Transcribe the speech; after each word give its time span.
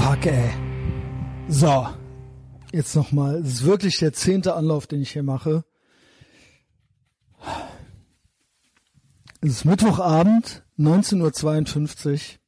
Fuck, 0.00 0.26
ey. 0.26 0.50
So. 1.48 1.86
Jetzt 2.72 2.96
nochmal. 2.96 3.36
Es 3.36 3.48
ist 3.48 3.64
wirklich 3.64 3.98
der 3.98 4.14
zehnte 4.14 4.54
Anlauf, 4.54 4.86
den 4.86 5.02
ich 5.02 5.10
hier 5.10 5.22
mache. 5.22 5.64
Es 9.42 9.50
ist 9.50 9.64
Mittwochabend, 9.66 10.64
19.52 10.78 12.12
Uhr. 12.12 12.38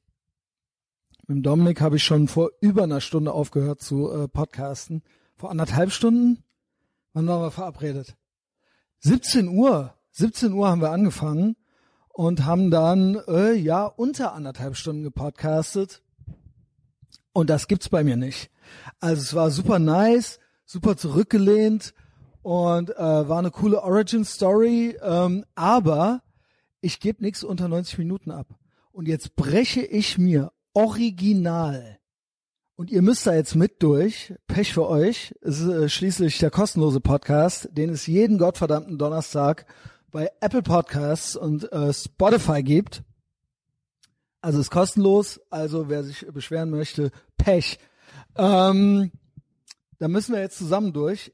Mit 1.26 1.44
Dominik 1.44 1.82
habe 1.82 1.96
ich 1.96 2.04
schon 2.04 2.26
vor 2.26 2.52
über 2.60 2.84
einer 2.84 3.02
Stunde 3.02 3.32
aufgehört 3.32 3.82
zu 3.82 4.10
äh, 4.10 4.28
podcasten. 4.28 5.02
Vor 5.36 5.50
anderthalb 5.50 5.92
Stunden? 5.92 6.42
Wann 7.12 7.26
waren 7.26 7.42
wir 7.42 7.50
verabredet? 7.50 8.16
17 9.00 9.48
Uhr. 9.48 9.94
17 10.12 10.54
Uhr 10.54 10.70
haben 10.70 10.80
wir 10.80 10.90
angefangen 10.90 11.56
und 12.08 12.46
haben 12.46 12.70
dann, 12.70 13.20
äh, 13.28 13.52
ja, 13.52 13.84
unter 13.84 14.32
anderthalb 14.32 14.74
Stunden 14.76 15.02
gepodcastet. 15.02 16.02
Und 17.32 17.50
das 17.50 17.68
gibt's 17.68 17.88
bei 17.88 18.04
mir 18.04 18.16
nicht. 18.16 18.50
Also 19.00 19.22
es 19.22 19.34
war 19.34 19.50
super 19.50 19.78
nice, 19.78 20.38
super 20.64 20.96
zurückgelehnt 20.96 21.94
und 22.42 22.90
äh, 22.90 23.28
war 23.28 23.38
eine 23.38 23.50
coole 23.50 23.82
Origin 23.82 24.24
Story, 24.24 24.96
ähm, 25.02 25.44
aber 25.54 26.22
ich 26.80 27.00
gebe 27.00 27.22
nichts 27.22 27.44
unter 27.44 27.68
90 27.68 27.98
Minuten 27.98 28.30
ab. 28.30 28.48
Und 28.90 29.08
jetzt 29.08 29.36
breche 29.36 29.82
ich 29.82 30.18
mir 30.18 30.52
original 30.74 31.98
und 32.82 32.90
ihr 32.90 33.02
müsst 33.02 33.26
da 33.28 33.34
jetzt 33.34 33.54
mit 33.54 33.82
durch. 33.82 34.34
Pech 34.48 34.72
für 34.72 34.88
euch. 34.88 35.34
Es 35.40 35.60
ist 35.60 35.68
äh, 35.68 35.88
schließlich 35.88 36.38
der 36.38 36.50
kostenlose 36.50 37.00
Podcast, 37.00 37.68
den 37.70 37.90
es 37.90 38.08
jeden 38.08 38.38
gottverdammten 38.38 38.98
Donnerstag 38.98 39.66
bei 40.10 40.30
Apple 40.40 40.62
Podcasts 40.62 41.36
und 41.36 41.70
äh, 41.70 41.92
Spotify 41.92 42.62
gibt. 42.62 43.04
Also 44.42 44.60
ist 44.60 44.70
kostenlos. 44.70 45.40
Also 45.50 45.88
wer 45.88 46.02
sich 46.04 46.26
beschweren 46.26 46.70
möchte, 46.70 47.10
Pech. 47.38 47.78
Ähm, 48.36 49.12
da 49.98 50.08
müssen 50.08 50.34
wir 50.34 50.40
jetzt 50.42 50.58
zusammen 50.58 50.92
durch. 50.92 51.32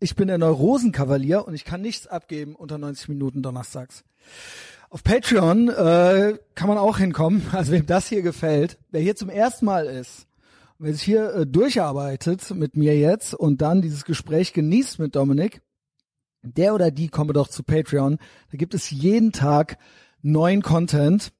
Ich 0.00 0.16
bin 0.16 0.28
der 0.28 0.38
Neurosenkavalier 0.38 1.46
und 1.46 1.52
ich 1.52 1.66
kann 1.66 1.82
nichts 1.82 2.06
abgeben 2.06 2.56
unter 2.56 2.78
90 2.78 3.10
Minuten 3.10 3.42
donnerstags. 3.42 4.02
Auf 4.88 5.04
Patreon 5.04 5.68
äh, 5.68 6.38
kann 6.54 6.68
man 6.68 6.78
auch 6.78 6.96
hinkommen. 6.96 7.42
Also 7.52 7.72
wem 7.72 7.84
das 7.84 8.08
hier 8.08 8.22
gefällt, 8.22 8.78
wer 8.90 9.02
hier 9.02 9.16
zum 9.16 9.28
ersten 9.28 9.66
Mal 9.66 9.84
ist, 9.84 10.26
wer 10.78 10.94
sich 10.94 11.02
hier 11.02 11.34
äh, 11.34 11.46
durcharbeitet 11.46 12.50
mit 12.54 12.74
mir 12.74 12.98
jetzt 12.98 13.34
und 13.34 13.60
dann 13.60 13.82
dieses 13.82 14.06
Gespräch 14.06 14.54
genießt 14.54 14.98
mit 14.98 15.14
Dominik, 15.14 15.60
der 16.42 16.74
oder 16.74 16.90
die 16.90 17.08
komme 17.08 17.34
doch 17.34 17.48
zu 17.48 17.62
Patreon. 17.62 18.18
Da 18.50 18.56
gibt 18.56 18.72
es 18.72 18.90
jeden 18.90 19.32
Tag 19.32 19.76
neuen 20.22 20.62
Content. 20.62 21.32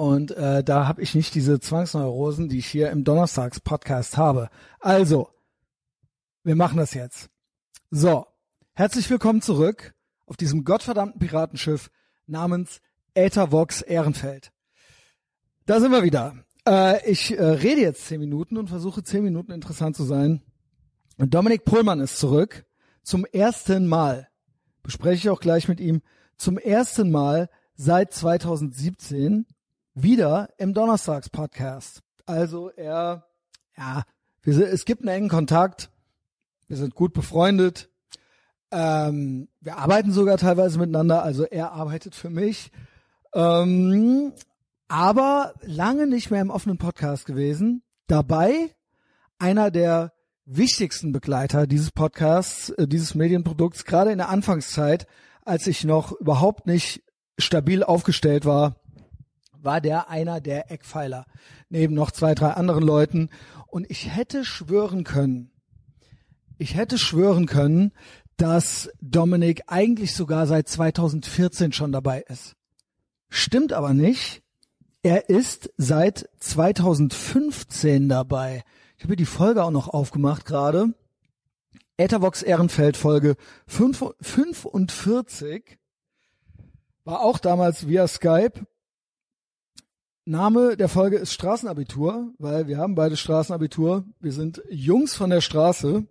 Und 0.00 0.30
äh, 0.30 0.64
da 0.64 0.88
habe 0.88 1.02
ich 1.02 1.14
nicht 1.14 1.34
diese 1.34 1.60
Zwangsneurosen, 1.60 2.48
die 2.48 2.56
ich 2.56 2.66
hier 2.66 2.90
im 2.90 3.04
Donnerstags-Podcast 3.04 4.16
habe. 4.16 4.48
Also, 4.78 5.28
wir 6.42 6.56
machen 6.56 6.78
das 6.78 6.94
jetzt. 6.94 7.28
So, 7.90 8.24
herzlich 8.72 9.10
willkommen 9.10 9.42
zurück 9.42 9.94
auf 10.24 10.38
diesem 10.38 10.64
gottverdammten 10.64 11.20
Piratenschiff 11.20 11.90
namens 12.26 12.80
Äthervox 13.12 13.82
Ehrenfeld. 13.82 14.52
Da 15.66 15.80
sind 15.80 15.92
wir 15.92 16.02
wieder. 16.02 16.34
Äh, 16.66 17.06
ich 17.06 17.38
äh, 17.38 17.44
rede 17.44 17.82
jetzt 17.82 18.06
zehn 18.06 18.20
Minuten 18.20 18.56
und 18.56 18.68
versuche 18.68 19.02
zehn 19.02 19.22
Minuten 19.22 19.52
interessant 19.52 19.96
zu 19.96 20.04
sein. 20.04 20.40
Und 21.18 21.34
Dominik 21.34 21.66
Pohlmann 21.66 22.00
ist 22.00 22.16
zurück. 22.16 22.64
Zum 23.02 23.26
ersten 23.26 23.86
Mal. 23.86 24.28
Bespreche 24.82 25.16
ich 25.16 25.28
auch 25.28 25.40
gleich 25.40 25.68
mit 25.68 25.78
ihm. 25.78 26.00
Zum 26.38 26.56
ersten 26.56 27.10
Mal 27.10 27.50
seit 27.74 28.14
2017 28.14 29.44
wieder 29.94 30.50
im 30.58 30.74
Donnerstags-Podcast. 30.74 32.02
Also 32.26 32.70
er, 32.70 33.26
ja, 33.76 34.04
wir, 34.42 34.72
es 34.72 34.84
gibt 34.84 35.02
einen 35.02 35.16
engen 35.16 35.28
Kontakt. 35.28 35.90
Wir 36.68 36.76
sind 36.76 36.94
gut 36.94 37.12
befreundet. 37.12 37.90
Ähm, 38.70 39.48
wir 39.60 39.78
arbeiten 39.78 40.12
sogar 40.12 40.38
teilweise 40.38 40.78
miteinander. 40.78 41.22
Also 41.22 41.44
er 41.44 41.72
arbeitet 41.72 42.14
für 42.14 42.30
mich. 42.30 42.70
Ähm, 43.34 44.32
aber 44.88 45.54
lange 45.62 46.06
nicht 46.06 46.30
mehr 46.30 46.40
im 46.40 46.50
offenen 46.50 46.78
Podcast 46.78 47.26
gewesen. 47.26 47.82
Dabei 48.06 48.74
einer 49.38 49.70
der 49.70 50.12
wichtigsten 50.44 51.12
Begleiter 51.12 51.66
dieses 51.66 51.92
Podcasts, 51.92 52.70
äh, 52.70 52.88
dieses 52.88 53.14
Medienprodukts, 53.14 53.84
gerade 53.84 54.10
in 54.10 54.18
der 54.18 54.28
Anfangszeit, 54.28 55.06
als 55.44 55.66
ich 55.66 55.84
noch 55.84 56.12
überhaupt 56.12 56.66
nicht 56.66 57.02
stabil 57.38 57.82
aufgestellt 57.82 58.44
war, 58.44 58.79
war 59.62 59.80
der 59.80 60.10
einer 60.10 60.40
der 60.40 60.70
Eckpfeiler, 60.70 61.26
neben 61.68 61.94
noch 61.94 62.10
zwei, 62.10 62.34
drei 62.34 62.52
anderen 62.52 62.82
Leuten. 62.82 63.30
Und 63.66 63.90
ich 63.90 64.14
hätte 64.14 64.44
schwören 64.44 65.04
können, 65.04 65.50
ich 66.58 66.76
hätte 66.76 66.98
schwören 66.98 67.46
können, 67.46 67.92
dass 68.36 68.90
Dominik 69.00 69.62
eigentlich 69.66 70.14
sogar 70.14 70.46
seit 70.46 70.68
2014 70.68 71.72
schon 71.72 71.92
dabei 71.92 72.22
ist. 72.22 72.56
Stimmt 73.28 73.72
aber 73.72 73.94
nicht. 73.94 74.42
Er 75.02 75.30
ist 75.30 75.70
seit 75.76 76.28
2015 76.40 78.08
dabei. 78.08 78.64
Ich 78.98 79.04
habe 79.04 79.16
die 79.16 79.24
Folge 79.24 79.64
auch 79.64 79.70
noch 79.70 79.88
aufgemacht 79.88 80.44
gerade. 80.44 80.94
Ethervox 81.96 82.42
Ehrenfeld 82.42 82.96
Folge 82.96 83.36
45 83.66 85.78
war 87.04 87.20
auch 87.20 87.38
damals 87.38 87.88
via 87.88 88.08
Skype 88.08 88.66
Name 90.24 90.76
der 90.76 90.88
Folge 90.88 91.16
ist 91.16 91.32
Straßenabitur, 91.32 92.32
weil 92.38 92.66
wir 92.68 92.78
haben 92.78 92.94
beide 92.94 93.16
Straßenabitur. 93.16 94.04
Wir 94.20 94.32
sind 94.32 94.62
Jungs 94.68 95.16
von 95.16 95.30
der 95.30 95.40
Straße. 95.40 96.04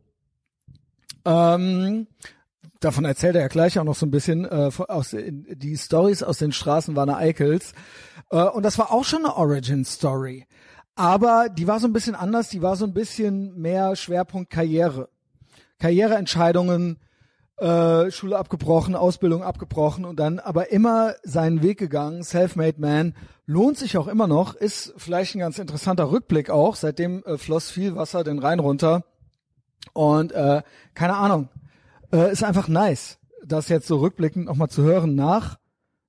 Ähm, 1.25 2.07
davon 2.79 3.05
erzählt 3.05 3.35
er 3.35 3.41
ja 3.41 3.47
gleich 3.47 3.77
auch 3.77 3.83
noch 3.83 3.95
so 3.95 4.05
ein 4.05 4.11
bisschen 4.11 4.45
äh, 4.45 4.71
aus 4.87 5.15
die 5.15 5.77
Stories 5.77 6.23
aus 6.23 6.39
den 6.39 6.51
Straßen 6.51 6.95
Warner 6.95 7.17
Eichels. 7.17 7.73
Äh, 8.31 8.43
und 8.43 8.63
das 8.63 8.77
war 8.77 8.91
auch 8.91 9.05
schon 9.05 9.25
eine 9.25 9.35
Origin 9.35 9.85
Story. 9.85 10.47
Aber 10.95 11.47
die 11.47 11.67
war 11.67 11.79
so 11.79 11.87
ein 11.87 11.93
bisschen 11.93 12.15
anders, 12.15 12.49
die 12.49 12.61
war 12.61 12.75
so 12.75 12.85
ein 12.85 12.93
bisschen 12.93 13.57
mehr 13.57 13.95
Schwerpunkt 13.95 14.49
Karriere. 14.49 15.09
Karriereentscheidungen, 15.77 16.97
äh, 17.59 18.11
Schule 18.11 18.37
abgebrochen, 18.37 18.95
Ausbildung 18.95 19.43
abgebrochen 19.43 20.05
und 20.05 20.19
dann 20.19 20.39
aber 20.39 20.71
immer 20.71 21.15
seinen 21.23 21.61
Weg 21.61 21.77
gegangen, 21.77 22.23
self-made 22.23 22.79
man, 22.79 23.15
lohnt 23.45 23.77
sich 23.77 23.97
auch 23.97 24.07
immer 24.07 24.27
noch, 24.27 24.55
ist 24.55 24.93
vielleicht 24.97 25.35
ein 25.35 25.39
ganz 25.39 25.59
interessanter 25.59 26.11
Rückblick 26.11 26.49
auch, 26.49 26.75
seitdem 26.75 27.23
äh, 27.25 27.37
floss 27.37 27.69
viel 27.69 27.95
Wasser 27.95 28.23
den 28.23 28.39
Rhein 28.39 28.59
runter 28.59 29.03
und 29.93 30.31
äh, 30.31 30.61
keine 30.93 31.15
Ahnung, 31.17 31.49
äh, 32.13 32.31
ist 32.31 32.43
einfach 32.43 32.67
nice, 32.67 33.19
das 33.45 33.69
jetzt 33.69 33.87
so 33.87 33.97
rückblickend 33.97 34.45
nochmal 34.45 34.69
zu 34.69 34.83
hören 34.83 35.15
nach, 35.15 35.57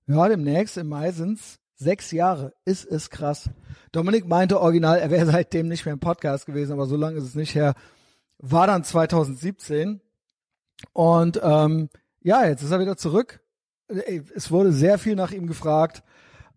ja, 0.06 0.28
demnächst 0.28 0.76
im 0.76 0.88
Mai 0.88 1.12
sind's 1.12 1.58
sechs 1.74 2.10
Jahre, 2.10 2.52
ist 2.64 2.84
es 2.84 3.10
krass. 3.10 3.48
Dominik 3.90 4.28
meinte 4.28 4.60
original, 4.60 4.98
er 4.98 5.10
wäre 5.10 5.26
seitdem 5.26 5.66
nicht 5.66 5.84
mehr 5.84 5.94
im 5.94 6.00
Podcast 6.00 6.46
gewesen, 6.46 6.72
aber 6.72 6.86
so 6.86 6.96
lange 6.96 7.16
ist 7.16 7.24
es 7.24 7.34
nicht 7.34 7.54
her, 7.54 7.74
war 8.38 8.66
dann 8.66 8.84
2017 8.84 10.00
und 10.92 11.40
ähm, 11.42 11.88
ja, 12.22 12.44
jetzt 12.46 12.62
ist 12.62 12.70
er 12.70 12.80
wieder 12.80 12.96
zurück. 12.96 13.40
Es 14.34 14.50
wurde 14.50 14.72
sehr 14.72 14.98
viel 14.98 15.16
nach 15.16 15.32
ihm 15.32 15.46
gefragt. 15.46 16.02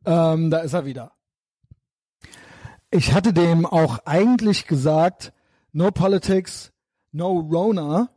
Ähm, 0.06 0.50
da 0.50 0.60
ist 0.60 0.74
er 0.74 0.86
wieder. 0.86 1.14
Ich 2.92 3.14
hatte 3.14 3.34
dem 3.34 3.66
auch 3.66 4.00
eigentlich 4.06 4.68
gesagt, 4.68 5.34
no 5.72 5.90
politics, 5.90 6.72
no 7.12 7.40
Rona, 7.40 8.10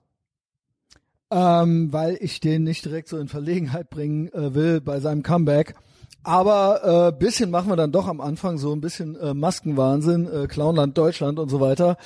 ähm, 1.31 1.93
weil 1.93 2.19
ich 2.21 2.41
den 2.41 2.65
nicht 2.65 2.85
direkt 2.85 3.09
so 3.09 3.19
in 3.19 3.29
Verlegenheit 3.29 3.89
bringen 3.89 4.29
äh, 4.33 4.55
will 4.55 4.81
bei 4.81 5.01
seinem 5.01 5.23
Comeback. 5.23 5.75
Aber 6.23 7.09
äh, 7.09 7.19
bisschen 7.19 7.51
machen 7.51 7.71
wir 7.71 7.77
dann 7.77 7.93
doch 7.93 8.09
am 8.09 8.21
Anfang 8.21 8.59
so 8.59 8.73
ein 8.73 8.81
bisschen 8.81 9.17
äh, 9.17 9.33
Maskenwahnsinn, 9.33 10.27
äh, 10.27 10.47
Clownland 10.49 10.99
Deutschland 10.99 11.39
und 11.39 11.49
so 11.49 11.61
weiter. 11.61 11.97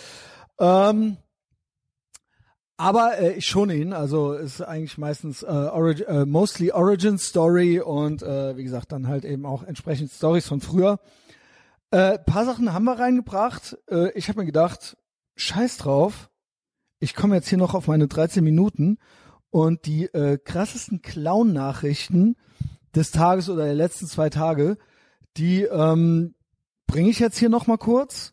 Ähm, 0.59 1.17
aber 2.81 3.19
äh, 3.19 3.35
ich 3.35 3.45
schon 3.45 3.69
ihn, 3.69 3.93
also 3.93 4.33
ist 4.33 4.63
eigentlich 4.63 4.97
meistens 4.97 5.43
äh, 5.43 5.47
Origi 5.47 6.05
äh, 6.05 6.25
mostly 6.25 6.73
Origin 6.73 7.19
Story 7.19 7.79
und 7.79 8.23
äh, 8.23 8.57
wie 8.57 8.65
gesagt 8.65 8.91
dann 8.93 9.07
halt 9.07 9.27
eben 9.27 9.45
auch 9.45 9.63
entsprechend 9.63 10.11
Stories 10.11 10.49
von 10.49 10.63
früher. 10.63 10.99
Äh, 11.91 12.19
paar 12.21 12.47
Sachen 12.47 12.73
haben 12.73 12.85
wir 12.85 12.99
reingebracht. 12.99 13.77
Äh, 13.91 14.13
ich 14.13 14.31
habe 14.31 14.41
mir 14.41 14.47
gedacht, 14.47 14.97
scheiß 15.37 15.77
drauf. 15.77 16.31
Ich 17.01 17.15
komme 17.15 17.35
jetzt 17.35 17.49
hier 17.49 17.59
noch 17.59 17.75
auf 17.75 17.87
meine 17.87 18.09
13 18.09 18.43
Minuten 18.43 18.97
und 19.51 19.85
die 19.85 20.07
äh, 20.07 20.39
krassesten 20.39 21.03
Clown-Nachrichten 21.03 22.37
des 22.95 23.11
Tages 23.11 23.51
oder 23.51 23.65
der 23.65 23.75
letzten 23.75 24.07
zwei 24.07 24.31
Tage, 24.31 24.79
die 25.37 25.65
ähm, 25.65 26.35
bringe 26.87 27.11
ich 27.11 27.19
jetzt 27.19 27.39
hier 27.39 27.51
noch 27.51 27.67
mal 27.67 27.79
kurz. 27.79 28.33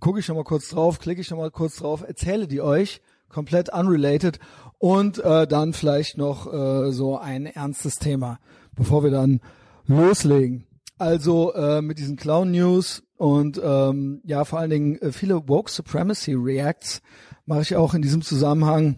Gucke 0.00 0.20
ich 0.20 0.28
noch 0.28 0.36
mal 0.36 0.44
kurz 0.44 0.68
drauf, 0.68 0.98
klicke 0.98 1.22
ich 1.22 1.30
noch 1.30 1.38
mal 1.38 1.50
kurz 1.50 1.76
drauf, 1.76 2.04
erzähle 2.06 2.46
die 2.46 2.60
euch 2.60 3.00
komplett 3.28 3.72
unrelated 3.72 4.38
und 4.78 5.18
äh, 5.18 5.46
dann 5.46 5.72
vielleicht 5.72 6.18
noch 6.18 6.52
äh, 6.52 6.92
so 6.92 7.18
ein 7.18 7.46
ernstes 7.46 7.96
Thema, 7.96 8.38
bevor 8.74 9.02
wir 9.02 9.10
dann 9.10 9.40
loslegen. 9.86 10.66
Also 10.98 11.52
äh, 11.54 11.82
mit 11.82 11.98
diesen 11.98 12.16
Clown 12.16 12.50
News 12.50 13.02
und 13.16 13.60
ähm, 13.62 14.22
ja 14.24 14.44
vor 14.44 14.58
allen 14.58 14.70
Dingen 14.70 14.96
äh, 15.02 15.12
viele 15.12 15.48
Woke 15.48 15.70
Supremacy 15.70 16.34
Reacts 16.34 17.02
mache 17.44 17.62
ich 17.62 17.76
auch 17.76 17.94
in 17.94 18.02
diesem 18.02 18.22
Zusammenhang. 18.22 18.96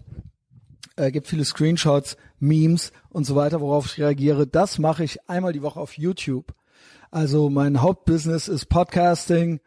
Äh, 0.96 1.10
gibt 1.12 1.28
viele 1.28 1.44
Screenshots, 1.44 2.16
Memes 2.38 2.92
und 3.10 3.24
so 3.24 3.36
weiter, 3.36 3.60
worauf 3.60 3.86
ich 3.86 3.98
reagiere. 3.98 4.46
Das 4.46 4.78
mache 4.78 5.04
ich 5.04 5.28
einmal 5.28 5.52
die 5.52 5.62
Woche 5.62 5.80
auf 5.80 5.96
YouTube. 5.98 6.54
Also 7.10 7.50
mein 7.50 7.80
Hauptbusiness 7.80 8.48
ist 8.48 8.66
Podcasting. 8.66 9.60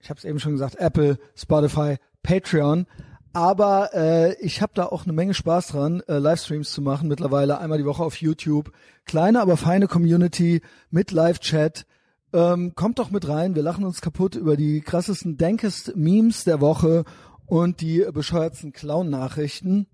Ich 0.00 0.10
habe 0.10 0.18
es 0.18 0.24
eben 0.24 0.40
schon 0.40 0.52
gesagt, 0.52 0.76
Apple, 0.76 1.18
Spotify, 1.34 1.96
Patreon. 2.22 2.86
Aber 3.32 3.94
äh, 3.94 4.34
ich 4.40 4.60
habe 4.60 4.72
da 4.74 4.86
auch 4.86 5.04
eine 5.04 5.14
Menge 5.14 5.32
Spaß 5.32 5.68
dran, 5.68 6.02
äh, 6.06 6.18
Livestreams 6.18 6.70
zu 6.70 6.82
machen. 6.82 7.08
Mittlerweile 7.08 7.58
einmal 7.58 7.78
die 7.78 7.86
Woche 7.86 8.02
auf 8.02 8.16
YouTube. 8.16 8.72
Kleine, 9.06 9.40
aber 9.40 9.56
feine 9.56 9.88
Community 9.88 10.60
mit 10.90 11.12
Live-Chat. 11.12 11.86
Ähm, 12.34 12.74
kommt 12.74 12.98
doch 12.98 13.10
mit 13.10 13.28
rein. 13.28 13.54
Wir 13.54 13.62
lachen 13.62 13.84
uns 13.84 14.00
kaputt 14.00 14.34
über 14.34 14.56
die 14.56 14.80
krassesten 14.82 15.38
Denkest-Memes 15.38 16.44
der 16.44 16.60
Woche 16.60 17.04
und 17.46 17.80
die 17.80 18.06
bescheuertsten 18.12 18.72
Clown-Nachrichten. 18.72 19.86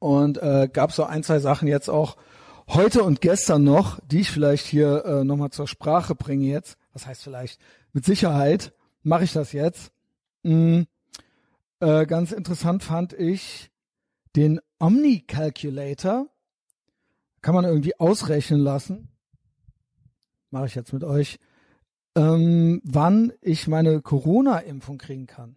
Und 0.00 0.38
äh, 0.38 0.68
gab 0.72 0.92
so 0.92 1.04
ein, 1.04 1.22
zwei 1.22 1.38
Sachen 1.38 1.68
jetzt 1.68 1.88
auch 1.88 2.16
heute 2.68 3.04
und 3.04 3.20
gestern 3.20 3.62
noch, 3.62 4.00
die 4.00 4.20
ich 4.20 4.30
vielleicht 4.30 4.66
hier 4.66 5.04
äh, 5.04 5.24
nochmal 5.24 5.50
zur 5.50 5.68
Sprache 5.68 6.16
bringe 6.16 6.46
jetzt. 6.46 6.78
Was 6.92 7.06
heißt 7.06 7.22
vielleicht? 7.22 7.60
Mit 7.92 8.04
Sicherheit 8.04 8.72
mache 9.02 9.24
ich 9.24 9.32
das 9.32 9.52
jetzt. 9.52 9.92
Mm 10.42 10.82
äh, 11.80 12.06
ganz 12.06 12.32
interessant 12.32 12.82
fand 12.82 13.12
ich 13.12 13.70
den 14.36 14.60
Omni-Calculator. 14.78 16.26
Kann 17.42 17.54
man 17.54 17.64
irgendwie 17.64 17.98
ausrechnen 17.98 18.60
lassen. 18.60 19.08
Mache 20.50 20.66
ich 20.66 20.74
jetzt 20.74 20.92
mit 20.92 21.04
euch. 21.04 21.38
Ähm, 22.14 22.82
wann 22.84 23.32
ich 23.40 23.66
meine 23.66 24.02
Corona-Impfung 24.02 24.98
kriegen 24.98 25.26
kann. 25.26 25.56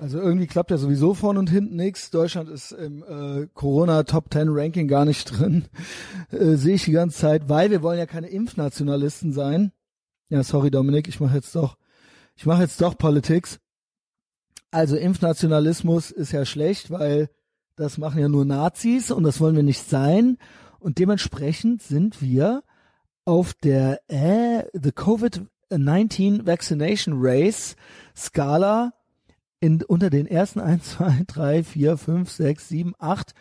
Also 0.00 0.18
irgendwie 0.18 0.46
klappt 0.46 0.70
ja 0.70 0.76
sowieso 0.76 1.14
vorne 1.14 1.38
und 1.38 1.50
hinten 1.50 1.76
nichts. 1.76 2.10
Deutschland 2.10 2.48
ist 2.48 2.72
im 2.72 3.02
äh, 3.02 3.46
Corona 3.54 4.02
Top 4.04 4.32
10 4.32 4.48
Ranking 4.50 4.88
gar 4.88 5.04
nicht 5.04 5.24
drin. 5.24 5.66
Äh, 6.30 6.56
Sehe 6.56 6.74
ich 6.74 6.84
die 6.84 6.92
ganze 6.92 7.18
Zeit, 7.18 7.48
weil 7.48 7.70
wir 7.70 7.82
wollen 7.82 7.98
ja 7.98 8.06
keine 8.06 8.28
Impfnationalisten 8.28 9.32
sein. 9.32 9.72
Ja, 10.30 10.42
sorry 10.42 10.70
Dominik, 10.70 11.06
ich 11.06 11.20
mache 11.20 11.36
jetzt 11.36 11.54
doch, 11.54 11.76
ich 12.34 12.46
mache 12.46 12.62
jetzt 12.62 12.80
doch 12.80 12.96
Politics. 12.96 13.60
Also 14.74 14.96
Impfnationalismus 14.96 16.10
ist 16.10 16.32
ja 16.32 16.44
schlecht, 16.44 16.90
weil 16.90 17.30
das 17.76 17.96
machen 17.96 18.20
ja 18.20 18.28
nur 18.28 18.44
Nazis 18.44 19.12
und 19.12 19.22
das 19.22 19.40
wollen 19.40 19.54
wir 19.54 19.62
nicht 19.62 19.88
sein. 19.88 20.36
Und 20.80 20.98
dementsprechend 20.98 21.80
sind 21.80 22.20
wir 22.20 22.64
auf 23.24 23.54
der 23.54 24.00
äh, 24.08 24.64
The 24.72 24.90
COVID-19 24.90 26.44
Vaccination 26.44 27.14
Race 27.18 27.76
Skala 28.16 28.94
in, 29.60 29.80
unter 29.84 30.10
den 30.10 30.26
ersten 30.26 30.58
1, 30.58 30.96
2, 30.96 31.22
3, 31.28 31.62
4, 31.62 31.96
5, 31.96 32.30
6, 32.32 32.68
7, 32.68 32.94
8 32.98 33.32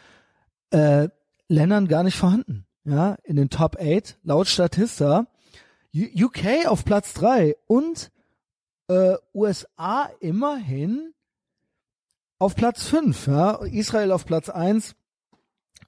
äh, 0.70 1.10
Ländern 1.48 1.88
gar 1.88 2.04
nicht 2.04 2.16
vorhanden. 2.16 2.68
Ja, 2.84 3.18
in 3.24 3.38
den 3.38 3.50
Top 3.50 3.78
8 3.82 4.20
laut 4.22 4.48
Statista. 4.48 5.26
UK 5.96 6.68
auf 6.68 6.86
Platz 6.86 7.16
3 7.16 7.56
und 7.66 8.12
äh, 8.88 9.16
USA 9.34 10.12
immerhin 10.20 11.10
auf 12.44 12.56
Platz 12.56 12.84
5, 12.88 13.28
ja, 13.28 13.56
Israel 13.64 14.12
auf 14.12 14.26
Platz 14.26 14.50
1. 14.50 14.96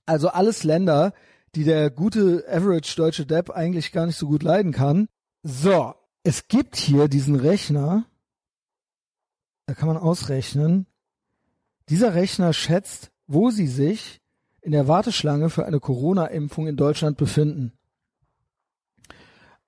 Also 0.06 0.30
alles 0.30 0.63
Länder, 0.63 1.13
die 1.54 1.66
der 1.66 1.90
gute 1.90 2.46
Average 2.50 2.96
deutsche 2.96 3.25
Depp 3.25 3.50
eigentlich 3.50 3.92
gar 3.92 4.06
nicht 4.06 4.16
so 4.16 4.28
gut 4.28 4.42
leiden 4.42 4.72
kann. 4.72 5.10
So, 5.44 5.94
es 6.24 6.48
gibt 6.48 6.78
hier 6.78 7.10
diesen 7.10 7.36
Rechner, 7.36 8.06
da 9.66 9.74
kann 9.74 9.88
man 9.90 9.98
ausrechnen. 9.98 10.88
Dieser 11.90 12.16
Rechner 12.16 12.54
schätzt, 12.54 13.12
wo 13.28 13.50
sie 13.50 13.68
sich 13.68 14.22
in 14.62 14.72
der 14.72 14.88
Warteschlange 14.88 15.50
für 15.50 15.66
eine 15.66 15.81
Corona-Impfung 15.81 16.68
in 16.68 16.78
Deutschland 16.78 17.18
befinden. 17.18 17.74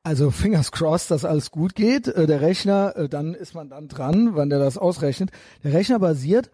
Also 0.08 0.32
fingers 0.32 0.72
crossed, 0.72 1.12
dass 1.12 1.26
alles 1.26 1.52
gut 1.52 1.76
geht. 1.76 2.08
Äh, 2.08 2.28
der 2.28 2.40
Rechner, 2.40 2.96
äh, 2.96 3.10
dann 3.10 3.34
ist 3.34 3.54
man 3.54 3.70
dann 3.70 3.90
dran, 3.90 4.36
wann 4.36 4.50
der 4.50 4.58
das 4.58 4.78
ausrechnet. 4.78 5.32
Der 5.66 5.74
Rechner 5.74 6.00
basiert 6.00 6.50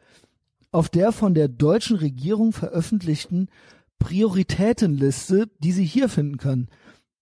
auf 0.74 0.90
der 0.90 1.12
von 1.12 1.34
der 1.34 1.48
deutschen 1.48 1.98
Regierung 1.98 2.52
veröffentlichten 2.52 3.50
Prioritätenliste, 4.00 5.50
die 5.60 5.72
Sie 5.72 5.86
hier 5.86 6.10
finden 6.10 6.38
können. 6.38 6.68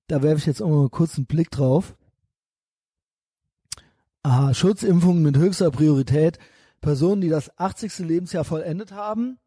Da 0.08 0.24
werfe 0.24 0.38
ich 0.38 0.46
jetzt 0.46 0.62
auch 0.62 0.70
mal 0.70 0.90
kurz 0.90 1.18
einen 1.18 1.28
Blick 1.28 1.52
drauf. 1.52 1.96
Aha, 4.24 4.54
Schutzimpfungen 4.54 5.22
mit 5.22 5.38
höchster 5.38 5.70
Priorität. 5.72 6.40
Personen, 6.80 7.22
die 7.22 7.30
das 7.30 7.58
80. 7.60 8.00
Lebensjahr 8.00 8.44
vollendet 8.44 8.92
haben. 8.92 9.38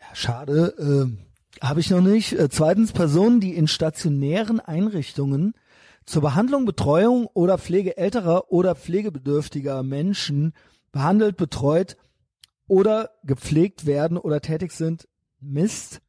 Ja, 0.00 0.14
schade, 0.14 0.74
äh, 0.78 1.64
habe 1.64 1.80
ich 1.80 1.90
noch 1.90 2.00
nicht. 2.00 2.32
Äh, 2.32 2.48
zweitens 2.48 2.92
Personen, 2.92 3.40
die 3.40 3.54
in 3.54 3.66
stationären 3.66 4.60
Einrichtungen 4.60 5.54
zur 6.06 6.22
Behandlung, 6.22 6.64
Betreuung 6.64 7.26
oder 7.26 7.58
Pflege 7.58 7.96
älterer 7.96 8.52
oder 8.52 8.76
pflegebedürftiger 8.76 9.82
Menschen 9.82 10.52
behandelt, 10.92 11.36
betreut 11.36 11.96
oder 12.68 13.10
gepflegt 13.24 13.86
werden 13.86 14.16
oder 14.16 14.40
tätig 14.40 14.72
sind. 14.72 15.08
Mist. 15.40 16.00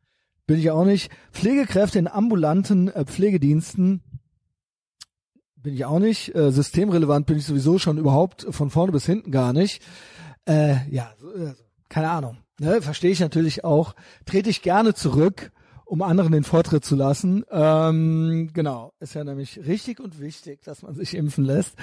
Bin 0.46 0.60
ich 0.60 0.72
auch 0.72 0.86
nicht. 0.86 1.12
Pflegekräfte 1.32 2.00
in 2.00 2.08
ambulanten 2.08 2.90
äh, 2.90 3.06
Pflegediensten. 3.06 4.02
Bin 5.56 5.74
ich 5.74 5.86
auch 5.86 6.00
nicht. 6.00 6.36
Äh, 6.36 6.52
systemrelevant 6.52 7.26
bin 7.26 7.38
ich 7.38 7.46
sowieso 7.46 7.80
schon 7.80 7.98
überhaupt 7.98 8.48
von 8.50 8.70
vorne 8.70 8.92
bis 8.92 9.06
hinten 9.06 9.32
gar 9.32 9.54
nicht. 9.54 9.82
Äh, 10.46 10.90
ja, 10.90 11.14
äh, 11.36 11.54
keine 11.88 12.10
Ahnung. 12.10 12.38
Ne, 12.60 12.82
Verstehe 12.82 13.12
ich 13.12 13.20
natürlich 13.20 13.64
auch. 13.64 13.96
Trete 14.26 14.50
ich 14.50 14.62
gerne 14.62 14.94
zurück 14.94 15.52
um 15.90 16.04
anderen 16.04 16.32
den 16.32 16.44
Vortritt 16.44 16.86
zu 16.86 16.96
lassen. 16.96 17.44
Ähm, 17.52 18.52
genau, 18.54 18.94
ist 19.00 19.16
ja 19.16 19.24
nämlich 19.24 19.60
richtig 19.66 20.00
und 20.00 20.22
wichtig, 20.22 20.62
dass 20.62 20.84
man 20.84 20.94
sich 20.94 21.16
impfen 21.16 21.46
lässt. 21.46 21.74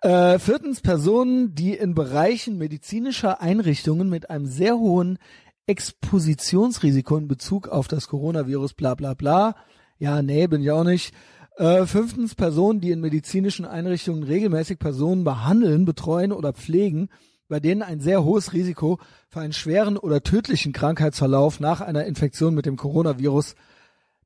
Äh, 0.00 0.40
viertens, 0.40 0.80
Personen, 0.80 1.54
die 1.54 1.74
in 1.74 1.94
Bereichen 1.94 2.58
medizinischer 2.58 3.40
Einrichtungen 3.40 4.10
mit 4.10 4.30
einem 4.30 4.46
sehr 4.46 4.76
hohen 4.76 5.18
Expositionsrisiko 5.66 7.16
in 7.16 7.28
Bezug 7.28 7.68
auf 7.68 7.86
das 7.86 8.08
Coronavirus, 8.08 8.74
bla 8.74 8.96
bla 8.96 9.14
bla. 9.14 9.54
Ja, 9.98 10.22
nee, 10.22 10.48
bin 10.48 10.62
ich 10.62 10.72
auch 10.72 10.84
nicht. 10.84 11.14
Äh, 11.56 11.86
fünftens, 11.86 12.34
Personen, 12.34 12.80
die 12.80 12.90
in 12.90 13.00
medizinischen 13.00 13.64
Einrichtungen 13.64 14.24
regelmäßig 14.24 14.80
Personen 14.80 15.22
behandeln, 15.22 15.84
betreuen 15.84 16.32
oder 16.32 16.52
pflegen, 16.52 17.10
bei 17.52 17.60
denen 17.60 17.82
ein 17.82 18.00
sehr 18.00 18.24
hohes 18.24 18.54
Risiko 18.54 18.98
für 19.28 19.40
einen 19.40 19.52
schweren 19.52 19.98
oder 19.98 20.22
tödlichen 20.22 20.72
Krankheitsverlauf 20.72 21.60
nach 21.60 21.82
einer 21.82 22.06
Infektion 22.06 22.54
mit 22.54 22.64
dem 22.64 22.78
Coronavirus 22.78 23.56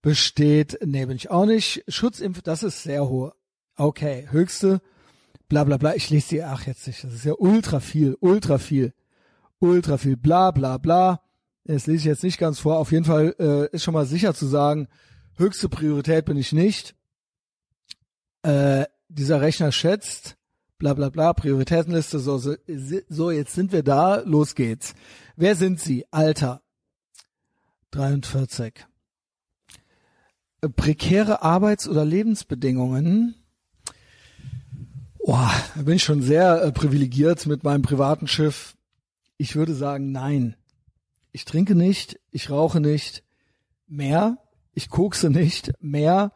besteht. 0.01 0.79
Nee, 0.85 1.07
bin 1.07 1.17
ich 1.17 1.29
auch 1.29 1.45
nicht. 1.45 1.83
Schutzimpf, 1.89 2.43
das 2.43 2.63
ist 2.63 2.85
sehr 2.85 3.09
hoch. 3.09 3.33
Okay, 3.75 4.29
höchste, 4.31 4.81
bla 5.49 5.65
bla 5.65 5.77
bla. 5.77 5.97
Ich 5.97 6.09
lese 6.09 6.29
die, 6.29 6.45
ach 6.45 6.69
jetzt 6.69 6.87
nicht, 6.87 7.03
das 7.03 7.15
ist 7.15 7.25
ja 7.25 7.33
ultra 7.37 7.81
viel, 7.81 8.17
ultra 8.21 8.59
viel, 8.59 8.95
ultra 9.59 9.99
viel, 9.99 10.17
bla 10.17 10.53
bla 10.53 10.79
bla. 10.79 11.21
Das 11.65 11.89
lese 11.89 11.99
ich 11.99 12.05
jetzt 12.05 12.23
nicht 12.23 12.39
ganz 12.39 12.61
vor. 12.61 12.79
Auf 12.79 12.93
jeden 12.93 13.07
Fall 13.07 13.35
äh, 13.41 13.75
ist 13.75 13.83
schon 13.83 13.95
mal 13.95 14.07
sicher 14.07 14.35
zu 14.35 14.47
sagen, 14.47 14.87
höchste 15.35 15.69
Priorität 15.69 16.27
bin 16.27 16.37
ich 16.37 16.53
nicht. 16.53 16.95
Äh, 18.43 18.85
dieser 19.09 19.41
Rechner 19.41 19.73
schätzt, 19.73 20.36
bla 20.79 20.95
bla 20.95 21.09
bla, 21.09 21.33
Prioritätenliste, 21.33 22.19
so, 22.19 22.39
so, 22.39 22.55
so, 23.09 23.31
jetzt 23.31 23.55
sind 23.55 23.73
wir 23.73 23.83
da, 23.83 24.21
los 24.21 24.55
geht's. 24.55 24.95
Wer 25.37 25.57
sind 25.57 25.81
Sie? 25.81 26.05
Alter. 26.11 26.63
43. 27.93 28.87
Äh, 30.61 30.69
prekäre 30.69 31.43
Arbeits- 31.43 31.89
oder 31.89 32.05
Lebensbedingungen. 32.05 33.35
Boah, 35.25 35.51
da 35.75 35.83
bin 35.83 35.97
ich 35.97 36.05
schon 36.05 36.23
sehr 36.23 36.63
äh, 36.63 36.73
privilegiert 36.73 37.47
mit 37.47 37.65
meinem 37.65 37.83
privaten 37.83 38.29
Schiff. 38.29 38.77
Ich 39.39 39.57
würde 39.57 39.75
sagen, 39.75 40.13
nein. 40.13 40.57
Ich 41.33 41.45
trinke 41.45 41.75
nicht, 41.75 42.21
ich 42.31 42.51
rauche 42.51 42.81
nicht 42.81 43.23
mehr, 43.87 44.39
ich 44.73 44.89
kokse 44.89 45.31
nicht 45.31 45.73
mehr, 45.81 46.33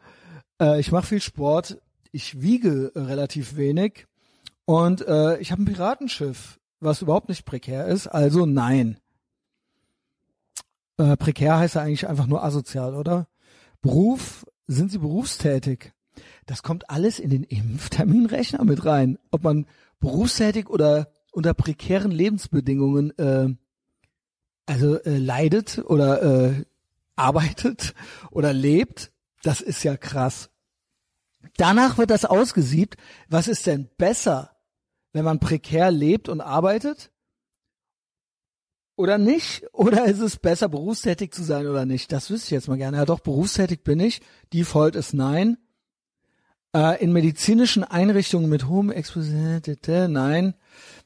äh, 0.59 0.79
ich 0.79 0.91
mache 0.91 1.07
viel 1.07 1.21
Sport, 1.21 1.81
ich 2.11 2.41
wiege 2.41 2.91
relativ 2.95 3.55
wenig 3.55 4.07
und 4.65 5.05
äh, 5.07 5.37
ich 5.39 5.51
habe 5.51 5.61
ein 5.61 5.65
Piratenschiff, 5.65 6.59
was 6.79 7.01
überhaupt 7.01 7.29
nicht 7.29 7.45
prekär 7.45 7.87
ist, 7.87 8.07
also 8.07 8.45
nein. 8.45 8.97
Äh, 10.97 11.17
prekär 11.17 11.57
heißt 11.57 11.75
ja 11.75 11.81
eigentlich 11.81 12.07
einfach 12.07 12.27
nur 12.27 12.43
asozial, 12.43 12.95
oder? 12.95 13.27
Beruf, 13.81 14.45
sind 14.67 14.91
Sie 14.91 14.99
berufstätig? 14.99 15.93
Das 16.45 16.63
kommt 16.63 16.89
alles 16.89 17.19
in 17.19 17.29
den 17.29 17.43
Impfterminrechner 17.43 18.63
mit 18.63 18.85
rein. 18.85 19.17
Ob 19.31 19.43
man 19.43 19.65
berufstätig 19.99 20.69
oder 20.69 21.11
unter 21.31 21.53
prekären 21.53 22.11
Lebensbedingungen 22.11 23.17
äh, 23.17 23.55
also 24.67 25.01
äh, 25.01 25.17
leidet 25.17 25.79
oder 25.79 26.21
äh, 26.21 26.65
arbeitet 27.15 27.93
oder 28.29 28.53
lebt, 28.53 29.11
das 29.43 29.61
ist 29.61 29.83
ja 29.83 29.97
krass. 29.97 30.50
Danach 31.61 31.99
wird 31.99 32.09
das 32.09 32.25
ausgesiebt. 32.25 32.97
Was 33.29 33.47
ist 33.47 33.67
denn 33.67 33.87
besser, 33.99 34.57
wenn 35.13 35.23
man 35.23 35.39
prekär 35.39 35.91
lebt 35.91 36.27
und 36.27 36.41
arbeitet? 36.41 37.11
Oder 38.95 39.19
nicht? 39.19 39.67
Oder 39.71 40.05
ist 40.05 40.21
es 40.21 40.37
besser, 40.37 40.69
berufstätig 40.69 41.31
zu 41.31 41.43
sein 41.43 41.67
oder 41.67 41.85
nicht? 41.85 42.11
Das 42.11 42.31
wüsste 42.31 42.47
ich 42.47 42.51
jetzt 42.51 42.67
mal 42.67 42.79
gerne. 42.79 42.97
Ja, 42.97 43.05
doch, 43.05 43.19
berufstätig 43.19 43.83
bin 43.83 43.99
ich. 43.99 44.21
Default 44.51 44.95
ist 44.95 45.13
nein. 45.13 45.59
Äh, 46.75 46.99
in 47.03 47.13
medizinischen 47.13 47.83
Einrichtungen 47.83 48.49
mit 48.49 48.67
hohem 48.67 48.89
Exposität, 48.89 49.87
nein. 49.87 50.55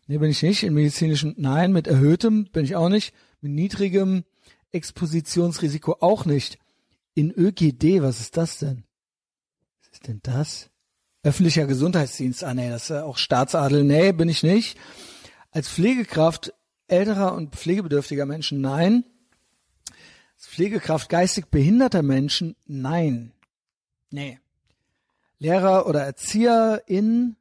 Nee, 0.08 0.20
bin 0.20 0.30
ich 0.30 0.42
nicht. 0.42 0.64
In 0.64 0.74
medizinischen, 0.74 1.36
nein. 1.38 1.74
Mit 1.74 1.86
erhöhtem 1.86 2.46
bin 2.46 2.64
ich 2.64 2.78
auch 2.78 2.88
nicht. 2.88 3.14
Mit 3.42 3.52
niedrigem 3.52 4.24
Expositionsrisiko 4.72 5.98
auch 6.00 6.24
nicht. 6.24 6.60
In 7.14 7.30
ÖGD, 7.30 8.02
was 8.02 8.22
ist 8.22 8.38
das 8.38 8.60
denn? 8.60 8.86
Was 9.96 10.00
ist 10.00 10.08
denn 10.10 10.20
das? 10.24 10.70
Öffentlicher 11.24 11.68
Gesundheitsdienst, 11.68 12.44
ah 12.44 12.54
nee, 12.54 12.70
das 12.70 12.84
ist 12.84 12.90
ja 12.90 13.04
auch 13.06 13.18
Staatsadel, 13.18 13.86
nee, 13.86 14.12
bin 14.12 14.28
ich 14.28 14.44
nicht. 14.44 14.78
Als 15.52 15.70
Pflegekraft 15.70 16.54
älterer 16.90 17.34
und 17.34 17.56
pflegebedürftiger 17.56 18.26
Menschen, 18.26 18.60
nein. 18.60 19.06
Als 20.36 20.48
Pflegekraft 20.48 21.08
geistig 21.08 21.46
behinderter 21.46 22.04
Menschen, 22.04 22.58
nein. 22.66 23.32
Nee. 24.10 24.38
Lehrer 25.40 25.88
oder 25.88 26.02
Erzieherin, 26.02 27.38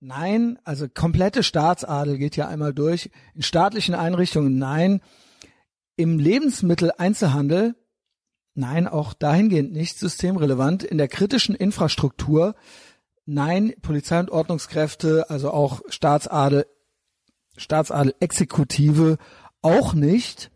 nein. 0.00 0.58
Also 0.64 0.88
komplette 0.88 1.44
Staatsadel 1.44 2.18
geht 2.18 2.34
ja 2.34 2.48
einmal 2.48 2.74
durch. 2.74 3.08
In 3.36 3.42
staatlichen 3.42 3.94
Einrichtungen, 3.94 4.58
nein. 4.58 5.00
Im 5.94 6.18
Lebensmitteleinzelhandel, 6.18 7.76
nein, 8.54 8.88
auch 8.88 9.12
dahingehend 9.12 9.72
nicht 9.72 9.98
systemrelevant. 9.98 10.82
In 10.84 10.98
der 10.98 11.08
kritischen 11.08 11.54
Infrastruktur, 11.54 12.54
nein, 13.26 13.74
Polizei 13.82 14.20
und 14.20 14.30
Ordnungskräfte, 14.30 15.28
also 15.30 15.50
auch 15.50 15.82
Staatsadel, 15.88 16.66
Staatsadel, 17.56 18.14
Exekutive 18.20 19.18
auch 19.62 19.94
nicht. 19.94 20.50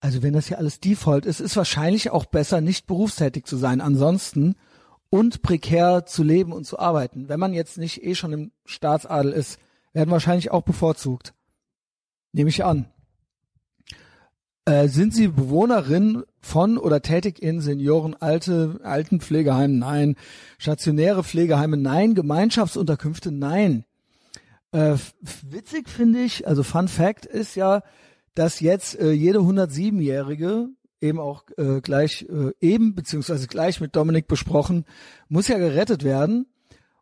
Also 0.00 0.22
wenn 0.22 0.32
das 0.32 0.46
hier 0.46 0.58
alles 0.58 0.80
Default 0.80 1.26
ist, 1.26 1.40
ist 1.40 1.56
wahrscheinlich 1.56 2.10
auch 2.10 2.26
besser, 2.26 2.60
nicht 2.60 2.86
berufstätig 2.86 3.46
zu 3.46 3.56
sein 3.56 3.80
ansonsten 3.80 4.54
und 5.10 5.42
prekär 5.42 6.06
zu 6.06 6.22
leben 6.22 6.52
und 6.52 6.64
zu 6.64 6.78
arbeiten. 6.78 7.28
Wenn 7.28 7.40
man 7.40 7.54
jetzt 7.54 7.78
nicht 7.78 8.04
eh 8.04 8.14
schon 8.14 8.32
im 8.32 8.52
Staatsadel 8.64 9.32
ist, 9.32 9.58
werden 9.92 10.10
wahrscheinlich 10.10 10.50
auch 10.50 10.62
bevorzugt. 10.62 11.34
Nehme 12.32 12.50
ich 12.50 12.64
an. 12.64 12.92
Äh, 14.68 14.88
sind 14.88 15.14
Sie 15.14 15.28
Bewohnerin 15.28 16.24
von 16.42 16.76
oder 16.76 17.00
tätig 17.00 17.42
in 17.42 17.62
Senioren, 17.62 18.14
alte, 18.14 18.78
Altenpflegeheimen? 18.82 19.78
Nein. 19.78 20.16
Stationäre 20.58 21.24
Pflegeheime? 21.24 21.78
Nein. 21.78 22.14
Gemeinschaftsunterkünfte? 22.14 23.32
Nein. 23.32 23.86
Äh, 24.72 24.96
witzig 25.48 25.88
finde 25.88 26.20
ich, 26.20 26.46
also 26.46 26.62
Fun 26.62 26.88
Fact 26.88 27.24
ist 27.24 27.54
ja, 27.54 27.82
dass 28.34 28.60
jetzt 28.60 29.00
äh, 29.00 29.10
jede 29.10 29.38
107-Jährige 29.38 30.68
eben 31.00 31.18
auch 31.18 31.44
äh, 31.56 31.80
gleich 31.80 32.26
äh, 32.28 32.50
eben 32.60 32.94
beziehungsweise 32.94 33.46
gleich 33.46 33.80
mit 33.80 33.96
Dominik 33.96 34.28
besprochen, 34.28 34.84
muss 35.30 35.48
ja 35.48 35.56
gerettet 35.56 36.04
werden. 36.04 36.44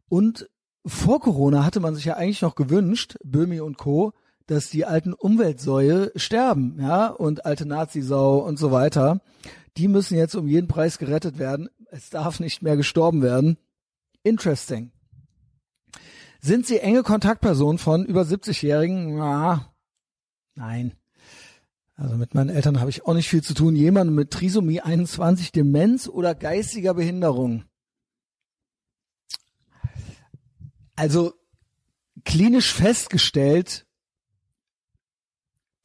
Und 0.08 0.48
vor 0.86 1.18
Corona 1.18 1.64
hatte 1.64 1.80
man 1.80 1.96
sich 1.96 2.04
ja 2.04 2.14
eigentlich 2.14 2.42
noch 2.42 2.54
gewünscht, 2.54 3.16
Böhmi 3.24 3.58
und 3.58 3.76
Co., 3.76 4.12
dass 4.46 4.70
die 4.70 4.84
alten 4.84 5.12
Umweltsäue 5.12 6.12
sterben, 6.16 6.78
ja, 6.80 7.08
und 7.08 7.44
alte 7.44 7.66
Nazisau 7.66 8.38
und 8.38 8.58
so 8.58 8.70
weiter. 8.70 9.20
Die 9.76 9.88
müssen 9.88 10.16
jetzt 10.16 10.34
um 10.34 10.48
jeden 10.48 10.68
Preis 10.68 10.98
gerettet 10.98 11.38
werden. 11.38 11.68
Es 11.90 12.10
darf 12.10 12.40
nicht 12.40 12.62
mehr 12.62 12.76
gestorben 12.76 13.22
werden. 13.22 13.58
Interesting. 14.22 14.92
Sind 16.40 16.66
Sie 16.66 16.78
enge 16.78 17.02
Kontaktperson 17.02 17.78
von 17.78 18.04
über 18.04 18.22
70-Jährigen? 18.22 19.18
Ja, 19.18 19.72
nein. 20.54 20.92
Also 21.96 22.16
mit 22.16 22.34
meinen 22.34 22.50
Eltern 22.50 22.78
habe 22.78 22.90
ich 22.90 23.04
auch 23.04 23.14
nicht 23.14 23.28
viel 23.28 23.42
zu 23.42 23.54
tun. 23.54 23.74
Jemand 23.74 24.12
mit 24.12 24.30
Trisomie 24.30 24.80
21, 24.80 25.50
Demenz 25.50 26.08
oder 26.08 26.34
geistiger 26.34 26.94
Behinderung? 26.94 27.64
Also 30.94 31.32
klinisch 32.24 32.72
festgestellt 32.72 33.85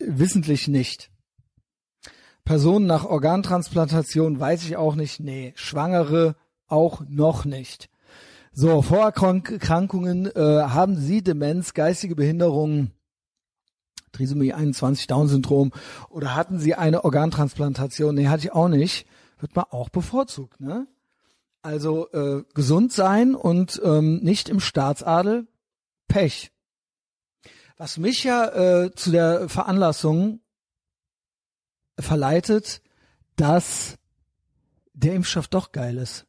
wissentlich 0.08 0.68
nicht. 0.68 1.12
Personen 2.44 2.86
nach 2.86 3.06
Organtransplantation 3.06 4.40
weiß 4.40 4.64
ich 4.64 4.78
auch 4.78 4.96
nicht. 4.96 5.20
Nee, 5.20 5.54
Schwangere 5.56 6.36
auch 6.68 7.02
noch 7.08 7.46
nicht. 7.46 7.90
So, 8.54 8.82
Vorerkrankungen, 8.82 10.26
äh, 10.26 10.64
haben 10.64 10.98
Sie 10.98 11.24
Demenz, 11.24 11.74
geistige 11.74 12.16
Behinderungen, 12.16 12.92
Trisomie 14.12 14.52
21, 14.52 15.08
Down-Syndrom 15.08 15.72
oder 16.10 16.36
hatten 16.36 16.60
Sie 16.60 16.76
eine 16.76 17.06
Organtransplantation? 17.06 18.16
Nee, 18.16 18.28
hatte 18.28 18.44
ich 18.44 18.52
auch 18.52 18.68
nicht. 18.68 19.08
Wird 19.40 19.56
man 19.56 19.66
auch 19.70 19.90
bevorzugt, 19.90 20.60
ne? 20.60 20.88
Also 21.62 22.12
äh, 22.12 22.44
gesund 22.54 22.92
sein 22.92 23.36
und 23.36 23.82
ähm, 23.86 24.18
nicht 24.18 24.50
im 24.50 24.60
Staatsadel, 24.60 25.48
Pech. 26.08 26.52
Was 27.82 27.98
mich 27.98 28.24
ja 28.24 28.84
äh, 28.84 28.92
zu 28.94 29.10
der 29.10 29.50
Veranlassung 29.50 30.40
verleitet, 31.98 32.80
dass 33.38 33.98
der 34.94 35.16
Impfstoff 35.16 35.48
doch 35.48 35.72
geil 35.72 35.98
ist. 35.98 36.28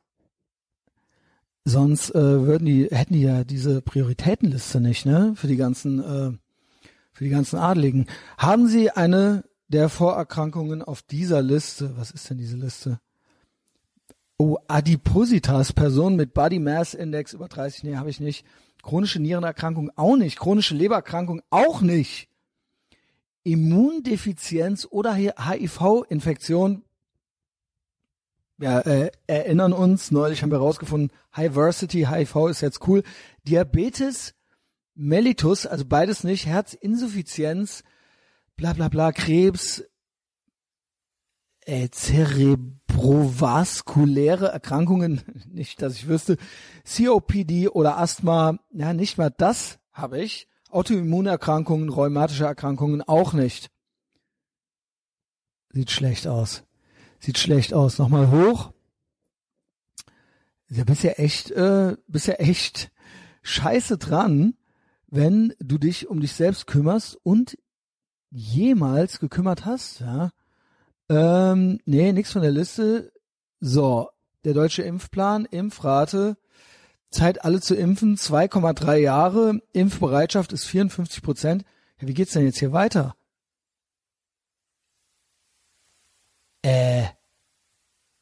Sonst 1.67 2.15
äh, 2.15 2.47
würden 2.47 2.65
die, 2.65 2.87
hätten 2.87 3.13
die 3.13 3.21
ja 3.21 3.45
diese 3.45 3.83
Prioritätenliste 3.83 4.81
nicht, 4.81 5.05
ne? 5.05 5.35
Für 5.37 5.47
die 5.47 5.59
ganzen, 5.59 5.99
äh, 5.99 6.33
für 7.13 7.25
die 7.25 7.29
ganzen 7.29 7.59
Adligen. 7.59 8.07
Haben 8.39 8.67
Sie 8.67 8.91
eine 8.91 9.45
der 9.69 9.91
Vorerkrankungen 9.91 10.81
auf 10.81 11.03
dieser 11.03 11.43
Liste? 11.43 11.99
Was 11.99 12.13
ist 12.13 12.31
denn 12.31 12.39
diese 12.39 12.57
Liste? 12.57 12.99
Oh, 14.39 14.57
Adipositas, 14.69 15.75
Person 15.75 16.17
mit 16.17 16.33
Body 16.33 16.61
Mass 16.61 16.95
Index 16.95 17.35
über 17.35 17.49
30, 17.49 17.85
nee, 17.85 17.97
habe 17.97 18.09
ich 18.09 18.21
nicht. 18.21 18.47
Chronische 18.83 19.21
Nierenerkrankung 19.21 19.91
auch 19.97 20.17
nicht. 20.17 20.39
Chronische 20.39 20.75
Lebererkrankung 20.75 21.43
auch 21.51 21.81
nicht. 21.81 22.29
Immundefizienz 23.45 24.87
oder 24.91 25.15
HIV-Infektion 25.15 26.85
ja, 28.59 28.81
äh, 28.81 29.11
erinnern 29.27 29.73
uns, 29.73 30.13
neulich 30.13 30.43
haben 30.43 30.51
wir 30.51 30.59
herausgefunden, 30.59 31.11
Hiversity, 31.35 32.07
HIV 32.09 32.49
ist 32.49 32.61
jetzt 32.61 32.87
cool. 32.87 33.03
Diabetes 33.43 34.35
mellitus, 34.95 35.67
also 35.67 35.85
beides 35.85 36.23
nicht, 36.23 36.47
Herzinsuffizienz, 36.47 37.83
bla 38.57 38.73
bla 38.73 38.89
bla, 38.89 39.11
Krebs, 39.11 39.83
äh, 41.63 41.89
zerebrovaskuläre 43.03 44.49
Erkrankungen, 44.49 45.23
nicht, 45.51 45.83
dass 45.83 45.95
ich 45.95 46.09
wüsste, 46.09 46.37
COPD 46.85 47.69
oder 47.69 47.99
Asthma, 47.99 48.59
ja, 48.73 48.93
nicht 48.93 49.19
mal 49.19 49.31
das 49.31 49.79
habe 49.93 50.21
ich. 50.21 50.49
Autoimmunerkrankungen, 50.71 51.91
rheumatische 51.91 52.47
Erkrankungen 52.47 53.03
auch 53.03 53.35
nicht. 53.35 53.71
Sieht 55.71 55.91
schlecht 55.91 56.27
aus. 56.27 56.65
Sieht 57.19 57.39
schlecht 57.39 57.75
aus. 57.75 57.99
Nochmal 57.99 58.31
hoch. 58.31 58.73
Du 60.71 60.85
bist 60.87 61.03
ja 61.03 61.13
echt, 61.13 61.51
äh, 61.51 61.97
bist 62.09 62.27
ja 62.27 62.35
echt 62.35 62.91
scheiße 63.43 63.99
dran, 63.99 64.55
wenn 65.09 65.53
du 65.59 65.77
dich 65.77 66.09
um 66.09 66.21
dich 66.21 66.33
selbst 66.33 66.67
kümmerst 66.67 67.19
und 67.23 67.59
jemals 68.31 69.19
gekümmert 69.19 69.67
hast, 69.67 70.01
ja. 70.01 70.31
Ähm, 71.13 71.79
nee, 71.85 72.11
nix 72.11 72.33
von 72.33 72.41
der 72.41 72.53
Liste. 72.53 73.13
So, 73.61 74.09
der 74.45 74.55
deutsche 74.55 74.83
Impfplan, 74.83 75.45
Impfrate, 75.45 76.39
Zeit 77.11 77.45
alle 77.45 77.61
zu 77.61 77.75
impfen, 77.75 78.17
2,3 78.17 78.97
Jahre, 78.97 79.61
Impfbereitschaft 79.75 80.55
ist 80.55 80.65
54 80.65 81.23
Prozent. 81.23 81.65
Ja, 82.01 82.09
wie 82.09 82.15
geht's 82.15 82.33
denn 82.33 82.47
jetzt 82.47 82.61
hier 82.61 82.73
weiter? 82.73 83.15
Äh, 86.63 87.03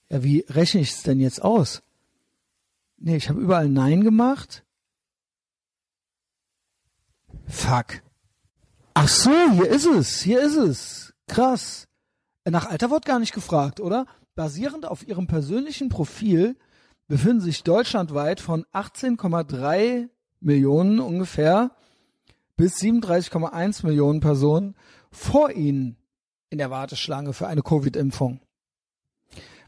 ja, 0.09 0.25
wie 0.25 0.45
rechne 0.49 0.81
ich 0.81 0.91
es 0.91 1.05
denn 1.05 1.21
jetzt 1.21 1.43
aus? 1.43 1.83
Nee, 2.97 3.17
ich 3.17 3.29
habe 3.29 3.41
überall 3.41 3.69
Nein 3.69 4.03
gemacht. 4.03 4.65
Fuck. 7.47 8.03
Ach 8.95 9.09
so, 9.09 9.31
hier 9.53 9.69
ist 9.69 9.87
es, 9.87 10.21
hier 10.23 10.41
ist 10.41 10.57
es. 10.57 11.15
Krass. 11.29 11.87
Nach 12.45 12.69
Alter 12.71 12.91
wird 12.91 13.05
gar 13.05 13.19
nicht 13.19 13.35
gefragt, 13.35 13.81
oder? 13.81 14.07
Basierend 14.35 14.87
auf 14.87 15.07
ihrem 15.07 15.27
persönlichen 15.27 15.89
Profil 15.89 16.57
befinden 17.07 17.41
sich 17.41 17.63
deutschlandweit 17.65 18.41
von 18.41 18.65
18,3 18.73 20.09
Millionen 20.41 21.01
ungefähr 21.01 21.73
bis 22.57 22.77
37,1 22.77 23.87
Millionen 23.87 24.21
Personen 24.21 24.75
vor 25.11 25.51
ihnen 25.51 25.97
in 26.51 26.59
der 26.59 26.71
Warteschlange 26.71 27.33
für 27.33 27.47
eine 27.47 27.63
Covid-Impfung. 27.63 28.41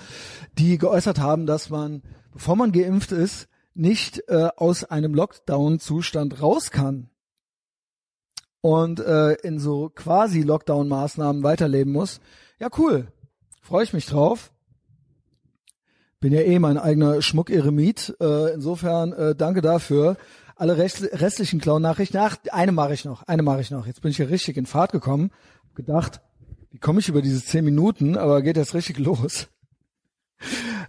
die 0.57 0.79
geäußert 0.79 1.19
haben, 1.19 1.45
dass 1.45 1.69
man, 1.69 2.01
bevor 2.33 2.57
man 2.57 2.73
geimpft 2.73 3.13
ist, 3.13 3.49
nicht 3.75 4.23
äh, 4.29 4.49
aus 4.57 4.85
einem 4.85 5.15
Lockdown-Zustand 5.15 6.43
raus 6.43 6.71
kann 6.71 7.09
und 8.61 9.01
äh, 9.01 9.33
in 9.43 9.59
so 9.59 9.91
quasi 9.95 10.43
Lockdown-Maßnahmen 10.43 11.43
weiterleben 11.43 11.93
muss. 11.93 12.21
Ja, 12.59 12.69
cool. 12.79 13.09
Freue 13.61 13.85
ich 13.85 13.93
mich 13.93 14.07
drauf. 14.07 14.53
Bin 16.21 16.33
ja 16.33 16.41
eh 16.41 16.59
mein 16.59 16.79
eigener 16.79 17.23
Schmuck-Eremit. 17.23 18.17
Äh, 18.21 18.55
insofern 18.55 19.13
äh, 19.13 19.35
danke 19.35 19.61
dafür 19.61 20.17
alle 20.63 20.79
restlichen 20.79 21.61
Clown-Nachrichten. 21.61 22.19
Ach, 22.19 22.37
eine 22.53 22.71
mache 22.71 22.95
ich 22.95 23.05
noch, 23.05 23.25
eine 23.25 23.43
mache 23.43 23.61
ich 23.61 23.73
noch. 23.73 23.87
Jetzt 23.87 24.01
bin 24.01 24.13
ich 24.13 24.19
hier 24.19 24.31
richtig 24.31 24.57
in 24.57 24.67
Fahrt 24.67 24.93
gekommen. 24.93 25.33
Hab 25.65 25.75
gedacht, 25.75 26.21
wie 26.71 26.79
komme 26.79 27.01
ich 27.01 27.09
über 27.09 27.21
diese 27.21 27.45
zehn 27.45 27.65
Minuten, 27.65 28.17
aber 28.17 28.43
geht 28.43 28.57
jetzt 28.57 28.75
richtig 28.75 28.99
los. 29.01 29.49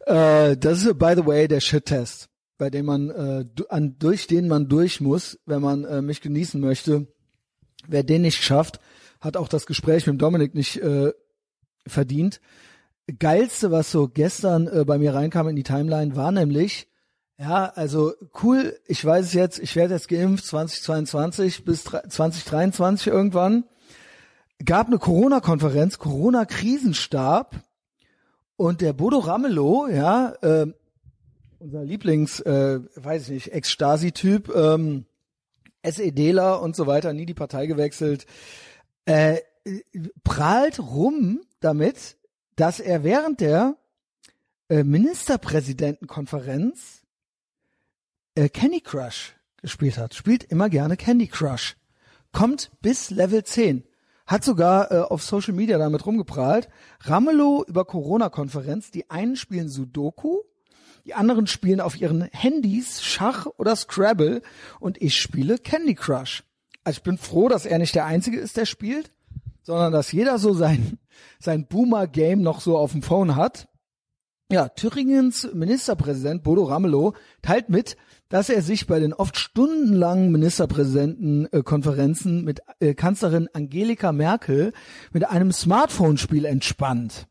äh, 0.06 0.56
das 0.58 0.84
ist, 0.84 1.00
by 1.00 1.14
the 1.16 1.26
way, 1.26 1.48
der 1.48 1.60
Shit-Test, 1.60 2.30
bei 2.58 2.70
dem 2.70 2.86
man, 2.86 3.10
äh, 3.10 3.46
an, 3.70 3.98
durch 4.00 4.28
den 4.28 4.48
man 4.48 4.70
durch 4.70 5.02
muss, 5.02 5.40
wenn 5.46 5.62
man 5.62 5.84
äh, 5.84 6.02
mich 6.02 6.22
genießen 6.22 6.60
möchte. 6.60 7.08
Wer 7.88 8.04
den 8.04 8.22
nicht 8.22 8.44
schafft, 8.44 8.80
hat 9.20 9.38
auch 9.38 9.48
das 9.48 9.66
Gespräch 9.66 10.08
mit 10.08 10.22
Dominik 10.22 10.54
nicht 10.54 10.78
äh, 10.78 11.12
verdient. 11.88 12.40
Geilste, 13.20 13.72
was 13.72 13.92
so 13.92 14.08
gestern 14.08 14.68
äh, 14.68 14.86
bei 14.86 14.98
mir 14.98 15.14
reinkam 15.14 15.50
in 15.50 15.56
die 15.56 15.64
Timeline, 15.64 16.16
war 16.16 16.32
nämlich, 16.32 16.88
ja, 17.38 17.66
also 17.66 18.14
cool, 18.42 18.78
ich 18.88 19.04
weiß 19.04 19.26
es 19.26 19.34
jetzt, 19.34 19.60
ich 19.60 19.76
werde 19.76 19.96
jetzt 19.96 20.08
geimpft 20.08 20.46
2022 20.46 21.66
bis 21.66 21.84
2023 21.84 23.08
irgendwann. 23.08 23.66
Gab 24.64 24.88
eine 24.88 25.00
Corona-Konferenz, 25.00 25.98
Corona-Krisenstab 25.98 27.60
und 28.56 28.80
der 28.80 28.94
Bodo 28.94 29.20
Ramelow, 29.20 29.88
ja, 29.88 30.34
äh, 30.42 30.68
unser 31.64 31.84
Lieblings, 31.84 32.40
äh, 32.42 32.82
weiß 32.96 33.24
ich 33.24 33.30
nicht, 33.30 33.54
Ex-Stasi-Typ, 33.54 34.54
ähm, 34.54 35.06
SEDler 35.82 36.62
und 36.62 36.76
so 36.76 36.86
weiter, 36.88 37.14
nie 37.14 37.26
die 37.26 37.34
Partei 37.34 37.68
gewechselt, 37.68 38.26
äh, 39.06 39.38
prahlt 40.26 40.80
rum 40.80 41.40
damit, 41.62 42.18
dass 42.58 42.82
er 42.82 43.06
während 43.06 43.40
der 43.40 43.78
äh, 44.70 44.84
Ministerpräsidentenkonferenz 44.84 47.04
äh, 48.36 48.50
Candy 48.50 48.82
Crush 48.82 49.34
gespielt 49.62 49.98
hat. 49.98 50.14
Spielt 50.14 50.44
immer 50.44 50.70
gerne 50.70 50.98
Candy 50.98 51.28
Crush. 51.28 51.78
Kommt 52.34 52.72
bis 52.82 53.10
Level 53.10 53.46
10. 53.46 53.86
Hat 54.26 54.44
sogar 54.44 54.92
äh, 54.92 55.00
auf 55.00 55.24
Social 55.24 55.54
Media 55.54 55.78
damit 55.78 56.06
rumgeprahlt. 56.06 56.68
Ramelow 57.02 57.64
über 57.66 57.86
Corona-Konferenz. 57.86 58.92
Die 58.92 59.10
einen 59.10 59.38
spielen 59.38 59.70
Sudoku, 59.70 60.42
die 61.06 61.14
anderen 61.14 61.48
spielen 61.48 61.82
auf 61.82 62.00
ihren 62.00 62.24
Handys 62.32 63.04
Schach 63.04 63.48
oder 63.58 63.76
Scrabble 63.76 64.42
und 64.80 65.02
ich 65.02 65.18
spiele 65.18 65.58
Candy 65.58 65.96
Crush. 65.96 66.44
Also 66.84 66.98
ich 66.98 67.04
bin 67.04 67.18
froh, 67.18 67.50
dass 67.50 67.66
er 67.66 67.80
nicht 67.80 67.96
der 67.96 68.06
Einzige 68.06 68.40
ist, 68.40 68.58
der 68.58 68.66
spielt, 68.66 69.12
sondern 69.64 69.92
dass 69.92 70.12
jeder 70.12 70.38
so 70.38 70.54
sein, 70.54 71.00
sein 71.40 71.68
Boomer-Game 71.68 72.42
noch 72.42 72.62
so 72.62 72.78
auf 72.78 72.92
dem 72.92 73.02
Phone 73.02 73.36
hat. 73.36 73.68
Ja, 74.52 74.70
Thüringens 74.70 75.50
Ministerpräsident 75.54 76.44
Bodo 76.44 76.66
Ramelow 76.66 77.14
teilt 77.42 77.70
mit, 77.70 77.98
dass 78.30 78.50
er 78.50 78.62
sich 78.62 78.88
bei 78.88 79.00
den 79.00 79.14
oft 79.14 79.38
stundenlangen 79.38 80.32
Ministerpräsidentenkonferenzen 80.32 82.44
mit 82.44 82.62
äh, 82.80 82.94
Kanzlerin 82.94 83.48
Angelika 83.54 84.12
Merkel 84.12 84.74
mit 85.12 85.28
einem 85.28 85.52
Smartphone-Spiel 85.52 86.46
entspannt. 86.46 87.28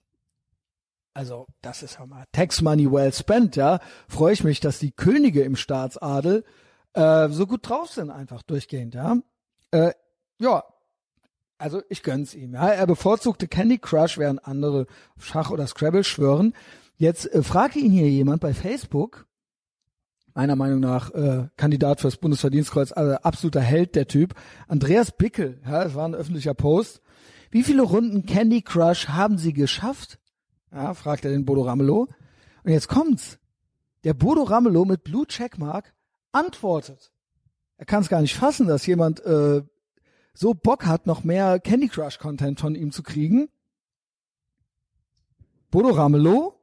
Also, 1.15 1.47
das 1.61 1.83
ist 1.83 1.99
ja 1.99 2.07
mal 2.07 2.25
Tax 2.33 2.63
Money 2.63 2.91
well 2.91 3.13
spent, 3.13 3.57
ja. 3.57 3.81
Freue 4.09 4.33
ich 4.33 4.45
mich, 4.45 4.61
dass 4.61 4.79
die 4.79 4.93
Könige 4.93 5.43
im 5.43 5.57
Staatsadel 5.57 6.45
äh, 6.95 7.29
so 7.29 7.47
gut 7.47 7.69
drauf 7.69 7.91
sind, 7.91 8.11
einfach 8.11 8.43
durchgehend, 8.43 8.95
ja. 8.95 9.17
Äh, 9.73 9.93
ja, 10.39 10.65
also 11.63 11.81
ich 11.89 12.03
gönn's 12.03 12.35
ihm. 12.35 12.55
Ja. 12.55 12.71
Er 12.71 12.87
bevorzugte 12.89 13.47
Candy 13.47 13.79
Crush, 13.79 14.19
während 14.19 14.45
andere 14.47 14.87
Schach 15.19 15.51
oder 15.51 15.67
Scrabble 15.67 16.03
schwören. 16.03 16.55
Jetzt 16.97 17.33
äh, 17.33 17.43
fragte 17.43 17.79
ihn 17.79 17.93
hier 17.93 18.09
jemand 18.09 18.41
bei 18.41 18.53
Facebook, 18.53 19.27
meiner 20.35 20.57
Meinung 20.57 20.81
nach 20.81 21.13
äh, 21.13 21.49
Kandidat 21.57 22.01
fürs 22.01 22.17
Bundesverdienstkreuz, 22.17 22.91
also 22.91 23.13
absoluter 23.17 23.61
Held 23.61 23.95
der 23.95 24.09
Typ. 24.09 24.35
Andreas 24.67 25.13
Bickel, 25.13 25.61
ja, 25.65 25.85
das 25.85 25.95
war 25.95 26.09
ein 26.09 26.17
öffentlicher 26.17 26.55
Post. 26.55 27.01
Wie 27.53 27.63
viele 27.63 27.83
Runden 27.83 28.27
Candy 28.27 28.63
Crush 28.63 29.09
haben 29.09 29.39
Sie 29.39 29.53
geschafft? 29.53 30.19
Ja, 30.73 30.95
fragt 30.95 31.25
er 31.25 31.31
den 31.31 31.45
Bodo 31.45 31.63
Ramelow. 31.63 32.09
Und 32.65 32.71
jetzt 32.71 32.89
kommt's. 32.89 33.39
Der 34.05 34.15
Bodo 34.15 34.43
Ramelow 34.43 34.85
mit 34.85 35.05
Blue 35.05 35.27
Checkmark 35.27 35.95
antwortet. 36.33 37.13
Er 37.77 37.87
kann 37.87 38.03
es 38.03 38.09
gar 38.09 38.21
nicht 38.21 38.37
fassen, 38.37 38.67
dass 38.67 38.87
jemand 38.87 39.25
äh, 39.25 39.63
so 40.35 40.55
Bock 40.55 40.87
hat, 40.87 41.07
noch 41.07 41.25
mehr 41.25 41.61
Candy 41.61 41.89
Crush 41.89 42.19
Content 42.19 42.59
von 42.59 42.75
ihm 42.75 42.91
zu 42.91 43.03
kriegen. 43.03 43.49
Bodo 45.71 45.91
Ramelow 45.91 46.63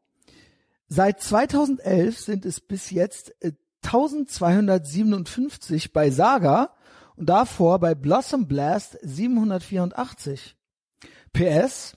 Seit 0.92 1.22
2011 1.22 2.20
sind 2.20 2.48
es 2.48 2.60
bis 2.60 2.90
jetzt 2.90 3.36
1257 3.84 5.86
äh, 5.86 5.90
bei 5.94 6.10
Saga 6.10 6.74
und 7.16 7.30
davor 7.30 7.78
bei 7.80 7.94
Blossom 7.94 8.48
Blast 8.48 8.98
784. 9.04 10.56
PS, 11.32 11.96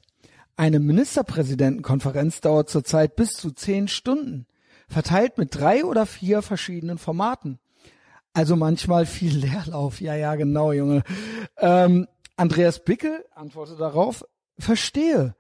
eine 0.57 0.81
Ministerpräsidentenkonferenz 0.81 2.41
dauert 2.41 2.69
zurzeit 2.69 3.17
bis 3.17 3.35
zu 3.35 3.53
zehn 3.53 3.88
Stunden, 3.88 4.47
verteilt 4.88 5.38
mit 5.38 5.55
drei 5.55 5.85
oder 5.85 6.07
vier 6.07 6.43
verschiedenen 6.43 6.99
Formaten. 6.99 7.59
Also 8.35 8.57
manchmal 8.57 9.07
viel 9.07 9.37
Leerlauf. 9.38 10.01
Ja, 10.01 10.15
ja, 10.15 10.35
genau, 10.35 10.73
Junge. 10.73 11.03
Ähm, 11.59 12.07
Andreas 12.37 12.85
Bickel 12.85 13.25
antwortet 13.35 13.81
darauf, 13.81 14.25
verstehe 14.59 15.35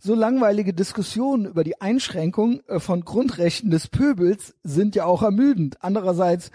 so 0.00 0.14
langweilige 0.14 0.72
Diskussionen 0.72 1.46
über 1.46 1.64
die 1.64 1.80
Einschränkung 1.80 2.60
äh, 2.68 2.78
von 2.78 3.04
Grundrechten 3.04 3.70
des 3.70 3.88
Pöbels 3.88 4.54
sind 4.62 4.94
ja 4.94 5.04
auch 5.04 5.22
ermüdend. 5.22 5.82
Andererseits 5.82 6.50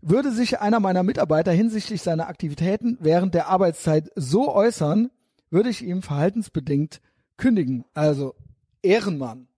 würde 0.00 0.30
sich 0.32 0.60
einer 0.60 0.80
meiner 0.80 1.02
Mitarbeiter 1.02 1.52
hinsichtlich 1.52 2.02
seiner 2.02 2.28
Aktivitäten 2.28 2.96
während 3.00 3.34
der 3.34 3.48
Arbeitszeit 3.48 4.10
so 4.14 4.54
äußern, 4.54 5.10
würde 5.50 5.68
ich 5.70 5.84
ihm 5.84 6.02
verhaltensbedingt 6.02 7.00
kündigen. 7.38 7.86
Also 7.94 8.34
Ehrenmann. 8.82 9.48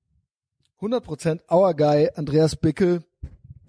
100% 0.81 1.41
Our 1.51 1.75
Guy, 1.75 2.11
Andreas 2.15 2.57
Bickel. 2.57 3.03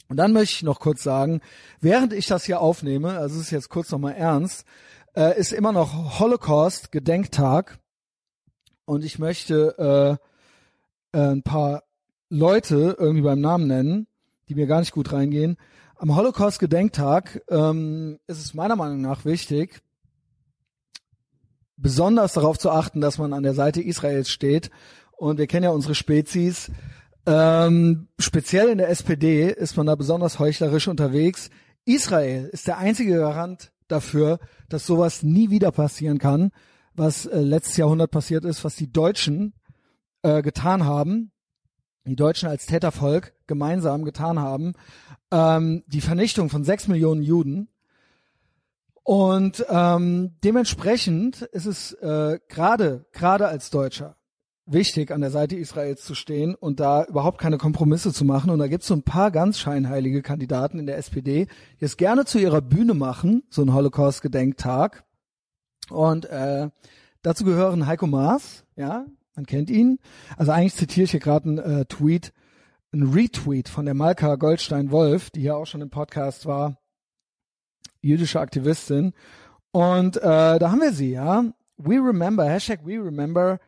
Und 0.08 0.18
dann 0.18 0.34
möchte 0.34 0.56
ich 0.56 0.64
noch 0.64 0.80
kurz 0.80 1.04
sagen, 1.04 1.42
während 1.80 2.14
ich 2.14 2.28
das 2.28 2.46
hier 2.46 2.62
aufnehme, 2.62 3.18
also 3.18 3.36
es 3.36 3.48
ist 3.48 3.52
jetzt 3.52 3.70
kurz 3.70 3.92
nochmal 3.92 4.14
ernst, 4.14 4.66
äh, 5.16 5.38
ist 5.40 5.52
immer 5.52 5.72
noch 5.72 6.20
Holocaust-Gedenktag. 6.20 7.80
Und 8.86 9.04
ich 9.04 9.20
möchte 9.20 10.20
äh, 11.14 11.18
äh, 11.18 11.32
ein 11.32 11.44
paar 11.44 11.84
Leute 12.30 12.96
irgendwie 13.00 13.22
beim 13.22 13.42
Namen 13.42 13.68
nennen, 13.68 14.08
die 14.48 14.56
mir 14.56 14.68
gar 14.68 14.80
nicht 14.80 14.92
gut 14.92 15.12
reingehen. 15.12 15.58
Am 15.96 16.16
Holocaust-Gedenktag 16.16 17.42
ähm, 17.50 18.20
ist 18.28 18.40
es 18.40 18.54
meiner 18.54 18.76
Meinung 18.76 19.02
nach 19.02 19.26
wichtig, 19.26 19.82
besonders 21.82 22.34
darauf 22.34 22.58
zu 22.58 22.70
achten, 22.70 23.02
dass 23.02 23.18
man 23.18 23.34
an 23.34 23.44
der 23.44 23.54
Seite 23.54 23.82
Israels 23.82 24.30
steht. 24.30 24.70
Und 25.18 25.38
wir 25.38 25.48
kennen 25.48 25.66
ja 25.66 25.72
unsere 25.72 25.96
Spezies. 25.96 26.72
Ähm, 27.26 28.08
speziell 28.18 28.70
in 28.70 28.78
der 28.78 28.90
SPD 28.90 29.50
ist 29.50 29.78
man 29.78 29.88
da 29.88 29.96
besonders 29.96 30.40
heuchlerisch 30.40 30.88
unterwegs. 30.88 31.50
Israel 31.86 32.50
ist 32.52 32.68
der 32.68 32.78
einzige 32.78 33.18
Garant 33.18 33.72
dafür, 33.88 34.40
dass 34.70 34.86
sowas 34.86 35.24
nie 35.24 35.50
wieder 35.50 35.72
passieren 35.72 36.18
kann, 36.18 36.52
was 36.94 37.26
äh, 37.26 37.40
letztes 37.40 37.78
Jahrhundert 37.78 38.12
passiert 38.12 38.46
ist, 38.46 38.64
was 38.64 38.76
die 38.76 38.92
Deutschen 38.92 39.54
äh, 40.24 40.42
getan 40.42 40.86
haben, 40.86 41.32
die 42.06 42.16
Deutschen 42.16 42.50
als 42.50 42.66
Tätervolk 42.66 43.34
gemeinsam 43.48 44.04
getan 44.04 44.40
haben, 44.40 44.74
ähm, 45.32 45.84
die 45.88 46.02
Vernichtung 46.02 46.50
von 46.50 46.64
sechs 46.64 46.88
Millionen 46.88 47.22
Juden. 47.22 47.70
Und 49.04 49.66
ähm, 49.70 50.36
dementsprechend 50.44 51.42
ist 51.42 51.66
es 51.66 51.94
äh, 51.94 52.40
gerade 52.48 53.06
gerade 53.12 53.48
als 53.48 53.72
Deutscher 53.72 54.16
wichtig, 54.66 55.12
an 55.12 55.22
der 55.22 55.32
Seite 55.32 55.56
Israels 55.56 56.04
zu 56.04 56.16
stehen 56.16 56.56
und 56.56 56.80
da 56.80 57.04
überhaupt 57.06 57.40
keine 57.40 57.58
Kompromisse 57.58 58.14
zu 58.14 58.26
machen. 58.26 58.50
Und 58.50 58.60
da 58.60 58.68
gibt 58.68 58.84
es 58.84 58.88
so 58.88 58.94
ein 58.94 59.04
paar 59.04 59.32
ganz 59.32 59.60
scheinheilige 59.60 60.22
Kandidaten 60.22 60.80
in 60.80 60.86
der 60.86 60.98
SPD, 60.98 61.48
die 61.80 61.86
es 61.86 61.98
gerne 61.98 62.26
zu 62.26 62.40
ihrer 62.40 62.62
Bühne 62.62 62.94
machen, 62.94 63.44
so 63.50 63.62
ein 63.62 63.74
Holocaust-Gedenktag. 63.74 65.04
Und 65.90 66.26
äh, 66.26 66.70
dazu 67.22 67.44
gehören 67.44 67.88
Heiko 67.88 68.08
Maas, 68.08 68.64
ja, 68.76 69.06
man 69.36 69.46
kennt 69.46 69.70
ihn. 69.70 70.00
Also 70.38 70.52
eigentlich 70.52 70.76
zitiere 70.76 71.06
ich 71.06 71.12
hier 71.12 71.20
gerade 71.20 71.50
einen 71.50 71.58
äh, 71.58 71.86
Tweet, 71.86 72.34
einen 72.94 73.12
Retweet 73.14 73.70
von 73.70 73.86
der 73.86 73.94
Malka 73.94 74.36
Goldstein-Wolf, 74.36 75.32
die 75.32 75.42
hier 75.42 75.58
auch 75.58 75.66
schon 75.66 75.82
im 75.82 75.90
Podcast 75.90 76.46
war, 76.46 76.78
jüdische 78.02 78.40
Aktivistin. 78.40 79.14
Und 79.72 80.18
äh, 80.18 80.60
da 80.60 80.72
haben 80.72 80.82
wir 80.82 80.94
sie, 80.94 81.12
ja. 81.12 81.46
We 81.78 81.96
remember, 81.96 82.46
Hashtag 82.46 82.86
We 82.86 83.04
remember 83.04 83.60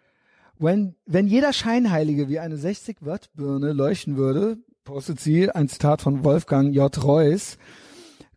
wenn, 0.59 0.95
wenn 1.05 1.27
jeder 1.27 1.53
Scheinheilige 1.53 2.29
wie 2.29 2.39
eine 2.39 2.57
60 2.57 2.97
Watt 3.01 3.29
Birne 3.35 3.73
leuchten 3.73 4.17
würde, 4.17 4.57
postet 4.83 5.19
sie 5.19 5.49
ein 5.49 5.67
Zitat 5.67 6.01
von 6.01 6.23
Wolfgang 6.23 6.73
J. 6.73 7.03
Reuss, 7.03 7.57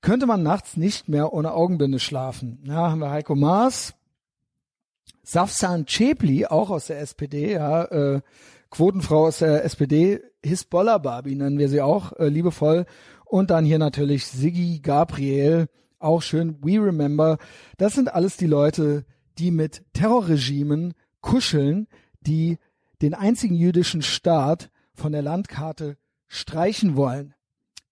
könnte 0.01 0.27
man 0.27 0.43
nachts 0.43 0.77
nicht 0.77 1.09
mehr 1.09 1.33
ohne 1.33 1.53
Augenbinde 1.53 1.99
schlafen. 1.99 2.63
Ja, 2.65 2.91
haben 2.91 3.01
wir 3.01 3.11
Heiko 3.11 3.35
Maas, 3.35 3.95
Safsan 5.23 5.87
Chepli, 5.87 6.47
auch 6.47 6.71
aus 6.71 6.87
der 6.87 7.01
SPD, 7.01 7.53
ja, 7.53 7.85
äh, 7.85 8.21
Quotenfrau 8.71 9.27
aus 9.27 9.39
der 9.39 9.65
SPD, 9.65 10.21
Hisbollah 10.45 10.99
Barbie 10.99 11.35
nennen 11.35 11.59
wir 11.59 11.69
sie 11.69 11.81
auch, 11.81 12.13
äh, 12.15 12.29
liebevoll. 12.29 12.87
Und 13.25 13.51
dann 13.51 13.65
hier 13.65 13.79
natürlich 13.79 14.27
Siggi 14.27 14.81
Gabriel, 14.81 15.69
auch 15.99 16.23
schön, 16.23 16.59
We 16.63 16.83
Remember. 16.83 17.39
Das 17.79 17.95
sind 17.95 18.13
alles 18.13 18.37
die 18.37 18.47
Leute, 18.47 19.05
die 19.39 19.51
mit 19.51 19.83
Terrorregimen 19.93 20.95
kuscheln, 21.21 21.89
die 22.21 22.59
den 23.03 23.15
einzigen 23.15 23.55
jüdischen 23.55 24.03
Staat 24.03 24.71
von 24.95 25.13
der 25.13 25.23
Landkarte 25.23 25.97
streichen 26.27 26.97
wollen. 26.97 27.35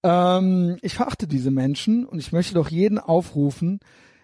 Ähm, 0.03 0.79
ich 0.83 0.95
verachte 0.95 1.27
diese 1.27 1.51
Menschen 1.51 2.07
und 2.07 2.19
ich 2.19 2.33
möchte 2.33 2.55
doch 2.55 2.69
jeden 2.69 2.99
aufrufen, 2.99 3.81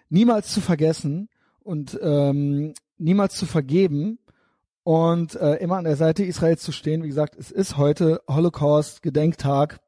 niemals 0.09 0.51
zu 0.51 0.61
vergessen 0.61 1.29
und 1.59 1.99
ähm, 2.01 2.73
niemals 2.97 3.35
zu 3.35 3.45
vergeben 3.45 4.19
und 4.83 5.35
äh, 5.35 5.55
immer 5.55 5.77
an 5.77 5.85
der 5.85 5.95
Seite 5.95 6.23
Israels 6.23 6.63
zu 6.63 6.71
stehen. 6.71 7.03
Wie 7.03 7.07
gesagt, 7.07 7.35
es 7.35 7.51
ist 7.51 7.77
heute 7.77 8.21
Holocaust-Gedenktag 8.27 9.79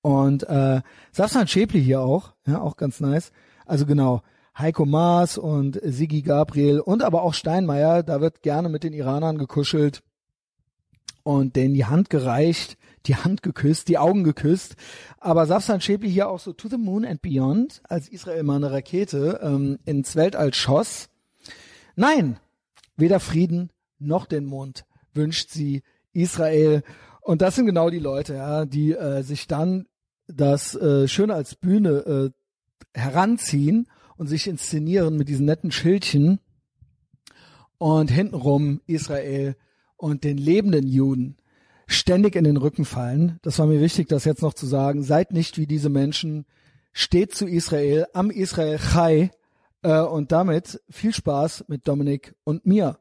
und 0.00 0.44
äh, 0.48 0.80
Safsan 1.10 1.48
Schäpli 1.48 1.82
hier 1.82 2.00
auch, 2.00 2.34
ja, 2.46 2.60
auch 2.60 2.76
ganz 2.76 3.00
nice. 3.00 3.32
Also 3.66 3.86
genau, 3.86 4.22
Heiko 4.56 4.84
Maas 4.84 5.38
und 5.38 5.80
Sigi 5.82 6.22
Gabriel 6.22 6.80
und 6.80 7.02
aber 7.02 7.22
auch 7.22 7.34
Steinmeier. 7.34 8.02
Da 8.02 8.20
wird 8.20 8.42
gerne 8.42 8.68
mit 8.68 8.84
den 8.84 8.92
Iranern 8.92 9.38
gekuschelt 9.38 10.02
und 11.22 11.56
denen 11.56 11.74
die 11.74 11.86
Hand 11.86 12.10
gereicht, 12.10 12.76
die 13.06 13.16
Hand 13.16 13.42
geküsst, 13.42 13.88
die 13.88 13.98
Augen 13.98 14.24
geküsst. 14.24 14.76
Aber 15.18 15.46
Safsan 15.46 15.80
Schäpli 15.80 16.10
hier 16.10 16.28
auch 16.28 16.40
so 16.40 16.52
to 16.52 16.68
the 16.68 16.76
moon 16.76 17.04
and 17.04 17.22
beyond, 17.22 17.82
als 17.88 18.08
Israel 18.08 18.42
mal 18.42 18.56
eine 18.56 18.70
Rakete 18.70 19.40
ähm, 19.42 19.78
ins 19.84 20.16
Weltall 20.16 20.54
schoss. 20.54 21.08
Nein, 21.96 22.38
weder 22.96 23.20
Frieden 23.20 23.70
noch 23.98 24.26
den 24.26 24.44
Mond 24.44 24.84
wünscht 25.14 25.50
sie 25.50 25.82
Israel. 26.12 26.82
Und 27.22 27.40
das 27.40 27.54
sind 27.54 27.66
genau 27.66 27.88
die 27.88 28.00
Leute, 28.00 28.34
ja, 28.34 28.64
die 28.66 28.92
äh, 28.92 29.22
sich 29.22 29.46
dann 29.46 29.86
das 30.26 30.74
äh, 30.74 31.06
schön 31.08 31.30
als 31.30 31.54
Bühne 31.54 32.32
äh, 32.94 32.98
heranziehen 32.98 33.88
und 34.16 34.26
sich 34.26 34.46
inszenieren 34.46 35.16
mit 35.16 35.28
diesen 35.28 35.46
netten 35.46 35.70
Schildchen 35.70 36.40
und 37.78 38.10
hintenrum 38.10 38.80
Israel 38.86 39.56
und 39.96 40.24
den 40.24 40.36
lebenden 40.36 40.86
Juden 40.86 41.36
ständig 41.86 42.34
in 42.36 42.44
den 42.44 42.56
Rücken 42.56 42.84
fallen. 42.84 43.38
Das 43.42 43.58
war 43.58 43.66
mir 43.66 43.80
wichtig, 43.80 44.08
das 44.08 44.24
jetzt 44.24 44.42
noch 44.42 44.54
zu 44.54 44.66
sagen. 44.66 45.02
Seid 45.02 45.32
nicht 45.32 45.58
wie 45.58 45.66
diese 45.66 45.90
Menschen. 45.90 46.44
Steht 46.92 47.34
zu 47.34 47.46
Israel, 47.46 48.06
am 48.12 48.30
Israel 48.30 48.78
Chai. 48.78 49.30
Äh, 49.82 50.00
und 50.00 50.32
damit 50.32 50.80
viel 50.90 51.12
Spaß 51.12 51.64
mit 51.68 51.86
Dominik 51.86 52.34
und 52.44 52.66
mir. 52.66 52.98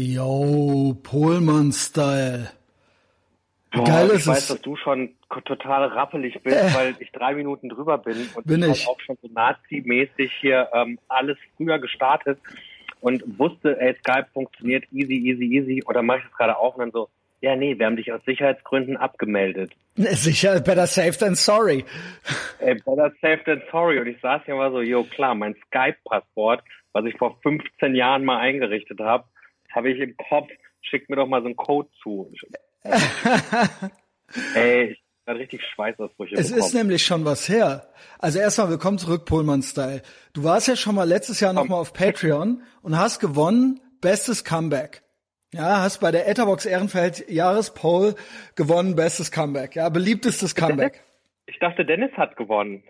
Yo, 0.00 0.96
Polman-Style. 1.02 2.50
Boah, 3.72 3.84
Geil 3.84 4.10
ich 4.14 4.28
weiß, 4.28 4.38
es. 4.38 4.46
dass 4.46 4.60
du 4.60 4.76
schon 4.76 5.16
total 5.44 5.88
rappelig 5.88 6.40
bist, 6.40 6.56
äh, 6.56 6.72
weil 6.72 6.94
ich 7.00 7.10
drei 7.10 7.34
Minuten 7.34 7.68
drüber 7.68 7.98
bin 7.98 8.28
und 8.36 8.46
bin 8.46 8.62
ich, 8.62 8.82
ich. 8.82 8.86
auch 8.86 9.00
schon 9.00 9.18
so 9.20 9.28
Nazi-mäßig 9.28 10.30
hier 10.40 10.68
ähm, 10.72 11.00
alles 11.08 11.36
früher 11.56 11.80
gestartet 11.80 12.38
und 13.00 13.24
wusste, 13.40 13.76
ey, 13.80 13.96
Skype 13.98 14.28
funktioniert 14.32 14.84
easy, 14.92 15.14
easy, 15.14 15.42
easy. 15.46 15.82
Oder 15.84 16.02
mache 16.02 16.18
ich 16.18 16.24
das 16.26 16.34
gerade 16.34 16.56
auch 16.56 16.76
und 16.76 16.80
dann 16.82 16.92
so, 16.92 17.08
ja, 17.40 17.56
nee, 17.56 17.76
wir 17.76 17.86
haben 17.86 17.96
dich 17.96 18.12
aus 18.12 18.20
Sicherheitsgründen 18.24 18.96
abgemeldet. 18.96 19.72
Sicher, 19.96 20.60
better 20.60 20.86
safe 20.86 21.18
than 21.18 21.34
sorry. 21.34 21.84
Ey, 22.60 22.76
better 22.76 23.12
safe 23.20 23.42
than 23.44 23.62
sorry. 23.72 23.98
Und 23.98 24.06
ich 24.06 24.20
saß 24.20 24.42
hier 24.44 24.54
mal 24.54 24.70
so, 24.70 24.80
jo, 24.80 25.02
klar, 25.02 25.34
mein 25.34 25.56
Skype-Passwort, 25.66 26.62
was 26.92 27.04
ich 27.04 27.16
vor 27.16 27.36
15 27.42 27.96
Jahren 27.96 28.24
mal 28.24 28.38
eingerichtet 28.38 29.00
habe, 29.00 29.24
habe 29.78 29.92
ich 29.92 30.00
im 30.00 30.16
Kopf, 30.28 30.48
schick 30.82 31.08
mir 31.08 31.16
doch 31.16 31.28
mal 31.28 31.40
so 31.40 31.46
einen 31.46 31.56
Code 31.56 31.88
zu. 32.02 32.32
Ey, 34.54 34.90
ich 34.90 34.98
richtig 35.34 35.62
Schweißausbrüche 35.74 36.34
Es 36.34 36.48
bekommen. 36.48 36.66
ist 36.66 36.74
nämlich 36.74 37.04
schon 37.06 37.24
was 37.24 37.48
her. 37.48 37.88
Also 38.18 38.40
erstmal 38.40 38.70
willkommen 38.70 38.98
zurück, 38.98 39.24
Pullman-Style. 39.24 40.02
Du 40.32 40.42
warst 40.42 40.66
ja 40.66 40.74
schon 40.74 40.96
mal 40.96 41.04
letztes 41.08 41.38
Jahr 41.38 41.52
nochmal 41.52 41.78
auf 41.80 41.92
Patreon 41.92 42.62
und 42.82 42.98
hast 42.98 43.20
gewonnen, 43.20 43.80
bestes 44.00 44.44
Comeback. 44.44 45.02
Ja, 45.52 45.80
hast 45.80 46.00
bei 46.00 46.10
der 46.10 46.26
Etherbox 46.28 46.66
Ehrenfeld 46.66 47.28
Jahrespoll 47.30 48.16
gewonnen, 48.56 48.96
bestes 48.96 49.30
Comeback. 49.30 49.76
Ja, 49.76 49.88
beliebtestes 49.90 50.56
Comeback. 50.56 51.04
Ich 51.46 51.58
dachte, 51.60 51.84
Dennis 51.84 52.10
hat 52.16 52.36
gewonnen. 52.36 52.82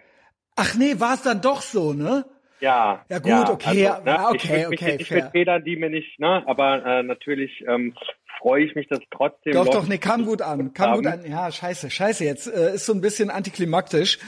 Ach 0.57 0.75
nee, 0.75 0.99
war 0.99 1.15
es 1.15 1.23
dann 1.23 1.43
doch 1.43 1.61
so, 1.61 1.93
ne? 1.93 2.25
Ja. 2.61 3.05
Ja 3.09 3.19
gut, 3.19 3.29
ja, 3.29 3.51
okay, 3.51 3.87
also, 3.87 4.03
ne, 4.05 4.11
ja, 4.11 4.29
okay, 4.29 4.61
ich 4.61 4.67
okay. 4.67 4.97
Ich 4.99 5.11
mit 5.11 5.31
Federn, 5.31 5.65
die 5.65 5.77
mir 5.77 5.91
nicht, 5.91 6.19
ne, 6.19 6.43
aber 6.47 6.85
äh, 6.85 7.03
natürlich 7.03 7.65
ähm, 7.67 7.95
freue 8.39 8.65
ich 8.65 8.75
mich, 8.75 8.89
dass 8.89 9.01
trotzdem. 9.11 9.53
Doch, 9.53 9.69
doch, 9.69 9.87
nee, 9.87 9.99
kam 9.99 10.25
gut 10.25 10.43
an, 10.43 10.73
kam 10.73 10.91
haben. 10.91 11.03
gut 11.03 11.07
an. 11.07 11.29
Ja, 11.29 11.51
scheiße, 11.51 11.91
scheiße, 11.91 12.25
jetzt 12.25 12.47
äh, 12.47 12.75
ist 12.75 12.87
so 12.87 12.93
ein 12.93 13.01
bisschen 13.01 13.31
antiklimaktisch. 13.31 14.19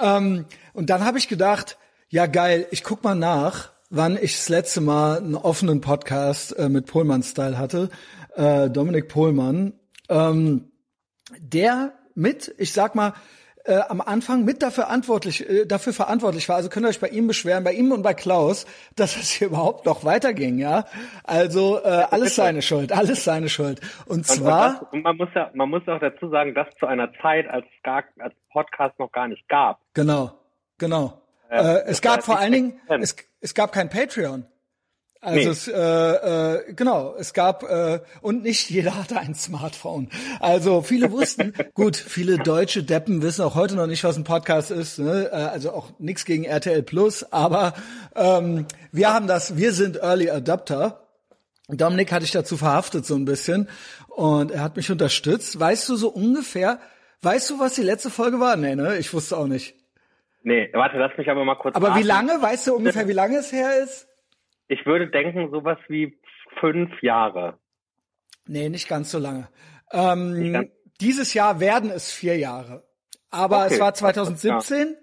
Ähm, 0.00 0.46
und 0.72 0.90
dann 0.90 1.04
habe 1.04 1.18
ich 1.18 1.28
gedacht, 1.28 1.78
ja 2.08 2.26
geil, 2.26 2.66
ich 2.70 2.84
guck 2.84 3.04
mal 3.04 3.14
nach, 3.14 3.70
wann 3.90 4.16
ich 4.20 4.36
das 4.36 4.48
letzte 4.48 4.80
Mal 4.80 5.18
einen 5.18 5.34
offenen 5.34 5.80
Podcast 5.80 6.58
äh, 6.58 6.68
mit 6.68 6.86
Pohlmann-Style 6.86 7.58
hatte. 7.58 7.90
Äh, 8.36 8.70
Dominik 8.70 9.08
Pohlmann, 9.08 9.74
ähm, 10.08 10.70
der 11.38 11.92
mit, 12.14 12.54
ich 12.58 12.72
sag 12.72 12.94
mal, 12.94 13.14
äh, 13.68 13.82
am 13.88 14.00
Anfang 14.00 14.44
mit 14.44 14.62
dafür 14.62 14.84
verantwortlich, 14.84 15.48
äh, 15.48 15.66
dafür 15.66 15.92
verantwortlich 15.92 16.48
war. 16.48 16.56
Also 16.56 16.70
könnt 16.70 16.86
ihr 16.86 16.88
euch 16.88 17.00
bei 17.00 17.08
ihm 17.08 17.26
beschweren, 17.26 17.64
bei 17.64 17.72
ihm 17.72 17.92
und 17.92 18.02
bei 18.02 18.14
Klaus, 18.14 18.66
dass 18.96 19.16
es 19.16 19.30
hier 19.30 19.48
überhaupt 19.48 19.84
noch 19.84 20.04
weiterging, 20.04 20.58
ja. 20.58 20.86
Also 21.24 21.78
äh, 21.84 21.88
alles 22.10 22.36
seine 22.36 22.62
Schuld, 22.62 22.92
alles 22.92 23.24
seine 23.24 23.48
Schuld. 23.48 23.80
Und, 24.06 24.18
und 24.18 24.26
zwar. 24.26 24.88
Und, 24.92 24.94
das, 24.94 25.02
man 25.02 25.16
muss 25.16 25.28
ja, 25.34 25.50
man 25.52 25.68
muss 25.68 25.86
auch 25.86 26.00
dazu 26.00 26.30
sagen, 26.30 26.54
dass 26.54 26.68
zu 26.78 26.86
einer 26.86 27.12
Zeit, 27.20 27.48
als 27.48 27.66
gar, 27.82 28.04
als 28.18 28.34
Podcast 28.52 28.98
noch 28.98 29.12
gar 29.12 29.28
nicht 29.28 29.46
gab. 29.48 29.80
Genau, 29.94 30.32
genau. 30.78 31.20
Äh, 31.50 31.56
äh, 31.56 31.82
es 31.86 32.00
gab 32.00 32.24
vor 32.24 32.38
allen 32.38 32.52
Dingen, 32.52 32.80
es, 32.88 33.16
es 33.40 33.54
gab 33.54 33.72
kein 33.72 33.90
Patreon. 33.90 34.46
Also 35.20 35.40
nee. 35.40 35.46
es, 35.46 35.66
äh, 35.66 35.72
äh, 35.74 36.72
genau, 36.74 37.14
es 37.18 37.32
gab 37.32 37.64
äh, 37.64 37.98
und 38.20 38.44
nicht 38.44 38.70
jeder 38.70 38.96
hatte 38.96 39.18
ein 39.18 39.34
Smartphone. 39.34 40.08
Also 40.38 40.80
viele 40.82 41.10
wussten, 41.12 41.54
gut, 41.74 41.96
viele 41.96 42.38
deutsche 42.38 42.84
Deppen 42.84 43.20
wissen 43.20 43.42
auch 43.42 43.56
heute 43.56 43.74
noch 43.74 43.88
nicht, 43.88 44.04
was 44.04 44.16
ein 44.16 44.22
Podcast 44.22 44.70
ist. 44.70 45.00
Ne? 45.00 45.28
Äh, 45.32 45.34
also 45.34 45.72
auch 45.72 45.90
nichts 45.98 46.24
gegen 46.24 46.44
RTL 46.44 46.84
Plus, 46.84 47.32
aber 47.32 47.74
ähm, 48.14 48.66
wir 48.92 49.12
haben 49.12 49.26
das, 49.26 49.56
wir 49.56 49.72
sind 49.72 49.96
Early 49.96 50.30
Adapter. 50.30 51.08
Dominik 51.68 52.12
hatte 52.12 52.24
ich 52.24 52.30
dazu 52.30 52.56
verhaftet 52.56 53.04
so 53.04 53.16
ein 53.16 53.24
bisschen 53.24 53.68
und 54.08 54.52
er 54.52 54.62
hat 54.62 54.76
mich 54.76 54.90
unterstützt. 54.90 55.58
Weißt 55.58 55.88
du 55.88 55.96
so 55.96 56.10
ungefähr, 56.10 56.78
weißt 57.22 57.50
du, 57.50 57.58
was 57.58 57.74
die 57.74 57.82
letzte 57.82 58.10
Folge 58.10 58.38
war? 58.40 58.56
Nee, 58.56 58.76
ne? 58.76 58.96
Ich 58.98 59.12
wusste 59.12 59.36
auch 59.36 59.48
nicht. 59.48 59.74
Nee, 60.44 60.70
warte, 60.72 60.96
lass 60.96 61.16
mich 61.18 61.28
aber 61.28 61.44
mal 61.44 61.56
kurz. 61.56 61.74
Aber 61.74 61.88
atmen. 61.88 62.02
wie 62.02 62.06
lange? 62.06 62.40
Weißt 62.40 62.68
du 62.68 62.76
ungefähr, 62.76 63.08
wie 63.08 63.12
lange 63.12 63.36
es 63.36 63.52
her 63.52 63.82
ist? 63.82 64.07
Ich 64.68 64.86
würde 64.86 65.08
denken, 65.08 65.50
sowas 65.50 65.78
wie 65.88 66.18
fünf 66.60 67.02
Jahre. 67.02 67.58
Nee, 68.46 68.68
nicht 68.68 68.88
ganz 68.88 69.10
so 69.10 69.18
lange. 69.18 69.48
Ähm, 69.92 70.52
ganz 70.52 70.68
dieses 71.00 71.34
Jahr 71.34 71.60
werden 71.60 71.90
es 71.90 72.10
vier 72.10 72.36
Jahre. 72.36 72.84
Aber 73.30 73.64
okay. 73.64 73.74
es 73.74 73.80
war 73.80 73.94
2017, 73.94 74.96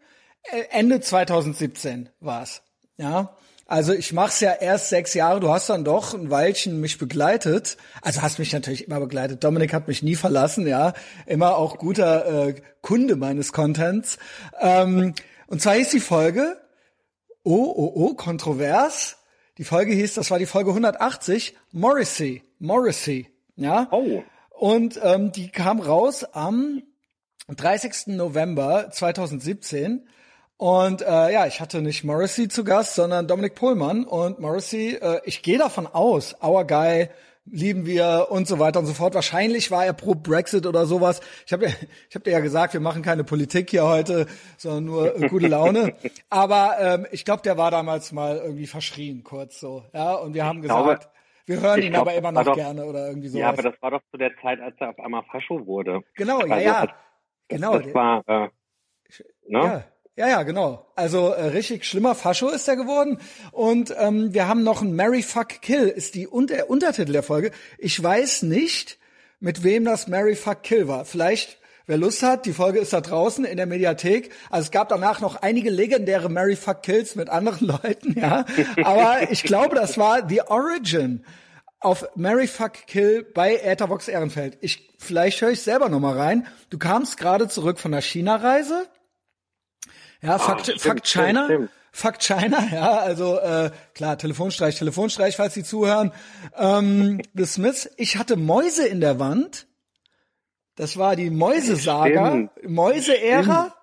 ja. 0.51 0.57
Äh, 0.57 0.63
Ende 0.71 0.99
2017 0.99 2.09
war's. 2.19 2.63
Ja. 2.97 3.35
Also 3.67 3.93
ich 3.93 4.13
mach's 4.13 4.41
ja 4.41 4.51
erst 4.53 4.89
sechs 4.89 5.15
Jahre, 5.15 5.39
du 5.39 5.49
hast 5.49 5.69
dann 5.71 5.83
doch 5.83 6.13
ein 6.13 6.29
Weilchen 6.29 6.79
mich 6.81 6.99
begleitet. 6.99 7.77
Also 8.01 8.21
hast 8.21 8.37
mich 8.37 8.53
natürlich 8.53 8.87
immer 8.87 8.99
begleitet. 8.99 9.43
Dominik 9.43 9.73
hat 9.73 9.87
mich 9.87 10.03
nie 10.03 10.15
verlassen, 10.15 10.67
ja. 10.67 10.93
Immer 11.25 11.55
auch 11.55 11.77
guter 11.77 12.47
äh, 12.47 12.55
Kunde 12.81 13.15
meines 13.15 13.53
Contents. 13.53 14.19
Ähm, 14.59 15.15
und 15.47 15.61
zwar 15.61 15.75
hieß 15.75 15.89
die 15.89 15.99
Folge, 15.99 16.57
oh, 17.43 17.73
oh, 17.75 17.91
oh, 17.95 18.13
kontrovers. 18.13 19.17
Die 19.57 19.63
Folge 19.63 19.93
hieß, 19.93 20.15
das 20.15 20.31
war 20.31 20.39
die 20.39 20.45
Folge 20.45 20.71
180, 20.71 21.55
Morrissey, 21.71 22.43
Morrissey, 22.59 23.27
ja. 23.55 23.87
Oh. 23.91 24.21
Und 24.49 24.99
ähm, 25.01 25.31
die 25.31 25.49
kam 25.49 25.79
raus 25.79 26.23
am 26.23 26.83
30. 27.47 28.07
November 28.15 28.89
2017. 28.91 30.07
Und 30.57 31.01
äh, 31.01 31.33
ja, 31.33 31.47
ich 31.47 31.59
hatte 31.59 31.81
nicht 31.81 32.03
Morrissey 32.03 32.47
zu 32.47 32.63
Gast, 32.63 32.95
sondern 32.95 33.27
Dominik 33.27 33.55
Pohlmann. 33.55 34.05
Und 34.05 34.39
Morrissey, 34.39 34.95
äh, 34.95 35.21
ich 35.25 35.41
gehe 35.41 35.57
davon 35.57 35.87
aus, 35.87 36.35
our 36.41 36.65
guy, 36.65 37.09
lieben 37.45 37.85
wir 37.85 38.27
und 38.29 38.47
so 38.47 38.59
weiter 38.59 38.79
und 38.79 38.85
so 38.85 38.93
fort. 38.93 39.13
Wahrscheinlich 39.13 39.71
war 39.71 39.85
er 39.85 39.93
pro 39.93 40.15
Brexit 40.15 40.65
oder 40.65 40.85
sowas. 40.85 41.21
Ich 41.45 41.53
habe 41.53 41.65
ich 41.65 42.15
hab 42.15 42.23
dir 42.23 42.31
ja 42.31 42.39
gesagt, 42.39 42.73
wir 42.73 42.79
machen 42.79 43.01
keine 43.01 43.23
Politik 43.23 43.69
hier 43.69 43.85
heute, 43.85 44.25
sondern 44.57 44.85
nur 44.85 45.15
äh, 45.15 45.27
gute 45.27 45.47
Laune. 45.47 45.95
Aber 46.29 46.77
ähm, 46.79 47.07
ich 47.11 47.25
glaube, 47.25 47.43
der 47.43 47.57
war 47.57 47.71
damals 47.71 48.11
mal 48.11 48.37
irgendwie 48.37 48.67
verschrien, 48.67 49.23
kurz 49.23 49.59
so. 49.59 49.83
Ja, 49.93 50.13
und 50.13 50.33
wir 50.33 50.45
haben 50.45 50.61
gesagt, 50.61 50.83
glaube, 50.83 50.99
wir 51.45 51.61
hören 51.61 51.81
ihn 51.81 51.91
glaub, 51.91 52.01
aber 52.01 52.15
immer 52.15 52.31
noch 52.31 52.43
doch, 52.43 52.55
gerne 52.55 52.85
oder 52.85 53.07
irgendwie 53.07 53.27
so. 53.27 53.37
Ja, 53.37 53.49
aber 53.49 53.61
das 53.61 53.79
war 53.81 53.91
doch 53.91 54.01
zu 54.09 54.17
der 54.17 54.31
Zeit, 54.41 54.59
als 54.59 54.75
er 54.79 54.89
auf 54.89 54.99
einmal 54.99 55.23
Fascho 55.31 55.65
wurde. 55.65 56.01
Genau, 56.15 56.41
ja, 56.45 56.53
also, 56.53 56.65
ja. 56.65 56.85
Das, 56.85 56.95
genau. 57.47 57.79
Das 57.79 57.93
war, 57.93 58.23
äh, 58.27 58.49
ne? 59.47 59.59
Ja. 59.59 59.83
Ja, 60.17 60.29
ja, 60.29 60.43
genau. 60.43 60.85
Also 60.95 61.29
äh, 61.29 61.47
richtig 61.47 61.83
schlimmer 61.83 62.15
Fascho 62.15 62.47
ist 62.49 62.69
er 62.69 62.77
geworden. 62.77 63.19
Und 63.51 63.93
ähm, 63.99 64.33
wir 64.33 64.47
haben 64.47 64.63
noch 64.63 64.81
ein 64.81 64.95
Mary 64.95 65.21
Fuck 65.21 65.61
Kill, 65.61 65.89
ist 65.89 66.15
die 66.15 66.25
und 66.25 66.51
der 66.51 66.69
Untertitel 66.69 67.11
der 67.11 67.23
Folge. 67.23 67.51
Ich 67.77 68.01
weiß 68.01 68.43
nicht, 68.43 68.97
mit 69.41 69.63
wem 69.63 69.83
das 69.83 70.07
Mary 70.07 70.35
Fuck 70.35 70.63
Kill 70.63 70.87
war. 70.87 71.03
Vielleicht, 71.03 71.57
wer 71.85 71.97
Lust 71.97 72.23
hat, 72.23 72.45
die 72.45 72.53
Folge 72.53 72.79
ist 72.79 72.93
da 72.93 73.01
draußen 73.01 73.43
in 73.43 73.57
der 73.57 73.65
Mediathek. 73.65 74.31
Also 74.49 74.67
es 74.67 74.71
gab 74.71 74.87
danach 74.87 75.19
noch 75.19 75.35
einige 75.35 75.69
legendäre 75.69 76.29
Mary 76.29 76.55
Fuck 76.55 76.83
Kills 76.83 77.15
mit 77.15 77.29
anderen 77.29 77.67
Leuten, 77.83 78.17
ja. 78.17 78.45
Aber 78.83 79.29
ich 79.31 79.43
glaube, 79.43 79.75
das 79.75 79.97
war 79.97 80.29
The 80.29 80.43
Origin 80.43 81.25
auf 81.81 82.07
Mary 82.15 82.47
Fuck 82.47 82.87
Kill 82.87 83.23
bei 83.33 83.57
Etherbox 83.57 84.07
Ehrenfeld. 84.07 84.57
Ich, 84.61 84.95
vielleicht 84.97 85.41
höre 85.41 85.51
ich 85.51 85.61
selber 85.61 85.89
noch 85.89 85.99
mal 85.99 86.17
rein. 86.17 86.47
Du 86.69 86.77
kamst 86.77 87.17
gerade 87.17 87.49
zurück 87.49 87.79
von 87.79 87.91
der 87.91 88.01
China-Reise 88.01 88.87
ja, 90.25 90.39
Fakt, 90.39 90.71
oh, 90.73 90.79
Fakt 90.79 91.07
China. 91.07 91.45
Stimmt. 91.45 91.69
Fakt 91.91 92.23
China, 92.23 92.61
ja, 92.73 92.97
also 92.97 93.39
äh, 93.39 93.71
klar, 93.93 94.17
Telefonstreich, 94.17 94.77
Telefonstreich, 94.77 95.37
falls 95.37 95.53
Sie 95.53 95.63
zuhören. 95.63 96.11
Ähm, 96.57 97.21
The 97.33 97.45
Smiths, 97.45 97.89
ich 97.95 98.17
hatte 98.17 98.35
Mäuse 98.35 98.85
in 98.85 98.99
der 98.99 99.17
Wand. 99.17 99.67
Das 100.75 100.97
war 100.97 101.15
die 101.15 101.29
Mäusesaga, 101.29 102.49
Mäuse-Ära. 102.63 103.73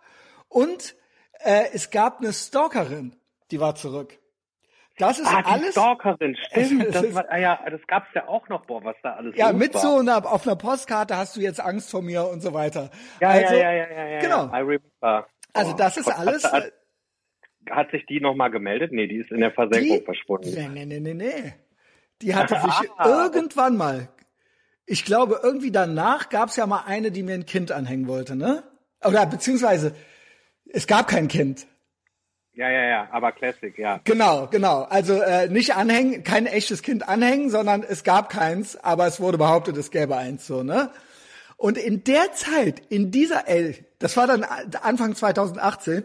Und 0.48 0.94
äh, 1.40 1.64
es 1.72 1.90
gab 1.90 2.18
eine 2.18 2.35
Stalkerin, 2.35 3.16
die 3.50 3.61
war 3.61 3.76
zurück. 3.76 4.18
Das 4.98 5.18
ist 5.18 5.26
ah, 5.26 5.42
alles. 5.46 5.68
Die 5.74 5.81
Stalkerin, 5.81 6.37
stimmt. 6.37 6.88
Das, 6.94 7.14
war, 7.14 7.24
ah, 7.31 7.38
ja, 7.38 7.59
das 7.70 7.81
gab's 7.87 8.09
ja 8.14 8.28
auch 8.28 8.46
noch, 8.48 8.66
boah, 8.66 8.85
was 8.85 8.96
da 9.02 9.14
alles 9.14 9.35
Ja, 9.37 9.55
mit 9.55 9.72
war. 9.72 9.81
so 9.81 9.96
einer, 9.96 10.31
auf 10.31 10.46
einer 10.46 10.57
Postkarte 10.57 11.16
hast 11.16 11.35
du 11.37 11.40
jetzt 11.40 11.61
Angst 11.61 11.90
vor 11.90 12.02
mir 12.02 12.26
und 12.26 12.42
so 12.42 12.52
weiter. 12.52 12.90
Ja, 13.20 13.31
also, 13.31 13.55
ja, 13.55 13.72
ja, 13.72 13.90
ja, 13.90 14.07
ja, 14.07 14.20
genau. 14.20 14.44
I 14.48 14.59
remember. 14.59 15.26
Also 15.53 15.73
das 15.75 15.97
ist 15.97 16.09
alles. 16.09 16.45
Hat, 16.45 16.53
hat, 16.53 16.73
hat 17.71 17.91
sich 17.91 18.07
die 18.07 18.21
nochmal 18.21 18.51
gemeldet? 18.51 18.93
Nee, 18.93 19.07
die 19.07 19.17
ist 19.17 19.31
in 19.31 19.41
der 19.41 19.53
Versenkung 19.53 19.99
die, 19.99 20.05
verschwunden. 20.05 20.53
Nee, 20.55 20.69
nee, 20.69 20.85
nee, 20.87 21.01
nee, 21.01 21.15
nee. 21.15 21.55
Die 22.23 22.35
hatte 22.35 22.55
sich 22.55 22.91
ah. 22.97 23.25
irgendwann 23.25 23.77
mal, 23.77 24.09
ich 24.87 25.05
glaube, 25.05 25.41
irgendwie 25.43 25.73
danach 25.73 26.29
gab 26.29 26.49
es 26.49 26.57
ja 26.57 26.67
mal 26.67 26.85
eine, 26.87 27.11
die 27.11 27.23
mir 27.23 27.35
ein 27.35 27.47
Kind 27.47 27.73
anhängen 27.73 28.07
wollte, 28.07 28.37
ne? 28.37 28.62
Oder 29.05 29.27
beziehungsweise, 29.27 29.95
es 30.73 30.87
gab 30.87 31.09
kein 31.09 31.29
Kind. 31.29 31.67
Ja, 32.55 32.71
ja, 32.71 32.85
ja, 32.85 33.09
aber 33.11 33.33
Classic, 33.33 33.77
ja. 33.79 34.01
Genau, 34.05 34.47
genau. 34.47 34.83
Also 34.83 35.21
äh, 35.21 35.49
nicht 35.49 35.75
anhängen, 35.75 36.23
kein 36.23 36.47
echtes 36.47 36.83
Kind 36.83 37.09
anhängen, 37.09 37.49
sondern 37.49 37.83
es 37.83 38.05
gab 38.05 38.29
keins, 38.29 38.77
aber 38.77 39.07
es 39.07 39.21
wurde 39.21 39.38
behauptet, 39.38 39.77
es 39.79 39.91
gäbe 39.91 40.17
eins 40.17 40.47
so, 40.47 40.62
ne? 40.62 40.91
Und 41.57 41.79
in 41.79 42.05
der 42.05 42.33
Zeit, 42.33 42.83
in 42.91 43.11
dieser, 43.11 43.49
ey, 43.49 43.85
das 44.03 44.17
war 44.17 44.27
dann 44.27 44.45
Anfang 44.83 45.15
2018, 45.15 46.05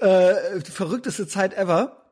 äh, 0.00 0.34
die 0.66 0.70
verrückteste 0.70 1.26
Zeit 1.26 1.56
ever, 1.56 2.04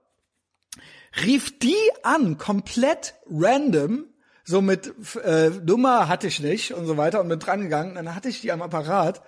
rief 1.25 1.59
die 1.59 1.77
an, 2.03 2.39
komplett 2.39 3.15
random, 3.31 4.07
so 4.45 4.63
mit 4.63 4.93
äh, 5.23 5.51
Nummer 5.51 6.09
hatte 6.09 6.27
ich 6.27 6.41
nicht 6.41 6.73
und 6.73 6.87
so 6.87 6.97
weiter 6.97 7.21
und 7.21 7.29
bin 7.29 7.39
dran 7.39 7.61
gegangen, 7.61 7.95
dann 7.95 8.15
hatte 8.15 8.29
ich 8.29 8.41
die 8.41 8.51
am 8.51 8.63
Apparat 8.63 9.23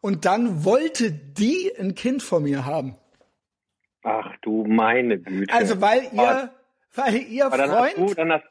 und 0.00 0.24
dann 0.26 0.64
wollte 0.64 1.10
die 1.10 1.72
ein 1.78 1.94
Kind 1.94 2.22
von 2.22 2.42
mir 2.42 2.66
haben. 2.66 2.96
Ach 4.02 4.30
du 4.42 4.64
meine 4.64 5.18
Güte. 5.18 5.52
Also 5.52 5.80
weil 5.80 6.08
ihr, 6.12 6.50
weil 6.94 7.16
ihr 7.22 7.50
Freund. 7.50 7.58
Dann 7.58 7.72
hast 7.72 7.96
du, 7.96 8.14
dann 8.14 8.32
hast, 8.32 8.44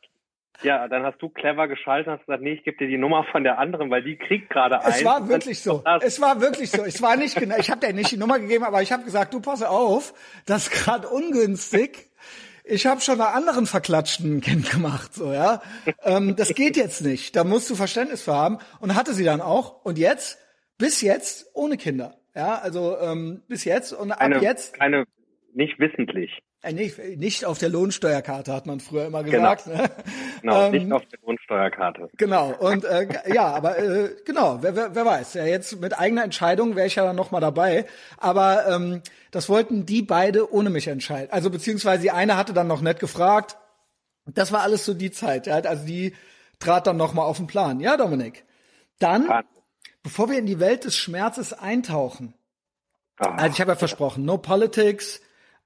ja, 0.64 0.88
dann 0.88 1.04
hast 1.04 1.22
du 1.22 1.30
clever 1.30 1.68
geschaltet 1.68 2.08
und 2.08 2.14
hast 2.14 2.26
gesagt, 2.26 2.44
nee, 2.44 2.54
ich 2.54 2.64
gebe 2.64 2.78
dir 2.78 2.88
die 2.88 2.98
Nummer 2.98 3.26
von 3.32 3.44
der 3.44 3.60
anderen, 3.60 3.90
weil 3.90 4.04
die 4.04 4.18
kriegt 4.18 4.50
gerade 4.50 4.82
ein. 4.82 4.92
Es 4.92 5.06
war 5.06 5.28
wirklich 5.30 5.62
so. 5.62 5.84
Es 6.02 6.20
war 6.20 6.42
wirklich 6.42 6.72
so. 6.72 6.84
Es 6.84 7.02
war 7.02 7.16
nicht 7.16 7.36
genau. 7.36 7.58
Ich 7.58 7.70
habe 7.70 7.86
dir 7.86 7.94
nicht 7.94 8.12
die 8.12 8.18
Nummer 8.18 8.40
gegeben, 8.40 8.64
aber 8.64 8.82
ich 8.82 8.92
habe 8.92 9.04
gesagt, 9.04 9.34
du 9.34 9.42
passe 9.42 9.70
auf, 9.70 10.14
das 10.46 10.68
ist 10.68 10.72
gerade 10.72 11.08
ungünstig. 11.08 12.10
Ich 12.64 12.86
habe 12.86 13.00
schon 13.00 13.22
einen 13.22 13.34
anderen 13.34 13.66
verklatschten 13.66 14.42
Kind 14.42 14.70
gemacht, 14.72 15.14
so 15.14 15.32
ja. 15.32 15.62
ähm, 16.04 16.36
das 16.36 16.54
geht 16.54 16.76
jetzt 16.76 17.02
nicht. 17.02 17.36
Da 17.36 17.46
musst 17.46 17.70
du 17.70 17.76
Verständnis 17.76 18.24
für 18.24 18.34
haben. 18.34 18.58
Und 18.82 18.96
hatte 18.96 19.14
sie 19.14 19.24
dann 19.24 19.40
auch. 19.40 19.86
Und 19.86 19.98
jetzt, 19.98 20.38
bis 20.78 21.02
jetzt, 21.02 21.50
ohne 21.54 21.78
Kinder. 21.78 22.18
Ja, 22.36 22.60
also 22.60 22.98
ähm, 23.00 23.42
bis 23.48 23.64
jetzt 23.64 23.94
und 23.94 24.12
ab 24.12 24.20
eine, 24.20 24.42
jetzt. 24.42 24.78
Keine, 24.78 25.06
nicht 25.54 25.80
wissentlich. 25.80 26.32
Äh, 26.64 26.74
nicht, 26.74 26.98
nicht 26.98 27.46
auf 27.46 27.60
der 27.60 27.70
Lohnsteuerkarte, 27.70 28.52
hat 28.52 28.66
man 28.66 28.80
früher 28.80 29.06
immer 29.06 29.24
gesagt. 29.24 29.66
Genau, 29.66 29.78
ne? 29.78 29.90
genau 30.42 30.66
ähm, 30.66 30.72
nicht 30.72 30.92
auf 30.92 31.06
der 31.06 31.20
Lohnsteuerkarte. 31.26 32.10
Genau, 32.18 32.52
und 32.52 32.84
äh, 32.84 33.08
ja, 33.34 33.48
aber 33.48 33.78
äh, 33.78 34.16
genau, 34.26 34.58
wer, 34.62 34.76
wer, 34.76 34.96
wer 34.96 35.06
weiß. 35.06 35.36
Ja, 35.36 35.46
jetzt 35.46 35.80
mit 35.80 35.98
eigener 35.98 36.24
Entscheidung 36.24 36.76
wäre 36.76 36.88
ich 36.88 36.96
ja 36.96 37.04
dann 37.04 37.16
nochmal 37.16 37.42
dabei. 37.42 37.86
Aber 38.18 38.68
ähm, 38.68 39.02
das 39.32 39.50
wollten 39.50 39.86
die 39.86 40.02
beide 40.02 40.52
ohne 40.52 40.70
mich 40.72 40.88
entscheiden. 40.88 41.32
Also 41.32 41.52
beziehungsweise 41.52 42.02
die 42.02 42.12
eine 42.12 42.38
hatte 42.38 42.54
dann 42.54 42.68
noch 42.68 42.82
nett 42.82 43.00
gefragt. 43.00 43.58
Das 44.26 44.52
war 44.52 44.62
alles 44.62 44.84
so 44.84 44.94
die 44.94 45.12
Zeit. 45.12 45.46
Ja, 45.46 45.56
also 45.56 45.86
die 45.86 46.16
trat 46.60 46.88
dann 46.88 46.98
nochmal 46.98 47.26
auf 47.26 47.38
den 47.38 47.48
Plan. 47.48 47.80
Ja, 47.80 47.98
Dominik. 47.98 48.46
Dann, 49.00 49.28
ja. 49.28 49.44
bevor 50.02 50.30
wir 50.30 50.40
in 50.40 50.48
die 50.48 50.60
Welt 50.60 50.86
des 50.86 50.96
Schmerzes 50.96 51.54
eintauchen, 51.54 52.34
ah, 53.20 53.36
also 53.36 53.54
ich 53.54 53.62
habe 53.62 53.72
ja 53.72 53.78
versprochen, 53.78 54.26
no 54.26 54.40
politics, 54.40 55.22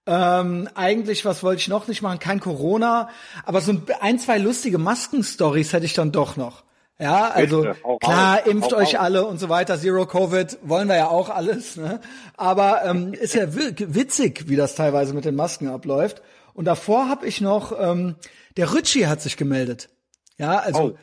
ähm, 0.08 0.68
eigentlich, 0.76 1.26
was 1.26 1.44
wollte 1.44 1.62
ich 1.62 1.68
noch 1.68 1.88
nicht 1.88 2.02
machen? 2.02 2.20
Kein 2.20 2.40
Corona, 2.40 3.10
aber 3.46 3.62
so 3.62 3.74
ein, 4.00 4.20
zwei 4.20 4.38
lustige 4.38 4.78
Masken-Stories 4.78 5.74
hätte 5.74 5.86
ich 5.86 5.94
dann 5.94 6.12
doch 6.12 6.38
noch. 6.38 6.64
Ja, 7.02 7.30
also 7.30 7.74
klar, 8.00 8.46
impft 8.46 8.74
euch 8.74 9.00
alle 9.00 9.26
und 9.26 9.40
so 9.40 9.50
weiter. 9.50 9.80
Zero 9.80 10.06
Covid 10.06 10.60
wollen 10.62 10.88
wir 10.88 10.98
ja 10.98 11.08
auch 11.08 11.30
alles. 11.30 11.76
Ne? 11.76 12.00
Aber 12.38 12.86
ähm, 12.86 13.14
ist 13.14 13.34
ja 13.34 13.48
witzig, 13.56 14.48
wie 14.48 14.56
das 14.56 14.76
teilweise 14.76 15.16
mit 15.16 15.26
den 15.26 15.34
Masken 15.34 15.68
abläuft. 15.68 16.22
Und 16.54 16.66
davor 16.66 17.10
habe 17.10 17.26
ich 17.26 17.42
noch, 17.42 17.74
ähm, 17.80 18.18
der 18.56 18.76
Ritchie 18.76 19.08
hat 19.08 19.20
sich 19.20 19.36
gemeldet. 19.36 19.90
Ja, 20.38 20.60
also 20.60 20.82
oh. 20.82 20.98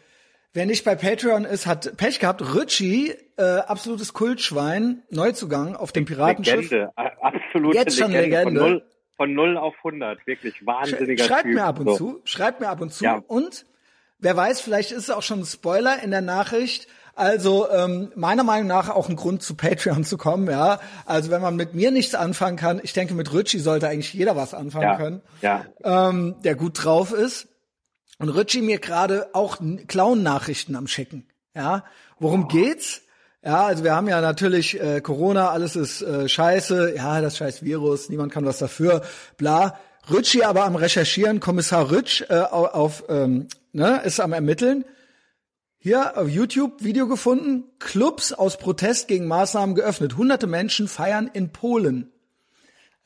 wer 0.53 0.67
nicht 0.67 0.85
bei 0.85 0.95
Patreon 0.95 1.45
ist, 1.45 1.67
hat 1.67 1.97
Pech 1.97 2.21
gehabt. 2.21 2.55
Ritchie, 2.55 3.15
äh, 3.37 3.43
absolutes 3.43 4.13
Kultschwein, 4.13 5.03
Neuzugang 5.11 5.75
auf 5.75 5.91
dem 5.91 6.05
Piratenschiff. 6.05 6.71
Legende, 6.71 6.93
absolute 7.59 7.79
Jetzt 7.79 7.99
schon 7.99 8.13
Legende. 8.13 8.61
Legende 8.61 8.85
von 9.19 9.35
0 9.35 9.59
auf 9.59 9.75
100. 9.79 10.27
Wirklich 10.27 10.65
wahnsinniger 10.65 11.25
Schreibt 11.25 11.43
typ. 11.43 11.55
mir 11.55 11.65
ab 11.65 11.81
und 11.81 11.89
so. 11.89 11.97
zu. 11.97 12.21
Schreibt 12.25 12.61
mir 12.61 12.69
ab 12.69 12.81
und 12.81 12.93
zu. 12.93 13.05
Ja. 13.05 13.23
Und 13.27 13.67
wer 14.19 14.37
weiß, 14.37 14.61
vielleicht 14.61 14.93
ist 14.93 15.05
es 15.05 15.11
auch 15.11 15.23
schon 15.23 15.41
ein 15.41 15.45
Spoiler 15.45 16.03
in 16.03 16.11
der 16.11 16.23
Nachricht. 16.23 16.87
Also 17.15 17.69
ähm, 17.69 18.13
meiner 18.15 18.45
Meinung 18.45 18.69
nach 18.69 18.91
auch 18.91 19.09
ein 19.09 19.17
Grund 19.17 19.43
zu 19.43 19.57
Patreon 19.57 20.05
zu 20.05 20.17
kommen, 20.17 20.49
ja. 20.49 20.79
Also 21.05 21.33
wenn 21.33 21.43
man 21.43 21.57
mit 21.57 21.75
mir 21.75 21.91
nichts 21.91 22.15
anfangen 22.15 22.57
kann, 22.57 22.81
ich 22.81 22.93
denke 22.93 23.13
mit 23.15 23.35
Ritchie 23.35 23.59
sollte 23.59 23.89
eigentlich 23.89 24.15
jeder 24.15 24.37
was 24.37 24.55
anfangen 24.55 24.85
ja. 24.85 24.97
können, 24.97 25.23
ja. 25.43 25.67
Ähm, 25.83 26.37
der 26.45 26.55
gut 26.55 26.85
drauf 26.85 27.13
ist. 27.13 27.49
Und 28.21 28.29
Ritchie 28.29 28.63
mir 28.63 28.79
gerade 28.79 29.31
auch 29.33 29.59
Clown-Nachrichten 29.89 30.77
am 30.77 30.87
schicken, 30.87 31.27
ja. 31.57 31.85
Worum 32.21 32.45
oh. 32.45 32.47
geht's? 32.47 33.03
Ja, 33.45 33.67
also 33.67 33.85
wir 33.85 33.95
haben 33.95 34.09
ja 34.09 34.21
natürlich 34.21 34.81
äh, 34.81 35.01
Corona, 35.01 35.51
alles 35.51 35.77
ist 35.77 36.03
äh, 36.03 36.29
scheiße, 36.29 36.95
ja, 36.97 37.21
das 37.21 37.37
scheiß 37.37 37.63
Virus, 37.63 38.09
niemand 38.09 38.33
kann 38.33 38.45
was 38.45 38.59
dafür, 38.59 39.03
bla. 39.37 39.79
Rütsch 40.11 40.33
hier 40.33 40.49
aber 40.49 40.65
am 40.65 40.75
Recherchieren, 40.75 41.39
Kommissar 41.39 41.91
Rütsch 41.91 42.23
äh, 42.29 42.35
auf, 42.41 42.75
auf 42.75 43.05
ähm, 43.09 43.47
ne, 43.73 44.01
ist 44.05 44.21
am 44.21 44.33
Ermitteln. 44.33 44.85
Hier 45.79 46.19
auf 46.19 46.29
YouTube 46.29 46.83
Video 46.83 47.07
gefunden, 47.07 47.65
Clubs 47.79 48.33
aus 48.33 48.57
Protest 48.59 49.07
gegen 49.07 49.29
Maßnahmen 49.29 49.77
geöffnet. 49.77 50.17
Hunderte 50.17 50.49
Menschen 50.49 50.89
feiern 50.89 51.31
in 51.33 51.51
Polen. 51.51 52.11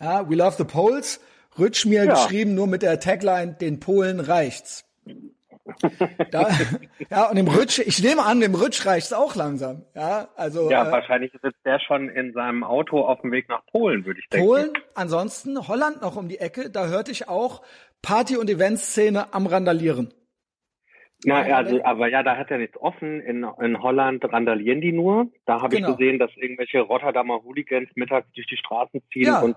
Ja, 0.01 0.29
we 0.31 0.37
love 0.37 0.55
the 0.57 0.65
Poles. 0.65 1.21
Rütsch 1.59 1.85
mir 1.85 2.05
Ja. 2.05 2.15
geschrieben, 2.15 2.55
nur 2.55 2.67
mit 2.67 2.81
der 2.83 2.99
Tagline, 2.99 3.53
den 3.61 3.79
Polen 3.79 4.21
reicht's. 4.21 4.85
Da, 6.31 6.49
ja, 7.11 7.29
und 7.29 7.37
dem 7.37 7.49
Rütsch, 7.49 7.79
ich 7.81 8.03
nehme 8.03 8.23
an, 8.25 8.41
dem 8.41 8.55
Rütsch 8.55 8.85
reicht's 8.87 9.13
auch 9.13 9.35
langsam. 9.35 9.83
Ja, 9.95 10.29
also 10.37 10.71
Ja, 10.71 10.89
äh, 10.89 10.93
wahrscheinlich 10.93 11.33
sitzt 11.43 11.65
der 11.65 11.79
schon 11.81 12.09
in 12.09 12.33
seinem 12.33 12.65
Auto 12.65 13.01
auf 13.01 13.21
dem 13.23 13.33
Weg 13.33 13.49
nach 13.49 13.65
Polen, 13.67 14.05
würde 14.05 14.21
ich 14.21 14.29
denken. 14.29 14.47
Polen, 14.47 14.71
ansonsten 14.95 15.69
Holland 15.69 16.03
noch 16.03 16.17
um 16.17 16.29
die 16.29 16.39
Ecke, 16.39 16.71
da 16.71 16.87
hörte 16.87 17.11
ich 17.11 17.29
auch 17.29 17.63
Party- 18.03 18.37
und 18.37 18.51
Eventszene 18.51 19.33
am 19.35 19.47
Randalieren. 19.47 20.13
Na, 21.25 21.47
ja, 21.47 21.57
also, 21.59 21.81
aber 21.85 22.09
ja, 22.09 22.25
da 22.25 22.37
hat 22.37 22.51
er 22.51 22.59
nichts 22.59 22.77
offen. 22.79 23.21
In, 23.21 23.47
in 23.61 23.81
Holland 23.81 24.25
randalieren 24.25 24.81
die 24.81 24.91
nur. 24.91 25.29
Da 25.47 25.63
habe 25.63 25.77
Genau. 25.77 25.91
ich 25.91 25.97
gesehen, 25.97 26.19
dass 26.19 26.31
irgendwelche 26.37 26.81
Rotterdamer 26.81 27.45
Hooligans 27.45 27.89
mittags 27.95 28.27
durch 28.35 28.49
die 28.49 28.57
Straßen 28.57 29.01
ziehen 29.13 29.27
Ja. 29.27 29.41
und 29.41 29.55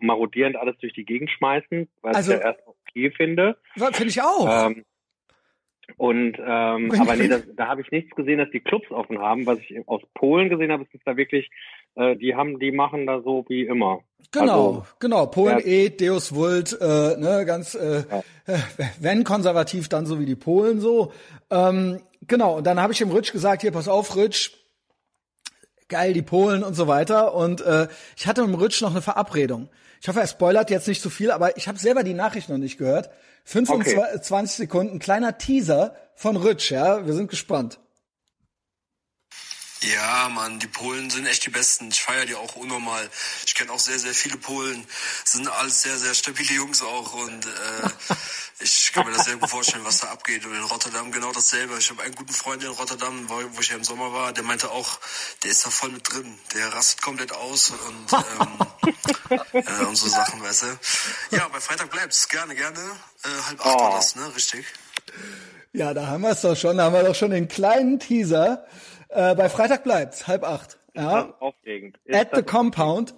marodierend 0.00 0.56
alles 0.56 0.74
durch 0.78 0.94
die 0.94 1.04
Gegend 1.04 1.28
schmeißen, 1.30 1.86
was 2.00 2.16
Also- 2.16 2.32
ich 2.32 2.38
ja 2.40 2.46
erst 2.46 2.60
okay 2.66 3.10
finde. 3.10 3.58
Finde 3.76 4.06
ich 4.08 4.22
auch. 4.22 4.68
Ähm, 4.70 4.84
und 5.96 6.36
ähm, 6.38 6.92
aber 6.98 7.16
nee, 7.16 7.28
das, 7.28 7.42
da 7.56 7.68
habe 7.68 7.80
ich 7.80 7.90
nichts 7.90 8.14
gesehen, 8.14 8.38
dass 8.38 8.50
die 8.50 8.60
Clubs 8.60 8.90
offen 8.90 9.18
haben. 9.18 9.46
Was 9.46 9.58
ich 9.60 9.88
aus 9.88 10.02
Polen 10.14 10.48
gesehen 10.48 10.70
habe, 10.70 10.82
ist 10.82 10.94
dass 10.94 11.00
da 11.04 11.16
wirklich, 11.16 11.50
äh, 11.94 12.16
die 12.16 12.34
haben, 12.34 12.58
die 12.58 12.72
machen 12.72 13.06
da 13.06 13.20
so 13.22 13.44
wie 13.48 13.62
immer. 13.62 14.00
Genau, 14.32 14.68
Also, 14.68 14.86
genau. 14.98 15.26
Polen 15.26 15.58
ja. 15.60 15.64
eh, 15.64 15.90
Deus 15.90 16.34
Vult, 16.34 16.76
äh, 16.80 17.16
ne, 17.16 17.44
ganz, 17.46 17.74
äh, 17.74 18.00
äh, 18.46 18.58
wenn 19.00 19.24
konservativ, 19.24 19.88
dann 19.88 20.06
so 20.06 20.20
wie 20.20 20.26
die 20.26 20.36
Polen 20.36 20.80
so. 20.80 21.12
Ähm, 21.50 22.00
genau, 22.26 22.58
und 22.58 22.66
dann 22.66 22.80
habe 22.80 22.92
ich 22.92 22.98
dem 22.98 23.10
Rütsch 23.10 23.32
gesagt, 23.32 23.62
hier, 23.62 23.72
pass 23.72 23.88
auf, 23.88 24.16
Rütsch, 24.16 24.50
geil, 25.88 26.12
die 26.12 26.22
Polen 26.22 26.62
und 26.62 26.74
so 26.74 26.88
weiter. 26.88 27.34
Und 27.34 27.60
äh, 27.62 27.88
ich 28.16 28.26
hatte 28.26 28.42
mit 28.42 28.50
dem 28.50 28.60
Rütsch 28.60 28.82
noch 28.82 28.90
eine 28.90 29.02
Verabredung. 29.02 29.68
Ich 30.00 30.08
hoffe, 30.08 30.20
er 30.20 30.26
spoilert 30.26 30.70
jetzt 30.70 30.88
nicht 30.88 31.00
zu 31.00 31.10
viel, 31.10 31.30
aber 31.30 31.56
ich 31.56 31.68
habe 31.68 31.78
selber 31.78 32.02
die 32.02 32.14
Nachricht 32.14 32.48
noch 32.48 32.58
nicht 32.58 32.78
gehört. 32.78 33.10
25 33.46 34.56
Sekunden, 34.56 34.98
kleiner 34.98 35.38
Teaser 35.38 35.96
von 36.16 36.36
Rütsch, 36.36 36.70
ja, 36.70 37.06
wir 37.06 37.14
sind 37.14 37.30
gespannt. 37.30 37.78
Ja, 39.82 40.28
Mann, 40.30 40.58
die 40.58 40.66
Polen 40.66 41.10
sind 41.10 41.26
echt 41.26 41.44
die 41.46 41.50
Besten. 41.50 41.88
Ich 41.88 42.02
feiere 42.02 42.26
die 42.26 42.34
auch 42.34 42.56
unnormal. 42.56 43.08
Ich 43.46 43.54
kenne 43.54 43.70
auch 43.70 43.78
sehr, 43.78 43.98
sehr 43.98 44.14
viele 44.14 44.36
Polen. 44.38 44.84
Sind 45.24 45.46
alles 45.48 45.82
sehr, 45.82 45.96
sehr 45.98 46.14
stabile 46.14 46.54
Jungs 46.54 46.82
auch. 46.82 47.12
Und 47.12 47.46
äh, 47.46 47.88
ich 48.58 48.90
kann 48.92 49.06
mir 49.06 49.12
das 49.12 49.26
sehr 49.26 49.36
gut 49.36 49.50
vorstellen, 49.50 49.84
was 49.84 49.98
da 50.00 50.08
abgeht. 50.08 50.44
Und 50.46 50.54
in 50.54 50.62
Rotterdam 50.62 51.12
genau 51.12 51.32
dasselbe. 51.32 51.76
Ich 51.78 51.90
habe 51.90 52.02
einen 52.02 52.14
guten 52.14 52.32
Freund 52.32 52.62
in 52.62 52.70
Rotterdam, 52.70 53.28
wo 53.28 53.60
ich 53.60 53.68
ja 53.68 53.76
im 53.76 53.84
Sommer 53.84 54.12
war, 54.12 54.32
der 54.32 54.44
meinte 54.44 54.70
auch, 54.70 54.98
der 55.42 55.50
ist 55.50 55.66
da 55.66 55.70
voll 55.70 55.90
mit 55.90 56.10
drin. 56.10 56.38
Der 56.54 56.72
rastet 56.72 57.02
komplett 57.02 57.32
aus 57.32 57.70
und, 57.70 58.12
ähm, 59.30 59.38
äh, 59.52 59.84
und 59.84 59.96
so 59.96 60.08
Sachen, 60.08 60.42
weißt 60.42 60.62
du. 60.62 61.36
Ja, 61.36 61.48
bei 61.48 61.60
Freitag 61.60 61.90
bleibt's. 61.90 62.28
Gerne, 62.28 62.54
gerne. 62.54 62.78
Äh, 62.78 63.28
halb 63.48 63.60
acht 63.66 63.76
Oh. 63.76 63.82
war 63.82 63.90
das, 63.96 64.16
ne? 64.16 64.22
Richtig. 64.34 64.64
Ja, 65.72 65.92
da 65.92 66.06
haben 66.06 66.22
wir 66.22 66.30
es 66.30 66.40
doch 66.40 66.56
schon, 66.56 66.78
da 66.78 66.84
haben 66.84 66.94
wir 66.94 67.02
doch 67.04 67.14
schon 67.14 67.30
den 67.30 67.48
kleinen 67.48 67.98
Teaser. 68.00 68.66
Äh, 69.08 69.34
bei 69.34 69.48
Freitag 69.50 69.84
bleibt's, 69.84 70.26
halb 70.26 70.42
acht. 70.44 70.78
Ja. 70.94 71.24
Das 71.24 71.40
aufregend. 71.40 71.98
Ist 72.06 72.16
At 72.18 72.30
the 72.34 72.42
Compound 72.42 73.14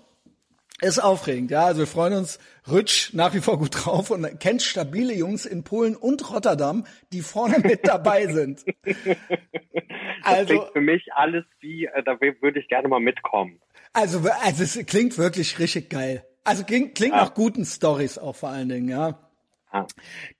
ist 0.81 0.99
aufregend, 1.01 1.51
ja. 1.51 1.64
Also 1.67 1.81
wir 1.81 1.87
freuen 1.87 2.14
uns. 2.14 2.38
Rütsch 2.71 3.12
nach 3.14 3.35
wie 3.35 3.41
vor 3.41 3.59
gut 3.59 3.71
drauf 3.73 4.11
und 4.11 4.38
kennt 4.41 4.62
stabile 4.62 5.14
Jungs 5.14 5.47
in 5.47 5.64
Polen 5.64 5.97
und 5.97 6.31
Rotterdam, 6.31 6.85
die 7.12 7.21
vorne 7.23 7.59
mit 7.61 7.87
dabei 7.87 8.27
sind. 8.27 8.64
Das 10.25 10.35
Also, 10.35 10.47
klingt 10.47 10.73
für 10.73 10.81
mich 10.81 11.12
alles 11.14 11.45
wie, 11.61 11.85
äh, 11.87 12.03
da 12.03 12.21
würde 12.21 12.59
ich 12.59 12.69
gerne 12.69 12.88
mal 12.88 12.99
mitkommen. 13.01 13.61
also, 13.93 14.19
also 14.43 14.64
es 14.64 14.85
klingt 14.87 15.17
wirklich 15.17 15.59
richtig 15.61 15.91
geil. 15.91 16.25
Also 16.45 16.64
klingt, 16.64 16.97
klingt 16.97 17.14
nach 17.14 17.35
guten 17.35 17.64
Stories 17.64 18.19
auch 18.19 18.35
vor 18.35 18.49
allen 18.49 18.69
Dingen, 18.69 18.88
ja. 18.88 19.19
Ja. 19.73 19.87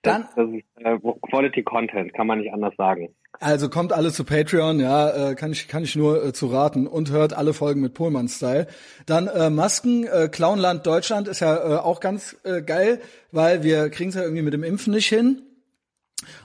Dann, 0.03 0.27
Das 0.35 0.49
ist 0.49 0.65
äh, 0.85 0.99
Quality 1.31 1.63
Content, 1.63 2.13
kann 2.13 2.27
man 2.27 2.41
nicht 2.41 2.53
anders 2.53 2.75
sagen. 2.77 3.15
Also 3.41 3.69
kommt 3.69 3.93
alle 3.93 4.11
zu 4.11 4.25
Patreon, 4.25 4.81
ja, 4.81 5.31
äh, 5.31 5.35
kann 5.35 5.53
ich 5.53 5.69
kann 5.69 5.85
ich 5.85 5.95
nur 5.97 6.25
äh, 6.25 6.33
zu 6.33 6.47
raten 6.47 6.87
und 6.87 7.11
hört 7.11 7.33
alle 7.33 7.55
Folgen 7.55 7.81
mit 7.81 7.95
Pohlmann 7.95 8.29
Style. 8.29 8.67
Dann 9.07 9.29
äh, 9.29 9.51
Masken 9.51 10.05
äh, 10.05 10.29
Clownland 10.29 10.87
Deutschland 10.87 11.29
ist 11.29 11.41
ja 11.41 11.57
äh, 11.57 11.79
auch 11.79 12.01
ganz 12.01 12.41
äh, 12.45 12.63
geil, 12.63 13.01
weil 13.31 13.63
wir 13.63 13.91
kriegen 13.91 14.11
es 14.11 14.17
ja 14.17 14.23
irgendwie 14.23 14.43
mit 14.43 14.55
dem 14.55 14.65
Impfen 14.65 14.93
nicht 14.93 15.09
hin. 15.09 15.43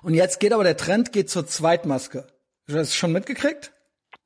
Und 0.03 0.13
jetzt 0.13 0.39
geht 0.39 0.53
aber 0.53 0.63
der 0.63 0.77
Trend 0.77 1.11
geht 1.11 1.29
zur 1.29 1.47
Zweitmaske. 1.47 2.19
Hast 2.19 2.69
du 2.69 2.73
das 2.73 2.95
schon 2.95 3.11
mitgekriegt? 3.11 3.73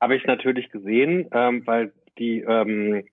Habe 0.00 0.16
ich 0.16 0.24
natürlich 0.24 0.70
gesehen, 0.70 1.28
ähm, 1.32 1.66
weil 1.66 1.92
die 2.18 2.40
ähm, 2.40 3.04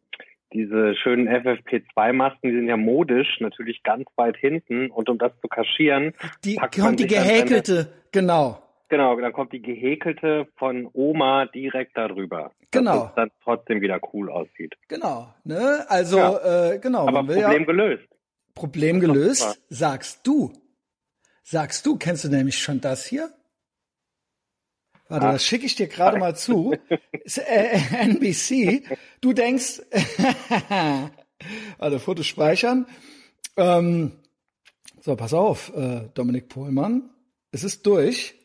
diese 0.53 0.95
schönen 0.95 1.27
FFP2-Masken, 1.27 2.49
die 2.49 2.55
sind 2.55 2.67
ja 2.67 2.77
modisch, 2.77 3.39
natürlich 3.39 3.83
ganz 3.83 4.05
weit 4.15 4.37
hinten. 4.37 4.89
Und 4.89 5.09
um 5.09 5.17
das 5.17 5.31
zu 5.41 5.47
kaschieren, 5.47 6.13
Die 6.43 6.55
kommt 6.55 6.99
die 6.99 7.07
gehäkelte, 7.07 7.91
genau. 8.11 8.61
Genau, 8.87 9.19
dann 9.19 9.33
kommt 9.33 9.51
die 9.51 9.61
gehäkelte 9.61 10.47
von 10.57 10.87
Oma 10.93 11.45
direkt 11.47 11.97
darüber. 11.97 12.51
Genau. 12.71 12.99
Dass 12.99 13.09
es 13.09 13.15
dann 13.15 13.31
trotzdem 13.43 13.81
wieder 13.81 13.99
cool 14.13 14.29
aussieht. 14.31 14.75
Genau, 14.87 15.33
ne? 15.43 15.85
Also 15.87 16.17
Ja. 16.17 16.71
äh, 16.73 16.79
genau, 16.79 17.01
Aber 17.07 17.23
man 17.23 17.27
will 17.27 17.35
Problem 17.41 17.61
ja 17.61 17.65
gelöst. 17.65 18.07
Problem 18.53 18.99
gelöst, 18.99 19.61
sagst 19.69 20.25
du. 20.27 20.53
Sagst 21.43 21.85
du, 21.85 21.97
kennst 21.97 22.23
du 22.23 22.29
nämlich 22.29 22.57
schon 22.59 22.79
das 22.81 23.05
hier? 23.05 23.29
Warte, 25.07 25.27
Ah. 25.27 25.31
das 25.33 25.45
schicke 25.45 25.65
ich 25.65 25.75
dir 25.75 25.87
gerade 25.87 26.17
mal 26.17 26.35
zu. 26.35 26.73
Ist, 27.23 27.37
äh, 27.39 27.77
NBC. 28.01 28.83
Du 29.21 29.33
denkst, 29.33 29.81
warte, 31.77 31.99
Foto 31.99 32.23
speichern. 32.23 32.87
Ähm, 33.57 34.13
so, 35.01 35.15
pass 35.15 35.33
auf, 35.33 35.71
äh, 35.75 36.09
Dominik 36.13 36.49
Pohlmann. 36.49 37.09
Es 37.51 37.63
ist 37.63 37.85
durch. 37.85 38.35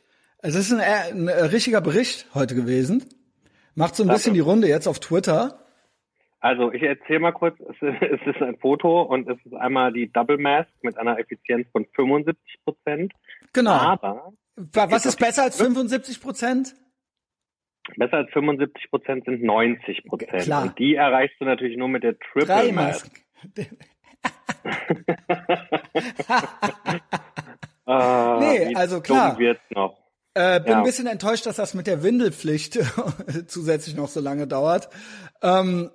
Es 0.42 0.54
ist 0.54 0.72
ein, 0.72 0.80
äh, 0.80 1.10
ein 1.12 1.28
äh, 1.28 1.44
richtiger 1.44 1.80
Bericht 1.80 2.26
heute 2.34 2.54
gewesen. 2.54 3.04
Macht 3.74 3.96
so 3.96 4.02
ein 4.02 4.08
Danke. 4.08 4.18
bisschen 4.18 4.34
die 4.34 4.40
Runde 4.40 4.68
jetzt 4.68 4.86
auf 4.86 5.00
Twitter. 5.00 5.64
Also 6.40 6.72
ich 6.72 6.82
erzähle 6.82 7.20
mal 7.20 7.32
kurz, 7.32 7.58
es 7.60 7.76
ist, 7.82 8.02
es 8.02 8.20
ist 8.34 8.42
ein 8.42 8.56
Foto 8.58 9.02
und 9.02 9.28
es 9.28 9.38
ist 9.44 9.54
einmal 9.54 9.92
die 9.92 10.10
Double 10.10 10.38
Mask 10.38 10.70
mit 10.82 10.96
einer 10.96 11.18
Effizienz 11.18 11.68
von 11.70 11.86
75 11.94 12.60
Prozent. 12.64 13.12
Genau. 13.52 13.72
Aber 13.72 14.32
Wa- 14.56 14.90
Was 14.90 15.04
ist 15.06 15.18
besser 15.18 15.42
als 15.44 15.56
75 15.56 16.20
Prozent? 16.20 16.74
besser 17.96 18.18
als 18.18 18.30
75 18.32 18.90
Prozent 18.90 19.24
sind 19.26 19.42
90 19.42 20.04
Prozent. 20.04 20.42
Klar. 20.42 20.62
Und 20.64 20.78
die 20.78 20.94
erreichst 20.94 21.40
du 21.40 21.44
natürlich 21.44 21.76
nur 21.76 21.88
mit 21.88 22.02
der 22.04 22.18
Triple 22.18 22.46
Drei 22.46 22.72
Mask. 22.72 23.10
Masken. 23.54 23.78
Ah, 27.86 28.36
Nee, 28.38 28.72
also 28.76 29.00
klar. 29.00 29.36
wird's 29.38 29.60
noch. 29.70 29.98
Äh, 30.34 30.60
bin 30.60 30.72
Ja. 30.72 30.78
ein 30.78 30.84
bisschen 30.84 31.06
enttäuscht, 31.06 31.46
dass 31.46 31.56
das 31.56 31.74
mit 31.74 31.86
der 31.86 32.02
Windelpflicht 32.02 32.74
zusätzlich 33.48 33.96
noch 33.96 34.08
so 34.08 34.20
lange 34.20 34.46
dauert. 34.46 34.88
Ähm, 35.42 35.90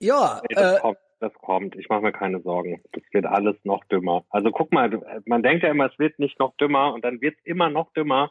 ja, 0.00 0.42
Nee, 0.48 0.54
das 0.54 0.76
äh, 0.76 0.80
kommt, 0.80 0.98
das 1.20 1.32
kommt. 1.34 1.76
Ich 1.76 1.88
mache 1.88 2.02
mir 2.02 2.12
keine 2.12 2.40
Sorgen. 2.42 2.82
Das 2.92 3.02
wird 3.10 3.24
alles 3.26 3.56
noch 3.64 3.82
dümmer. 3.86 4.24
Also 4.30 4.50
guck 4.50 4.70
mal, 4.72 4.90
man 5.24 5.42
denkt 5.42 5.62
ja 5.64 5.70
immer, 5.70 5.86
es 5.90 5.98
wird 5.98 6.18
nicht 6.18 6.38
noch 6.38 6.54
dümmer 6.58 6.92
und 6.92 7.04
dann 7.04 7.20
wird 7.22 7.36
es 7.38 7.46
immer 7.46 7.70
noch 7.70 7.92
dümmer. 7.94 8.30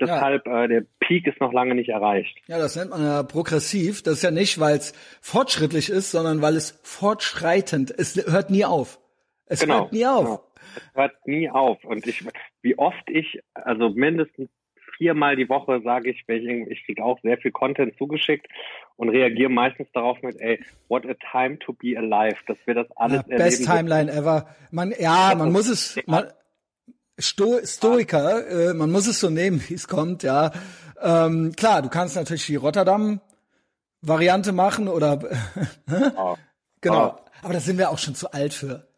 Deshalb, 0.00 0.46
äh, 0.46 0.66
der 0.68 0.84
Peak 1.00 1.26
ist 1.26 1.40
noch 1.40 1.52
lange 1.52 1.74
nicht 1.74 1.90
erreicht. 1.90 2.36
ja, 2.46 2.58
das 2.58 2.74
nennt 2.76 2.90
man 2.90 3.02
ja 3.04 3.22
progressiv. 3.22 4.02
Das 4.02 4.14
ist 4.14 4.22
ja 4.22 4.30
nicht, 4.30 4.58
weil 4.58 4.76
es 4.76 4.94
fortschrittlich 5.20 5.90
ist, 5.90 6.10
sondern 6.10 6.40
weil 6.42 6.56
es 6.56 6.80
fortschreitend. 6.82 7.90
Es 7.96 8.16
hört 8.26 8.50
nie 8.50 8.64
auf. 8.64 8.98
Es 9.46 9.60
Genau. 9.60 9.80
hört 9.82 9.92
nie 9.92 10.06
auf. 10.06 10.24
Genau. 10.24 10.44
Es 10.76 10.94
hört 10.94 11.26
nie 11.26 11.50
auf. 11.50 11.82
Und 11.84 12.06
ich, 12.06 12.24
wie 12.62 12.78
oft 12.78 13.08
ich, 13.08 13.40
also 13.54 13.90
mindestens 13.90 14.50
viermal 14.96 15.36
die 15.36 15.48
Woche 15.48 15.80
sage 15.82 16.10
ich, 16.10 16.24
ich, 16.28 16.44
ich 16.68 16.84
kriege 16.84 17.04
auch 17.04 17.18
sehr 17.22 17.38
viel 17.38 17.50
Content 17.52 17.96
zugeschickt 17.98 18.46
und 18.96 19.08
reagiere 19.08 19.50
meistens 19.50 19.88
darauf 19.92 20.20
mit, 20.22 20.40
ey, 20.40 20.62
what 20.88 21.04
a 21.06 21.14
time 21.32 21.58
to 21.58 21.72
be 21.72 21.96
alive, 21.96 22.36
dass 22.46 22.56
wir 22.64 22.74
das 22.74 22.86
alles 22.96 23.24
Ja, 23.28 23.36
best 23.36 23.60
erleben. 23.60 23.76
Timeline 23.88 24.12
ever. 24.12 24.46
Man, 24.70 24.94
ja, 24.98 25.34
man 25.36 25.52
muss 25.52 25.68
es, 25.68 25.98
man, 26.06 26.30
Sto 27.18 27.60
Stoiker, 27.64 28.70
äh, 28.70 28.74
man 28.74 28.90
muss 28.90 29.06
es 29.06 29.20
so 29.20 29.30
nehmen, 29.30 29.62
wie 29.68 29.74
es 29.74 29.86
kommt, 29.88 30.22
ja. 30.22 30.50
Ähm, 31.00 31.52
klar, 31.56 31.82
du 31.82 31.88
kannst 31.88 32.16
natürlich 32.16 32.46
die 32.46 32.56
Rotterdam-Variante 32.56 34.52
machen 34.52 34.88
oder 34.88 35.18
Oh. 36.16 36.36
genau. 36.80 37.20
Aber 37.42 37.52
da 37.52 37.60
sind 37.60 37.76
wir 37.78 37.90
auch 37.90 37.98
schon 37.98 38.14
zu 38.14 38.32
alt 38.32 38.54
für. 38.54 38.88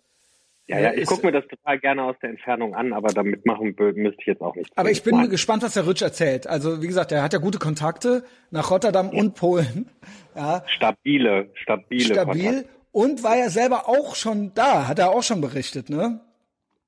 Ja, 0.68 0.80
ja, 0.80 0.92
ich 0.92 1.02
Ist- 1.02 1.08
gucke 1.08 1.26
mir 1.26 1.32
das 1.32 1.46
total 1.46 1.78
gerne 1.78 2.02
aus 2.02 2.16
der 2.20 2.30
Entfernung 2.30 2.74
an, 2.74 2.92
aber 2.92 3.08
damit 3.12 3.46
machen 3.46 3.74
müsste 3.94 4.20
ich 4.20 4.26
jetzt 4.26 4.40
auch 4.42 4.56
nicht. 4.56 4.70
Aber 4.76 4.90
ich 4.90 5.02
bin 5.04 5.16
Nein. 5.16 5.30
gespannt, 5.30 5.62
was 5.62 5.74
der 5.74 5.86
Rütsch 5.86 6.02
erzählt. 6.02 6.46
Also 6.48 6.82
wie 6.82 6.88
gesagt, 6.88 7.12
er 7.12 7.22
hat 7.22 7.32
ja 7.32 7.38
gute 7.38 7.58
Kontakte 7.58 8.24
nach 8.50 8.70
Rotterdam 8.70 9.10
und 9.10 9.34
Polen. 9.36 9.88
Ja, 10.34 10.64
Stabile, 10.66 11.50
stabile 11.54 12.04
stabil. 12.04 12.44
Kontakte. 12.44 12.68
Und 12.90 13.22
war 13.22 13.36
ja 13.36 13.48
selber 13.50 13.88
auch 13.88 14.16
schon 14.16 14.52
da, 14.54 14.88
hat 14.88 14.98
er 14.98 15.10
auch 15.10 15.22
schon 15.22 15.40
berichtet, 15.40 15.88
ne? 15.90 16.20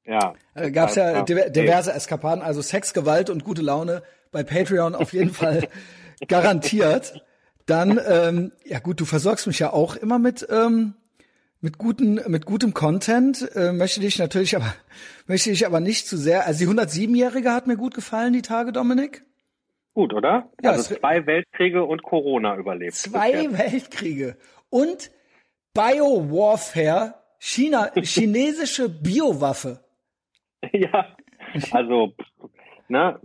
Ja. 0.05 0.35
Äh, 0.55 0.71
Gab 0.71 0.89
es 0.89 0.95
ja 0.97 1.23
diver 1.23 1.51
diverse 1.51 1.93
Eskapaden, 1.93 2.43
also 2.43 2.63
Sex, 2.63 2.95
Gewalt 2.95 3.29
und 3.31 3.45
gute 3.45 3.61
Laune 3.63 4.03
bei 4.33 4.43
Patreon 4.43 4.95
auf 4.95 5.13
jeden 5.13 5.31
Fall 5.31 5.69
garantiert. 6.29 7.23
Dann, 7.67 8.01
ähm, 8.09 8.53
ja 8.65 8.79
gut, 8.79 8.99
du 9.01 9.05
versorgst 9.05 9.47
mich 9.47 9.59
ja 9.59 9.73
auch 9.73 9.97
immer 9.97 10.19
mit 10.19 10.47
ähm, 10.51 10.95
mit 11.61 11.79
guten 11.79 12.21
mit 12.27 12.47
gutem 12.47 12.75
Content. 12.75 13.49
Äh, 13.55 13.73
möchte 13.73 14.01
dich 14.01 14.19
natürlich 14.19 14.57
aber 14.57 14.75
möchte 15.27 15.51
ich 15.51 15.67
aber 15.67 15.81
nicht 15.81 16.07
zu 16.07 16.17
sehr. 16.17 16.47
Also 16.47 16.65
die 16.65 16.71
107-jährige 16.71 17.53
hat 17.53 17.67
mir 17.67 17.77
gut 17.77 17.95
gefallen 17.95 18.33
die 18.33 18.43
Tage, 18.43 18.73
Dominik. 18.73 19.25
Gut, 19.95 20.15
oder? 20.15 20.51
Ja, 20.63 20.71
also 20.73 20.95
zwei 20.95 21.27
Weltkriege 21.27 21.85
und 21.85 22.03
Corona 22.03 22.57
überlebt. 22.57 22.95
Zwei 22.95 23.53
Weltkriege 23.53 24.37
und 24.71 25.11
Biowarfare, 25.75 27.15
China, 27.39 27.91
chinesische 28.03 28.89
Biowaffe. 28.89 29.81
Ja, 30.73 31.17
also, 31.73 32.13
ne, 32.89 33.21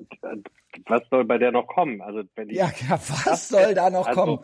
was 0.87 1.01
soll 1.09 1.25
bei 1.25 1.37
der 1.37 1.51
noch 1.51 1.67
kommen? 1.67 2.01
Also, 2.01 2.23
wenn 2.35 2.49
Ja, 2.49 2.71
ja 2.89 2.99
was 3.25 3.49
soll 3.49 3.73
da 3.73 3.89
noch 3.89 4.07
also, 4.07 4.21
kommen? 4.21 4.39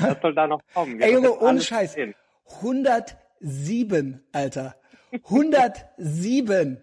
was 0.00 0.20
soll 0.20 0.34
da 0.34 0.46
noch 0.46 0.60
kommen? 0.74 0.98
Wir 0.98 1.06
Ey 1.06 1.12
Junge, 1.14 1.38
ohne 1.38 1.60
Scheiß. 1.60 1.94
gesehen. 1.94 2.14
107, 3.40 4.22
Alter. 4.32 4.76
107. 5.12 6.82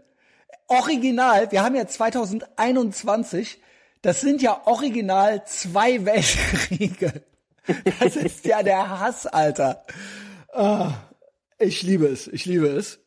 Original, 0.67 1.51
wir 1.51 1.63
haben 1.63 1.75
ja 1.75 1.87
2021, 1.87 3.61
das 4.01 4.19
sind 4.19 4.41
ja 4.41 4.65
original 4.65 5.45
zwei 5.45 6.03
Weltkriege. 6.03 7.23
Das 7.99 8.15
ist 8.15 8.45
ja 8.45 8.63
der 8.63 8.99
Hass, 8.99 9.27
Alter. 9.27 9.85
Ah, 10.53 10.93
ich 11.57 11.83
liebe 11.83 12.07
es, 12.07 12.27
ich 12.27 12.45
liebe 12.45 12.67
es. 12.67 12.99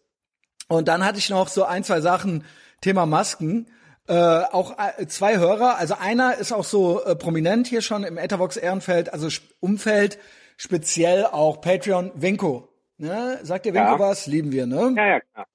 Und 0.68 0.88
dann 0.88 1.05
hatte 1.05 1.18
ich 1.18 1.30
noch 1.30 1.48
so 1.48 1.64
ein, 1.64 1.84
zwei 1.84 2.01
Sachen, 2.01 2.44
Thema 2.80 3.05
Masken. 3.05 3.66
Äh, 4.07 4.14
auch 4.14 4.76
äh, 4.78 5.07
zwei 5.07 5.38
Hörer, 5.38 5.76
also 5.76 5.94
einer 5.94 6.36
ist 6.36 6.53
auch 6.53 6.64
so 6.64 7.05
äh, 7.05 7.14
prominent 7.14 7.68
hier 7.68 7.82
schon 7.82 8.05
im 8.05 8.18
Ethervox 8.18 8.57
Ehrenfeld, 8.57 9.12
also 9.12 9.28
Umfeld, 9.61 10.18
speziell 10.57 11.26
auch 11.26 11.61
Patreon, 11.61 12.11
Wenko. 12.14 12.70
Ne? 13.01 13.40
Sagt 13.42 13.64
ihr 13.64 13.72
Wenko 13.72 13.92
Ja. 13.92 13.98
was? 13.98 14.26
Lieben 14.26 14.53
wir, 14.53 14.66
ne? 14.66 14.92
Ja, 14.94 15.07
ja, 15.07 15.20
klar. 15.20 15.46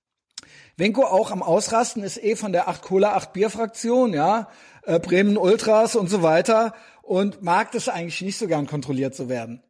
Wenko 0.77 1.03
auch 1.03 1.31
am 1.31 1.43
Ausrasten 1.43 2.01
ist 2.03 2.21
eh 2.21 2.35
von 2.35 2.51
der 2.51 2.67
8 2.67 2.81
Cola, 2.81 3.13
8 3.13 3.33
Bier 3.33 3.49
Fraktion, 3.51 4.13
ja, 4.13 4.49
äh, 4.83 4.99
Bremen 4.99 5.37
Ultras 5.37 5.95
und 5.95 6.09
so 6.09 6.23
weiter 6.23 6.73
und 7.03 7.43
mag 7.43 7.71
das 7.71 7.87
eigentlich 7.87 8.19
nicht 8.23 8.37
so 8.39 8.47
gern 8.47 8.65
kontrolliert 8.65 9.13
zu 9.15 9.29
werden. 9.29 9.61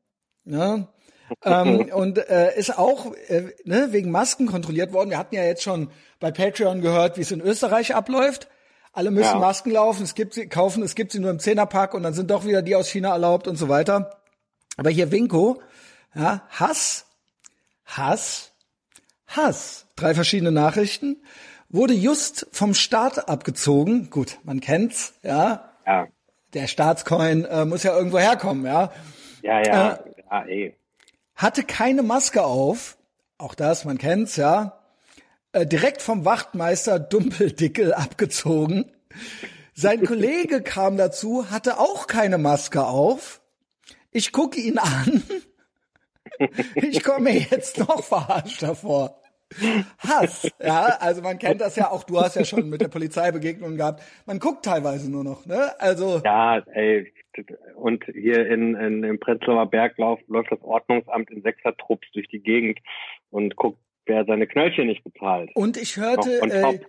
Ne? 0.46 0.88
ähm, 1.44 1.90
und 1.94 2.18
äh, 2.30 2.58
ist 2.58 2.78
auch 2.78 3.14
äh, 3.28 3.54
ne, 3.66 3.88
wegen 3.92 4.10
Masken 4.10 4.48
kontrolliert 4.48 4.94
worden. 4.94 5.10
Wir 5.10 5.18
hatten 5.18 5.36
ja 5.36 5.44
jetzt 5.44 5.62
schon 5.64 5.90
bei 6.22 6.32
Patreon 6.32 6.82
gehört, 6.82 7.18
wie 7.18 7.22
es 7.22 7.32
in 7.32 7.42
Österreich 7.42 7.94
abläuft. 7.94 8.48
Alle 8.94 9.12
müssen 9.12 9.34
Ja. 9.34 9.40
Masken 9.40 9.72
laufen, 9.72 10.04
es 10.04 10.16
gibt 10.16 10.34
sie, 10.36 10.48
kaufen, 10.48 10.82
es 10.82 10.96
gibt 10.96 11.12
sie 11.12 11.20
nur 11.20 11.32
im 11.32 11.40
Zehnerpack 11.40 11.94
und 11.94 12.04
dann 12.04 12.14
sind 12.14 12.32
doch 12.32 12.46
wieder 12.46 12.62
die 12.62 12.76
aus 12.78 12.88
China 12.88 13.10
erlaubt 13.10 13.50
und 13.50 13.58
so 13.58 13.68
weiter. 13.68 14.22
Aber 14.78 14.90
hier 14.90 15.12
Winko, 15.12 15.62
ja, 16.16 16.44
Hass, 16.50 17.05
Hass, 17.86 18.52
Hass. 19.28 19.86
Drei 19.96 20.14
verschiedene 20.14 20.52
Nachrichten. 20.52 21.24
Wurde 21.70 21.94
just 21.94 22.48
vom 22.52 22.74
Staat 22.74 23.28
abgezogen. 23.30 24.10
Gut, 24.10 24.40
man 24.44 24.60
kennt's, 24.62 25.14
ja. 25.24 25.72
Ja, 25.86 26.08
Der 26.54 26.68
Staatscoin 26.68 27.46
äh, 27.46 27.66
muss 27.66 27.84
ja 27.84 27.96
irgendwo 27.96 28.20
herkommen, 28.20 28.66
ja. 28.66 28.92
ja, 29.42 29.60
Äh. 29.62 29.68
ja, 29.68 30.00
ja, 30.32 30.42
ey. 30.46 30.76
Hatte 31.36 31.64
keine 31.64 32.02
Maske 32.04 32.44
auf. 32.44 32.98
Auch 33.38 33.56
das, 33.56 33.84
man 33.86 33.98
kennt's, 33.98 34.36
ja. 34.38 34.80
Äh, 35.52 35.66
direkt 35.66 36.02
vom 36.02 36.24
Wachtmeister 36.26 37.00
Dumpeldickel 37.00 37.94
abgezogen. 37.94 38.92
Sein 39.74 40.06
Kollege 40.06 40.62
kam 40.62 40.96
dazu, 40.98 41.50
hatte 41.50 41.80
auch 41.80 42.08
keine 42.08 42.38
Maske 42.38 42.86
auf. 42.86 43.42
Ich 44.12 44.32
gucke 44.32 44.60
ihn 44.60 44.78
an. 44.78 45.24
Ich 46.76 47.04
komme 47.04 47.32
mir 47.32 47.40
jetzt 47.40 47.78
noch 47.80 48.04
verarscht 48.04 48.64
davor. 48.64 49.22
Hass, 50.00 50.50
ja, 50.60 50.98
also 51.00 51.22
man 51.22 51.38
kennt 51.38 51.62
das 51.62 51.76
ja 51.76 51.92
auch, 51.92 52.04
du 52.04 52.20
hast 52.20 52.36
ja 52.36 52.44
schon 52.44 52.68
mit 52.70 52.82
der 52.82 52.88
Polizei 52.88 53.32
Begegnungen 53.32 53.78
gehabt. 53.78 54.02
Man 54.26 54.40
guckt 54.40 54.66
teilweise 54.66 55.10
nur 55.10 55.24
noch, 55.24 55.46
ne? 55.46 55.80
Also 55.80 56.22
Ja, 56.26 56.60
ey. 56.74 57.14
Und 57.76 58.04
hier 58.06 58.48
in, 58.48 58.76
in, 58.76 59.04
im 59.04 59.20
Prenzlauer 59.20 59.70
Berg 59.70 59.98
lauf, 59.98 60.20
läuft 60.28 60.52
das 60.52 60.62
Ordnungsamt 60.62 61.30
in 61.30 61.42
Sechsertrupps 61.42 62.08
durch 62.14 62.28
die 62.30 62.40
Gegend 62.42 62.80
und 63.30 63.56
guckt, 63.56 63.78
wer 64.06 64.26
seine 64.26 64.48
Knöllchen 64.48 64.88
nicht 64.88 65.04
bezahlt. 65.04 65.52
Und 65.54 65.78
ich 65.78 65.98
hörte, 65.98 66.40
on 66.42 66.50
äh, 66.52 66.80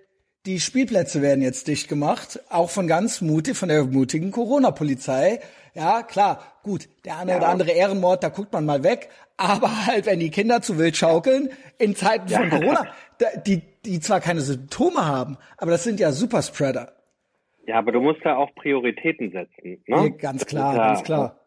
die 0.47 0.61
Spielplätze 0.61 1.23
werden 1.23 1.43
jetzt 1.43 1.67
dicht 1.67 1.89
gemacht, 1.89 2.41
auch 2.51 2.71
von 2.71 2.87
ganz 2.87 3.21
mutig, 3.21 3.57
von 3.57 3.69
der 3.69 3.85
mutigen 3.85 4.31
Corona-Polizei. 4.31 5.41
Ja, 5.75 6.03
klar, 6.05 6.41
gut, 6.63 6.89
der 7.05 7.19
eine 7.19 7.33
Ja. 7.33 7.39
oder 7.39 7.49
andere 7.49 7.73
Ehrenmord, 7.73 8.23
da 8.23 8.29
guckt 8.29 8.53
man 8.53 8.65
mal 8.65 8.85
weg. 8.85 9.09
Aber 9.37 9.87
halt, 9.87 10.07
wenn 10.07 10.19
die 10.19 10.31
Kinder 10.31 10.63
zu 10.63 10.79
wild 10.79 10.97
schaukeln, 10.97 11.51
in 11.79 11.95
Zeiten 11.95 12.29
von 12.29 12.49
Corona, 12.49 12.87
die, 13.47 13.63
die 13.85 14.01
zwar 14.01 14.21
keine 14.21 14.41
Symptome 14.41 15.07
haben, 15.07 15.37
aber 15.59 15.71
das 15.73 15.85
sind 15.85 16.01
ja 16.01 16.13
Superspreader. 16.13 16.93
Ja, 17.67 17.79
aber 17.79 17.93
du 17.93 18.01
musst 18.01 18.21
da 18.25 18.37
auch 18.37 18.55
Prioritäten 18.55 19.33
setzen. 19.33 19.83
Ne? 19.87 20.03
Nee, 20.03 20.11
ganz 20.11 20.47
klar, 20.47 20.75
Ja, 20.75 20.87
ganz 20.87 21.03
klar. 21.03 21.41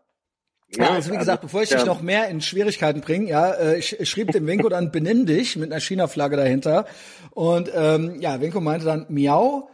Ja, 0.75 0.89
also 0.91 1.11
wie 1.11 1.17
gesagt, 1.17 1.41
bevor 1.41 1.63
ich 1.63 1.69
dich 1.69 1.79
ja, 1.79 1.85
noch 1.85 2.01
mehr 2.01 2.27
in 2.27 2.41
Schwierigkeiten 2.41 3.01
bringe, 3.01 3.27
ja, 3.27 3.53
äh, 3.53 3.79
ich, 3.79 3.99
ich 3.99 4.07
schrieb 4.07 4.31
dem 4.31 4.45
Winko 4.45 4.69
dann 4.69 4.91
benimm 4.91 5.25
dich 5.25 5.55
mit 5.55 5.71
einer 5.71 5.81
China-Flagge 5.81 6.37
dahinter. 6.37 6.85
Und 7.31 7.71
ähm, 7.73 8.17
ja, 8.19 8.39
Winko 8.39 8.61
meinte 8.61 8.85
dann, 8.85 9.07
miau, 9.09 9.69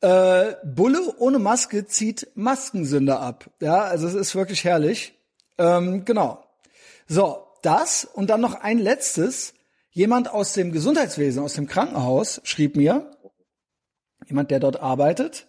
äh, 0.00 0.54
Bulle 0.64 1.00
ohne 1.18 1.38
Maske 1.38 1.84
zieht 1.84 2.28
Maskensünder 2.34 3.20
ab. 3.20 3.50
Ja, 3.60 3.82
also 3.82 4.06
es 4.06 4.14
ist 4.14 4.34
wirklich 4.34 4.64
herrlich. 4.64 5.12
Ähm, 5.58 6.06
genau. 6.06 6.41
So, 7.12 7.44
das 7.60 8.06
und 8.06 8.30
dann 8.30 8.40
noch 8.40 8.54
ein 8.54 8.78
letztes. 8.78 9.52
Jemand 9.90 10.30
aus 10.30 10.54
dem 10.54 10.72
Gesundheitswesen, 10.72 11.42
aus 11.42 11.52
dem 11.52 11.66
Krankenhaus, 11.66 12.40
schrieb 12.44 12.74
mir, 12.74 13.10
jemand, 14.26 14.50
der 14.50 14.60
dort 14.60 14.80
arbeitet, 14.80 15.46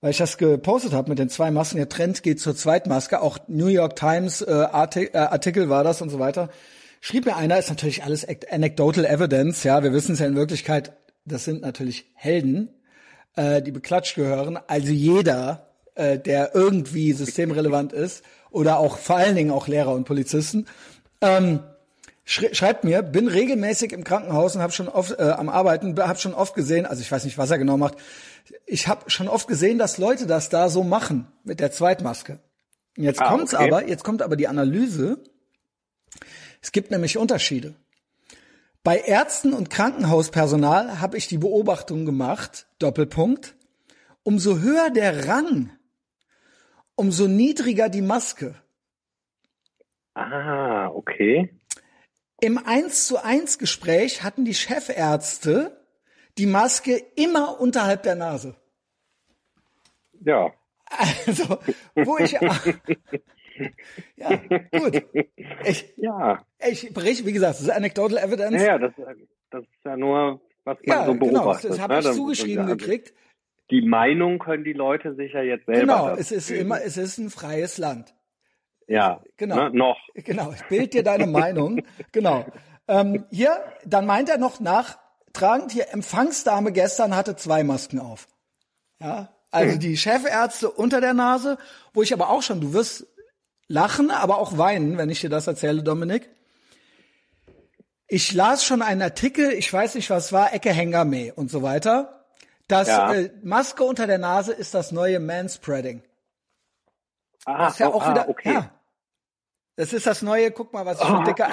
weil 0.00 0.12
ich 0.12 0.18
das 0.18 0.38
gepostet 0.38 0.92
habe 0.92 1.08
mit 1.08 1.18
den 1.18 1.28
zwei 1.28 1.50
Masken. 1.50 1.78
Der 1.78 1.88
Trend 1.88 2.22
geht 2.22 2.38
zur 2.38 2.54
Zweitmaske. 2.54 3.20
Auch 3.20 3.38
New 3.48 3.66
York 3.66 3.96
Times 3.96 4.42
äh, 4.42 4.52
äh, 4.52 5.16
Artikel 5.18 5.68
war 5.68 5.82
das 5.82 6.02
und 6.02 6.10
so 6.10 6.20
weiter. 6.20 6.50
Schrieb 7.00 7.26
mir 7.26 7.34
einer, 7.34 7.58
ist 7.58 7.70
natürlich 7.70 8.04
alles 8.04 8.24
anecdotal 8.52 9.04
evidence. 9.04 9.64
Ja, 9.64 9.82
wir 9.82 9.92
wissen 9.92 10.12
es 10.12 10.20
ja 10.20 10.26
in 10.26 10.36
Wirklichkeit. 10.36 10.92
Das 11.24 11.44
sind 11.44 11.62
natürlich 11.62 12.12
Helden, 12.14 12.68
äh, 13.34 13.60
die 13.60 13.72
beklatscht 13.72 14.14
gehören. 14.14 14.56
Also 14.68 14.92
jeder, 14.92 15.72
äh, 15.96 16.20
der 16.20 16.54
irgendwie 16.54 17.12
systemrelevant 17.12 17.92
ist 17.92 18.22
oder 18.52 18.78
auch 18.78 18.98
vor 18.98 19.16
allen 19.16 19.34
Dingen 19.34 19.50
auch 19.50 19.66
Lehrer 19.66 19.92
und 19.92 20.04
Polizisten. 20.04 20.66
Ähm, 21.22 21.60
Schre 22.24 22.54
schreibt 22.54 22.84
mir, 22.84 23.02
bin 23.02 23.26
regelmäßig 23.26 23.92
im 23.92 24.04
Krankenhaus 24.04 24.54
und 24.54 24.62
habe 24.62 24.72
schon 24.72 24.88
oft 24.88 25.18
äh, 25.18 25.22
am 25.22 25.48
Arbeiten, 25.48 25.98
habe 26.00 26.18
schon 26.18 26.34
oft 26.34 26.54
gesehen, 26.54 26.86
also 26.86 27.02
ich 27.02 27.10
weiß 27.10 27.24
nicht, 27.24 27.38
was 27.38 27.50
er 27.50 27.58
genau 27.58 27.76
macht. 27.76 27.96
Ich 28.66 28.86
habe 28.86 29.10
schon 29.10 29.28
oft 29.28 29.48
gesehen, 29.48 29.78
dass 29.78 29.98
Leute 29.98 30.26
das 30.26 30.48
da 30.48 30.68
so 30.68 30.84
machen 30.84 31.26
mit 31.42 31.58
der 31.58 31.72
Zweitmaske. 31.72 32.38
Jetzt 32.96 33.20
Ah, 33.20 33.28
kommt's 33.28 33.54
okay. 33.54 33.64
aber, 33.64 33.88
jetzt 33.88 34.04
kommt 34.04 34.22
aber 34.22 34.36
die 34.36 34.46
Analyse. 34.48 35.18
Es 36.60 36.70
gibt 36.70 36.90
nämlich 36.90 37.18
Unterschiede. 37.18 37.74
Bei 38.84 38.98
Ärzten 38.98 39.52
und 39.52 39.70
Krankenhauspersonal 39.70 41.00
habe 41.00 41.16
ich 41.16 41.28
die 41.28 41.38
Beobachtung 41.38 42.04
gemacht, 42.04 42.66
Doppelpunkt, 42.78 43.54
umso 44.22 44.58
höher 44.58 44.90
der 44.90 45.28
Rang, 45.28 45.70
umso 46.94 47.26
niedriger 47.26 47.88
die 47.88 48.02
Maske. 48.02 48.54
Ah, 50.14 50.88
okay. 50.88 51.50
Im 52.40 52.58
1 52.58 53.06
zu 53.06 53.22
1 53.22 53.58
Gespräch 53.58 54.22
hatten 54.22 54.44
die 54.44 54.54
Chefärzte 54.54 55.80
die 56.38 56.46
Maske 56.46 56.96
immer 57.16 57.60
unterhalb 57.60 58.02
der 58.02 58.14
Nase. 58.16 58.56
Ja. 60.24 60.52
Also, 60.86 61.58
wo 61.94 62.18
ich, 62.18 62.32
ja, 64.16 64.36
gut. 64.72 65.02
Ich, 65.64 65.94
Ja. 65.96 66.44
ich 66.68 66.92
berichte, 66.92 67.26
wie 67.26 67.32
gesagt, 67.32 67.54
das 67.54 67.62
ist 67.62 67.70
anecdotal 67.70 68.18
evidence. 68.18 68.52
Naja, 68.56 68.78
das, 68.78 68.92
das 69.50 69.62
ist 69.62 69.84
ja 69.84 69.96
nur, 69.96 70.40
was 70.64 70.78
man 70.84 70.98
Ja, 70.98 71.06
so 71.06 71.14
genau, 71.14 71.40
beobachtet. 71.44 71.70
das 71.70 71.80
habe 71.80 71.94
ne? 71.94 72.00
ich 72.00 72.10
zugeschrieben 72.12 72.64
also 72.64 72.76
gekriegt. 72.76 73.14
Die 73.70 73.82
Meinung 73.82 74.38
können 74.38 74.64
die 74.64 74.74
Leute 74.74 75.14
sich 75.14 75.32
ja 75.32 75.42
jetzt 75.42 75.64
selber. 75.66 75.80
Genau, 75.80 76.08
es 76.10 76.30
ist 76.30 76.50
immer, 76.50 76.82
es 76.82 76.96
ist 76.98 77.18
ein 77.18 77.30
freies 77.30 77.78
Land. 77.78 78.14
Ja, 78.92 79.22
genau. 79.38 79.56
Ne, 79.56 79.70
noch. 79.70 79.98
Genau, 80.14 80.52
bild 80.68 80.92
dir 80.92 81.02
deine 81.02 81.26
Meinung. 81.26 81.82
Genau. 82.12 82.44
Ähm, 82.86 83.24
hier, 83.30 83.58
dann 83.86 84.04
meint 84.04 84.28
er 84.28 84.36
noch 84.36 84.60
nachtragend, 84.60 85.72
hier, 85.72 85.90
Empfangsdame 85.92 86.72
gestern 86.72 87.16
hatte 87.16 87.34
zwei 87.36 87.64
Masken 87.64 87.98
auf. 87.98 88.28
Ja, 89.00 89.32
also 89.50 89.78
die 89.78 89.96
Chefärzte 89.96 90.70
unter 90.70 91.00
der 91.00 91.14
Nase, 91.14 91.56
wo 91.94 92.02
ich 92.02 92.12
aber 92.12 92.28
auch 92.28 92.42
schon, 92.42 92.60
du 92.60 92.74
wirst 92.74 93.06
lachen, 93.66 94.10
aber 94.10 94.36
auch 94.38 94.58
weinen, 94.58 94.98
wenn 94.98 95.08
ich 95.08 95.22
dir 95.22 95.30
das 95.30 95.46
erzähle, 95.46 95.82
Dominik. 95.82 96.28
ich 98.08 98.34
las 98.34 98.62
schon 98.62 98.82
einen 98.82 99.00
Artikel, 99.00 99.52
ich 99.52 99.72
weiß 99.72 99.94
nicht, 99.94 100.10
was 100.10 100.32
war, 100.34 100.52
Ecke 100.52 100.70
Hengame 100.70 101.32
und 101.34 101.50
so 101.50 101.62
weiter. 101.62 102.26
dass 102.68 102.88
Ja. 102.88 103.14
äh, 103.14 103.30
Maske 103.42 103.84
unter 103.84 104.06
der 104.06 104.18
Nase 104.18 104.52
ist 104.52 104.74
das 104.74 104.92
neue 104.92 105.18
Manspreading. 105.18 106.02
Ah, 107.46 107.64
Das 107.64 107.72
ist 107.74 107.78
ja 107.80 107.88
oh, 107.88 107.94
auch 107.94 108.02
ah, 108.02 108.24
okay. 108.28 108.52
ja. 108.52 108.70
Das 109.76 109.92
ist 109.92 110.06
das 110.06 110.22
neue, 110.22 110.50
guck 110.50 110.72
mal, 110.72 110.84
was 110.84 111.00
ich 111.00 111.06
für 111.06 111.24
dicke, 111.24 111.46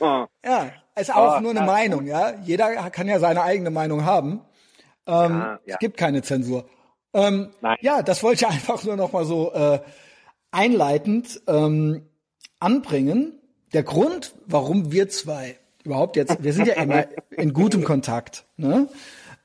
Ah, 0.00 0.26
ja, 0.44 0.72
ist 0.96 1.14
auch 1.14 1.34
Ah, 1.36 1.40
nur 1.40 1.50
eine 1.52 1.60
ja. 1.60 1.66
Meinung, 1.66 2.06
ja. 2.06 2.32
Jeder 2.42 2.90
kann 2.90 3.08
ja 3.08 3.18
seine 3.18 3.42
eigene 3.42 3.70
Meinung 3.70 4.04
haben. 4.04 4.40
Ähm, 5.06 5.32
Ja, 5.38 5.58
ja. 5.64 5.74
Es 5.74 5.78
gibt 5.78 5.96
keine 5.96 6.22
Zensur. 6.22 6.66
Ähm, 7.12 7.50
ja, 7.80 8.02
das 8.02 8.22
wollte 8.22 8.44
ich 8.44 8.50
einfach 8.52 8.82
nur 8.84 8.96
noch 8.96 9.12
mal 9.12 9.24
so 9.24 9.52
äh, 9.52 9.80
einleitend 10.50 11.40
ähm, 11.46 12.08
anbringen. 12.60 13.38
Der 13.72 13.82
Grund, 13.84 14.34
warum 14.46 14.92
wir 14.92 15.08
zwei 15.08 15.56
überhaupt 15.84 16.16
jetzt, 16.16 16.42
wir 16.42 16.52
sind 16.52 16.66
ja 16.66 16.74
immer 16.74 17.04
in 17.30 17.52
gutem 17.52 17.84
Kontakt. 17.84 18.46
Ne? 18.56 18.88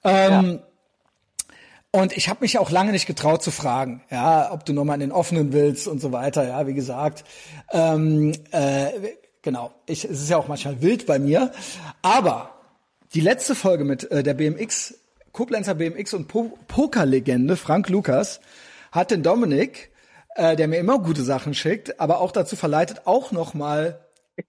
Ähm, 0.03 0.61
Und 1.91 2.15
ich 2.15 2.29
habe 2.29 2.41
mich 2.41 2.59
auch 2.59 2.69
lange 2.69 2.91
nicht 2.91 3.07
getraut 3.07 3.41
zu 3.41 3.49
fragen, 3.49 4.03
ja, 4.11 4.51
ob 4.51 4.63
du 4.63 4.73
nochmal 4.73 4.95
in 4.95 4.99
den 4.99 5.11
offenen 5.11 5.53
willst 5.53 5.87
und 5.87 5.99
so 5.99 6.11
weiter. 6.11 6.47
Ja, 6.47 6.67
wie 6.67 6.75
gesagt, 6.75 7.23
ähm, 7.71 8.31
äh, 8.51 8.91
genau. 9.41 9.71
Ich, 9.87 10.05
es 10.05 10.21
ist 10.21 10.29
ja 10.29 10.37
auch 10.37 10.47
manchmal 10.47 10.83
wild 10.83 11.07
bei 11.07 11.17
mir, 11.17 11.51
aber 12.03 12.51
die 13.15 13.21
letzte 13.21 13.55
Folge 13.55 13.85
mit 13.85 14.09
äh, 14.11 14.21
der 14.21 14.35
BMX, 14.35 14.99
Koblenzer 15.31 15.73
BMX 15.73 16.13
und 16.13 16.27
po 16.27 16.57
Pokerlegende 16.67 17.55
Frank 17.55 17.89
Lukas 17.89 18.39
hat 18.91 19.09
den 19.09 19.23
Dominik, 19.23 19.89
äh, 20.35 20.55
der 20.55 20.67
mir 20.67 20.77
immer 20.77 20.99
gute 20.99 21.23
Sachen 21.23 21.55
schickt, 21.55 21.99
aber 21.99 22.21
auch 22.21 22.31
dazu 22.31 22.55
verleitet, 22.55 23.01
auch 23.05 23.31
noch 23.31 23.55
mal 23.55 23.99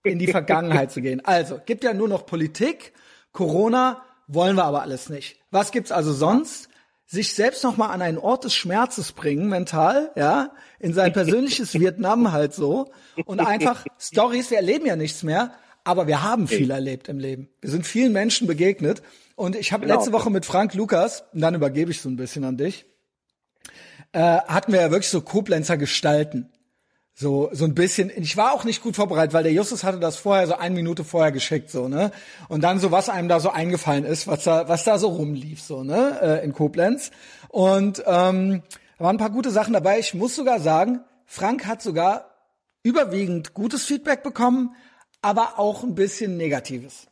in 0.03 0.19
die 0.19 0.27
Vergangenheit 0.27 0.93
zu 0.93 1.01
gehen. 1.01 1.25
Also, 1.25 1.59
gibt 1.65 1.85
ja 1.85 1.95
nur 1.95 2.09
noch 2.09 2.27
Politik, 2.27 2.93
Corona, 3.33 4.03
wollen 4.27 4.57
wir 4.57 4.65
aber 4.65 4.83
alles 4.83 5.09
nicht. 5.09 5.39
Was 5.51 5.73
gibt's 5.73 5.91
also 5.91 6.13
sonst? 6.13 6.70
Sich 7.13 7.33
selbst 7.35 7.65
noch 7.65 7.77
mal 7.77 7.89
an 7.89 8.03
einen 8.03 8.19
Ort 8.19 8.45
des 8.45 8.55
Schmerzes 8.55 9.11
bringen, 9.11 9.49
mental, 9.49 10.13
ja, 10.15 10.53
in 10.79 10.95
sein 10.95 11.13
persönliches 11.13 11.75
Vietnam 11.75 12.31
halt 12.31 12.55
so 12.55 12.93
und 13.25 13.41
einfach 13.41 13.85
Stories, 13.99 14.51
wir 14.53 14.59
erleben 14.59 14.87
ja 14.87 14.95
nichts 14.95 15.25
mehr, 15.25 15.53
aber 15.83 16.07
wir 16.07 16.23
haben 16.23 16.47
viel 16.47 16.71
erlebt 16.71 17.09
im 17.09 17.19
Leben. 17.19 17.49
Wir 17.61 17.69
sind 17.71 17.85
vielen 17.85 18.13
Menschen 18.13 18.47
begegnet 18.47 19.03
und 19.35 19.57
ich 19.57 19.73
habe 19.73 19.87
Genau. 19.87 19.97
letzte 19.97 20.13
Woche 20.13 20.31
mit 20.31 20.47
Frank 20.47 20.75
Lukas, 20.75 21.25
und 21.33 21.41
dann 21.41 21.57
übergebe 21.57 21.91
ich 21.91 22.01
so 22.01 22.09
ein 22.09 22.15
bisschen 22.15 22.45
an 22.45 22.57
dich, 22.57 22.87
äh, 24.13 24.21
hatten 24.21 24.73
wir 24.73 24.81
ja 24.81 24.91
wirklich 24.93 25.09
so 25.11 25.21
Koblenzer 25.21 25.77
Gestalten. 25.77 26.49
So, 27.21 27.51
so 27.53 27.67
ein 27.67 27.75
bisschen. 27.75 28.11
Ich 28.17 28.39
war 28.39 28.55
auch 28.55 28.65
nicht 28.65 28.83
gut 28.83 28.97
vorbereitet, 28.97 29.35
weil 29.35 29.43
der 29.43 29.53
Justus 29.53 29.85
hatte 29.85 30.01
das 30.01 30.17
vorher 30.17 30.47
so 30.47 30.55
eine 30.55 30.75
Minute 30.75 31.05
vorher 31.05 31.33
geschickt, 31.33 31.71
so, 31.71 31.87
ne? 31.87 32.13
Und 32.49 32.65
dann 32.65 32.79
so, 32.79 32.93
was 32.93 33.11
einem 33.11 33.29
da 33.29 33.41
so 33.41 33.51
eingefallen 33.51 34.07
ist, 34.07 34.27
was 34.27 34.45
da, 34.45 34.69
was 34.71 34.85
da 34.85 34.97
so 34.99 35.09
rumlief, 35.09 35.61
so, 35.61 35.85
ne? 35.85 36.19
Äh, 36.23 36.45
in 36.47 36.55
Koblenz. 36.55 37.11
Und 37.51 38.03
ähm, 38.07 38.63
da 38.97 39.05
waren 39.05 39.17
ein 39.17 39.19
paar 39.19 39.29
gute 39.29 39.51
Sachen 39.51 39.75
dabei. 39.75 39.99
Ich 39.99 40.15
muss 40.15 40.35
sogar 40.35 40.61
sagen, 40.61 41.01
Frank 41.27 41.67
hat 41.67 41.83
sogar 41.83 42.31
überwiegend 42.83 43.53
gutes 43.53 43.85
Feedback 43.85 44.23
bekommen, 44.23 44.75
aber 45.21 45.59
auch 45.59 45.83
ein 45.83 45.95
bisschen 45.95 46.39
Negatives. 46.39 47.07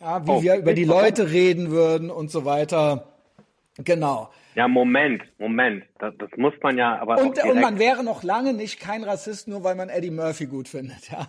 Ja, 0.00 0.24
wie 0.24 0.30
Oh, 0.30 0.40
wir 0.40 0.54
über 0.54 0.72
die? 0.72 0.84
Leute 0.84 1.32
reden 1.32 1.72
würden 1.72 2.12
und 2.12 2.30
so 2.30 2.44
weiter. 2.44 3.08
Genau. 3.78 4.30
Ja, 4.58 4.66
Moment, 4.66 5.22
Moment. 5.38 5.84
Das, 6.00 6.12
das 6.18 6.30
muss 6.36 6.52
man 6.64 6.76
ja 6.76 6.98
aber 6.98 7.22
Und, 7.22 7.40
und 7.44 7.60
man 7.60 7.78
wäre 7.78 8.02
noch 8.02 8.24
lange 8.24 8.52
nicht 8.54 8.80
kein 8.80 9.04
Rassist, 9.04 9.46
nur 9.46 9.62
weil 9.62 9.76
man 9.76 9.88
Eddie 9.88 10.10
Murphy 10.10 10.46
gut 10.46 10.66
findet, 10.66 11.08
ja. 11.12 11.28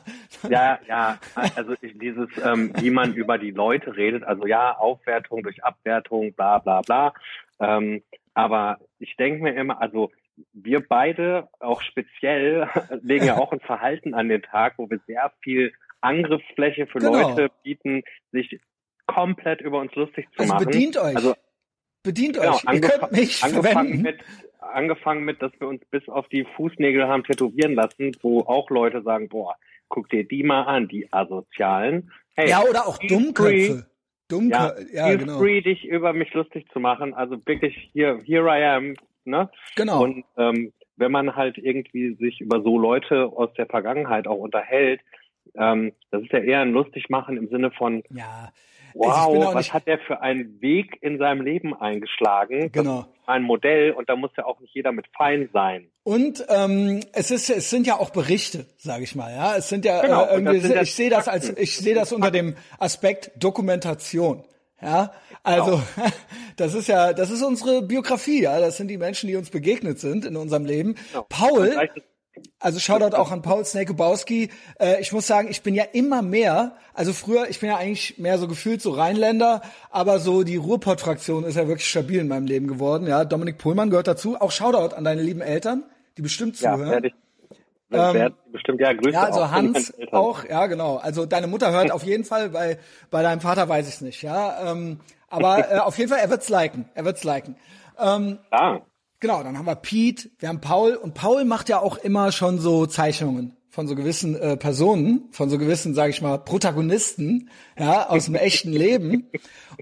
Ja, 0.50 0.80
ja, 0.88 1.20
also 1.56 1.76
dieses, 1.76 2.28
ähm, 2.44 2.74
wie 2.80 2.90
man 2.90 3.14
über 3.14 3.38
die 3.38 3.52
Leute 3.52 3.96
redet, 3.96 4.24
also 4.24 4.48
ja, 4.48 4.76
Aufwertung 4.76 5.44
durch 5.44 5.64
Abwertung, 5.64 6.34
bla 6.34 6.58
bla 6.58 6.82
bla. 6.82 7.14
Ähm, 7.60 8.02
aber 8.34 8.80
ich 8.98 9.16
denke 9.18 9.44
mir 9.44 9.54
immer, 9.54 9.80
also 9.80 10.10
wir 10.54 10.80
beide, 10.80 11.50
auch 11.60 11.84
speziell, 11.84 12.68
legen 13.04 13.26
ja 13.26 13.38
auch 13.38 13.52
ein 13.52 13.60
Verhalten 13.60 14.16
an 14.16 14.28
den 14.28 14.42
Tag, 14.42 14.74
wo 14.78 14.90
wir 14.90 15.02
sehr 15.06 15.32
viel 15.44 15.72
Angriffsfläche 16.02 16.88
für 16.88 16.98
Genau. 16.98 17.30
Leute 17.30 17.52
bieten, 17.62 18.02
sich 18.32 18.60
komplett 19.06 19.62
über 19.62 19.80
uns 19.82 19.94
lustig 19.94 20.28
zu 20.32 20.40
Also 20.40 20.54
machen. 20.54 20.66
bedient 20.66 20.98
euch. 20.98 21.16
Also 21.16 21.36
Bedient 22.04 22.36
Genau, 22.38 22.56
euch. 22.56 22.64
Ihr 22.74 22.82
könnt 22.82 23.12
mich 23.12 23.44
angefangen 23.44 23.64
verwenden. 23.74 24.02
mit, 24.04 24.20
angefangen 24.60 25.24
mit, 25.26 25.42
dass 25.42 25.52
wir 25.60 25.68
uns 25.68 25.84
bis 25.92 26.08
auf 26.10 26.28
die 26.30 26.46
Fußnägel 26.56 27.08
haben 27.08 27.24
tätowieren 27.24 27.74
lassen, 27.76 28.16
wo 28.22 28.42
auch 28.42 28.70
Leute 28.70 29.02
sagen, 29.02 29.28
boah, 29.30 29.56
guck 29.90 30.10
dir 30.10 30.24
die 30.28 30.44
mal 30.44 30.64
an, 30.64 30.88
die 30.88 31.12
Asozialen. 31.12 32.12
Hey, 32.36 32.50
ja, 32.50 32.62
oder 32.62 32.88
auch 32.88 32.98
Dummköpfe. 33.00 33.50
free- 33.50 33.82
Dummköpfe. 34.30 34.86
Ja, 34.94 35.00
Ja, 35.02 35.08
feel 35.08 35.18
genau. 35.18 35.40
free, 35.40 35.62
dich 35.62 35.86
über 35.86 36.14
mich 36.14 36.34
lustig 36.34 36.68
zu 36.72 36.80
machen. 36.80 37.14
Also 37.14 37.38
wirklich 37.46 37.90
hier, 37.94 38.22
here 38.26 38.48
I 38.48 38.64
am, 38.64 38.94
ne? 39.26 39.50
Genau. 39.76 40.04
Und 40.04 40.24
ähm, 40.38 40.72
wenn 40.98 41.12
man 41.12 41.36
halt 41.36 41.58
irgendwie 41.58 42.14
sich 42.16 42.40
über 42.40 42.62
so 42.62 42.78
Leute 42.78 43.26
aus 43.26 43.52
der 43.56 43.66
Vergangenheit 43.66 44.28
auch 44.28 44.38
unterhält, 44.38 45.02
ähm, 45.56 45.94
das 46.12 46.22
ist 46.22 46.32
ja 46.32 46.40
eher 46.40 46.62
ein 46.62 46.72
Lustigmachen 46.74 47.38
im 47.38 47.48
Sinne 47.50 47.72
von, 47.72 48.04
ja. 48.12 48.52
Also 48.98 49.34
wow, 49.34 49.46
auch 49.48 49.56
was 49.56 49.74
hat 49.74 49.88
der 49.88 50.00
für 50.00 50.22
einen 50.22 50.62
Weg 50.62 50.98
in 51.02 51.18
seinem 51.18 51.42
Leben 51.42 51.76
eingeschlagen? 51.76 52.72
Genau. 52.72 53.06
Ein 53.26 53.44
Modell 53.44 53.92
und 53.92 54.10
da 54.10 54.16
muss 54.16 54.32
ja 54.38 54.46
auch 54.46 54.60
nicht 54.60 54.74
jeder 54.74 54.92
mit 54.92 55.06
fein 55.16 55.50
sein. 55.54 55.92
Und 56.04 56.44
ähm, 56.50 57.02
es 57.14 57.30
ist, 57.30 57.50
es 57.50 57.70
sind 57.70 57.86
ja 57.86 57.98
auch 57.98 58.10
Berichte, 58.10 58.66
sage 58.78 59.04
ich 59.04 59.16
mal. 59.16 59.32
Ja, 59.32 59.56
es 59.56 59.70
sind 59.70 59.86
ja 59.86 60.02
Genau, 60.02 60.26
äh, 60.26 60.34
irgendwie. 60.34 60.60
sind 60.60 60.82
Ich 60.82 60.96
sehe 60.96 61.10
das 61.10 61.28
als, 61.28 61.50
ich 61.50 61.78
sehe 61.78 61.94
das 61.94 62.12
unter 62.12 62.32
dem 62.32 62.56
Aspekt 62.80 63.32
Dokumentation. 63.38 64.44
Ja, 64.82 65.12
also 65.44 65.82
das 66.58 66.74
ist 66.74 66.88
ja, 66.88 67.14
das 67.14 67.32
ist 67.32 67.44
unsere 67.44 67.82
Biografie. 67.82 68.44
Ja, 68.44 68.60
das 68.60 68.78
sind 68.78 68.88
die 68.88 68.98
Menschen, 68.98 69.28
die 69.28 69.36
uns 69.36 69.50
begegnet 69.50 70.00
sind 70.00 70.26
in 70.26 70.36
unserem 70.36 70.66
Leben. 70.66 70.96
Genau. 71.12 71.26
Paul, 71.30 71.90
Also 72.60 72.80
Shoutout 72.80 73.16
auch 73.16 73.32
an 73.32 73.42
Paul 73.42 73.64
Snakebowski. 73.66 74.50
Äh, 74.80 75.02
ich 75.02 75.12
muss 75.12 75.28
sagen, 75.28 75.48
ich 75.50 75.62
bin 75.64 75.76
ja 75.76 75.84
immer 75.94 76.22
mehr, 76.22 76.76
also 76.94 77.14
früher, 77.14 77.50
ich 77.50 77.60
bin 77.60 77.70
ja 77.70 77.78
eigentlich 77.78 78.18
mehr 78.18 78.38
so 78.38 78.48
gefühlt 78.48 78.82
so 78.82 78.92
Rheinländer, 78.92 79.62
aber 79.92 80.20
so 80.20 80.44
die 80.44 80.58
Ruhrpott-Fraktion 80.58 81.44
ist 81.44 81.56
ja 81.56 81.68
wirklich 81.68 81.88
stabil 81.90 82.20
in 82.20 82.28
meinem 82.28 82.46
Leben 82.48 82.68
geworden. 82.68 83.08
Ja, 83.08 83.26
Dominik 83.26 83.58
Pohlmann 83.58 83.90
gehört 83.90 84.08
dazu. 84.08 84.36
Auch 84.40 84.52
Shoutout 84.52 84.96
an 84.96 85.04
deine 85.04 85.22
lieben 85.22 85.42
Eltern, 85.42 85.84
die 86.18 86.22
bestimmt 86.22 86.60
Ja, 86.60 86.74
zuhören. 86.74 86.92
werde 86.92 87.08
ich, 87.08 87.14
Ähm, 87.92 88.34
bestimmt, 88.52 88.82
ja, 88.82 88.94
Grüße 88.94 89.14
Ja, 89.14 89.24
also 89.24 89.42
auch 89.42 89.52
Hans 89.52 89.94
auch, 90.12 90.44
ja 90.48 90.68
genau. 90.68 90.98
Also 90.98 91.26
deine 91.26 91.48
Mutter 91.48 91.72
hört 91.72 91.92
auf 91.92 92.04
jeden 92.04 92.24
Fall, 92.24 92.50
bei 92.50 92.78
bei 93.10 93.24
deinem 93.24 93.42
Vater 93.42 93.68
weiß 93.68 93.88
ich 93.88 93.96
es 93.96 94.02
nicht, 94.02 94.22
ja. 94.22 94.72
Ähm, 94.72 95.00
aber 95.30 95.58
äh, 95.72 95.78
auf 95.80 95.98
jeden 95.98 96.10
Fall, 96.10 96.20
er 96.20 96.30
wird's 96.30 96.50
liken, 96.50 96.86
er 96.94 97.06
wird's 97.06 97.24
liken. 97.24 97.56
Ah, 97.98 98.80
Genau, 99.20 99.44
dann 99.44 99.58
haben 99.58 99.66
wir 99.66 99.76
Pete, 99.76 100.30
wir 100.40 100.48
haben 100.48 100.62
Paul 100.62 100.96
und 100.96 101.14
Paul 101.14 101.44
macht 101.44 101.68
ja 101.68 101.80
auch 101.80 101.98
immer 101.98 102.32
schon 102.32 102.60
so 102.60 102.86
Zeichnungen 102.86 103.56
von 103.70 103.88
so 103.88 103.96
gewissen 103.96 104.36
äh, 104.36 104.58
Personen, 104.58 105.28
von 105.32 105.50
so 105.50 105.58
gewissen, 105.58 105.94
sage 105.94 106.12
ich 106.12 106.22
mal, 106.22 106.38
Protagonisten, 106.38 107.50
ja, 107.78 108.08
aus 108.10 108.26
dem 108.26 108.36
echten 108.36 108.72
Leben. 108.72 109.30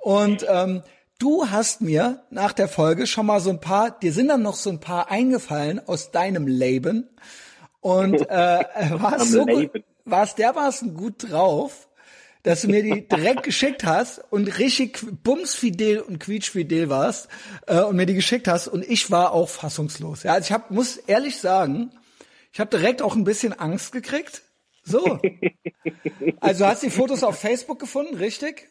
Und 0.02 0.46
ähm, 0.50 0.82
du 1.20 1.50
hast 1.50 1.82
mir 1.82 2.24
nach 2.30 2.52
der 2.54 2.68
Folge 2.68 3.08
schon 3.08 3.28
mal 3.28 3.40
so 3.40 3.50
ein 3.50 3.62
paar, 3.62 3.92
dir 3.92 4.12
sind 4.12 4.28
dann 4.28 4.42
noch 4.42 4.56
so 4.56 4.70
ein 4.70 4.80
paar 4.80 5.10
eingefallen 5.10 5.82
aus 5.88 6.12
deinem 6.12 6.48
Leben 6.48 7.08
und 7.80 8.22
äh, 8.30 8.30
warst 8.92 9.22
Am 9.22 9.28
so 9.28 9.40
gut, 9.46 9.50
Leben. 9.50 9.84
warst 10.06 10.38
dermaßen 10.38 10.94
gut 10.96 11.32
drauf, 11.32 11.87
dass 12.48 12.62
du 12.62 12.70
mir 12.70 12.82
die 12.82 13.08
direkt 13.08 13.44
geschickt 13.44 13.84
hast 13.84 14.20
und 14.32 14.48
richtig 14.58 15.00
bumsfidel 15.24 16.00
und 16.02 16.20
quietschfidel 16.20 16.90
warst 16.90 17.28
äh, 17.68 17.82
und 17.82 17.96
mir 17.96 18.06
die 18.06 18.14
geschickt 18.16 18.48
hast 18.48 18.68
und 18.68 18.84
ich 18.90 19.12
war 19.12 19.34
auch 19.34 19.50
fassungslos. 19.50 20.24
Ja, 20.24 20.34
also 20.34 20.46
ich 20.48 20.52
hab, 20.52 20.72
muss 20.72 20.98
ehrlich 20.98 21.38
sagen, 21.38 21.92
ich 22.54 22.60
habe 22.60 22.70
direkt 22.70 23.02
auch 23.02 23.16
ein 23.16 23.24
bisschen 23.24 23.54
Angst 23.54 23.92
gekriegt. 23.92 24.42
So. 24.84 25.20
Also 26.40 26.64
du 26.64 26.70
hast 26.70 26.84
die 26.84 26.90
Fotos 26.90 27.24
auf 27.24 27.38
Facebook 27.40 27.80
gefunden, 27.80 28.16
richtig? 28.16 28.70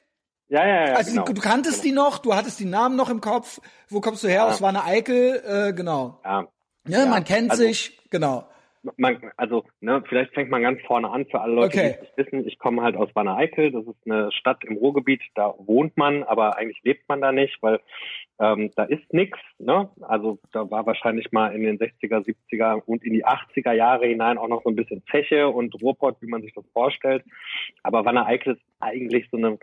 ja, 0.49 0.67
ja, 0.67 0.87
ja, 0.89 0.95
Also 0.95 1.11
genau. 1.11 1.25
du, 1.25 1.41
kanntest 1.41 1.85
die 1.85 1.93
noch, 1.93 2.19
du 2.19 2.35
hattest 2.35 2.59
die 2.61 2.65
Namen 2.65 2.97
noch 2.97 3.11
im 3.11 3.21
Kopf. 3.21 3.61
Wo 3.89 4.01
kommst 4.01 4.25
du 4.25 4.29
her? 4.29 4.47
Aus 4.47 4.63
Wanne 4.63 4.85
Eickel, 4.85 5.43
äh, 5.47 5.73
genau. 5.75 6.21
ja. 6.25 6.47
Ja, 6.89 7.01
Ja, 7.01 7.07
man 7.07 7.25
kennt 7.25 7.51
also- 7.51 7.63
sich, 7.65 8.01
genau. 8.11 8.49
Man, 8.97 9.19
also, 9.37 9.65
ne, 9.81 10.03
vielleicht 10.09 10.35
fängt 10.35 10.51
man 10.51 10.63
ganz 10.63 10.81
vorne 10.83 11.11
an 11.11 11.27
für 11.27 11.41
alle 11.41 11.55
Leute, 11.55 11.79
Okay. 11.79 11.89
die 11.89 11.95
es 11.95 12.01
nicht 12.01 12.17
wissen. 12.33 12.49
Ich 12.49 12.59
komme 12.59 12.83
halt 12.83 12.97
aus 12.97 13.11
Wanne 13.15 13.35
Eickel. 13.35 13.73
Das 13.73 13.87
ist 13.87 13.97
eine 14.05 14.31
Stadt 14.33 14.65
im 14.65 14.77
Ruhrgebiet. 14.77 15.23
Da 15.35 15.55
wohnt 15.59 15.97
man, 15.97 16.23
aber 16.23 16.57
eigentlich 16.57 16.83
lebt 16.83 17.09
man 17.09 17.21
da 17.21 17.33
nicht, 17.33 17.63
weil 17.63 17.81
ähm, 18.39 18.71
da 18.77 18.85
ist 18.85 19.13
nix. 19.13 19.39
Ne? 19.59 19.89
Also 20.03 20.39
da 20.53 20.71
war 20.71 20.87
wahrscheinlich 20.87 21.33
mal 21.33 21.55
in 21.55 21.63
den 21.63 21.79
60er, 21.79 22.25
70er 22.25 22.83
und 22.85 23.05
in 23.05 23.15
die 23.15 23.25
80er 23.25 23.73
Jahre 23.73 24.07
hinein 24.07 24.39
auch 24.39 24.49
noch 24.49 24.63
so 24.63 24.69
ein 24.71 24.77
bisschen 24.77 25.03
Zeche 25.11 25.49
und 25.49 25.75
Ruhrpott, 25.81 26.17
wie 26.21 26.27
man 26.27 26.43
sich 26.43 26.53
das 26.55 26.65
vorstellt. 26.73 27.25
Aber 27.83 28.05
Wanne 28.05 28.27
Eickel 28.27 28.55
ist 28.55 28.63
eigentlich 28.81 29.29
so 29.31 29.37
eine 29.37 29.59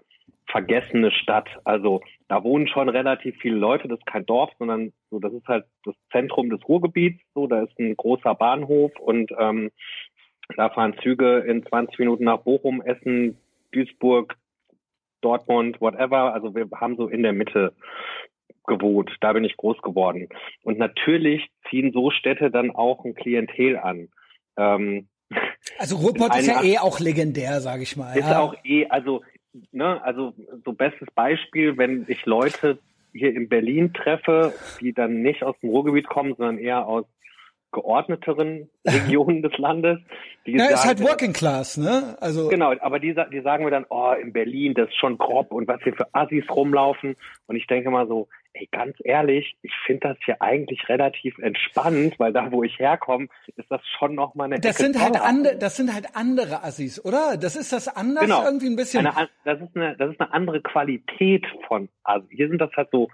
vergessene 0.48 1.12
Stadt. 1.12 1.50
Also 1.64 2.02
da 2.28 2.44
wohnen 2.44 2.68
schon 2.68 2.89
relativ 2.89 3.38
viele 3.38 3.56
Leute. 3.56 3.88
Das 3.88 4.00
ist 4.00 4.06
kein 4.06 4.26
Dorf, 4.26 4.52
sondern 4.60 4.94
so, 5.10 5.20
das 5.20 5.34
ist 5.34 5.48
halt 5.48 5.66
das 5.86 5.96
Zentrum 6.12 6.50
des 6.50 6.68
Ruhrgebiets. 6.68 7.22
So, 7.34 7.48
da 7.48 7.64
ist 7.64 7.78
ein 7.80 7.96
großer 7.96 8.36
Bahnhof 8.36 8.91
und 9.00 9.32
ähm, 9.38 9.72
Da 10.56 10.70
fahren 10.70 10.96
Züge 11.02 11.39
in 11.39 11.66
20 11.66 12.00
Minuten 12.00 12.26
nach 12.26 12.39
Bochum, 12.39 12.82
Essen, 12.82 13.38
Duisburg, 13.72 14.36
Dortmund, 15.22 15.80
whatever. 15.82 16.34
Also 16.34 16.54
wir 16.54 16.68
haben 16.76 16.98
so 16.98 17.08
in 17.08 17.24
der 17.24 17.34
Mitte 17.34 17.74
gewohnt. 18.68 19.12
Da 19.22 19.34
bin 19.34 19.44
ich 19.44 19.58
groß 19.58 19.82
geworden. 19.82 20.30
Und 20.64 20.78
natürlich 20.78 21.50
ziehen 21.70 21.91
so 21.94 22.12
Städte 22.12 22.52
dann 22.52 22.72
auch 22.72 23.06
ein 23.06 23.16
Klientel 23.16 23.78
an. 23.78 24.10
Ähm, 24.58 25.08
also 25.80 25.98
Ruhrpott 25.98 26.36
ist 26.36 26.48
ja 26.48 26.64
eh 26.64 26.78
auch 26.78 27.00
legendär, 27.00 27.62
sage 27.62 27.84
ich 27.84 27.96
mal. 27.98 28.16
Ist 28.16 28.30
ja. 28.30 28.39
auch 28.39 28.56
eh, 28.64 28.86
also, 28.88 29.24
ne, 29.72 30.04
also 30.04 30.34
so 30.66 30.74
bestes 30.74 31.08
Beispiel, 31.16 31.78
wenn 31.78 32.06
ich 32.08 32.26
Leute 32.26 32.80
hier 33.14 33.36
in 33.36 33.47
Berlin 33.47 33.93
treffe, 33.93 34.54
die 34.82 34.93
dann 34.93 35.22
nicht 35.22 35.43
aus 35.43 35.56
dem 35.62 35.70
Ruhrgebiet 35.70 36.08
kommen, 36.08 36.36
sondern 36.36 36.58
eher 36.58 36.88
aus 36.88 37.06
geordneteren 37.72 38.70
Regionen 38.88 39.41
des 39.41 39.58
Landes. 39.58 39.99
Die 40.45 40.54
ja, 40.54 40.66
sagen, 40.66 40.74
ist 40.74 40.86
halt 40.86 41.01
Working 41.01 41.34
Class, 41.34 41.78
ne? 41.78 42.16
Also 42.22 42.47
genau, 42.47 42.74
aber 42.80 42.99
die, 42.99 43.16
die 43.32 43.41
sagen 43.41 43.66
mir 43.66 43.72
dann, 43.72 43.86
oh, 43.89 44.14
in 44.14 44.32
Berlin, 44.34 44.74
das 44.74 44.89
ist 44.89 44.97
schon 44.97 45.18
grob 45.18 45.51
und 45.51 45.68
was 45.68 45.82
hier 45.84 45.93
für 45.93 46.08
Assis 46.14 46.45
rumlaufen. 46.49 47.16
Und 47.47 47.56
ich 47.56 47.68
denke 47.68 47.89
mal 47.89 48.08
so, 48.08 48.28
ey, 48.54 48.68
ganz 48.72 48.95
ehrlich, 49.04 49.56
ich 49.62 49.74
finde 49.86 50.10
das 50.10 50.18
hier 50.26 50.41
eigentlich 50.41 50.88
relativ 50.89 51.38
entspannt, 51.39 52.16
weil 52.20 52.34
da, 52.34 52.51
wo 52.51 52.64
ich 52.64 52.78
herkomme, 52.80 53.28
ist 53.56 53.70
das 53.70 53.82
schon 53.97 54.16
noch 54.16 54.36
mal 54.36 54.45
eine 54.45 54.60
Das 54.60 54.80
Ecke 54.80 54.91
sind 54.91 55.01
halt 55.01 55.20
andere, 55.20 55.58
das 55.58 55.76
sind 55.76 55.93
halt 55.93 56.16
andere 56.16 56.64
Assis, 56.64 57.04
oder? 57.04 57.38
Das 57.38 57.56
ist 57.56 57.74
das 57.74 57.88
anders 57.88 58.24
genau. 58.24 58.43
irgendwie 58.43 58.68
ein 58.68 58.76
bisschen. 58.76 59.08
Eine, 59.08 59.30
das 59.43 59.60
ist 59.60 59.76
eine, 59.76 59.97
das 59.97 60.12
ist 60.12 60.22
eine 60.22 60.34
andere 60.34 60.62
Qualität 60.62 61.45
von 61.68 61.89
Assis. 62.04 62.30
Hier 62.32 62.49
sind 62.49 62.60
das 62.60 62.72
halt 62.76 62.89
so, 62.91 63.10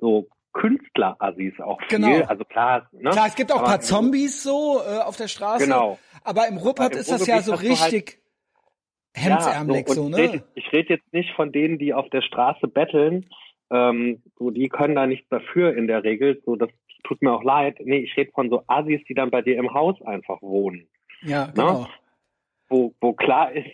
so 0.00 0.28
Künstler-Assis 0.52 1.60
auch 1.60 1.80
viel. 1.82 2.00
Genau. 2.00 2.24
Also 2.26 2.44
klar, 2.44 2.88
ne? 2.92 3.10
Klar, 3.10 3.26
es 3.28 3.36
gibt 3.36 3.52
auch 3.52 3.60
ein 3.60 3.64
paar 3.64 3.80
Zombies 3.80 4.42
so 4.42 4.80
äh, 4.80 4.98
auf 4.98 5.16
der 5.16 5.28
Straße. 5.28 5.64
Genau. 5.64 5.98
Aber 6.24 6.48
im 6.48 6.56
Ruhrpott 6.56 6.94
ist 6.96 7.10
das 7.10 7.26
ja 7.26 7.40
so 7.40 7.52
halt 7.52 7.62
richtig 7.62 8.18
halt, 9.16 9.26
hemdsärmelig 9.26 9.88
ja, 9.88 9.94
so, 9.94 10.02
so, 10.02 10.08
ne? 10.08 10.22
Ich 10.22 10.32
rede, 10.32 10.44
ich 10.54 10.72
rede 10.72 10.94
jetzt 10.94 11.12
nicht 11.12 11.32
von 11.34 11.52
denen, 11.52 11.78
die 11.78 11.94
auf 11.94 12.08
der 12.10 12.22
Straße 12.22 12.66
betteln, 12.66 13.30
ähm, 13.70 14.22
so, 14.38 14.50
die 14.50 14.68
können 14.68 14.94
da 14.94 15.06
nichts 15.06 15.28
dafür 15.28 15.76
in 15.76 15.86
der 15.86 16.04
Regel. 16.04 16.40
So, 16.44 16.56
das 16.56 16.70
tut 17.04 17.22
mir 17.22 17.32
auch 17.32 17.44
leid. 17.44 17.78
Nee, 17.80 17.98
ich 17.98 18.16
rede 18.16 18.32
von 18.32 18.50
so 18.50 18.64
Asis, 18.66 19.00
die 19.08 19.14
dann 19.14 19.30
bei 19.30 19.42
dir 19.42 19.56
im 19.58 19.72
Haus 19.72 20.00
einfach 20.02 20.42
wohnen. 20.42 20.88
Ja, 21.22 21.46
ne? 21.46 21.52
genau. 21.54 21.80
Ne? 21.80 21.88
Wo, 22.68 22.94
wo 23.00 23.12
klar 23.12 23.52
ist, 23.52 23.66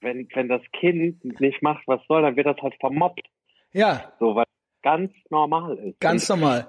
wenn, 0.00 0.28
wenn 0.34 0.48
das 0.48 0.62
Kind 0.72 1.24
nicht 1.40 1.62
macht, 1.62 1.82
was 1.86 2.00
soll, 2.06 2.22
dann 2.22 2.36
wird 2.36 2.46
das 2.46 2.58
halt 2.58 2.74
vermobbt. 2.78 3.26
Ja. 3.72 4.12
So, 4.20 4.36
weil 4.36 4.44
ganz 4.82 5.12
normal 5.30 5.76
ist. 5.78 6.00
Ganz 6.00 6.28
Und, 6.30 6.40
normal. 6.40 6.68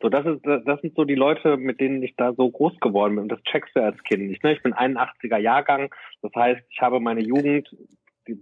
So, 0.00 0.08
das 0.08 0.26
ist, 0.26 0.44
das 0.44 0.80
sind 0.80 0.94
so 0.94 1.04
die 1.04 1.14
Leute, 1.14 1.56
mit 1.56 1.80
denen 1.80 2.02
ich 2.02 2.14
da 2.16 2.32
so 2.34 2.50
groß 2.50 2.78
geworden 2.80 3.16
bin. 3.16 3.22
Und 3.22 3.32
das 3.32 3.42
checkst 3.44 3.74
du 3.74 3.82
als 3.82 4.00
Kind 4.04 4.28
nicht. 4.28 4.44
Ne? 4.44 4.52
Ich 4.52 4.62
bin 4.62 4.74
81er 4.74 5.38
Jahrgang. 5.38 5.92
Das 6.22 6.32
heißt, 6.34 6.62
ich 6.68 6.80
habe 6.80 7.00
meine 7.00 7.22
Jugend 7.22 7.74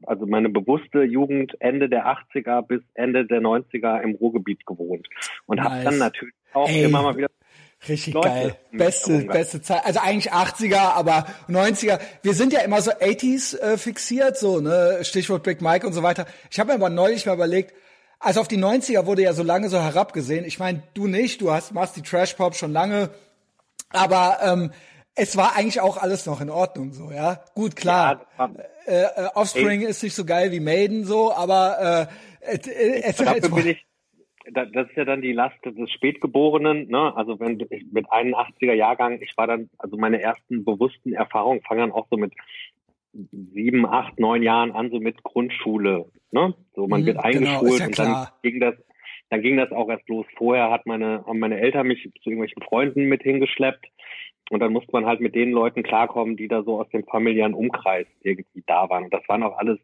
also 0.06 0.26
meine 0.26 0.48
bewusste 0.48 1.02
Jugend 1.02 1.54
Ende 1.60 1.88
der 1.88 2.06
80er 2.06 2.62
bis 2.62 2.82
Ende 2.94 3.26
der 3.26 3.40
90er 3.40 4.00
im 4.02 4.14
Ruhrgebiet 4.14 4.66
gewohnt 4.66 5.08
und 5.46 5.56
nice. 5.56 5.66
habe 5.66 5.84
dann 5.84 5.98
natürlich 5.98 6.34
auch 6.52 6.68
Ey. 6.68 6.84
immer 6.84 7.02
mal 7.02 7.16
wieder 7.16 7.28
Richtig 7.88 8.14
Leute 8.14 8.28
geil. 8.28 8.56
Beste, 8.72 9.24
beste 9.26 9.62
Zeit. 9.62 9.84
Also 9.84 10.00
eigentlich 10.00 10.32
80er, 10.32 10.94
aber 10.94 11.26
90er. 11.48 12.00
Wir 12.22 12.34
sind 12.34 12.52
ja 12.52 12.60
immer 12.60 12.80
so 12.80 12.90
80s 12.90 13.58
äh, 13.58 13.78
fixiert, 13.78 14.38
so, 14.38 14.60
ne, 14.60 15.00
Stichwort 15.02 15.42
Big 15.42 15.60
Mike 15.60 15.86
und 15.86 15.92
so 15.92 16.02
weiter. 16.02 16.26
Ich 16.50 16.58
habe 16.58 16.68
mir 16.68 16.74
aber 16.74 16.88
neulich 16.88 17.26
mal 17.26 17.34
überlegt, 17.34 17.74
also 18.18 18.40
auf 18.40 18.48
die 18.48 18.58
90er 18.58 19.06
wurde 19.06 19.22
ja 19.22 19.34
so 19.34 19.42
lange 19.42 19.68
so 19.68 19.78
herabgesehen. 19.78 20.44
Ich 20.46 20.58
meine, 20.58 20.82
du 20.94 21.06
nicht, 21.06 21.40
du 21.42 21.52
hast, 21.52 21.74
machst 21.74 21.96
die 21.96 22.02
Trash 22.02 22.34
Pop 22.34 22.56
schon 22.56 22.72
lange. 22.72 23.10
Aber 23.90 24.38
ähm, 24.42 24.72
es 25.14 25.36
war 25.36 25.54
eigentlich 25.54 25.80
auch 25.80 25.96
alles 25.98 26.26
noch 26.26 26.40
in 26.40 26.50
Ordnung, 26.50 26.92
so, 26.92 27.12
ja. 27.12 27.44
Gut, 27.54 27.76
klar. 27.76 28.26
Ja, 28.38 28.50
äh, 28.86 29.02
äh, 29.02 29.28
Offspring 29.34 29.82
ey. 29.82 29.88
ist 29.88 30.02
nicht 30.02 30.14
so 30.14 30.24
geil 30.24 30.52
wie 30.52 30.60
Maiden, 30.60 31.04
so, 31.04 31.32
aber 31.32 32.08
äh, 32.42 32.54
äh, 32.54 33.00
äh, 33.00 33.12
dafür 33.12 33.54
bin 33.54 33.66
ich, 33.68 33.86
das 34.52 34.88
ist 34.88 34.96
ja 34.96 35.04
dann 35.04 35.22
die 35.22 35.32
Last 35.32 35.56
des 35.64 35.90
Spätgeborenen, 35.90 36.88
ne? 36.88 37.14
Also 37.16 37.40
wenn 37.40 37.56
mit 37.56 38.06
81er 38.06 38.74
Jahrgang, 38.74 39.20
ich 39.20 39.36
war 39.36 39.46
dann, 39.46 39.68
also 39.78 39.96
meine 39.96 40.22
ersten 40.22 40.64
bewussten 40.64 41.12
Erfahrungen 41.12 41.62
fangen 41.62 41.80
dann 41.80 41.92
auch 41.92 42.06
so 42.10 42.16
mit 42.16 42.32
sieben, 43.52 43.86
acht, 43.86 44.20
neun 44.20 44.42
Jahren 44.42 44.72
an, 44.72 44.90
so 44.90 45.00
mit 45.00 45.22
Grundschule, 45.22 46.06
ne? 46.30 46.54
So 46.74 46.86
man 46.86 47.02
mhm, 47.02 47.06
wird 47.06 47.18
eingeschult 47.18 47.60
genau, 47.60 47.76
ja 47.76 47.86
und 47.86 47.98
dann 47.98 48.26
ging 48.42 48.60
das, 48.60 48.74
dann 49.30 49.42
ging 49.42 49.56
das 49.56 49.72
auch 49.72 49.88
erst 49.88 50.08
los. 50.08 50.26
Vorher 50.36 50.70
hat 50.70 50.86
meine, 50.86 51.24
haben 51.26 51.40
meine 51.40 51.58
Eltern 51.58 51.88
mich 51.88 52.02
zu 52.02 52.30
irgendwelchen 52.30 52.62
Freunden 52.62 53.06
mit 53.06 53.22
hingeschleppt 53.22 53.86
und 54.50 54.60
dann 54.60 54.72
musste 54.72 54.92
man 54.92 55.06
halt 55.06 55.20
mit 55.20 55.34
den 55.34 55.50
Leuten 55.50 55.82
klarkommen, 55.82 56.36
die 56.36 56.48
da 56.48 56.62
so 56.62 56.80
aus 56.80 56.88
dem 56.90 57.04
familiären 57.04 57.54
Umkreis 57.54 58.06
irgendwie 58.22 58.62
da 58.66 58.88
waren. 58.88 59.04
Und 59.04 59.14
das 59.14 59.28
waren 59.28 59.42
auch 59.42 59.58
alles 59.58 59.78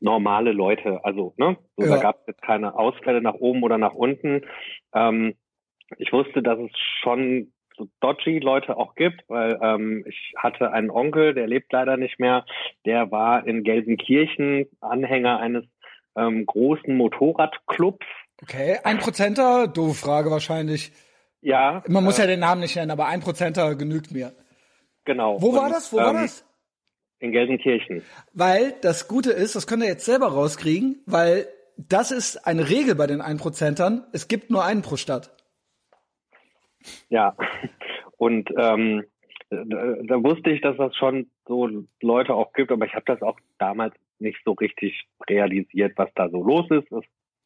normale 0.00 0.52
Leute. 0.52 1.04
Also, 1.04 1.34
ne? 1.36 1.56
So, 1.76 1.86
ja. 1.86 1.96
Da 1.96 2.02
gab 2.02 2.20
es 2.20 2.26
jetzt 2.28 2.42
keine 2.42 2.74
Ausfälle 2.76 3.22
nach 3.22 3.34
oben 3.34 3.62
oder 3.62 3.78
nach 3.78 3.94
unten. 3.94 4.42
Ähm, 4.94 5.34
ich 5.98 6.12
wusste, 6.12 6.42
dass 6.42 6.58
es 6.58 6.70
schon 7.02 7.52
so 7.76 7.88
dodgy 8.00 8.38
Leute 8.38 8.76
auch 8.76 8.94
gibt, 8.94 9.22
weil 9.28 9.58
ähm, 9.62 10.04
ich 10.06 10.32
hatte 10.36 10.72
einen 10.72 10.90
Onkel, 10.90 11.34
der 11.34 11.46
lebt 11.46 11.72
leider 11.72 11.96
nicht 11.96 12.20
mehr, 12.20 12.44
der 12.86 13.10
war 13.10 13.46
in 13.46 13.64
Gelsenkirchen 13.64 14.66
Anhänger 14.80 15.40
eines 15.40 15.64
ähm, 16.16 16.46
großen 16.46 16.96
Motorradclubs. 16.96 18.06
Okay, 18.42 18.78
ein 18.84 18.98
Prozenter, 18.98 19.66
doofe 19.68 19.94
Frage 19.94 20.30
wahrscheinlich. 20.30 20.92
Ja. 21.44 21.82
Man 21.86 22.04
muss 22.04 22.18
äh, 22.18 22.22
ja 22.22 22.26
den 22.26 22.40
Namen 22.40 22.62
nicht 22.62 22.74
nennen, 22.74 22.90
aber 22.90 23.06
ein 23.06 23.20
Prozenter 23.20 23.74
genügt 23.74 24.10
mir. 24.10 24.32
Genau. 25.04 25.40
Wo 25.40 25.50
und, 25.50 25.56
war 25.56 25.68
das? 25.68 25.92
Wo 25.92 25.98
ähm, 25.98 26.04
war 26.04 26.12
das? 26.14 26.44
In 27.18 27.32
Gelsenkirchen. 27.32 28.02
Weil 28.32 28.74
das 28.80 29.08
Gute 29.08 29.30
ist, 29.30 29.54
das 29.54 29.66
könnt 29.66 29.82
ihr 29.82 29.88
jetzt 29.88 30.06
selber 30.06 30.28
rauskriegen, 30.28 31.02
weil 31.06 31.46
das 31.76 32.12
ist 32.12 32.46
eine 32.46 32.70
Regel 32.70 32.94
bei 32.94 33.06
den 33.06 33.20
Einprozentern. 33.20 34.06
Es 34.12 34.26
gibt 34.26 34.50
nur 34.50 34.64
einen 34.64 34.80
pro 34.80 34.96
Stadt. 34.96 35.36
Ja. 37.10 37.36
Und 38.16 38.50
ähm, 38.56 39.04
da, 39.50 39.96
da 40.02 40.22
wusste 40.22 40.50
ich, 40.50 40.62
dass 40.62 40.78
das 40.78 40.96
schon 40.96 41.30
so 41.46 41.68
Leute 42.00 42.34
auch 42.34 42.54
gibt, 42.54 42.72
aber 42.72 42.86
ich 42.86 42.94
habe 42.94 43.04
das 43.06 43.20
auch 43.20 43.38
damals 43.58 43.94
nicht 44.18 44.38
so 44.44 44.52
richtig 44.52 45.06
realisiert, 45.28 45.92
was 45.96 46.08
da 46.14 46.30
so 46.30 46.42
los 46.42 46.70
ist. 46.70 46.90
Es 46.90 47.04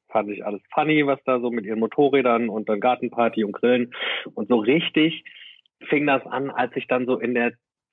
fand 0.09 0.31
ich 0.31 0.45
alles 0.45 0.61
funny, 0.73 1.07
was 1.07 1.19
da 1.25 1.41
so 1.41 1.51
mit 1.51 1.65
ihren 1.65 1.81
Motorrädern 1.81 2.49
und 2.49 2.69
dann 2.69 2.81
Gartenparty 2.81 3.45
und 3.45 3.53
Grillen. 3.53 3.95
Und 4.35 4.49
so 4.49 4.57
richtig 4.57 5.25
fing 5.89 6.07
das 6.07 6.25
an, 6.27 6.51
als 6.51 6.75
ich 6.77 6.87
dann 6.89 7.07
so 7.07 7.19
in 7.19 7.35
der 7.35 7.53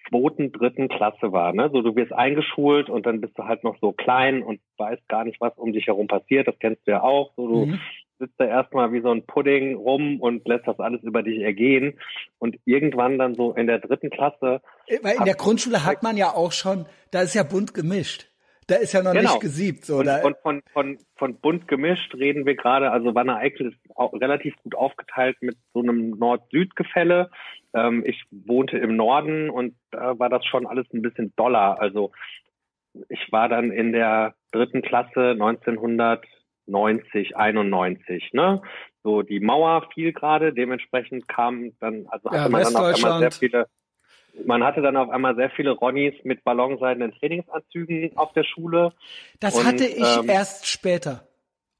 zweiten, 0.10 0.52
dritten 0.52 0.88
Klasse 0.88 1.32
war. 1.32 1.54
Ne? 1.54 1.70
So, 1.72 1.82
du 1.82 1.96
wirst 1.96 2.14
eingeschult 2.14 2.90
und 2.90 3.06
dann 3.06 3.22
bist 3.22 3.38
du 3.38 3.44
halt 3.44 3.64
noch 3.64 3.78
so 3.82 3.92
klein 3.92 4.44
und 4.44 4.60
weißt 4.78 5.08
gar 5.08 5.24
nicht, 5.24 5.42
was 5.42 5.54
um 5.58 5.74
dich 5.74 5.88
herum 5.88 6.08
passiert. 6.08 6.48
Das 6.48 6.58
kennst 6.60 6.86
du 6.86 6.92
ja 6.92 7.02
auch. 7.02 7.34
So, 7.36 7.48
du 7.48 7.66
mhm. 7.66 7.80
sitzt 8.20 8.36
da 8.38 8.46
erstmal 8.46 8.92
wie 8.94 9.02
so 9.02 9.12
ein 9.12 9.26
Pudding 9.26 9.76
rum 9.76 10.20
und 10.20 10.48
lässt 10.48 10.68
das 10.68 10.80
alles 10.80 11.02
über 11.04 11.24
dich 11.24 11.42
ergehen. 11.42 12.00
Und 12.38 12.58
irgendwann 12.66 13.18
dann 13.18 13.36
so 13.36 13.54
in 13.54 13.68
der 13.68 13.80
dritten 13.80 14.10
Klasse. 14.10 14.62
Weil 15.02 15.18
in 15.18 15.26
der 15.26 15.36
Grundschule 15.36 15.86
hat 15.86 16.04
man 16.04 16.18
ja 16.18 16.34
auch 16.34 16.52
schon, 16.52 16.86
da 17.12 17.22
ist 17.22 17.36
ja 17.36 17.44
bunt 17.44 17.74
gemischt. 17.74 18.30
Da 18.68 18.76
ist 18.76 18.94
ja 18.94 19.04
noch 19.04 19.14
genau. 19.14 19.32
nicht 19.32 19.42
gesiebt. 19.42 19.86
So, 19.86 19.98
und, 19.98 20.08
und 20.08 20.38
von, 20.42 20.62
von, 20.74 20.98
von 21.18 21.40
bunt 21.40 21.68
gemischt 21.68 22.16
reden 22.16 22.48
wir 22.48 22.56
gerade, 22.56 22.92
also 22.92 23.14
Wanne 23.14 23.38
Eickel 23.38 23.70
ist 23.70 23.78
auch 23.96 24.12
relativ 24.14 24.56
gut 24.64 24.74
aufgeteilt 24.76 25.38
mit 25.42 25.56
so 25.74 25.82
einem 25.82 26.12
Nord-Süd-Gefälle. 26.12 27.30
Ähm, 27.74 28.04
ich 28.06 28.24
wohnte 28.32 28.78
im 28.80 28.96
Norden 28.96 29.52
und 29.52 29.76
da 29.92 30.18
war 30.18 30.30
das 30.30 30.46
schon 30.46 30.66
alles 30.66 30.88
ein 30.94 31.04
bisschen 31.04 31.32
doller. 31.36 31.80
Also 31.80 32.12
ich 33.10 33.32
war 33.32 33.50
dann 33.50 33.72
in 33.72 33.92
der 33.92 34.34
dritten 34.52 34.82
Klasse 34.82 35.32
1990, 35.32 37.38
91, 37.38 38.32
ne? 38.34 38.64
So 39.04 39.22
die 39.22 39.42
Mauer 39.42 39.88
fiel 39.94 40.12
gerade, 40.12 40.54
dementsprechend 40.54 41.28
kam 41.28 41.74
dann, 41.80 42.08
also 42.08 42.32
hatte 42.32 42.44
ja, 42.44 42.50
man 42.50 42.64
dann 42.64 42.76
auch 42.76 42.98
immer 42.98 43.20
sehr 43.20 43.32
viele 43.32 43.68
man 44.46 44.64
hatte 44.64 44.82
dann 44.82 44.98
auf 44.98 45.10
einmal 45.10 45.36
sehr 45.36 45.50
viele 45.52 45.72
Ronnies 45.72 46.14
mit 46.24 46.44
ballonseidenen 46.44 47.14
Trainingsanzügen 47.14 48.18
auf 48.18 48.34
der 48.34 48.44
Schule. 48.44 48.94
Das 49.40 49.56
und, 49.56 49.66
hatte 49.66 49.86
ich 49.86 50.18
ähm, 50.18 50.30
erst 50.30 50.68
später. 50.68 51.28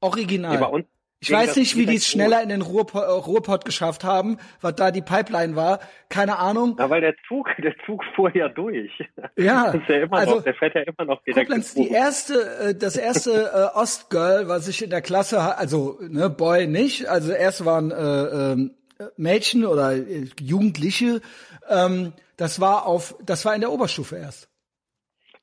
Original. 0.00 0.70
Nee, 0.72 0.84
ich 1.20 1.32
weiß 1.32 1.56
nicht, 1.56 1.76
wie 1.76 1.86
die 1.86 1.96
es 1.96 2.06
schneller 2.06 2.42
in 2.42 2.50
den 2.50 2.60
Ruhrpott, 2.60 3.02
äh, 3.02 3.10
Ruhrpott 3.10 3.64
geschafft 3.64 4.04
haben, 4.04 4.38
was 4.60 4.74
da 4.74 4.90
die 4.90 5.00
Pipeline 5.00 5.56
war. 5.56 5.80
Keine 6.10 6.38
Ahnung. 6.38 6.76
Ja, 6.78 6.90
weil 6.90 7.00
der 7.00 7.14
Zug, 7.26 7.48
der 7.62 7.74
Zug 7.86 8.04
fuhr 8.14 8.34
ja 8.36 8.48
durch. 8.48 8.90
Ja, 9.36 9.74
ja 9.88 10.06
also, 10.10 10.36
noch, 10.36 10.44
der 10.44 10.54
fährt 10.54 10.74
ja 10.74 10.82
immer 10.82 11.06
noch 11.06 11.22
direkt. 11.24 11.48
Koblenz, 11.48 11.74
die 11.74 11.88
erste, 11.88 12.34
äh, 12.60 12.74
das 12.74 12.96
erste 12.96 13.30
äh, 13.32 13.78
Ostgirl, 13.78 14.48
was 14.48 14.68
ich 14.68 14.82
in 14.84 14.90
der 14.90 15.00
Klasse, 15.00 15.56
also 15.56 15.98
ne, 16.00 16.28
Boy 16.28 16.66
nicht, 16.66 17.06
also 17.06 17.32
erst 17.32 17.64
waren 17.64 17.90
äh, 17.90 18.52
äh, 18.52 18.70
Mädchen 19.16 19.64
oder 19.64 19.92
äh, 19.92 20.26
Jugendliche, 20.40 21.20
ähm, 21.68 22.12
das 22.36 22.60
war 22.60 22.86
auf, 22.86 23.16
das 23.24 23.44
war 23.44 23.54
in 23.54 23.60
der 23.60 23.72
Oberstufe 23.72 24.16
erst. 24.16 24.48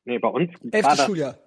Nee, 0.06 0.20
bei 0.20 0.28
uns 0.28 0.52
Elfte 0.72 0.98
Schuljahr. 0.98 1.38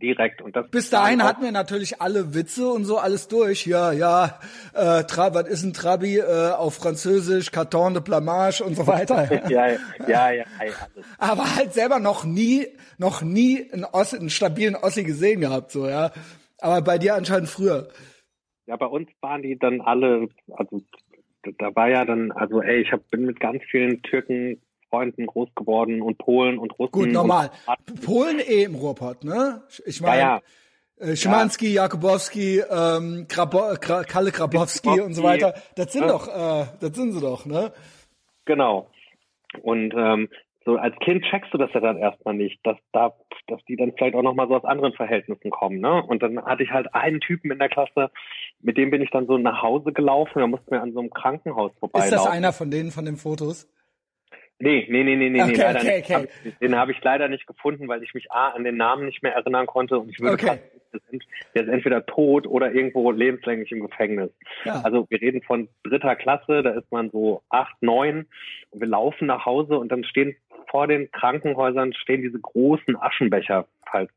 direkt. 0.00 0.42
Und 0.42 0.56
das 0.56 0.70
Bis 0.70 0.90
dahin 0.90 1.22
hatten 1.22 1.42
wir 1.42 1.52
natürlich 1.52 2.00
alle 2.00 2.34
Witze 2.34 2.68
und 2.68 2.84
so 2.84 2.98
alles 2.98 3.28
durch. 3.28 3.66
Ja, 3.66 3.92
ja, 3.92 4.38
äh, 4.74 5.04
Tra 5.04 5.34
was 5.34 5.48
ist 5.48 5.62
ein 5.62 5.72
Trabi 5.72 6.18
äh, 6.18 6.52
auf 6.52 6.74
Französisch, 6.74 7.50
Carton 7.50 7.94
de 7.94 8.02
Blamage 8.02 8.62
und 8.62 8.76
so 8.76 8.86
weiter. 8.86 9.28
ja, 9.50 9.66
ja, 9.68 9.78
ja, 10.06 10.30
ja. 10.30 10.44
Aber 11.18 11.56
halt 11.56 11.74
selber 11.74 11.98
noch 11.98 12.24
nie, 12.24 12.68
noch 12.96 13.22
nie 13.22 13.70
einen, 13.72 13.84
Ossi, 13.84 14.16
einen 14.16 14.30
stabilen 14.30 14.76
Ossi 14.76 15.04
gesehen 15.04 15.40
gehabt, 15.40 15.72
so, 15.72 15.88
ja. 15.88 16.12
Aber 16.58 16.82
bei 16.82 16.98
dir 16.98 17.14
anscheinend 17.14 17.48
früher. 17.48 17.88
Ja, 18.70 18.76
bei 18.76 18.86
uns 18.86 19.08
waren 19.20 19.42
die 19.42 19.58
dann 19.58 19.80
alle, 19.80 20.28
also 20.52 20.80
da 21.58 21.74
war 21.74 21.88
ja 21.88 22.04
dann, 22.04 22.30
also 22.30 22.62
ey, 22.62 22.82
ich 22.82 22.92
hab, 22.92 23.10
bin 23.10 23.26
mit 23.26 23.40
ganz 23.40 23.64
vielen 23.68 24.00
Türken 24.02 24.62
Freunden 24.88 25.26
groß 25.26 25.48
geworden 25.56 26.00
und 26.00 26.18
Polen 26.18 26.56
und 26.56 26.78
Russen. 26.78 26.92
Gut, 26.92 27.10
normal. 27.10 27.50
Polen 28.06 28.38
eh 28.38 28.62
im 28.62 28.76
Ruhrpott, 28.76 29.24
ne? 29.24 29.62
Ich 29.86 30.00
meine, 30.00 30.20
ja, 30.20 30.40
ja. 31.00 31.04
äh, 31.04 31.16
Schimanski, 31.16 31.72
Jakubowski, 31.72 32.60
ähm, 32.60 33.26
Krabo 33.28 33.74
Kra 33.80 34.04
Kalle 34.04 34.30
Grabowski 34.30 35.00
und 35.00 35.14
so 35.14 35.24
weiter. 35.24 35.54
Das 35.74 35.92
sind 35.92 36.02
Ja. 36.02 36.08
doch, 36.08 36.28
äh, 36.28 36.66
das 36.78 36.94
sind 36.94 37.10
sie 37.10 37.20
doch, 37.20 37.46
ne? 37.46 37.72
Genau. 38.44 38.88
Und 39.62 39.92
ähm, 39.96 40.28
so 40.64 40.76
als 40.76 40.94
Kind 41.00 41.24
checkst 41.24 41.52
du 41.54 41.58
das 41.58 41.72
ja 41.72 41.80
dann 41.80 41.96
erstmal 41.96 42.34
nicht, 42.34 42.58
dass 42.66 42.76
da, 42.92 43.14
dass 43.46 43.64
die 43.64 43.76
dann 43.76 43.92
vielleicht 43.96 44.14
auch 44.14 44.22
noch 44.22 44.34
mal 44.34 44.46
so 44.46 44.56
aus 44.56 44.64
anderen 44.64 44.92
Verhältnissen 44.92 45.50
kommen, 45.50 45.80
ne? 45.80 46.02
Und 46.02 46.22
dann 46.22 46.44
hatte 46.44 46.62
ich 46.62 46.70
halt 46.70 46.94
einen 46.94 47.20
Typen 47.20 47.50
in 47.50 47.58
der 47.58 47.68
Klasse, 47.70 48.10
mit 48.60 48.76
dem 48.76 48.90
bin 48.90 49.00
ich 49.00 49.10
dann 49.10 49.26
so 49.26 49.38
nach 49.38 49.62
Hause 49.62 49.92
gelaufen, 49.92 50.38
da 50.40 50.46
mussten 50.46 50.70
wir 50.70 50.82
an 50.82 50.92
so 50.92 51.00
einem 51.00 51.10
Krankenhaus 51.10 51.72
vorbeilaufen. 51.80 52.14
Ist 52.14 52.24
das 52.24 52.30
einer 52.30 52.52
von 52.52 52.70
denen 52.70 52.90
von 52.90 53.04
den 53.06 53.16
Fotos? 53.16 53.68
Nee, 54.62 54.86
nee, 54.90 55.02
nee, 55.04 55.16
nee, 55.16 55.30
nee, 55.30 55.42
Okay, 55.42 55.52
nee 55.52 55.56
leider 55.62 55.80
okay, 55.80 55.96
nicht. 55.96 56.10
okay. 56.10 56.28
Hab- 56.50 56.58
Den 56.60 56.76
habe 56.76 56.92
ich 56.92 57.02
leider 57.02 57.28
nicht 57.28 57.46
gefunden, 57.46 57.88
weil 57.88 58.02
ich 58.02 58.12
mich 58.12 58.30
A 58.30 58.48
an 58.48 58.62
den 58.64 58.76
Namen 58.76 59.06
nicht 59.06 59.22
mehr 59.22 59.32
erinnern 59.34 59.66
konnte 59.66 59.98
und 59.98 60.10
ich 60.10 60.20
würde 60.20 60.34
Okay. 60.34 60.46
fast, 60.48 60.60
der 60.92 61.00
ist 61.00 61.08
ent- 61.12 61.24
der 61.54 61.62
ist 61.62 61.68
entweder 61.70 62.04
tot 62.04 62.46
oder 62.46 62.70
irgendwo 62.70 63.10
lebenslänglich 63.10 63.72
im 63.72 63.80
Gefängnis. 63.80 64.30
Ja. 64.66 64.82
Also 64.82 65.06
wir 65.08 65.18
reden 65.22 65.40
von 65.40 65.70
dritter 65.84 66.14
Klasse, 66.14 66.62
da 66.62 66.70
ist 66.72 66.92
man 66.92 67.08
so 67.10 67.42
acht, 67.48 67.74
neun 67.80 68.26
und 68.68 68.80
wir 68.82 68.88
laufen 68.88 69.26
nach 69.28 69.46
Hause 69.46 69.78
und 69.78 69.90
dann 69.90 70.04
stehen 70.04 70.36
vor 70.70 70.86
den 70.86 71.10
Krankenhäusern 71.10 71.92
stehen 71.94 72.22
diese 72.22 72.38
großen 72.38 72.96
Aschenbecher, 73.00 73.66
falls 73.90 74.10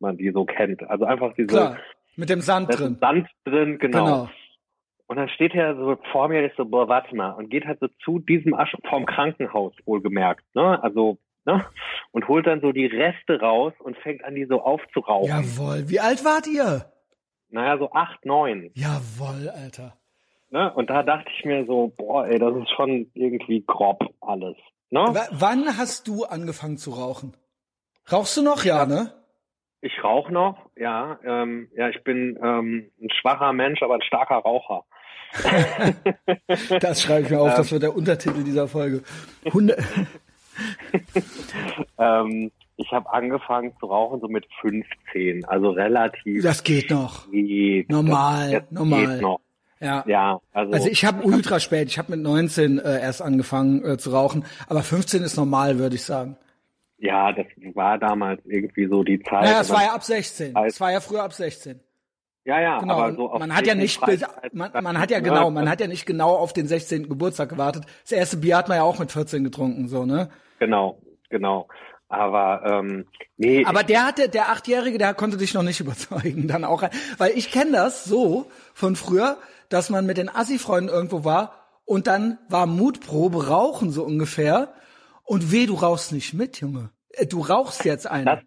man 0.00 0.16
die 0.16 0.30
so 0.30 0.44
kennt. 0.44 0.88
Also 0.88 1.04
einfach 1.04 1.34
diese 1.34 1.48
Klar. 1.48 1.78
Mit 2.16 2.30
dem 2.30 2.40
Sand 2.40 2.70
ist 2.70 2.80
drin. 2.80 2.96
Sand 3.00 3.28
drin, 3.44 3.78
genau. 3.78 4.04
Genau. 4.04 4.30
Und 5.06 5.16
dann 5.16 5.28
steht 5.28 5.54
er 5.54 5.74
so 5.76 5.96
vor 6.12 6.28
mir, 6.28 6.44
ich 6.44 6.52
so, 6.56 6.64
boah, 6.64 6.88
warte 6.88 7.14
mal, 7.16 7.30
und 7.30 7.48
geht 7.48 7.64
halt 7.64 7.80
so 7.80 7.88
zu 8.04 8.18
diesem 8.18 8.54
Asch 8.54 8.76
vom 8.90 9.06
Krankenhaus, 9.06 9.72
wohlgemerkt, 9.86 10.44
ne? 10.54 10.82
Also, 10.82 11.16
ne? 11.46 11.64
Und 12.10 12.28
holt 12.28 12.46
dann 12.46 12.60
so 12.60 12.72
die 12.72 12.86
Reste 12.86 13.40
raus 13.40 13.72
und 13.78 13.96
fängt 13.98 14.22
an, 14.24 14.34
die 14.34 14.44
so 14.44 14.60
aufzurauchen. 14.60 15.28
Jawohl. 15.28 15.88
Wie 15.88 16.00
alt 16.00 16.24
wart 16.24 16.46
ihr? 16.46 16.92
Naja, 17.48 17.78
so 17.78 17.90
acht, 17.92 18.26
neun. 18.26 18.70
Jawohl, 18.74 19.48
Alter. 19.48 19.96
Ne? 20.50 20.72
Und 20.74 20.90
da 20.90 21.02
dachte 21.02 21.30
ich 21.34 21.44
mir 21.44 21.64
so, 21.64 21.92
boah, 21.96 22.26
ey, 22.26 22.38
das 22.38 22.54
ist 22.56 22.70
schon 22.70 23.10
irgendwie 23.14 23.64
grob 23.66 24.02
alles. 24.20 24.56
Ne? 24.90 25.00
W 25.00 25.18
wann 25.32 25.76
hast 25.76 26.08
du 26.08 26.24
angefangen 26.24 26.78
zu 26.78 26.90
rauchen? 26.92 27.36
Rauchst 28.10 28.36
du 28.36 28.42
noch? 28.42 28.64
Ja, 28.64 28.86
ne? 28.86 29.12
Ich 29.80 30.02
rauche 30.02 30.32
noch, 30.32 30.70
ja. 30.76 31.18
Ähm, 31.24 31.68
ja, 31.76 31.88
ich 31.88 32.02
bin 32.02 32.38
ähm, 32.42 32.90
ein 33.00 33.10
schwacher 33.10 33.52
Mensch, 33.52 33.82
aber 33.82 33.94
ein 33.94 34.02
starker 34.02 34.36
Raucher. 34.36 34.84
Das 36.80 37.02
schreibe 37.02 37.26
ich 37.26 37.30
mir 37.30 37.38
auf, 37.38 37.54
das 37.54 37.70
wird 37.70 37.82
der 37.82 37.94
Untertitel 37.94 38.42
dieser 38.44 38.66
Folge. 38.66 39.02
Hunde 39.52 39.76
Ähm, 41.98 42.50
ich 42.76 42.92
habe 42.92 43.12
angefangen 43.12 43.72
zu 43.78 43.86
rauchen 43.86 44.20
so 44.20 44.28
mit 44.28 44.46
15, 44.60 45.44
also 45.44 45.70
relativ 45.70 46.42
das 46.42 46.62
geht 46.62 46.90
noch. 46.90 47.24
spät. 47.26 47.90
Normal, 47.90 48.50
das, 48.50 48.62
das 48.62 48.70
normal. 48.70 49.06
Geht 49.06 49.22
noch. 49.22 49.40
Ja. 49.80 50.04
Ja, 50.06 50.40
also, 50.52 50.72
Also 50.72 50.88
ich 50.88 51.04
habe 51.04 51.22
ultra 51.24 51.60
spät, 51.60 51.88
ich 51.88 51.98
habe 51.98 52.12
mit 52.12 52.20
19 52.20 52.78
äh, 52.78 53.00
erst 53.00 53.22
angefangen 53.22 53.84
äh, 53.84 53.96
zu 53.98 54.10
rauchen, 54.10 54.44
aber 54.68 54.82
15 54.82 55.22
ist 55.22 55.36
normal, 55.36 55.78
würde 55.78 55.94
ich 55.96 56.04
sagen. 56.04 56.36
ja, 56.98 57.32
das 57.32 57.46
war 57.74 57.96
damals 57.98 58.40
irgendwie 58.44 58.88
so 58.88 59.04
die 59.04 59.22
Zeit. 59.22 59.44
Naja, 59.44 59.60
es 59.60 59.70
war 59.70 59.82
ja 59.84 59.92
ab 59.94 60.02
16. 60.02 60.54
Halt- 60.54 60.70
Es 60.72 60.80
war 60.80 60.90
ja 60.90 61.00
früher 61.00 61.22
ab 61.22 61.32
16. 61.32 61.78
ja, 62.44 62.60
ja, 62.60 62.78
Genau. 62.80 62.94
aber 62.94 63.14
so 63.14 63.30
auf 63.30 63.38
man 63.38 63.54
hat 63.54 63.66
ja 63.68 63.74
nicht 63.76 63.98
Freizeit- 64.00 64.52
man, 64.52 64.70
man 64.82 64.98
hat 64.98 65.10
ja 65.12 65.20
genau, 65.20 65.50
man 65.50 65.68
hat 65.68 65.80
ja 65.80 65.86
nicht 65.86 66.06
genau 66.06 66.34
auf 66.34 66.52
den 66.52 66.66
16. 66.66 67.08
Geburtstag 67.08 67.50
gewartet. 67.50 67.84
Das 68.02 68.12
erste 68.12 68.38
Bier 68.38 68.56
hat 68.56 68.68
man 68.68 68.78
ja 68.78 68.82
auch 68.82 68.98
mit 68.98 69.12
14 69.12 69.44
getrunken, 69.44 69.86
so, 69.88 70.04
ne? 70.06 70.28
Genau, 70.58 70.98
genau. 71.30 71.68
Aber 72.10 72.62
ähm, 72.64 73.04
nee, 73.36 73.64
Aber 73.66 73.82
der 73.82 74.06
hatte, 74.06 74.30
der 74.30 74.48
Achtjährige, 74.48 74.96
der 74.96 75.12
konnte 75.12 75.36
dich 75.36 75.52
noch 75.52 75.62
nicht 75.62 75.78
überzeugen, 75.80 76.48
dann 76.48 76.64
auch, 76.64 76.82
weil 77.18 77.32
ich 77.36 77.50
kenne 77.52 77.72
das 77.72 78.04
so 78.06 78.46
von 78.72 78.96
früher, 78.96 79.36
dass 79.68 79.90
man 79.90 80.06
mit 80.06 80.16
den 80.18 80.28
Assi-Freunden 80.28 80.88
irgendwo 80.90 81.24
war 81.24 81.54
und 81.84 82.06
dann 82.06 82.38
war 82.48 82.66
Mutprobe 82.66 83.48
rauchen 83.48 83.90
so 83.90 84.04
ungefähr 84.04 84.72
und 85.24 85.52
weh, 85.52 85.66
du 85.66 85.74
rauchst 85.74 86.12
nicht 86.12 86.34
mit, 86.34 86.60
Junge. 86.60 86.90
Äh, 87.12 87.26
Du 87.26 87.40
rauchst 87.40 87.84
jetzt 87.84 88.06
einen. 88.06 88.26
Das- 88.26 88.40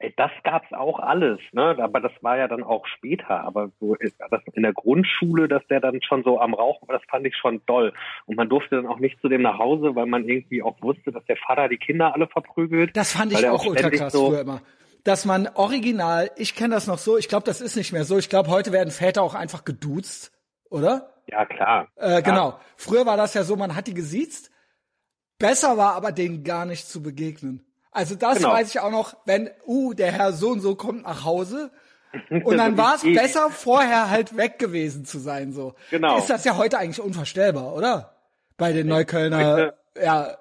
Ey, 0.00 0.12
das 0.16 0.32
gab's 0.42 0.70
auch 0.72 0.98
alles, 0.98 1.38
ne? 1.52 1.76
Aber 1.80 2.00
das 2.00 2.10
war 2.20 2.36
ja 2.36 2.48
dann 2.48 2.62
auch 2.64 2.84
später. 2.86 3.40
Aber 3.42 3.70
so 3.80 3.94
das 4.28 4.42
in 4.52 4.62
der 4.64 4.72
Grundschule, 4.74 5.46
dass 5.48 5.62
der 5.68 5.80
dann 5.80 6.02
schon 6.02 6.24
so 6.24 6.40
am 6.40 6.52
Rauchen 6.52 6.86
war, 6.88 6.98
das 6.98 7.08
fand 7.08 7.24
ich 7.26 7.34
schon 7.36 7.62
doll. 7.66 7.92
Und 8.26 8.36
man 8.36 8.48
durfte 8.48 8.74
dann 8.76 8.86
auch 8.86 8.98
nicht 8.98 9.18
zu 9.20 9.28
dem 9.28 9.40
nach 9.42 9.58
Hause, 9.58 9.94
weil 9.94 10.06
man 10.06 10.28
irgendwie 10.28 10.62
auch 10.62 10.76
wusste, 10.82 11.12
dass 11.12 11.24
der 11.26 11.36
Vater 11.36 11.68
die 11.68 11.78
Kinder 11.78 12.12
alle 12.12 12.26
verprügelt. 12.26 12.94
Das 12.96 13.12
fand 13.12 13.32
ich 13.32 13.42
er 13.44 13.52
auch 13.54 13.64
ultra 13.64 13.88
krass 13.88 14.12
so, 14.12 14.30
früher 14.30 14.40
immer. 14.40 14.60
Dass 15.04 15.24
man 15.24 15.48
original, 15.54 16.30
ich 16.36 16.54
kenne 16.56 16.74
das 16.74 16.86
noch 16.88 16.98
so, 16.98 17.16
ich 17.16 17.28
glaube, 17.28 17.46
das 17.46 17.60
ist 17.60 17.76
nicht 17.76 17.92
mehr 17.92 18.04
so. 18.04 18.18
Ich 18.18 18.28
glaube, 18.28 18.50
heute 18.50 18.72
werden 18.72 18.90
Väter 18.90 19.22
auch 19.22 19.34
einfach 19.34 19.64
geduzt, 19.64 20.32
oder? 20.74 21.10
Ja, 21.26 21.46
klar. 21.46 21.88
Äh, 21.96 22.20
genau. 22.22 22.58
Früher 22.76 23.06
war 23.06 23.16
das 23.16 23.32
ja 23.34 23.44
so, 23.44 23.56
man 23.56 23.74
hat 23.74 23.86
die 23.86 23.94
gesiezt. 23.94 24.50
Besser 25.38 25.76
war 25.78 25.94
aber 25.94 26.12
denen 26.12 26.44
gar 26.44 26.66
nicht 26.66 26.88
zu 26.88 27.02
begegnen. 27.02 27.64
Also 27.90 28.14
das 28.16 28.38
Genau. 28.38 28.50
weiß 28.50 28.68
ich 28.68 28.80
auch 28.80 28.90
noch, 28.90 29.16
wenn, 29.24 29.50
uh, 29.66 29.94
der 29.94 30.12
Herr 30.12 30.32
so 30.32 30.50
und 30.50 30.60
so 30.60 30.74
kommt 30.74 31.04
nach 31.04 31.24
Hause. 31.24 31.70
Und 32.44 32.58
dann 32.58 32.76
war 32.76 32.94
es 32.94 33.02
besser, 33.02 33.50
vorher 33.50 34.08
halt 34.08 34.36
weg 34.36 34.60
gewesen 34.60 35.04
zu 35.04 35.18
sein, 35.18 35.52
so. 35.52 35.74
Genau. 35.90 36.16
Ist 36.16 36.30
das 36.30 36.44
ja 36.44 36.56
heute 36.56 36.78
eigentlich 36.78 37.00
unvorstellbar, 37.00 37.74
oder? 37.74 38.14
Bei 38.56 38.72
den 38.72 38.86
Neuköllner, 38.86 39.74
ja. 40.00 40.36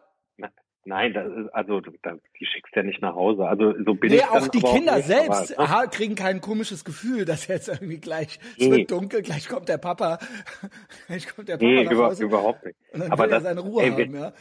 Nein, 0.85 1.13
das 1.13 1.27
ist, 1.31 1.49
also 1.55 1.79
die 1.79 2.45
schickst 2.45 2.75
ja 2.75 2.83
nicht 2.83 3.01
nach 3.01 3.15
Hause. 3.15 3.47
Also 3.47 3.73
so 3.85 3.93
bin 3.93 4.11
Nee, 4.11 4.17
ich 4.17 4.25
auch 4.27 4.47
die 4.49 4.59
Kinder 4.61 4.97
nicht, 4.97 5.07
selbst 5.07 5.57
aber, 5.57 5.67
ne? 5.67 5.73
ha- 5.73 5.87
kriegen 5.87 6.15
kein 6.15 6.41
komisches 6.41 6.83
Gefühl, 6.83 7.23
dass 7.23 7.47
jetzt 7.47 7.69
irgendwie 7.69 7.99
gleich, 7.99 8.37
es 8.57 8.67
Nee. 8.67 8.77
wird 8.79 8.91
dunkel, 8.91 9.21
gleich 9.21 9.47
kommt 9.47 9.69
der 9.69 9.77
Papa, 9.77 10.19
gleich 11.07 11.27
kommt 11.33 11.47
der 11.47 11.53
Papa 11.53 11.65
Nee, 11.65 11.83
nach 11.85 11.91
über, 11.91 12.05
Hause. 12.07 12.23
überhaupt 12.25 12.65
nicht. 12.65 12.75
Und 12.91 12.99
dann 13.01 13.11
aber 13.11 13.23
will 13.23 13.29
er 13.31 13.35
das, 13.35 13.43
seine 13.43 13.61
Ruhe 13.61 13.83
ey, 13.83 13.91
haben, 13.91 14.13
wir, 14.13 14.19
ja. 14.19 14.33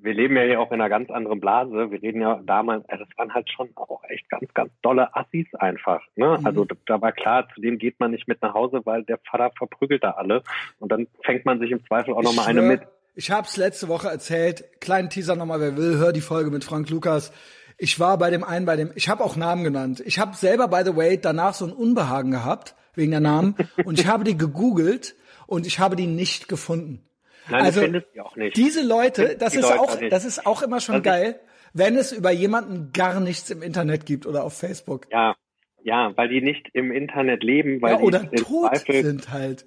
wir 0.00 0.14
leben 0.14 0.36
ja 0.36 0.42
hier 0.44 0.60
auch 0.60 0.72
in 0.72 0.80
einer 0.80 0.88
ganz 0.88 1.10
anderen 1.10 1.40
Blase. 1.40 1.90
Wir 1.90 2.00
reden 2.02 2.22
ja 2.22 2.40
damals, 2.44 2.86
das 2.88 3.00
waren 3.18 3.34
halt 3.34 3.50
schon 3.50 3.68
auch 3.76 4.02
echt 4.08 4.28
ganz, 4.30 4.52
ganz 4.54 4.72
dolle 4.80 5.14
Assis 5.14 5.46
einfach. 5.56 6.00
Ne? 6.16 6.38
Mhm. 6.40 6.46
Also 6.46 6.66
da, 6.86 7.00
war 7.02 7.12
klar, 7.12 7.48
zu 7.54 7.60
dem 7.60 7.76
geht 7.78 8.00
man 8.00 8.12
nicht 8.12 8.28
mit 8.28 8.40
nach 8.40 8.54
Hause, 8.54 8.80
weil 8.84 9.02
der 9.04 9.18
Vater 9.30 9.50
verprügelt 9.58 10.04
da 10.04 10.12
alle. 10.12 10.42
Und 10.78 10.90
dann 10.90 11.06
fängt 11.22 11.44
man 11.44 11.60
sich 11.60 11.70
im 11.70 11.84
Zweifel 11.84 12.14
auch 12.14 12.22
nochmal 12.22 12.46
eine 12.46 12.62
mit. 12.62 12.80
Ich 13.14 13.30
hab's 13.30 13.56
letzte 13.56 13.88
Woche 13.88 14.08
erzählt. 14.08 14.80
Kleinen 14.80 15.10
Teaser 15.10 15.36
nochmal, 15.36 15.60
wer 15.60 15.76
will, 15.76 15.96
hör 15.98 16.12
die 16.12 16.20
Folge 16.20 16.50
mit 16.50 16.64
Frank 16.64 16.90
Lukas. 16.90 17.32
Ich 17.76 17.98
war 17.98 18.18
bei 18.18 18.30
dem 18.30 18.44
einen, 18.44 18.66
bei 18.66 18.76
dem, 18.76 18.92
ich 18.94 19.08
habe 19.08 19.24
auch 19.24 19.36
Namen 19.36 19.64
genannt. 19.64 20.02
Ich 20.04 20.18
habe 20.18 20.36
selber, 20.36 20.68
by 20.68 20.82
the 20.84 20.96
way, 20.96 21.18
danach 21.20 21.54
so 21.54 21.64
ein 21.66 21.72
Unbehagen 21.72 22.30
gehabt 22.30 22.74
wegen 22.94 23.10
der 23.10 23.20
Namen 23.20 23.54
und 23.84 23.98
ich 23.98 24.06
habe 24.06 24.24
die 24.24 24.36
gegoogelt 24.36 25.14
und 25.46 25.66
ich 25.66 25.78
habe 25.78 25.96
die 25.96 26.06
nicht 26.06 26.48
gefunden. 26.48 27.04
Nein, 27.48 27.64
also 27.64 27.80
du 27.80 27.86
findest 27.86 28.06
die 28.14 28.20
auch 28.20 28.36
nicht. 28.36 28.56
diese 28.56 28.82
Leute, 28.86 29.36
das 29.36 29.52
Die 29.52 29.58
ist 29.60 29.68
Leute 29.68 29.80
auch, 29.80 29.98
das 30.10 30.24
ist 30.24 30.46
auch 30.46 30.62
immer 30.62 30.80
schon 30.80 30.96
ist- 30.96 31.02
geil, 31.04 31.40
wenn 31.72 31.96
es 31.96 32.12
über 32.12 32.30
jemanden 32.30 32.92
gar 32.92 33.18
nichts 33.20 33.48
im 33.50 33.62
Internet 33.62 34.04
gibt 34.06 34.26
oder 34.26 34.44
auf 34.44 34.56
Facebook. 34.58 35.06
Ja, 35.10 35.34
ja, 35.82 36.12
weil 36.16 36.28
die 36.28 36.42
nicht 36.42 36.68
im 36.74 36.92
Internet 36.92 37.42
leben, 37.42 37.80
weil 37.80 37.92
Ja, 37.92 37.96
die 37.98 38.02
oder 38.04 38.20
im 38.20 38.36
tot 38.36 38.76
Zweifel, 38.76 39.04
sind 39.04 39.30
halt. 39.32 39.64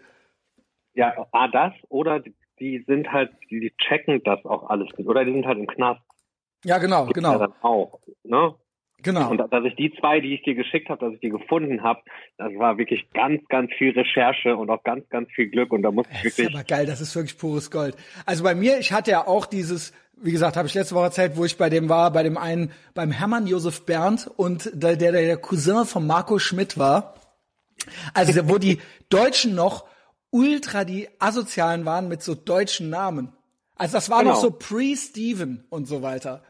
ja, 0.93 1.27
A, 1.31 1.47
das, 1.47 1.73
oder 1.89 2.21
die, 2.59 2.83
sind 2.87 3.11
halt, 3.11 3.31
die, 3.49 3.73
checken 3.77 4.21
das 4.23 4.43
auch 4.45 4.69
alles 4.69 4.89
nicht. 4.97 5.07
Oder 5.07 5.25
die 5.25 5.33
sind 5.33 5.45
halt 5.45 5.57
im 5.57 5.67
Knast. 5.67 6.01
Ja, 6.65 6.77
genau, 6.77 7.05
Ja, 7.07 7.11
genau, 7.11 7.37
dann 7.37 7.53
auch. 7.61 7.99
Ne? 8.23 8.55
genau. 9.03 9.29
Und 9.29 9.37
dass 9.37 9.65
ich 9.65 9.75
die 9.75 9.93
zwei, 9.99 10.19
die 10.19 10.33
ich 10.33 10.43
dir 10.43 10.55
geschickt 10.55 10.89
habe, 10.89 11.05
dass 11.05 11.13
ich 11.13 11.19
die 11.19 11.29
gefunden 11.29 11.83
habe, 11.83 12.01
das 12.37 12.53
war 12.55 12.77
wirklich 12.77 13.09
ganz, 13.13 13.41
ganz 13.49 13.71
viel 13.77 13.91
Recherche 13.91 14.55
und 14.55 14.69
auch 14.69 14.83
ganz, 14.83 15.07
ganz 15.09 15.29
viel 15.31 15.49
Glück. 15.49 15.71
Und 15.71 15.83
da 15.83 15.91
musste 15.91 16.11
ich 16.13 16.23
Das 16.23 16.31
ist 16.31 16.37
wirklich. 16.39 16.55
aber 16.55 16.63
geil, 16.63 16.85
das 16.85 17.01
ist 17.01 17.15
wirklich 17.15 17.37
pures 17.37 17.69
Gold. 17.69 17.95
Also 18.25 18.43
bei 18.43 18.55
mir, 18.55 18.79
ich 18.79 18.91
hatte 18.91 19.11
ja 19.11 19.27
auch 19.27 19.45
dieses, 19.45 19.93
wie 20.15 20.31
gesagt, 20.31 20.57
habe 20.57 20.67
ich 20.67 20.73
letzte 20.73 20.95
Woche 20.95 21.05
erzählt, 21.05 21.33
wo 21.35 21.45
ich 21.45 21.57
bei 21.57 21.69
dem 21.69 21.89
war, 21.89 22.11
bei 22.11 22.23
dem 22.23 22.37
einen, 22.37 22.71
beim 22.93 23.11
Hermann 23.11 23.45
Josef 23.45 23.85
Berndt 23.85 24.31
und 24.37 24.71
der, 24.73 24.95
der, 24.95 25.11
der 25.11 25.37
Cousin 25.37 25.85
von 25.85 26.07
Marco 26.07 26.39
Schmidt 26.39 26.77
war. 26.77 27.15
Also 28.13 28.49
wo 28.49 28.57
die 28.57 28.79
Deutschen 29.09 29.55
noch 29.55 29.85
ultra 30.33 30.83
die 30.83 31.07
Asozialen 31.19 31.85
waren 31.85 32.07
mit 32.07 32.23
so 32.23 32.35
deutschen 32.35 32.89
Namen. 32.89 33.31
Also 33.75 33.93
das 33.93 34.09
war 34.09 34.23
noch 34.23 34.31
Genau. 34.31 34.41
so 34.41 34.51
pre-Steven 34.51 35.65
und 35.69 35.87
so 35.87 36.01
weiter. 36.01 36.43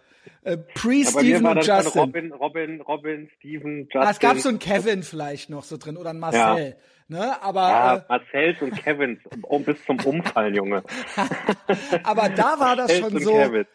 Äh, 0.43 0.57
Pre-Steven 0.57 1.45
und 1.45 1.65
Justin. 1.65 2.01
Robin, 2.01 2.31
Robin, 2.33 2.81
Robin, 2.81 3.29
Steven, 3.37 3.81
Justin. 3.83 4.01
Ah, 4.01 4.09
es 4.11 4.19
gab 4.19 4.37
so 4.39 4.49
einen 4.49 4.59
Kevin 4.59 5.03
vielleicht 5.03 5.49
noch 5.49 5.63
so 5.63 5.77
drin 5.77 5.97
oder 5.97 6.11
einen 6.11 6.19
Marcel. 6.19 6.77
Ja. 7.09 7.17
Ne? 7.19 7.41
Aber, 7.43 7.61
ja, 7.61 7.95
äh, 7.97 8.01
Marcells 8.07 8.61
und 8.61 8.71
Kevins, 8.81 9.19
bis 9.65 9.85
zum 9.85 9.99
Umfallen, 9.99 10.55
Junge. 10.55 10.83
Aber 12.03 12.29
da 12.29 12.59
war 12.59 12.75
das 12.75 12.97
schon 12.97 13.19
so. 13.19 13.31
Kevin. 13.33 13.65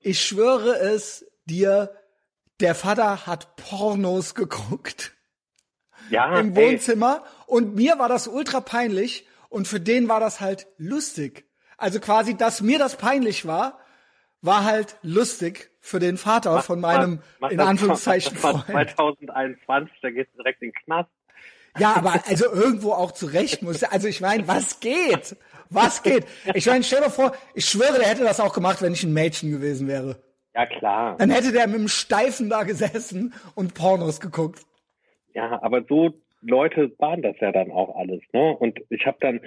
Ich 0.00 0.20
schwöre 0.20 0.78
es 0.80 1.26
dir, 1.46 1.90
der 2.60 2.74
Vater 2.74 3.26
hat 3.26 3.56
Pornos 3.56 4.34
geguckt. 4.34 5.12
Ja. 6.10 6.38
Im 6.38 6.54
Wohnzimmer. 6.54 7.22
Ey. 7.24 7.44
Und 7.46 7.74
mir 7.76 7.98
war 7.98 8.08
das 8.08 8.26
ultra 8.28 8.60
peinlich. 8.60 9.26
Und 9.54 9.68
für 9.68 9.78
den 9.78 10.08
war 10.08 10.18
das 10.18 10.40
halt 10.40 10.66
lustig. 10.78 11.44
Also 11.78 12.00
quasi, 12.00 12.36
dass 12.36 12.60
mir 12.60 12.80
das 12.80 12.96
peinlich 12.96 13.46
war, 13.46 13.78
war 14.40 14.64
halt 14.64 14.96
lustig 15.02 15.70
für 15.78 16.00
den 16.00 16.16
Vater 16.16 16.54
mach, 16.54 16.64
von 16.64 16.80
meinem, 16.80 17.22
mach, 17.38 17.50
in 17.50 17.60
Anführungszeichen, 17.60 18.36
Freund. 18.36 18.64
2021, 18.66 19.96
da 20.02 20.10
gehst 20.10 20.32
du 20.32 20.38
direkt 20.38 20.60
in 20.60 20.70
den 20.70 20.74
Knast. 20.84 21.08
Ja, 21.78 21.94
aber 21.94 22.20
also 22.26 22.52
irgendwo 22.52 22.94
auch 22.94 23.12
zurecht 23.12 23.62
muss. 23.62 23.84
Also 23.84 24.08
ich 24.08 24.20
meine, 24.20 24.48
was 24.48 24.80
geht? 24.80 25.36
Was 25.70 26.02
geht? 26.02 26.26
Ich 26.54 26.66
meine, 26.66 26.82
stell 26.82 27.02
dir 27.02 27.10
vor, 27.10 27.32
ich 27.54 27.66
schwöre, 27.66 27.98
der 28.00 28.08
hätte 28.08 28.24
das 28.24 28.40
auch 28.40 28.54
gemacht, 28.54 28.82
wenn 28.82 28.92
ich 28.92 29.04
ein 29.04 29.12
Mädchen 29.12 29.52
gewesen 29.52 29.86
wäre. 29.86 30.20
Ja, 30.52 30.66
klar. 30.66 31.16
Dann 31.16 31.30
hätte 31.30 31.52
der 31.52 31.68
mit 31.68 31.78
dem 31.78 31.88
Steifen 31.88 32.50
da 32.50 32.64
gesessen 32.64 33.34
und 33.54 33.74
Pornos 33.74 34.18
geguckt. 34.18 34.66
Ja, 35.32 35.62
aber 35.62 35.84
so 35.88 36.23
Leute 36.46 36.92
waren 36.98 37.22
das 37.22 37.36
ja 37.40 37.52
dann 37.52 37.70
auch 37.70 37.96
alles, 37.96 38.20
ne? 38.32 38.56
Und 38.56 38.80
ich 38.90 39.06
habe 39.06 39.16
dann 39.20 39.40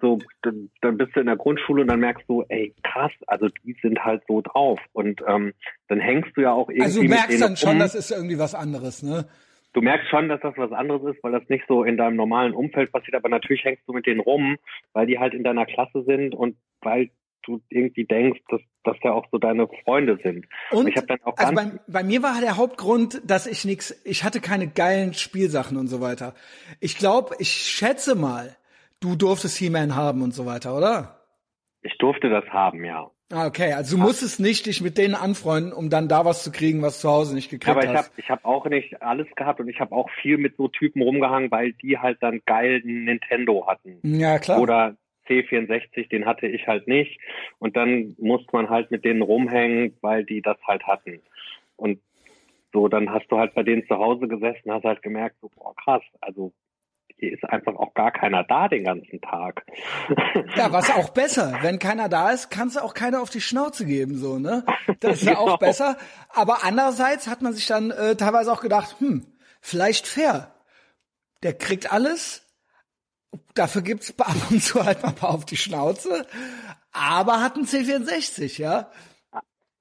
so, 0.00 0.18
dann, 0.42 0.70
dann 0.80 0.96
bist 0.96 1.14
du 1.14 1.20
in 1.20 1.26
der 1.26 1.36
Grundschule 1.36 1.82
und 1.82 1.88
dann 1.88 2.00
merkst 2.00 2.28
du, 2.28 2.44
ey, 2.48 2.74
krass, 2.82 3.12
also 3.26 3.48
die 3.64 3.76
sind 3.82 4.04
halt 4.04 4.22
so 4.26 4.40
drauf. 4.40 4.80
Und 4.92 5.22
ähm, 5.26 5.52
dann 5.88 6.00
hängst 6.00 6.36
du 6.36 6.42
ja 6.42 6.52
auch 6.52 6.68
irgendwie. 6.68 6.84
Also 6.84 7.02
du 7.02 7.08
merkst 7.08 7.40
dann 7.40 7.56
schon, 7.56 7.72
um. 7.72 7.78
das 7.78 7.94
ist 7.94 8.10
irgendwie 8.10 8.38
was 8.38 8.54
anderes, 8.54 9.02
ne? 9.02 9.28
Du 9.74 9.82
merkst 9.82 10.08
schon, 10.08 10.28
dass 10.28 10.40
das 10.40 10.56
was 10.56 10.72
anderes 10.72 11.14
ist, 11.14 11.22
weil 11.22 11.32
das 11.32 11.48
nicht 11.48 11.64
so 11.68 11.84
in 11.84 11.98
deinem 11.98 12.16
normalen 12.16 12.54
Umfeld 12.54 12.90
passiert, 12.90 13.14
aber 13.14 13.28
natürlich 13.28 13.64
hängst 13.64 13.86
du 13.86 13.92
mit 13.92 14.06
denen 14.06 14.20
rum, 14.20 14.56
weil 14.92 15.06
die 15.06 15.18
halt 15.18 15.34
in 15.34 15.44
deiner 15.44 15.66
Klasse 15.66 16.02
sind 16.04 16.34
und 16.34 16.56
weil 16.80 17.10
du 17.42 17.60
irgendwie 17.68 18.04
denkst, 18.04 18.40
dass 18.48 18.60
das 18.88 18.96
ja 19.02 19.12
auch 19.12 19.26
so 19.30 19.38
deine 19.38 19.68
Freunde 19.84 20.18
sind. 20.22 20.46
Und, 20.70 20.78
und 20.78 20.88
ich 20.88 20.94
dann 21.06 21.18
auch 21.22 21.36
also 21.36 21.54
bei, 21.54 21.70
bei, 21.86 22.02
mir 22.02 22.22
war 22.22 22.40
der 22.40 22.56
Hauptgrund, 22.56 23.20
dass 23.24 23.46
ich 23.46 23.64
nichts, 23.64 24.00
ich 24.04 24.24
hatte 24.24 24.40
keine 24.40 24.68
geilen 24.68 25.14
Spielsachen 25.14 25.76
und 25.76 25.88
so 25.88 26.00
weiter. 26.00 26.34
Ich 26.80 26.98
glaube, 26.98 27.34
ich 27.38 27.50
schätze 27.50 28.14
mal, 28.14 28.56
du 29.00 29.16
durftest 29.16 29.56
He-Man 29.58 29.94
haben 29.94 30.22
und 30.22 30.32
so 30.32 30.46
weiter, 30.46 30.76
oder? 30.76 31.20
Ich 31.82 31.96
durfte 31.98 32.28
das 32.28 32.44
haben, 32.46 32.84
ja. 32.84 33.10
Ah, 33.30 33.46
okay, 33.46 33.74
also 33.74 33.96
du 33.96 34.02
musstest 34.02 34.40
nicht 34.40 34.64
dich 34.64 34.80
mit 34.80 34.96
denen 34.96 35.14
anfreunden, 35.14 35.74
um 35.74 35.90
dann 35.90 36.08
da 36.08 36.24
was 36.24 36.42
zu 36.42 36.50
kriegen, 36.50 36.80
was 36.80 37.00
zu 37.00 37.10
Hause 37.10 37.34
nicht 37.34 37.50
gekriegt 37.50 37.76
hast. 37.76 37.84
Aber 37.84 37.92
ich 37.92 37.98
habe 37.98 38.08
ich 38.16 38.30
hab 38.30 38.44
auch 38.46 38.64
nicht 38.66 39.02
alles 39.02 39.26
gehabt 39.36 39.60
und 39.60 39.68
ich 39.68 39.80
habe 39.80 39.94
auch 39.94 40.08
viel 40.22 40.38
mit 40.38 40.56
so 40.56 40.68
Typen 40.68 41.02
rumgehangen, 41.02 41.50
weil 41.50 41.74
die 41.74 41.98
halt 41.98 42.22
dann 42.22 42.40
geil 42.46 42.80
Nintendo 42.84 43.66
hatten. 43.66 44.00
Ja, 44.02 44.38
klar. 44.38 44.60
Oder 44.60 44.96
C64, 45.28 46.08
den 46.08 46.26
hatte 46.26 46.46
ich 46.46 46.66
halt 46.66 46.88
nicht. 46.88 47.20
Und 47.58 47.76
dann 47.76 48.14
musste 48.18 48.48
man 48.52 48.70
halt 48.70 48.90
mit 48.90 49.04
denen 49.04 49.22
rumhängen, 49.22 49.96
weil 50.00 50.24
die 50.24 50.42
das 50.42 50.58
halt 50.66 50.86
hatten. 50.86 51.20
Und 51.76 52.00
so, 52.72 52.88
dann 52.88 53.10
hast 53.10 53.30
du 53.30 53.38
halt 53.38 53.54
bei 53.54 53.62
denen 53.62 53.86
zu 53.86 53.96
Hause 53.96 54.28
gesessen, 54.28 54.72
hast 54.72 54.84
halt 54.84 55.02
gemerkt, 55.02 55.36
so, 55.40 55.50
boah, 55.54 55.74
krass, 55.76 56.02
also 56.20 56.52
hier 57.18 57.32
ist 57.32 57.44
einfach 57.44 57.74
auch 57.74 57.94
gar 57.94 58.12
keiner 58.12 58.44
da 58.44 58.68
den 58.68 58.84
ganzen 58.84 59.20
Tag. 59.20 59.64
Ja, 60.56 60.72
was 60.72 60.90
auch 60.90 61.10
besser. 61.10 61.58
Wenn 61.62 61.78
keiner 61.78 62.08
da 62.08 62.30
ist, 62.30 62.50
kannst 62.50 62.76
du 62.76 62.80
auch 62.80 62.94
keiner 62.94 63.20
auf 63.22 63.30
die 63.30 63.40
Schnauze 63.40 63.84
geben, 63.86 64.16
so, 64.16 64.38
ne? 64.38 64.64
Das 65.00 65.18
ist 65.18 65.20
genau. 65.26 65.46
ja 65.46 65.54
auch 65.54 65.58
besser. 65.58 65.96
Aber 66.30 66.64
andererseits 66.64 67.28
hat 67.28 67.42
man 67.42 67.52
sich 67.52 67.66
dann 67.66 67.90
äh, 67.90 68.16
teilweise 68.16 68.52
auch 68.52 68.60
gedacht, 68.60 68.96
hm, 68.98 69.26
vielleicht 69.60 70.06
fair. 70.06 70.54
Der 71.42 71.54
kriegt 71.54 71.92
alles, 71.92 72.47
Dafür 73.54 73.82
gibt's 73.82 74.14
ab 74.18 74.50
und 74.50 74.62
zu 74.62 74.84
halt 74.84 75.02
mal 75.02 75.28
auf 75.28 75.44
die 75.44 75.56
Schnauze, 75.56 76.26
aber 76.92 77.42
hat 77.42 77.56
ein 77.56 77.64
C64, 77.64 78.60
ja. 78.60 78.90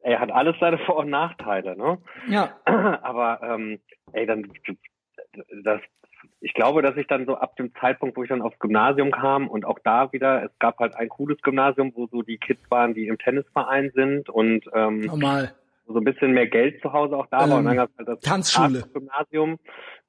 Er 0.01 0.19
hat 0.19 0.31
alles 0.31 0.55
seine 0.59 0.77
Vor- 0.79 0.97
und 0.97 1.09
Nachteile, 1.09 1.75
ne? 1.77 1.97
Ja. 2.29 2.57
Aber 2.65 3.41
ähm, 3.43 3.79
ey, 4.13 4.25
dann 4.25 4.53
das 5.63 5.81
ich 6.39 6.53
glaube, 6.53 6.81
dass 6.81 6.95
ich 6.97 7.07
dann 7.07 7.25
so 7.25 7.35
ab 7.35 7.55
dem 7.55 7.73
Zeitpunkt, 7.75 8.15
wo 8.15 8.23
ich 8.23 8.29
dann 8.29 8.41
aufs 8.41 8.59
Gymnasium 8.59 9.11
kam 9.11 9.47
und 9.47 9.65
auch 9.65 9.79
da 9.83 10.11
wieder, 10.11 10.43
es 10.43 10.51
gab 10.59 10.79
halt 10.79 10.95
ein 10.95 11.09
cooles 11.09 11.41
Gymnasium, 11.41 11.91
wo 11.95 12.07
so 12.07 12.21
die 12.21 12.37
Kids 12.37 12.61
waren, 12.69 12.93
die 12.93 13.07
im 13.07 13.17
Tennisverein 13.17 13.91
sind 13.93 14.29
und 14.29 14.65
ähm, 14.73 15.01
Normal. 15.01 15.55
so 15.87 15.97
ein 15.97 16.03
bisschen 16.03 16.33
mehr 16.33 16.47
Geld 16.47 16.81
zu 16.81 16.93
Hause 16.93 17.17
auch 17.17 17.27
da 17.27 17.43
ähm, 17.43 17.49
war. 17.49 17.57
Und 17.59 17.65
dann 17.65 17.77
gab 17.77 17.89
es 17.89 17.97
halt 17.97 18.07
das 18.07 18.19
Tanzschule. 18.19 18.83
Gymnasium. 18.93 19.59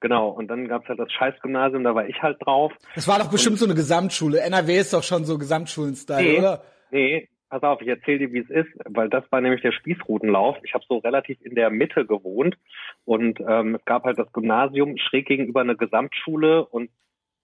Genau, 0.00 0.28
und 0.28 0.48
dann 0.48 0.68
gab's 0.68 0.88
halt 0.88 1.00
das 1.00 1.10
Scheißgymnasium, 1.12 1.82
da 1.82 1.94
war 1.94 2.06
ich 2.06 2.22
halt 2.22 2.38
drauf. 2.40 2.72
Das 2.94 3.08
war 3.08 3.18
doch 3.18 3.30
bestimmt 3.30 3.54
und, 3.54 3.58
so 3.58 3.64
eine 3.64 3.74
Gesamtschule. 3.74 4.40
NRW 4.40 4.78
ist 4.78 4.92
doch 4.92 5.02
schon 5.02 5.24
so 5.24 5.38
Gesamtschulen-Style, 5.38 6.22
nee, 6.22 6.38
oder? 6.38 6.62
Nee, 6.90 7.28
pass 7.48 7.62
auf, 7.62 7.80
ich 7.80 7.88
erzähle 7.88 8.20
dir, 8.20 8.32
wie 8.32 8.38
es 8.38 8.50
ist, 8.50 8.70
weil 8.84 9.08
das 9.08 9.24
war 9.30 9.40
nämlich 9.40 9.62
der 9.62 9.72
Spießrutenlauf. 9.72 10.56
Ich 10.62 10.74
habe 10.74 10.84
so 10.88 10.98
relativ 10.98 11.38
in 11.42 11.54
der 11.54 11.70
Mitte 11.70 12.06
gewohnt 12.06 12.56
und 13.04 13.40
ähm, 13.40 13.74
es 13.74 13.84
gab 13.84 14.04
halt 14.04 14.18
das 14.18 14.32
Gymnasium 14.32 14.96
schräg 14.98 15.26
gegenüber 15.26 15.60
eine 15.60 15.76
Gesamtschule 15.76 16.64
und 16.66 16.90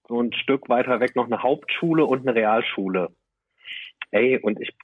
so 0.07 0.21
ein 0.21 0.33
Stück 0.33 0.69
weiter 0.69 1.01
weg 1.01 1.17
noch 1.17 1.27
eine 1.27 1.43
Hauptschule 1.43 2.05
und 2.05 2.27
eine 2.27 2.37
Realschule. 2.37 3.09
Ey, 4.11 4.39
und 4.39 4.61
ich, 4.61 4.77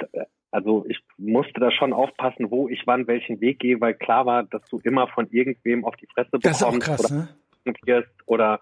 also 0.50 0.84
ich 0.88 0.98
musste 1.18 1.60
da 1.60 1.70
schon 1.70 1.92
aufpassen, 1.92 2.50
wo 2.50 2.68
ich 2.68 2.82
wann 2.86 3.06
welchen 3.06 3.40
Weg 3.40 3.60
gehe, 3.60 3.80
weil 3.80 3.94
klar 3.94 4.26
war, 4.26 4.42
dass 4.44 4.64
du 4.70 4.80
immer 4.82 5.06
von 5.08 5.28
irgendwem 5.30 5.84
auf 5.84 5.94
die 5.96 6.06
Fresse 6.06 6.30
bekommst. 6.32 6.46
Das 6.46 6.56
ist 6.56 6.62
auch 6.62 6.78
krass, 6.78 7.10
ne? 7.10 7.28
Wirst 7.64 8.10
oder 8.26 8.60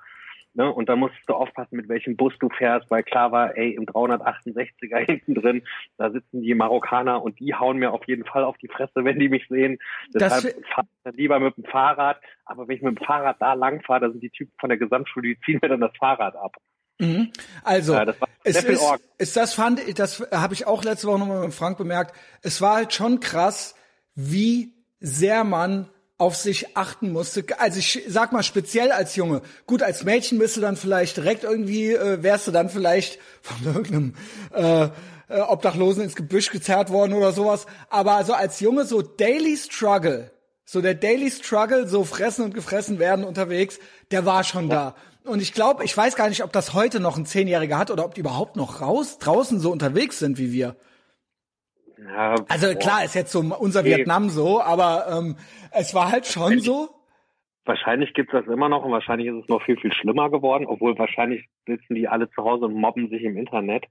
ne, 0.54 0.70
und 0.70 0.88
da 0.88 0.96
musst 0.96 1.14
du 1.26 1.34
aufpassen, 1.34 1.76
mit 1.76 1.88
welchem 1.88 2.16
Bus 2.16 2.34
du 2.40 2.48
fährst, 2.50 2.90
weil 2.90 3.02
klar 3.02 3.32
war, 3.32 3.56
ey, 3.56 3.74
im 3.74 3.86
368er 3.86 4.98
hinten 5.06 5.34
drin, 5.34 5.62
da 5.96 6.10
sitzen 6.10 6.42
die 6.42 6.54
Marokkaner 6.54 7.22
und 7.22 7.38
die 7.40 7.54
hauen 7.54 7.78
mir 7.78 7.92
auf 7.92 8.06
jeden 8.06 8.24
Fall 8.24 8.44
auf 8.44 8.58
die 8.58 8.68
Fresse, 8.68 9.04
wenn 9.04 9.18
die 9.18 9.28
mich 9.28 9.46
sehen. 9.48 9.78
Deshalb 10.12 10.42
fahre 10.74 10.86
ich 10.90 11.02
dann 11.04 11.14
lieber 11.14 11.40
mit 11.40 11.56
dem 11.56 11.64
Fahrrad, 11.64 12.20
aber 12.44 12.68
wenn 12.68 12.76
ich 12.76 12.82
mit 12.82 12.98
dem 12.98 13.04
Fahrrad 13.04 13.36
da 13.40 13.54
lang 13.54 13.82
fahre, 13.82 14.00
da 14.00 14.10
sind 14.10 14.22
die 14.22 14.30
Typen 14.30 14.52
von 14.58 14.68
der 14.68 14.78
Gesamtschule, 14.78 15.28
die 15.28 15.40
ziehen 15.40 15.60
mir 15.62 15.68
dann 15.68 15.80
das 15.80 15.96
Fahrrad 15.98 16.36
ab. 16.36 16.56
Mhm. 16.98 17.30
Also, 17.62 17.94
ja, 17.94 18.12
es 18.42 18.64
ist, 18.64 18.82
ist 19.18 19.36
das 19.36 19.54
fand 19.54 19.80
ich, 19.86 19.94
das 19.94 20.26
habe 20.32 20.54
ich 20.54 20.66
auch 20.66 20.82
letzte 20.82 21.06
Woche 21.06 21.20
nochmal 21.20 21.44
mit 21.44 21.54
Frank 21.54 21.78
bemerkt. 21.78 22.12
Es 22.42 22.60
war 22.60 22.76
halt 22.76 22.92
schon 22.92 23.20
krass, 23.20 23.76
wie 24.16 24.72
sehr 24.98 25.44
man 25.44 25.88
auf 26.18 26.36
sich 26.36 26.76
achten 26.76 27.12
musste. 27.12 27.44
Also 27.58 27.78
ich 27.78 28.02
sag 28.08 28.32
mal 28.32 28.42
speziell 28.42 28.90
als 28.90 29.14
Junge. 29.14 29.40
Gut, 29.66 29.82
als 29.82 30.02
Mädchen 30.04 30.38
bist 30.38 30.56
du 30.56 30.60
dann 30.60 30.76
vielleicht 30.76 31.16
direkt 31.16 31.44
irgendwie, 31.44 31.92
äh, 31.92 32.22
wärst 32.22 32.48
du 32.48 32.50
dann 32.50 32.68
vielleicht 32.68 33.18
von 33.42 33.64
irgendeinem 33.64 34.14
äh, 34.52 34.88
äh, 35.28 35.40
Obdachlosen 35.40 36.02
ins 36.02 36.16
Gebüsch 36.16 36.50
gezerrt 36.50 36.90
worden 36.90 37.12
oder 37.12 37.32
sowas. 37.32 37.66
Aber 37.88 38.12
also 38.12 38.32
als 38.34 38.58
Junge 38.60 38.84
so 38.84 39.00
Daily 39.00 39.56
Struggle, 39.56 40.32
so 40.64 40.80
der 40.80 40.94
Daily 40.94 41.30
Struggle, 41.30 41.86
so 41.86 42.04
fressen 42.04 42.44
und 42.44 42.52
gefressen 42.52 42.98
werden 42.98 43.24
unterwegs, 43.24 43.78
der 44.10 44.26
war 44.26 44.42
schon 44.42 44.68
da. 44.68 44.96
Und 45.24 45.40
ich 45.40 45.52
glaube, 45.52 45.84
ich 45.84 45.96
weiß 45.96 46.16
gar 46.16 46.28
nicht, 46.28 46.42
ob 46.42 46.52
das 46.52 46.74
heute 46.74 47.00
noch 47.00 47.16
ein 47.16 47.26
Zehnjähriger 47.26 47.78
hat 47.78 47.90
oder 47.90 48.04
ob 48.04 48.14
die 48.14 48.20
überhaupt 48.20 48.56
noch 48.56 48.80
raus 48.80 49.18
draußen 49.18 49.60
so 49.60 49.70
unterwegs 49.70 50.18
sind 50.18 50.38
wie 50.38 50.52
wir. 50.52 50.74
Ja, 52.04 52.36
also 52.48 52.74
klar, 52.76 53.04
ist 53.04 53.14
jetzt 53.14 53.32
so 53.32 53.40
unser 53.40 53.82
nee. 53.82 53.96
Vietnam 53.96 54.28
so, 54.28 54.60
aber 54.60 55.06
ähm, 55.10 55.36
es 55.72 55.94
war 55.94 56.10
halt 56.10 56.26
schon 56.26 56.60
so. 56.60 56.90
Wahrscheinlich 57.64 58.14
gibt's 58.14 58.32
das 58.32 58.46
immer 58.46 58.68
noch 58.68 58.84
und 58.84 58.92
wahrscheinlich 58.92 59.28
ist 59.28 59.42
es 59.42 59.48
noch 59.48 59.62
viel, 59.62 59.76
viel 59.76 59.92
schlimmer 59.92 60.30
geworden, 60.30 60.64
obwohl 60.66 60.98
wahrscheinlich 60.98 61.48
sitzen 61.66 61.94
die 61.94 62.08
alle 62.08 62.30
zu 62.30 62.42
Hause 62.42 62.66
und 62.66 62.74
mobben 62.74 63.10
sich 63.10 63.22
im 63.22 63.36
Internet. 63.36 63.84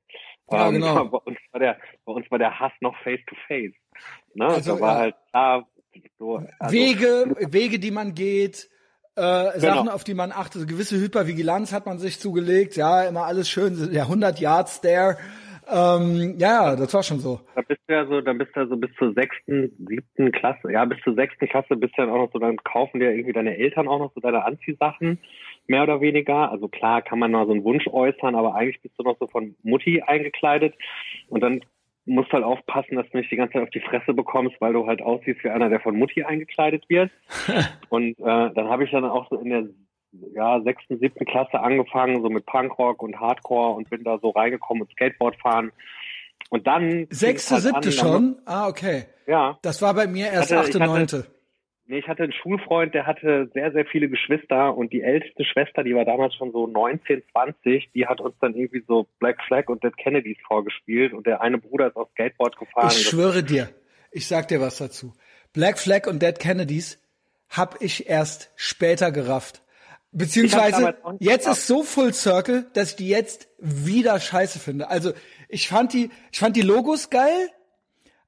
Ja, 0.49 0.67
ähm, 0.67 0.75
genau. 0.75 1.05
Bei 1.09 1.17
uns 1.17 1.37
war 1.51 1.59
der, 1.59 1.77
bei 2.05 2.13
uns 2.13 2.31
war 2.31 2.39
der 2.39 2.59
Hass 2.59 2.71
noch 2.81 2.95
face 3.03 3.19
to 3.27 3.35
face. 3.47 3.75
Ne? 4.33 4.45
Also, 4.47 4.75
da 4.75 4.81
war 4.81 4.93
ja. 4.93 4.99
halt 4.99 5.15
klar, 5.29 5.67
so, 6.17 6.41
also, 6.59 6.73
Wege, 6.73 7.35
Wege, 7.51 7.79
die 7.79 7.91
man 7.91 8.13
geht, 8.13 8.69
äh, 9.15 9.21
genau. 9.21 9.59
Sachen, 9.59 9.89
auf 9.89 10.03
die 10.03 10.13
man 10.13 10.31
achtet. 10.31 10.67
Gewisse 10.67 10.95
Hypervigilanz 10.99 11.73
hat 11.73 11.87
man 11.87 11.97
sich 11.97 12.19
zugelegt. 12.19 12.75
Ja, 12.75 13.03
immer 13.03 13.25
alles 13.25 13.49
schön. 13.49 13.91
Der 13.91 14.03
100 14.03 14.39
Yards 14.39 14.81
there. 14.81 15.17
Ähm, 15.69 16.35
ja, 16.37 16.75
das 16.75 16.93
war 16.93 17.03
schon 17.03 17.19
so. 17.19 17.39
Da 17.55 17.61
bist 17.61 17.81
du 17.87 17.93
ja 17.93 18.05
so, 18.05 18.21
dann 18.21 18.37
bist 18.37 18.55
du 18.55 18.61
ja 18.61 18.67
so 18.67 18.77
bis 18.77 18.93
zur 18.95 19.13
sechsten, 19.13 19.71
siebten 19.87 20.31
Klasse, 20.31 20.71
ja, 20.71 20.85
bis 20.85 20.99
zur 21.03 21.15
sechsten 21.15 21.47
Klasse 21.47 21.75
bist 21.75 21.97
du 21.97 22.01
dann 22.01 22.11
auch 22.11 22.25
noch 22.25 22.31
so, 22.31 22.39
dann 22.39 22.57
kaufen 22.57 22.99
dir 22.99 23.11
irgendwie 23.11 23.33
deine 23.33 23.57
Eltern 23.57 23.87
auch 23.87 23.99
noch 23.99 24.13
so 24.13 24.21
deine 24.21 24.45
Anziehsachen, 24.45 25.19
mehr 25.67 25.83
oder 25.83 25.99
weniger. 25.99 26.51
Also 26.51 26.67
klar 26.67 27.01
kann 27.01 27.19
man 27.19 27.31
mal 27.31 27.45
so 27.45 27.51
einen 27.51 27.63
Wunsch 27.63 27.87
äußern, 27.87 28.35
aber 28.35 28.55
eigentlich 28.55 28.81
bist 28.81 28.95
du 28.97 29.03
noch 29.03 29.17
so 29.19 29.27
von 29.27 29.55
Mutti 29.63 30.01
eingekleidet 30.01 30.75
und 31.29 31.41
dann 31.41 31.61
musst 32.07 32.31
halt 32.31 32.43
aufpassen, 32.43 32.95
dass 32.95 33.09
du 33.09 33.17
nicht 33.17 33.31
die 33.31 33.35
ganze 33.35 33.53
Zeit 33.53 33.63
auf 33.63 33.69
die 33.69 33.81
Fresse 33.81 34.13
bekommst, 34.13 34.55
weil 34.59 34.73
du 34.73 34.87
halt 34.87 35.01
aussiehst 35.01 35.43
wie 35.43 35.49
einer, 35.49 35.69
der 35.69 35.81
von 35.81 35.97
Mutti 35.97 36.23
eingekleidet 36.23 36.85
wird. 36.87 37.11
und 37.89 38.17
äh, 38.19 38.23
dann 38.53 38.69
habe 38.69 38.85
ich 38.85 38.91
dann 38.91 39.03
auch 39.03 39.29
so 39.29 39.37
in 39.37 39.49
der 39.49 39.67
ja, 40.33 40.61
sechsten, 40.61 40.99
siebten 40.99 41.25
Klasse 41.25 41.59
angefangen, 41.59 42.21
so 42.21 42.29
mit 42.29 42.45
Punkrock 42.45 43.01
und 43.01 43.19
Hardcore 43.19 43.75
und 43.75 43.89
bin 43.89 44.03
da 44.03 44.19
so 44.19 44.29
reingekommen 44.29 44.83
und 44.83 44.91
Skateboard 44.91 45.35
fahren. 45.41 45.71
Und 46.49 46.67
dann. 46.67 47.07
Sechste, 47.09 47.55
halt 47.55 47.63
siebte 47.63 47.87
an, 47.89 47.93
schon? 47.93 48.35
Ah, 48.45 48.67
okay. 48.67 49.05
Ja. 49.25 49.57
Das 49.61 49.81
war 49.81 49.93
bei 49.93 50.07
mir 50.07 50.31
erst 50.31 50.53
achte, 50.53 50.79
neunte. 50.79 51.27
Nee, 51.89 51.99
ich 51.99 52.07
hatte 52.09 52.23
einen 52.23 52.33
Schulfreund, 52.33 52.93
der 52.93 53.07
hatte 53.07 53.49
sehr, 53.53 53.71
sehr 53.71 53.85
viele 53.85 54.09
Geschwister 54.09 54.75
und 54.75 54.91
die 54.91 55.01
älteste 55.01 55.45
Schwester, 55.45 55.83
die 55.83 55.95
war 55.95 56.03
damals 56.03 56.35
schon 56.35 56.51
so 56.51 56.67
19, 56.67 57.23
20, 57.31 57.91
die 57.95 58.05
hat 58.05 58.19
uns 58.19 58.35
dann 58.41 58.55
irgendwie 58.55 58.83
so 58.85 59.07
Black 59.19 59.41
Flag 59.47 59.69
und 59.69 59.81
Dead 59.85 59.95
Kennedys 59.95 60.37
vorgespielt 60.45 61.13
und 61.13 61.25
der 61.25 61.39
eine 61.39 61.57
Bruder 61.57 61.87
ist 61.87 61.95
auf 61.95 62.09
Skateboard 62.11 62.57
gefahren. 62.57 62.89
Ich 62.91 63.07
schwöre 63.07 63.41
dir, 63.41 63.69
ich 64.11 64.27
sag 64.27 64.49
dir 64.49 64.59
was 64.59 64.79
dazu. 64.79 65.13
Black 65.53 65.79
Flag 65.79 66.07
und 66.07 66.21
Dead 66.21 66.37
Kennedys 66.37 67.01
hab 67.49 67.81
ich 67.81 68.09
erst 68.09 68.51
später 68.57 69.13
gerafft. 69.13 69.61
Beziehungsweise 70.11 70.95
jetzt 71.19 71.47
ist 71.47 71.67
so 71.67 71.83
Full 71.83 72.13
Circle, 72.13 72.65
dass 72.73 72.91
ich 72.91 72.95
die 72.95 73.09
jetzt 73.09 73.49
wieder 73.59 74.19
scheiße 74.19 74.59
finde. 74.59 74.89
Also 74.89 75.13
ich 75.49 75.67
fand 75.67 75.93
die, 75.93 76.09
ich 76.31 76.39
fand 76.39 76.55
die 76.55 76.61
Logos 76.61 77.09
geil, 77.09 77.49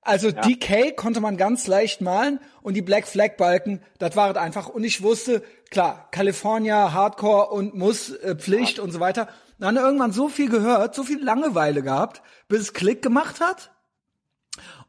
also 0.01 0.29
ja. 0.29 0.41
DK 0.41 0.95
konnte 0.95 1.19
man 1.19 1.37
ganz 1.37 1.67
leicht 1.67 2.01
malen 2.01 2.39
und 2.61 2.73
die 2.73 2.81
Black 2.81 3.07
Flag 3.07 3.37
Balken, 3.37 3.81
das 3.97 4.15
war 4.15 4.31
es 4.31 4.37
einfach. 4.37 4.67
Und 4.67 4.83
ich 4.83 5.03
wusste, 5.03 5.43
klar, 5.69 6.07
California, 6.11 6.93
Hardcore 6.93 7.49
und 7.49 7.75
Muss, 7.75 8.09
äh, 8.09 8.35
Pflicht 8.35 8.77
ja. 8.77 8.83
und 8.83 8.91
so 8.91 8.99
weiter. 8.99 9.27
Dann 9.59 9.75
irgendwann 9.75 10.13
so 10.13 10.29
viel 10.29 10.49
gehört, 10.49 10.95
so 10.95 11.03
viel 11.03 11.21
Langeweile 11.21 11.83
gehabt, 11.83 12.21
bis 12.47 12.61
es 12.61 12.73
Klick 12.73 13.01
gemacht 13.01 13.41
hat. 13.41 13.71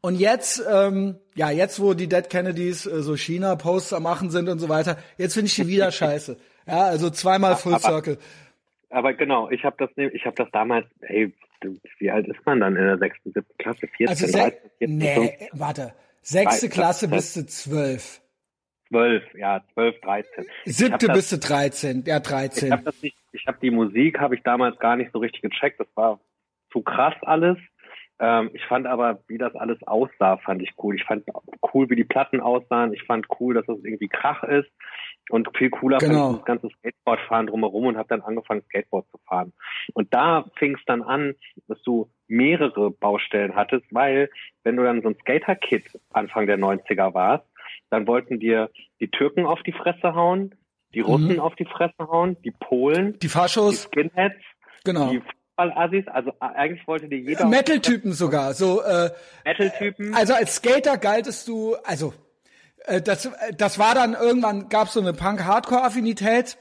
Und 0.00 0.14
jetzt, 0.14 0.62
ähm, 0.70 1.18
ja, 1.34 1.50
jetzt 1.50 1.80
wo 1.80 1.92
die 1.92 2.08
Dead 2.08 2.30
Kennedys 2.30 2.86
äh, 2.86 3.02
so 3.02 3.16
China-Posts 3.16 3.92
am 3.92 4.04
machen 4.04 4.30
sind 4.30 4.48
und 4.48 4.60
so 4.60 4.68
weiter, 4.68 4.96
jetzt 5.18 5.34
finde 5.34 5.48
ich 5.48 5.56
die 5.56 5.66
wieder 5.66 5.90
scheiße. 5.92 6.38
Ja, 6.66 6.84
also 6.84 7.10
zweimal 7.10 7.56
Full 7.56 7.74
aber, 7.74 7.82
Circle. 7.82 8.18
Aber 8.90 9.14
genau, 9.14 9.50
ich 9.50 9.64
habe 9.64 9.76
das, 9.78 9.90
ich 9.96 10.24
habe 10.24 10.36
das 10.36 10.50
damals, 10.52 10.86
hey, 11.02 11.32
wie 11.98 12.10
alt 12.10 12.26
ist 12.26 12.44
man 12.44 12.60
dann 12.60 12.76
in 12.76 12.84
der 12.84 12.98
sechsten, 12.98 13.32
siebten 13.32 13.56
Klasse? 13.58 13.86
14, 13.86 14.08
also 14.08 14.26
13, 14.26 14.70
14, 14.78 14.98
nee, 14.98 15.14
15? 15.14 15.48
warte. 15.52 15.94
Sechste 16.22 16.68
Klasse 16.68 17.08
bis 17.08 17.32
zu 17.32 17.46
zwölf. 17.46 18.20
Zwölf, 18.88 19.22
ja, 19.34 19.62
zwölf, 19.72 19.98
dreizehn. 20.00 20.44
Siebte 20.64 21.08
bis 21.08 21.28
zu 21.28 21.38
dreizehn, 21.38 22.02
ja, 22.06 22.20
dreizehn. 22.20 22.66
Ich 22.66 22.72
habe 22.72 22.84
das 22.84 23.46
habe 23.46 23.58
die 23.62 23.70
Musik, 23.70 24.18
habe 24.18 24.34
ich 24.34 24.42
damals 24.42 24.78
gar 24.78 24.96
nicht 24.96 25.12
so 25.12 25.18
richtig 25.18 25.42
gecheckt. 25.42 25.78
Das 25.78 25.86
war 25.94 26.18
zu 26.72 26.82
krass 26.82 27.14
alles. 27.22 27.56
Ähm, 28.20 28.50
ich 28.52 28.64
fand 28.66 28.86
aber, 28.86 29.22
wie 29.28 29.38
das 29.38 29.54
alles 29.54 29.78
aussah, 29.86 30.36
fand 30.36 30.62
ich 30.62 30.70
cool. 30.82 30.94
Ich 30.94 31.04
fand 31.04 31.24
cool, 31.72 31.88
wie 31.88 31.96
die 31.96 32.04
Platten 32.04 32.40
aussahen. 32.40 32.92
Ich 32.92 33.02
fand 33.04 33.26
cool, 33.40 33.54
dass 33.54 33.64
das 33.66 33.78
irgendwie 33.82 34.08
Krach 34.08 34.44
ist. 34.44 34.70
Und 35.30 35.48
viel 35.56 35.70
cooler 35.70 35.98
genau. 35.98 36.12
fand 36.12 36.30
ich 36.30 36.36
das 36.38 36.44
ganze 36.44 36.68
Skateboardfahren 36.76 37.46
drumherum 37.46 37.86
und 37.86 37.96
habe 37.96 38.08
dann 38.08 38.20
angefangen, 38.20 38.62
Skateboard 38.62 39.06
zu 39.10 39.18
fahren. 39.26 39.52
Und 39.94 40.12
da 40.12 40.44
fing 40.56 40.74
es 40.74 40.84
dann 40.86 41.02
an, 41.02 41.34
dass 41.66 41.80
du 41.82 42.10
mehrere 42.28 42.90
Baustellen 42.90 43.54
hattest, 43.54 43.86
weil 43.90 44.28
wenn 44.64 44.76
du 44.76 44.82
dann 44.82 45.02
so 45.02 45.08
ein 45.08 45.16
Skater-Kit 45.20 45.98
Anfang 46.12 46.46
der 46.46 46.58
90er 46.58 47.14
warst, 47.14 47.46
dann 47.88 48.06
wollten 48.06 48.38
dir 48.38 48.70
die 49.00 49.08
Türken 49.08 49.46
auf 49.46 49.62
die 49.62 49.72
Fresse 49.72 50.14
hauen, 50.14 50.54
die 50.94 51.00
Russen 51.00 51.34
mhm. 51.34 51.40
auf 51.40 51.54
die 51.54 51.64
Fresse 51.64 51.94
hauen, 51.98 52.36
die 52.42 52.50
Polen, 52.50 53.18
die 53.20 53.28
Faschos, 53.28 53.88
die 53.90 54.00
Skinheads, 54.00 54.42
genau. 54.84 55.10
die 55.10 55.22
Assis, 55.68 56.06
also 56.08 56.32
eigentlich 56.40 56.86
wollte 56.86 57.08
dir 57.08 57.18
jeder 57.18 57.44
Metal-Typen 57.48 58.12
sogar, 58.12 58.54
so 58.54 58.82
äh, 58.82 59.10
Metal-Typen. 59.44 60.14
Also 60.14 60.34
als 60.34 60.56
Skater 60.56 60.96
galtest 60.96 61.46
du, 61.46 61.76
also 61.84 62.14
äh, 62.86 63.00
das, 63.00 63.26
äh, 63.26 63.30
das 63.56 63.78
war 63.78 63.94
dann 63.94 64.14
irgendwann, 64.14 64.68
gab 64.68 64.88
es 64.88 64.94
so 64.94 65.00
eine 65.00 65.12
Punk-Hardcore-Affinität. 65.12 66.58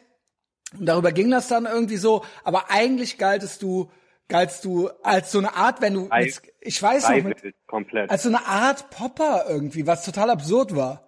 Und 0.77 0.85
darüber 0.85 1.11
ging 1.11 1.31
das 1.31 1.47
dann 1.47 1.65
irgendwie 1.65 1.97
so. 1.97 2.23
Aber 2.43 2.69
eigentlich 2.69 3.17
galtest 3.17 3.61
du, 3.61 3.89
galtst 4.27 4.65
du 4.65 4.89
als 5.03 5.31
so 5.31 5.39
eine 5.39 5.55
Art, 5.55 5.81
wenn 5.81 5.93
du, 5.95 6.01
mit, 6.01 6.41
ich 6.61 6.81
weiß 6.81 7.09
noch, 7.09 7.23
mit, 7.23 7.55
komplett. 7.65 8.11
als 8.11 8.23
so 8.23 8.29
eine 8.29 8.45
Art 8.45 8.89
Popper 8.91 9.45
irgendwie, 9.47 9.87
was 9.87 10.05
total 10.05 10.29
absurd 10.29 10.75
war. 10.75 11.05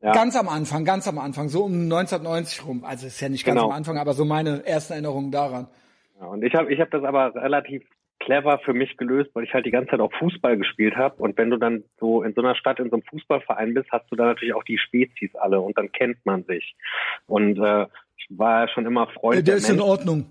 Ja. 0.00 0.12
Ganz 0.12 0.36
am 0.36 0.50
Anfang, 0.50 0.84
ganz 0.84 1.08
am 1.08 1.18
Anfang, 1.18 1.48
so 1.48 1.64
um 1.64 1.72
1990 1.72 2.66
rum. 2.66 2.84
Also 2.84 3.06
ist 3.06 3.20
ja 3.20 3.30
nicht 3.30 3.44
ganz 3.44 3.56
genau. 3.56 3.70
am 3.70 3.74
Anfang, 3.74 3.96
aber 3.96 4.12
so 4.12 4.26
meine 4.26 4.64
ersten 4.66 4.92
Erinnerungen 4.92 5.30
daran. 5.30 5.66
Und 6.24 6.44
ich 6.44 6.54
habe 6.54 6.72
ich 6.72 6.80
hab 6.80 6.90
das 6.90 7.04
aber 7.04 7.34
relativ 7.34 7.82
clever 8.20 8.58
für 8.64 8.72
mich 8.72 8.96
gelöst, 8.96 9.30
weil 9.34 9.44
ich 9.44 9.52
halt 9.52 9.66
die 9.66 9.70
ganze 9.70 9.90
Zeit 9.90 10.00
auch 10.00 10.12
Fußball 10.18 10.56
gespielt 10.56 10.96
habe. 10.96 11.16
Und 11.22 11.36
wenn 11.36 11.50
du 11.50 11.56
dann 11.58 11.84
so 11.98 12.22
in 12.22 12.34
so 12.34 12.40
einer 12.40 12.54
Stadt 12.54 12.78
in 12.78 12.90
so 12.90 12.96
einem 12.96 13.02
Fußballverein 13.04 13.74
bist, 13.74 13.90
hast 13.90 14.10
du 14.10 14.16
da 14.16 14.24
natürlich 14.24 14.54
auch 14.54 14.64
die 14.64 14.78
Spezies 14.78 15.34
alle 15.34 15.60
und 15.60 15.76
dann 15.76 15.92
kennt 15.92 16.24
man 16.24 16.44
sich. 16.44 16.74
Und 17.26 17.58
äh, 17.58 17.86
ich 18.16 18.26
war 18.30 18.62
ja 18.62 18.68
schon 18.68 18.86
immer 18.86 19.08
Freund. 19.08 19.36
Ja, 19.36 19.42
der, 19.42 19.44
der 19.44 19.56
ist 19.56 19.68
Menschen. 19.68 19.84
in 19.84 19.90
Ordnung. 19.90 20.26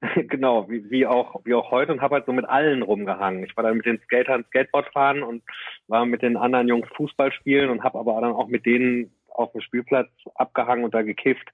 genau, 0.28 0.68
wie, 0.68 0.90
wie 0.90 1.06
auch 1.06 1.40
wie 1.44 1.54
auch 1.54 1.70
heute 1.70 1.92
und 1.92 2.00
habe 2.00 2.16
halt 2.16 2.26
so 2.26 2.32
mit 2.32 2.48
allen 2.48 2.82
rumgehangen. 2.82 3.44
Ich 3.44 3.56
war 3.56 3.64
dann 3.64 3.76
mit 3.76 3.86
den 3.86 4.00
Skatern 4.04 4.44
Skateboard 4.44 4.92
fahren 4.92 5.22
und 5.22 5.42
war 5.88 6.04
mit 6.06 6.22
den 6.22 6.36
anderen 6.36 6.68
Jungs 6.68 6.88
Fußball 6.96 7.32
spielen 7.32 7.70
und 7.70 7.82
habe 7.82 7.98
aber 7.98 8.20
dann 8.20 8.32
auch 8.32 8.48
mit 8.48 8.66
denen 8.66 9.10
auf 9.28 9.52
dem 9.52 9.60
Spielplatz 9.60 10.08
abgehangen 10.34 10.84
und 10.84 10.94
da 10.94 11.02
gekifft. 11.02 11.48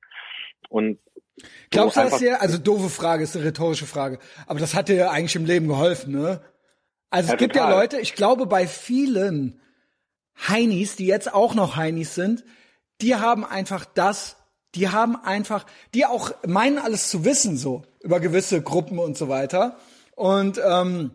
Und 0.69 0.99
Glaubst 1.71 1.97
du 1.97 2.01
das 2.03 2.19
dir? 2.19 2.41
Also 2.41 2.59
doofe 2.59 2.89
Frage, 2.89 3.25
ist 3.25 3.37
eine 3.37 3.47
rhetorische 3.47 3.87
Frage. 3.87 4.19
Aber 4.47 4.61
das 4.61 4.75
hat 4.75 4.89
dir 4.89 4.97
ja 4.97 5.11
eigentlich 5.11 5.37
im 5.37 5.47
Leben 5.47 5.69
geholfen, 5.69 6.13
ne? 6.13 6.41
Also 7.11 7.29
ja, 7.29 7.35
es 7.35 7.39
gibt 7.39 7.55
total. 7.55 7.71
ja 7.71 7.77
Leute, 7.77 8.01
ich 8.01 8.15
glaube 8.15 8.47
bei 8.47 8.67
vielen 8.67 9.61
Heinis, 10.49 10.97
die 10.97 11.07
jetzt 11.07 11.33
auch 11.33 11.55
noch 11.55 11.77
Heinis 11.77 12.15
sind, 12.15 12.45
die 13.01 13.15
haben 13.15 13.45
einfach 13.45 13.85
das, 13.85 14.37
die 14.75 14.89
haben 14.89 15.17
einfach, 15.17 15.67
die 15.95 16.07
auch 16.07 16.31
meinen 16.47 16.79
alles 16.79 17.11
zu 17.11 17.25
wissen 17.25 17.57
so 17.57 17.83
über 18.03 18.21
gewisse 18.21 18.63
Gruppen 18.63 18.99
und 18.99 19.17
so 19.17 19.29
weiter. 19.29 19.77
Und 20.15 20.61
ähm, 20.65 21.11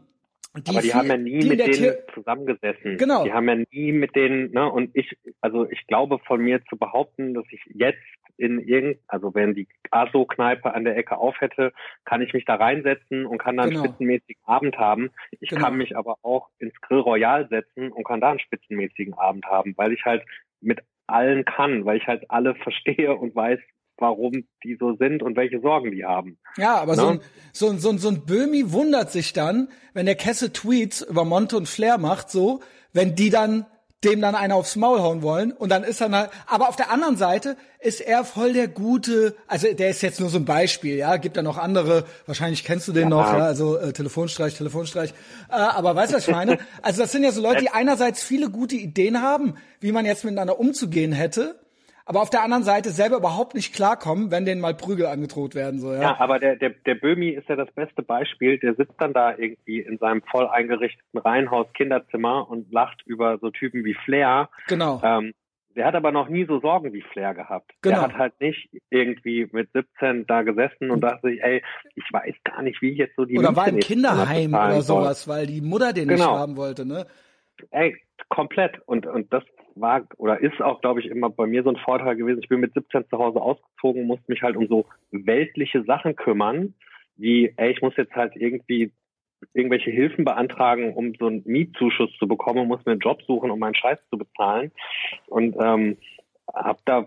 die 0.56 0.70
aber 0.72 0.82
die 0.82 0.88
viel, 0.88 0.94
haben 0.94 1.08
ja 1.08 1.18
nie 1.18 1.46
mit 1.46 1.60
denen 1.60 1.96
zusammengesessen. 2.14 2.98
Genau. 2.98 3.24
Die 3.24 3.34
haben 3.34 3.48
ja 3.48 3.56
nie 3.56 3.92
mit 3.92 4.16
denen, 4.16 4.52
ne, 4.52 4.72
und 4.72 4.96
ich, 4.96 5.16
also 5.42 5.70
ich 5.70 5.86
glaube 5.88 6.20
von 6.26 6.42
mir 6.42 6.64
zu 6.66 6.78
behaupten, 6.78 7.34
dass 7.34 7.46
ich 7.52 7.62
jetzt 7.74 8.00
in 8.38 8.60
irgend, 8.60 9.00
also 9.08 9.34
wenn 9.34 9.54
die 9.54 9.68
ASO-Kneipe 9.92 10.74
an 10.74 10.84
der 10.84 10.96
Ecke 10.96 11.18
auf 11.18 11.40
hätte, 11.42 11.74
kann 12.06 12.22
ich 12.22 12.34
mich 12.34 12.46
da 12.46 12.56
reinsetzen 12.56 13.26
und 13.26 13.40
kann 13.40 13.58
dann 13.58 13.70
genau. 13.70 13.82
einen 13.82 13.90
spitzenmäßigen 13.90 14.44
Abend 14.46 14.78
haben. 14.78 15.10
Ich 15.40 15.50
genau. 15.50 15.64
kann 15.64 15.78
mich 15.78 15.98
aber 15.98 16.18
auch 16.22 16.50
ins 16.60 16.80
Grill 16.82 17.00
Royal 17.00 17.48
setzen 17.50 17.92
und 17.92 18.04
kann 18.04 18.22
da 18.22 18.30
einen 18.30 18.40
spitzenmäßigen 18.40 19.16
Abend 19.16 19.46
haben, 19.46 19.74
weil 19.76 19.92
ich 19.92 20.06
halt 20.06 20.24
mit 20.62 20.80
allen 21.08 21.46
kann, 21.46 21.86
weil 21.86 21.98
ich 21.98 22.08
halt 22.08 22.30
alle 22.30 22.56
verstehe 22.64 23.16
und 23.16 23.36
weiß, 23.36 23.60
warum 24.00 24.46
die 24.64 24.78
so 24.80 24.96
sind 24.96 25.24
und 25.24 25.36
welche 25.36 25.60
Sorgen 25.60 25.92
die 25.92 26.06
haben. 26.06 26.38
Ja, 26.56 26.76
aber 26.76 26.96
ne? 26.96 27.02
so, 27.02 27.08
ein, 27.08 27.20
so, 27.52 27.70
ein, 27.70 27.80
so, 27.80 27.90
ein, 27.90 27.98
so 27.98 28.10
ein 28.10 28.26
Böhmi 28.26 28.72
wundert 28.72 29.12
sich 29.12 29.34
dann, 29.34 29.70
wenn 29.94 30.06
der 30.06 30.16
Kesse 30.16 30.54
Tweets 30.54 31.02
über 31.02 31.26
Monte 31.26 31.58
und 31.58 31.68
Flair 31.68 31.98
macht, 31.98 32.30
so, 32.30 32.62
wenn 32.94 33.16
die 33.16 33.32
dann 33.32 33.66
dem 34.04 34.22
dann 34.22 34.36
einer 34.36 34.56
aufs 34.56 34.76
Maul 34.76 35.00
hauen 35.00 35.24
wollen 35.24 35.52
und 35.52 35.70
dann 35.70 35.84
ist 35.84 36.02
er 36.02 36.12
halt, 36.12 36.30
aber 36.46 36.70
auf 36.70 36.76
der 36.76 36.92
anderen 36.92 37.18
Seite 37.18 37.58
ist 37.80 38.00
er 38.00 38.24
voll 38.26 38.54
der 38.54 38.68
gute, 38.68 39.36
also 39.48 39.74
der 39.74 39.90
ist 39.90 40.04
jetzt 40.04 40.20
nur 40.20 40.30
so 40.30 40.38
ein 40.38 40.46
Beispiel, 40.46 40.98
ja, 40.98 41.18
gibt 41.18 41.36
da 41.36 41.42
noch 41.42 41.58
andere, 41.58 42.06
wahrscheinlich 42.28 42.64
kennst 42.64 42.88
du 42.88 42.92
den 42.92 43.04
ja. 43.04 43.10
noch, 43.10 43.34
ja, 43.34 43.40
also 43.40 43.76
äh, 43.78 43.94
Telefonstreich, 43.94 44.56
Telefonstreich, 44.56 45.16
äh, 45.50 45.54
aber 45.54 45.96
weißt 45.96 46.12
du, 46.12 46.18
was 46.18 46.28
ich 46.28 46.34
meine? 46.34 46.60
Also 46.84 47.02
das 47.02 47.12
sind 47.12 47.24
ja 47.24 47.32
so 47.32 47.42
Leute, 47.42 47.62
die 47.62 47.70
einerseits 47.70 48.22
viele 48.22 48.52
gute 48.52 48.76
Ideen 48.76 49.22
haben, 49.22 49.56
wie 49.80 49.92
man 49.92 50.06
jetzt 50.06 50.24
miteinander 50.24 50.60
umzugehen 50.60 51.12
hätte, 51.12 51.56
aber 52.08 52.22
auf 52.22 52.30
der 52.30 52.42
anderen 52.42 52.64
Seite 52.64 52.90
selber 52.90 53.18
überhaupt 53.18 53.54
nicht 53.54 53.76
klarkommen, 53.76 54.32
wenn 54.32 54.46
denen 54.46 54.62
mal 54.62 54.74
Prügel 54.74 55.08
angedroht 55.08 55.56
werden. 55.56 55.82
So, 55.82 55.92
ja. 55.94 56.02
ja, 56.02 56.20
aber 56.20 56.40
der, 56.40 56.56
der, 56.56 56.70
der 56.70 56.96
Böhmi 56.96 57.30
ist 57.30 57.50
ja 57.50 57.58
das 57.58 57.70
beste 57.74 58.02
Beispiel. 58.02 58.58
Der 58.60 58.76
sitzt 58.76 58.96
dann 59.00 59.12
da 59.12 59.36
irgendwie 59.38 59.82
in 59.82 59.98
seinem 59.98 60.22
voll 60.24 60.48
eingerichteten 60.48 61.20
Reihenhaus 61.20 61.68
Kinderzimmer 61.74 62.50
und 62.50 62.72
lacht 62.72 63.02
über 63.06 63.38
so 63.40 63.50
Typen 63.50 63.84
wie 63.84 63.94
Flair. 63.94 64.50
Genau. 64.68 65.02
Ähm, 65.04 65.34
der 65.76 65.86
hat 65.86 65.96
aber 65.96 66.14
noch 66.14 66.30
nie 66.30 66.46
so 66.46 66.62
Sorgen 66.62 66.94
wie 66.94 67.02
Flair 67.02 67.34
gehabt. 67.34 67.72
Genau. 67.82 67.98
Der 67.98 68.04
hat 68.04 68.18
halt 68.18 68.40
nicht 68.40 68.70
irgendwie 68.90 69.48
mit 69.52 69.70
17 69.74 70.26
da 70.28 70.44
gesessen 70.44 70.90
und 70.90 71.02
dachte 71.02 71.28
sich, 71.28 71.44
ey, 71.44 71.62
ich 71.94 72.06
weiß 72.10 72.36
gar 72.46 72.62
nicht, 72.62 72.82
wie 72.82 72.92
ich 72.92 72.98
jetzt 72.98 73.18
so 73.18 73.26
die 73.26 73.38
Oder 73.38 73.56
war 73.56 73.68
im 73.68 73.80
Kinderheim 73.80 74.54
oder 74.54 74.82
sowas, 74.82 75.26
soll. 75.26 75.36
weil 75.36 75.48
die 75.48 75.62
Mutter 75.62 75.92
den 75.92 76.08
genau. 76.08 76.32
nicht 76.32 76.40
haben 76.40 76.56
wollte, 76.56 76.86
ne? 76.86 77.06
Ey, 77.72 77.98
komplett. 78.30 78.80
Und, 78.86 79.06
und 79.06 79.32
das 79.34 79.44
war 79.80 80.04
oder 80.18 80.40
ist 80.40 80.62
auch, 80.62 80.82
glaube 80.82 81.00
ich, 81.00 81.08
immer 81.08 81.30
bei 81.30 81.46
mir 81.46 81.64
so 81.64 81.70
ein 81.70 81.78
Vorteil 81.78 82.16
gewesen. 82.16 82.40
Ich 82.42 82.50
bin 82.50 82.60
mit 82.60 82.74
17 82.74 83.10
zu 83.10 83.18
Hause 83.18 83.42
ausgezogen, 83.42 84.06
musste 84.06 84.32
mich 84.32 84.42
halt 84.42 84.56
um 84.56 84.68
so 84.68 84.86
weltliche 85.12 85.84
Sachen 85.84 86.16
kümmern, 86.16 86.74
wie, 87.16 87.54
ey, 87.58 87.72
ich 87.72 87.82
muss 87.82 87.96
jetzt 87.98 88.16
halt 88.16 88.36
irgendwie 88.36 88.92
irgendwelche 89.54 89.92
Hilfen 89.92 90.26
beantragen, 90.26 90.94
um 90.94 91.14
so 91.16 91.28
einen 91.28 91.44
Mietzuschuss 91.46 92.12
zu 92.18 92.28
bekommen 92.28 92.68
muss 92.68 92.86
mir 92.86 92.94
einen 92.94 93.02
Job 93.02 93.22
suchen, 93.24 93.52
um 93.52 93.60
meinen 93.60 93.76
Scheiß 93.76 94.00
zu 94.10 94.18
bezahlen. 94.18 94.72
Und 95.28 95.56
ähm, 95.60 95.98
habe 96.54 96.80
da 96.86 97.06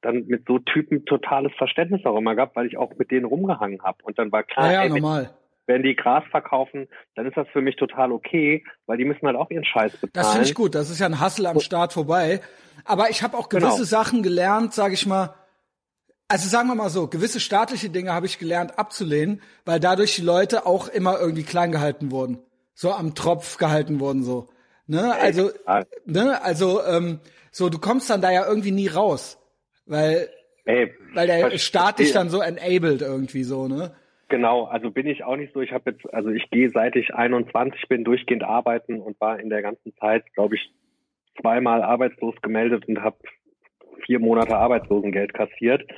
dann 0.00 0.26
mit 0.26 0.46
so 0.46 0.58
Typen 0.58 1.04
totales 1.06 1.52
Verständnis 1.56 2.04
auch 2.04 2.16
immer 2.16 2.34
gehabt, 2.34 2.56
weil 2.56 2.66
ich 2.66 2.76
auch 2.76 2.96
mit 2.96 3.10
denen 3.10 3.26
rumgehangen 3.26 3.82
habe. 3.82 3.98
Und 4.02 4.18
dann 4.18 4.32
war 4.32 4.42
klar, 4.42 4.66
ja, 4.66 4.72
ja, 4.72 4.82
ey, 4.82 4.88
normal 4.90 5.30
wenn 5.68 5.82
die 5.82 5.94
Gras 5.94 6.24
verkaufen, 6.30 6.88
dann 7.14 7.26
ist 7.26 7.36
das 7.36 7.46
für 7.52 7.60
mich 7.60 7.76
total 7.76 8.10
okay, 8.10 8.64
weil 8.86 8.96
die 8.96 9.04
müssen 9.04 9.26
halt 9.26 9.36
auch 9.36 9.50
ihren 9.50 9.64
Scheiß 9.64 9.92
bezahlen. 9.92 10.10
Das 10.14 10.32
finde 10.32 10.48
ich 10.48 10.54
gut, 10.54 10.74
das 10.74 10.90
ist 10.90 10.98
ja 10.98 11.06
ein 11.06 11.20
Hassel 11.20 11.46
am 11.46 11.60
Start 11.60 11.92
vorbei. 11.92 12.40
Aber 12.84 13.10
ich 13.10 13.22
habe 13.22 13.36
auch 13.36 13.48
gewisse 13.48 13.74
genau. 13.74 13.84
Sachen 13.84 14.22
gelernt, 14.22 14.72
sage 14.72 14.94
ich 14.94 15.06
mal, 15.06 15.34
also 16.26 16.48
sagen 16.48 16.68
wir 16.68 16.74
mal 16.74 16.88
so, 16.88 17.06
gewisse 17.06 17.38
staatliche 17.38 17.90
Dinge 17.90 18.12
habe 18.12 18.26
ich 18.26 18.38
gelernt 18.38 18.78
abzulehnen, 18.78 19.42
weil 19.66 19.78
dadurch 19.78 20.16
die 20.16 20.22
Leute 20.22 20.66
auch 20.66 20.88
immer 20.88 21.20
irgendwie 21.20 21.42
klein 21.42 21.70
gehalten 21.70 22.10
wurden. 22.10 22.38
So 22.74 22.92
am 22.92 23.14
Tropf 23.14 23.58
gehalten 23.58 24.00
wurden 24.00 24.22
so. 24.22 24.48
Ne? 24.86 25.14
Also, 25.20 25.50
ne? 26.06 26.42
Also, 26.42 26.82
ähm, 26.84 27.20
so, 27.50 27.68
du 27.68 27.78
kommst 27.78 28.08
dann 28.08 28.22
da 28.22 28.30
ja 28.30 28.46
irgendwie 28.46 28.70
nie 28.70 28.88
raus. 28.88 29.38
Weil, 29.84 30.30
Ey, 30.64 30.94
weil 31.12 31.26
der. 31.26 31.58
Staat 31.58 31.98
dich 31.98 32.12
dann 32.12 32.30
so 32.30 32.40
enabled 32.40 33.02
irgendwie 33.02 33.44
so, 33.44 33.68
ne? 33.68 33.94
Genau, 34.28 34.64
also 34.64 34.90
bin 34.90 35.06
ich 35.06 35.24
auch 35.24 35.36
nicht 35.36 35.54
so. 35.54 35.60
Ich 35.60 35.72
habe 35.72 35.90
jetzt, 35.90 36.12
also 36.12 36.28
ich 36.28 36.50
gehe 36.50 36.70
seit 36.70 36.96
ich 36.96 37.14
21 37.14 37.88
bin 37.88 38.04
durchgehend 38.04 38.44
arbeiten 38.44 39.00
und 39.00 39.18
war 39.20 39.40
in 39.40 39.48
der 39.48 39.62
ganzen 39.62 39.94
Zeit, 39.96 40.24
glaube 40.34 40.56
ich, 40.56 40.72
zweimal 41.40 41.82
arbeitslos 41.82 42.34
gemeldet 42.42 42.86
und 42.88 43.02
habe 43.02 43.16
vier 44.04 44.18
Monate 44.18 44.56
Arbeitslosengeld 44.56 45.32
kassiert. 45.32 45.88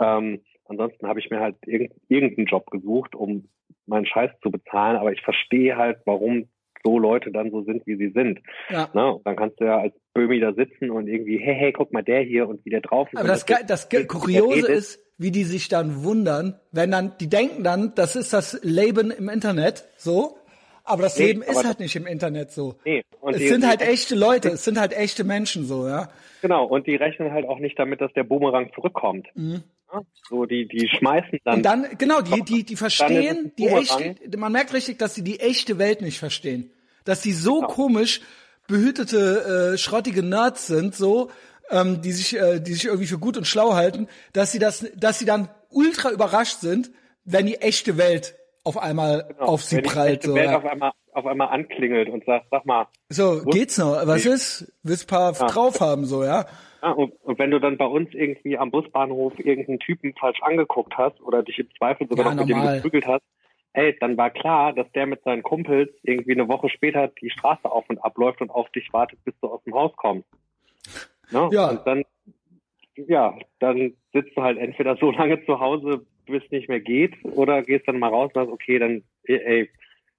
Ähm, 0.00 0.40
ansonsten 0.66 1.06
habe 1.06 1.20
ich 1.20 1.30
mir 1.30 1.40
halt 1.40 1.56
irg 1.66 1.90
irgendeinen 2.08 2.46
Job 2.46 2.70
gesucht, 2.70 3.14
um 3.14 3.48
meinen 3.86 4.06
Scheiß 4.06 4.30
zu 4.42 4.50
bezahlen. 4.50 4.96
Aber 4.96 5.12
ich 5.12 5.22
verstehe 5.22 5.76
halt, 5.76 5.98
warum 6.04 6.48
so 6.84 6.98
Leute 6.98 7.30
dann 7.30 7.50
so 7.50 7.62
sind, 7.62 7.86
wie 7.86 7.96
sie 7.96 8.10
sind. 8.10 8.40
Ja. 8.70 8.88
Ne? 8.92 9.20
Dann 9.24 9.36
kannst 9.36 9.60
du 9.60 9.64
ja 9.64 9.78
als 9.78 9.94
Böhmi 10.14 10.40
da 10.40 10.52
sitzen 10.52 10.90
und 10.90 11.08
irgendwie, 11.08 11.38
hey, 11.38 11.54
hey, 11.54 11.72
guck 11.72 11.92
mal 11.92 12.02
der 12.02 12.20
hier 12.20 12.48
und 12.48 12.64
wie 12.64 12.70
der 12.70 12.80
drauf 12.80 13.08
ist. 13.12 13.18
Aber 13.18 13.28
das, 13.28 13.44
das 13.44 13.88
der 13.88 14.06
Kuriose 14.06 14.70
ist, 14.70 15.04
wie 15.18 15.30
die 15.32 15.44
sich 15.44 15.68
dann 15.68 16.04
wundern, 16.04 16.58
wenn 16.72 16.90
dann, 16.90 17.12
die 17.18 17.28
denken 17.28 17.64
dann, 17.64 17.94
das 17.94 18.16
ist 18.16 18.32
das 18.32 18.58
Leben 18.62 19.10
im 19.10 19.28
Internet, 19.28 19.84
so. 19.96 20.38
Aber 20.84 21.02
das 21.02 21.18
Nee, 21.18 21.26
Leben 21.26 21.42
ist 21.42 21.64
halt 21.64 21.80
nicht 21.80 21.94
im 21.96 22.06
Internet 22.06 22.50
so. 22.50 22.76
Nee, 22.84 23.02
und 23.20 23.34
es 23.34 23.40
die- 23.40 23.48
sind 23.48 23.66
halt 23.66 23.82
echte 23.82 24.14
Leute, 24.14 24.48
es 24.50 24.64
sind 24.64 24.80
halt 24.80 24.96
echte 24.96 25.24
Menschen 25.24 25.66
so, 25.66 25.86
ja. 25.86 26.08
Genau, 26.40 26.64
und 26.64 26.86
die 26.86 26.94
rechnen 26.94 27.32
halt 27.32 27.46
auch 27.46 27.58
nicht 27.58 27.78
damit, 27.78 28.00
dass 28.00 28.12
der 28.14 28.24
Boomerang 28.24 28.70
zurückkommt. 28.74 29.26
Ja? 29.34 29.60
So, 30.28 30.44
die, 30.46 30.66
die 30.68 30.88
schmeißen 30.88 31.38
dann. 31.44 31.54
Mhm. 31.54 31.56
Und 31.58 31.62
dann, 31.66 31.86
genau, 31.98 32.20
die, 32.20 32.42
die, 32.42 32.64
die 32.64 32.76
verstehen 32.76 33.52
die 33.58 33.66
echte, 33.68 34.14
man 34.36 34.52
merkt 34.52 34.72
richtig, 34.72 34.98
dass 34.98 35.14
sie 35.14 35.24
die 35.24 35.40
echte 35.40 35.78
Welt 35.78 36.00
nicht 36.00 36.18
verstehen. 36.18 36.70
Dass 37.04 37.22
die 37.22 37.32
so 37.32 37.62
komisch 37.62 38.20
behütete, 38.66 39.72
äh, 39.74 39.78
schrottige 39.78 40.22
Nerds 40.22 40.66
sind, 40.66 40.94
so, 40.94 41.30
ähm, 41.70 42.00
die 42.02 42.12
sich, 42.12 42.36
äh, 42.36 42.60
die 42.60 42.74
sich 42.74 42.86
irgendwie 42.86 43.06
für 43.06 43.18
gut 43.18 43.36
und 43.36 43.46
schlau 43.46 43.74
halten, 43.74 44.08
dass 44.32 44.52
sie 44.52 44.58
das, 44.58 44.86
dass 44.96 45.18
sie 45.18 45.24
dann 45.26 45.48
ultra 45.70 46.10
überrascht 46.10 46.58
sind, 46.60 46.90
wenn 47.24 47.46
die 47.46 47.56
echte 47.56 47.96
Welt 47.98 48.34
auf 48.64 48.76
einmal 48.78 49.34
auf 49.38 49.62
sie 49.62 49.76
Genau. 49.76 49.84
wenn 49.86 49.88
die 49.90 49.94
prallt, 49.94 50.12
echte 50.18 50.28
so. 50.28 50.34
Welt 50.34 50.50
Ja. 50.50 50.56
auf 50.58 50.64
einmal, 50.64 50.92
auf 51.12 51.26
einmal 51.26 51.48
anklingelt 51.48 52.08
und 52.08 52.24
sagt, 52.24 52.46
sag 52.50 52.64
mal, 52.66 52.86
So, 53.08 53.42
geht's 53.44 53.78
noch? 53.78 54.06
Was 54.06 54.24
ist? 54.26 54.72
Willst 54.82 55.08
paar 55.08 55.32
drauf 55.32 55.80
haben, 55.80 56.04
so, 56.04 56.22
ja? 56.24 56.46
ja, 56.82 56.90
und, 56.92 57.12
und 57.22 57.38
wenn 57.38 57.50
du 57.50 57.58
dann 57.60 57.76
bei 57.76 57.86
uns 57.86 58.08
irgendwie 58.12 58.56
am 58.58 58.70
Busbahnhof 58.70 59.38
irgendeinen 59.38 59.78
Typen 59.80 60.14
falsch 60.18 60.40
angeguckt 60.42 60.96
hast 60.96 61.20
oder 61.20 61.42
dich 61.42 61.58
im 61.58 61.68
Zweifel 61.78 62.06
sogar 62.08 62.26
Ja, 62.26 62.34
noch 62.34 62.46
mit 62.46 62.56
dem 62.56 62.62
geprügelt 62.76 63.06
hast, 63.06 63.22
ey, 63.72 63.96
dann 64.00 64.16
war 64.16 64.30
klar, 64.30 64.72
dass 64.72 64.90
der 64.92 65.06
mit 65.06 65.22
seinen 65.24 65.42
Kumpels 65.42 65.90
irgendwie 66.02 66.32
eine 66.32 66.48
Woche 66.48 66.68
später 66.68 67.08
die 67.20 67.30
Straße 67.30 67.70
auf 67.70 67.84
und 67.88 67.98
abläuft 67.98 68.40
und 68.40 68.50
auf 68.50 68.68
dich 68.70 68.92
wartet, 68.92 69.22
bis 69.24 69.34
du 69.40 69.48
aus 69.48 69.62
dem 69.64 69.74
Haus 69.74 69.92
kommst. 69.96 70.26
Ne? 71.30 71.48
Ja. 71.52 71.70
Und 71.70 71.86
dann, 71.86 72.04
ja, 72.96 73.38
dann 73.58 73.94
sitzt 74.12 74.36
du 74.36 74.42
halt 74.42 74.58
entweder 74.58 74.96
so 74.96 75.10
lange 75.12 75.44
zu 75.44 75.60
Hause, 75.60 76.06
bis 76.26 76.42
es 76.44 76.50
nicht 76.50 76.68
mehr 76.68 76.80
geht, 76.80 77.14
oder 77.24 77.62
gehst 77.62 77.88
dann 77.88 77.98
mal 77.98 78.08
raus 78.08 78.30
und 78.34 78.34
sagst, 78.34 78.52
okay, 78.52 78.78
dann, 78.78 79.02
ey, 79.24 79.70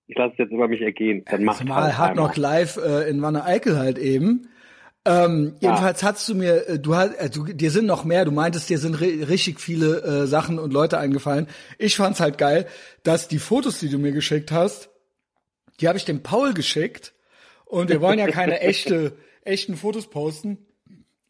ich 0.07 0.17
lasse 0.17 0.33
es 0.33 0.37
jetzt 0.39 0.51
über 0.51 0.67
mich 0.67 0.81
ergehen. 0.81 1.23
Dann 1.29 1.43
mach 1.43 1.59
Zumal 1.59 1.83
halt 1.83 1.97
Hard. 1.97 2.13
Knock 2.13 2.37
Live 2.37 2.77
äh, 2.77 3.09
in 3.09 3.21
Wanne 3.21 3.45
Eickel 3.45 3.77
halt 3.77 3.99
eben. 3.99 4.47
Ähm, 5.05 5.55
Jedenfalls 5.59 6.03
hast 6.03 6.27
du 6.27 6.35
mir, 6.35 6.67
äh, 6.67 6.79
du 6.79 6.95
hast, 6.95 7.13
äh, 7.15 7.29
du, 7.29 7.45
dir 7.45 7.71
sind 7.71 7.85
noch 7.85 8.03
mehr. 8.03 8.25
Du 8.25 8.31
meintest, 8.31 8.69
dir 8.69 8.79
sind 8.79 8.99
ri 8.99 9.23
richtig 9.23 9.59
viele 9.59 10.01
äh, 10.01 10.27
Sachen 10.27 10.59
und 10.59 10.73
Leute 10.73 10.97
eingefallen. 10.97 11.47
Ich 11.77 11.95
fand's 11.95 12.19
halt 12.19 12.37
geil, 12.37 12.67
dass 13.03 13.27
die 13.27 13.39
Fotos, 13.39 13.79
die 13.79 13.89
du 13.89 13.97
mir 13.97 14.11
geschickt 14.11 14.51
hast, 14.51 14.89
die 15.79 15.87
habe 15.87 15.97
ich 15.97 16.05
dem 16.05 16.23
Paul 16.23 16.53
geschickt. 16.53 17.13
Und 17.65 17.89
wir 17.89 18.01
wollen 18.01 18.19
ja 18.19 18.27
keine 18.27 18.59
echte, 18.61 19.13
echten 19.43 19.75
Fotos 19.75 20.09
posten, 20.09 20.57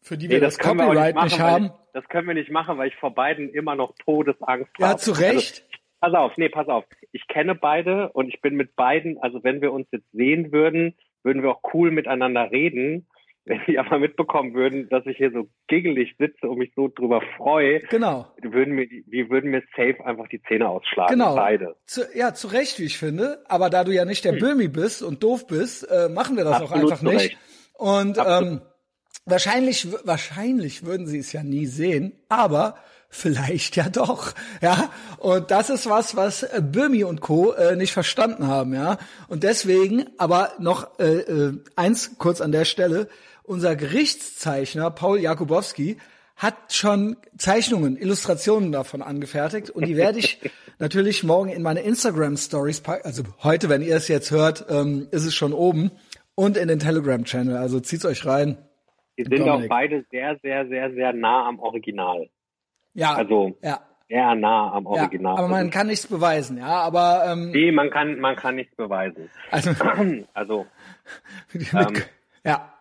für 0.02 0.16
die 0.16 0.28
wir 0.28 0.36
Nee, 0.36 0.40
das, 0.40 0.58
können 0.58 0.78
wir 0.78 0.84
auch 0.84 0.88
Copyright 0.88 1.14
machen, 1.14 1.24
nicht 1.26 1.40
haben. 1.40 1.64
Ich, 1.66 1.70
das 1.94 2.08
können 2.08 2.26
wir 2.28 2.34
nicht 2.34 2.50
machen, 2.50 2.78
weil 2.78 2.88
ich 2.88 2.96
vor 2.96 3.14
beiden 3.14 3.50
immer 3.50 3.74
noch 3.74 3.94
Todesangst 4.04 4.70
Ja, 4.78 4.88
habe. 4.88 4.98
zu 5.00 5.12
Recht. 5.12 5.64
Also, 6.00 6.14
pass 6.14 6.14
auf, 6.14 6.36
nee, 6.36 6.48
pass 6.48 6.68
auf. 6.68 6.84
Ich 7.12 7.26
kenne 7.28 7.54
beide 7.54 8.10
und 8.12 8.28
ich 8.28 8.40
bin 8.40 8.54
mit 8.56 8.76
beiden, 8.76 9.18
also 9.18 9.42
wenn 9.44 9.60
wir 9.60 9.72
uns 9.72 9.86
jetzt 9.92 10.10
sehen 10.12 10.52
würden, 10.52 10.96
würden 11.22 11.42
wir 11.42 11.50
auch 11.50 11.60
cool 11.74 11.90
miteinander 11.90 12.50
reden. 12.50 13.06
Wenn 13.46 13.58
die 13.66 13.78
aber 13.78 13.98
mitbekommen 13.98 14.52
würden, 14.52 14.90
dass 14.90 15.06
ich 15.06 15.16
hier 15.16 15.32
so 15.32 15.48
giggelig 15.66 16.14
sitze 16.18 16.46
und 16.46 16.58
mich 16.58 16.72
so 16.76 16.88
drüber 16.88 17.22
freue, 17.38 17.80
Genau. 17.88 18.26
würden 18.42 18.74
mir, 18.74 18.86
die 18.86 19.30
würden 19.30 19.50
mir 19.50 19.62
safe 19.74 19.96
einfach 20.04 20.28
die 20.28 20.42
Zähne 20.42 20.68
ausschlagen. 20.68 21.14
Genau. 21.18 21.34
Beide. 21.36 21.74
Zu, 21.86 22.02
ja, 22.14 22.34
zu 22.34 22.48
Recht, 22.48 22.78
wie 22.78 22.84
ich 22.84 22.98
finde. 22.98 23.42
Aber 23.48 23.70
da 23.70 23.82
du 23.84 23.92
ja 23.92 24.04
nicht 24.04 24.26
der 24.26 24.32
Böhmi 24.32 24.68
bist 24.68 25.02
und 25.02 25.22
doof 25.22 25.46
bist, 25.46 25.90
äh, 25.90 26.10
machen 26.10 26.36
wir 26.36 26.44
das 26.44 26.60
auch 26.60 26.70
Absolut 26.70 26.92
einfach 26.92 26.98
zu 26.98 27.04
nicht. 27.06 27.18
Recht. 27.30 27.38
Und 27.78 28.18
Absolut. 28.18 28.52
ähm, 28.52 28.60
wahrscheinlich, 29.30 29.88
wahrscheinlich 30.04 30.84
würden 30.84 31.06
sie 31.06 31.18
es 31.18 31.32
ja 31.32 31.42
nie 31.42 31.66
sehen, 31.66 32.12
aber 32.28 32.76
vielleicht 33.08 33.76
ja 33.76 33.88
doch, 33.88 34.32
ja. 34.62 34.90
Und 35.18 35.50
das 35.50 35.68
ist 35.68 35.88
was, 35.88 36.16
was 36.16 36.44
äh, 36.44 36.62
Böhmi 36.62 37.04
und 37.04 37.20
Co. 37.20 37.52
Äh, 37.52 37.76
nicht 37.76 37.92
verstanden 37.92 38.46
haben, 38.46 38.72
ja. 38.72 38.98
Und 39.28 39.42
deswegen, 39.42 40.06
aber 40.16 40.52
noch 40.58 40.98
äh, 40.98 41.18
äh, 41.18 41.58
eins 41.76 42.12
kurz 42.18 42.40
an 42.40 42.52
der 42.52 42.64
Stelle: 42.64 43.08
Unser 43.42 43.76
Gerichtszeichner 43.76 44.90
Paul 44.90 45.18
Jakubowski 45.18 45.98
hat 46.36 46.72
schon 46.72 47.16
Zeichnungen, 47.36 47.98
Illustrationen 47.98 48.72
davon 48.72 49.02
angefertigt 49.02 49.68
und 49.68 49.86
die 49.86 49.96
werde 49.96 50.20
ich 50.20 50.40
natürlich 50.78 51.22
morgen 51.22 51.50
in 51.50 51.60
meine 51.60 51.80
Instagram 51.80 52.38
Stories 52.38 52.80
packen. 52.80 53.04
Also 53.04 53.24
heute, 53.42 53.68
wenn 53.68 53.82
ihr 53.82 53.96
es 53.96 54.08
jetzt 54.08 54.30
hört, 54.30 54.64
ähm, 54.70 55.08
ist 55.10 55.26
es 55.26 55.34
schon 55.34 55.52
oben 55.52 55.90
und 56.34 56.56
in 56.56 56.68
den 56.68 56.78
Telegram 56.78 57.22
Channel. 57.24 57.58
Also 57.58 57.80
zieht's 57.80 58.06
euch 58.06 58.24
rein. 58.24 58.56
Die 59.24 59.36
sind 59.36 59.46
Dominik. 59.46 59.66
auch 59.66 59.68
beide 59.68 60.04
sehr, 60.10 60.38
sehr, 60.42 60.66
sehr, 60.68 60.92
sehr 60.92 61.12
nah 61.12 61.46
am 61.48 61.58
Original. 61.58 62.28
Ja, 62.94 63.14
Also 63.14 63.56
ja, 63.62 63.80
sehr 64.08 64.34
nah 64.34 64.72
am 64.72 64.84
ja. 64.84 64.90
Original. 64.90 65.38
Aber 65.38 65.48
man 65.48 65.70
kann 65.70 65.86
nichts 65.86 66.06
beweisen, 66.06 66.58
ja. 66.58 66.80
Aber 66.80 67.24
ähm, 67.26 67.50
nee, 67.50 67.70
man 67.72 67.90
kann, 67.90 68.18
man 68.18 68.36
kann 68.36 68.56
nichts 68.56 68.74
beweisen. 68.76 69.30
also 69.50 69.70
Also 70.34 70.66
Ähm, 71.54 72.02
ja, 72.44 72.72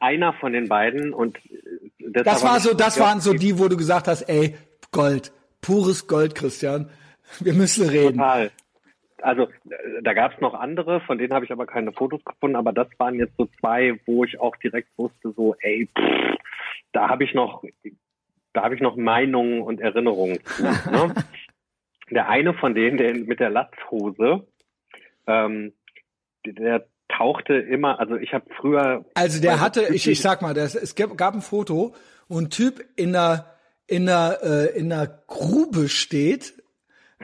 einer 0.00 0.32
von 0.34 0.52
den 0.52 0.68
beiden 0.68 1.12
und 1.12 1.36
äh, 1.38 2.22
das 2.22 2.44
war 2.44 2.60
so, 2.60 2.74
das 2.74 2.96
ja, 2.96 3.04
waren 3.04 3.20
so 3.20 3.32
die, 3.32 3.58
wo 3.58 3.68
du 3.68 3.76
gesagt 3.76 4.08
hast, 4.08 4.22
ey, 4.22 4.56
Gold, 4.92 5.32
pures 5.60 6.06
Gold, 6.06 6.34
Christian. 6.34 6.90
Wir 7.40 7.54
müssen 7.54 7.88
reden. 7.88 8.18
Total. 8.18 8.50
Also 9.24 9.44
äh, 9.44 10.02
da 10.02 10.12
gab 10.12 10.34
es 10.34 10.40
noch 10.40 10.54
andere, 10.54 11.00
von 11.00 11.16
denen 11.16 11.32
habe 11.32 11.44
ich 11.46 11.52
aber 11.52 11.66
keine 11.66 11.92
Fotos 11.92 12.22
gefunden, 12.24 12.56
aber 12.56 12.72
das 12.72 12.88
waren 12.98 13.14
jetzt 13.14 13.36
so 13.38 13.48
zwei, 13.58 13.98
wo 14.04 14.24
ich 14.24 14.38
auch 14.38 14.54
direkt 14.56 14.88
wusste, 14.98 15.32
so, 15.34 15.56
ey, 15.60 15.88
pff, 15.98 16.36
da 16.92 17.08
habe 17.08 17.24
ich 17.24 17.32
noch, 17.32 17.64
da 18.52 18.62
habe 18.62 18.74
ich 18.74 18.82
noch 18.82 18.96
Meinungen 18.96 19.62
und 19.62 19.80
Erinnerungen 19.80 20.38
zu. 20.44 20.62
Ne? 20.62 21.14
Der 22.10 22.28
eine 22.28 22.52
von 22.52 22.74
denen, 22.74 22.98
der 22.98 23.14
mit 23.14 23.40
der 23.40 23.48
Latzhose, 23.48 24.46
ähm, 25.26 25.72
der 26.44 26.84
tauchte 27.08 27.54
immer, 27.54 27.98
also 27.98 28.16
ich 28.16 28.34
habe 28.34 28.44
früher 28.60 29.06
Also 29.14 29.40
der 29.40 29.58
hatte, 29.58 29.86
ich, 29.90 30.06
ich 30.06 30.20
sag 30.20 30.42
mal, 30.42 30.52
das, 30.52 30.74
es 30.74 30.94
gab, 30.94 31.16
gab 31.16 31.32
ein 31.32 31.40
Foto, 31.40 31.94
wo 32.28 32.38
ein 32.38 32.50
Typ 32.50 32.84
in 32.96 33.16
einer, 33.16 33.46
in 33.86 34.06
einer, 34.06 34.36
äh, 34.42 34.78
in 34.78 34.92
einer 34.92 35.06
Grube 35.06 35.88
steht. 35.88 36.62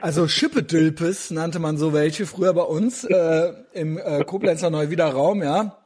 Also 0.01 0.27
Schippedülpes 0.27 1.29
nannte 1.29 1.59
man 1.59 1.77
so 1.77 1.93
welche 1.93 2.25
früher 2.25 2.53
bei 2.53 2.63
uns 2.63 3.03
äh, 3.03 3.53
im 3.73 3.99
äh, 3.99 4.23
Koblenzer 4.23 4.71
Neuwiederraum, 4.71 5.43
ja. 5.43 5.77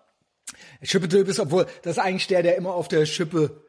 Schippedülpes, 0.81 1.39
obwohl 1.39 1.65
das 1.83 1.97
ist 1.97 2.03
eigentlich 2.03 2.27
der, 2.27 2.41
der 2.41 2.55
immer 2.55 2.73
auf 2.73 2.87
der 2.87 3.05
Schippe 3.05 3.63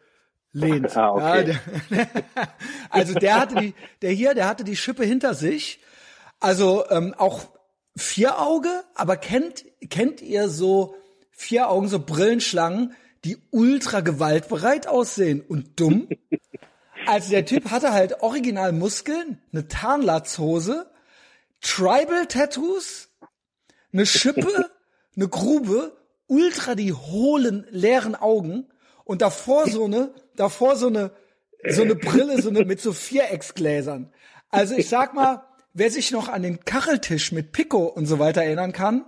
lehnt. 0.52 0.94
Ah, 0.96 1.10
okay. 1.10 1.22
ja, 1.24 1.42
der, 1.42 2.08
also 2.90 3.14
der 3.14 3.40
hatte 3.40 3.54
die, 3.56 3.74
der 4.02 4.12
hier, 4.12 4.34
der 4.34 4.46
hatte 4.46 4.62
die 4.62 4.76
Schippe 4.76 5.04
hinter 5.04 5.34
sich. 5.34 5.80
Also 6.38 6.84
ähm, 6.90 7.14
auch 7.18 7.46
vier 7.96 8.40
Auge, 8.40 8.84
aber 8.94 9.16
kennt 9.16 9.64
kennt 9.90 10.22
ihr 10.22 10.48
so 10.48 10.94
vier 11.32 11.70
Augen, 11.70 11.88
so 11.88 11.98
Brillenschlangen, 11.98 12.94
die 13.24 13.36
ultra 13.50 14.00
gewaltbereit 14.00 14.86
aussehen 14.86 15.40
und 15.40 15.80
dumm? 15.80 16.08
Also 17.06 17.30
der 17.30 17.44
Typ 17.44 17.70
hatte 17.70 17.92
halt 17.92 18.22
original 18.22 18.72
Muskeln, 18.72 19.40
eine 19.52 19.68
Tarnlatzhose, 19.68 20.90
Tribal-Tattoos, 21.60 23.08
eine 23.92 24.06
Schippe, 24.06 24.70
eine 25.16 25.28
Grube, 25.28 25.96
ultra 26.26 26.74
die 26.74 26.92
hohlen, 26.92 27.66
leeren 27.70 28.14
Augen 28.14 28.68
und 29.04 29.22
davor 29.22 29.68
so 29.68 29.84
eine, 29.84 30.12
davor 30.34 30.76
so 30.76 30.88
eine, 30.88 31.12
so 31.68 31.82
eine 31.82 31.94
Brille, 31.94 32.42
so 32.42 32.50
eine 32.50 32.64
mit 32.64 32.80
so 32.80 32.92
Vierecksgläsern. 32.92 34.12
Also 34.50 34.74
ich 34.74 34.88
sag 34.88 35.14
mal, 35.14 35.46
wer 35.72 35.90
sich 35.90 36.10
noch 36.10 36.28
an 36.28 36.42
den 36.42 36.64
Kacheltisch 36.64 37.32
mit 37.32 37.52
Pico 37.52 37.84
und 37.86 38.06
so 38.06 38.18
weiter 38.18 38.42
erinnern 38.42 38.72
kann, 38.72 39.04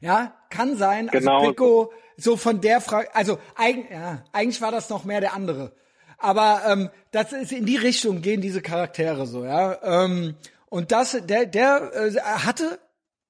ja, 0.00 0.36
kann 0.50 0.76
sein, 0.76 1.08
also 1.08 1.18
Genau. 1.18 1.48
Pico, 1.48 1.92
so 2.16 2.36
von 2.36 2.60
der 2.60 2.80
Frage, 2.80 3.14
also 3.14 3.38
eig, 3.56 3.90
ja, 3.90 4.24
eigentlich 4.32 4.60
war 4.60 4.72
das 4.72 4.90
noch 4.90 5.04
mehr 5.04 5.20
der 5.20 5.34
andere. 5.34 5.74
Aber 6.22 6.62
ähm, 6.66 6.90
das 7.10 7.32
ist 7.32 7.52
in 7.52 7.66
die 7.66 7.76
Richtung 7.76 8.22
gehen 8.22 8.40
diese 8.40 8.62
Charaktere 8.62 9.26
so, 9.26 9.44
ja. 9.44 9.76
Ähm, 9.82 10.36
und 10.70 10.92
das, 10.92 11.20
der, 11.26 11.46
der 11.46 11.90
äh, 11.94 12.18
hatte, 12.20 12.78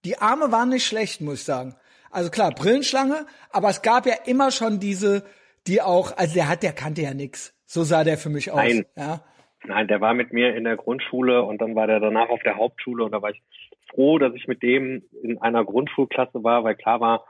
die 0.04 0.18
Arme 0.18 0.52
waren 0.52 0.68
nicht 0.68 0.86
schlecht, 0.86 1.20
muss 1.22 1.40
ich 1.40 1.44
sagen. 1.44 1.74
Also 2.10 2.30
klar, 2.30 2.52
Brillenschlange, 2.54 3.26
aber 3.50 3.70
es 3.70 3.80
gab 3.80 4.04
ja 4.04 4.14
immer 4.26 4.50
schon 4.50 4.78
diese, 4.78 5.24
die 5.66 5.80
auch, 5.80 6.16
also 6.18 6.34
der 6.34 6.48
hat, 6.48 6.62
der 6.62 6.72
kannte 6.72 7.00
ja 7.00 7.14
nix. 7.14 7.54
So 7.64 7.82
sah 7.82 8.04
der 8.04 8.18
für 8.18 8.28
mich 8.28 8.50
aus. 8.50 8.58
Nein. 8.58 8.84
Ja. 8.94 9.24
Nein, 9.64 9.88
der 9.88 10.00
war 10.02 10.12
mit 10.12 10.32
mir 10.32 10.54
in 10.54 10.64
der 10.64 10.76
Grundschule 10.76 11.42
und 11.42 11.62
dann 11.62 11.74
war 11.74 11.86
der 11.86 12.00
danach 12.00 12.28
auf 12.28 12.42
der 12.42 12.56
Hauptschule 12.56 13.04
und 13.04 13.12
da 13.12 13.22
war 13.22 13.30
ich 13.30 13.42
froh, 13.88 14.18
dass 14.18 14.34
ich 14.34 14.46
mit 14.46 14.62
dem 14.62 15.02
in 15.22 15.40
einer 15.40 15.64
Grundschulklasse 15.64 16.44
war, 16.44 16.64
weil 16.64 16.74
klar 16.74 17.00
war, 17.00 17.24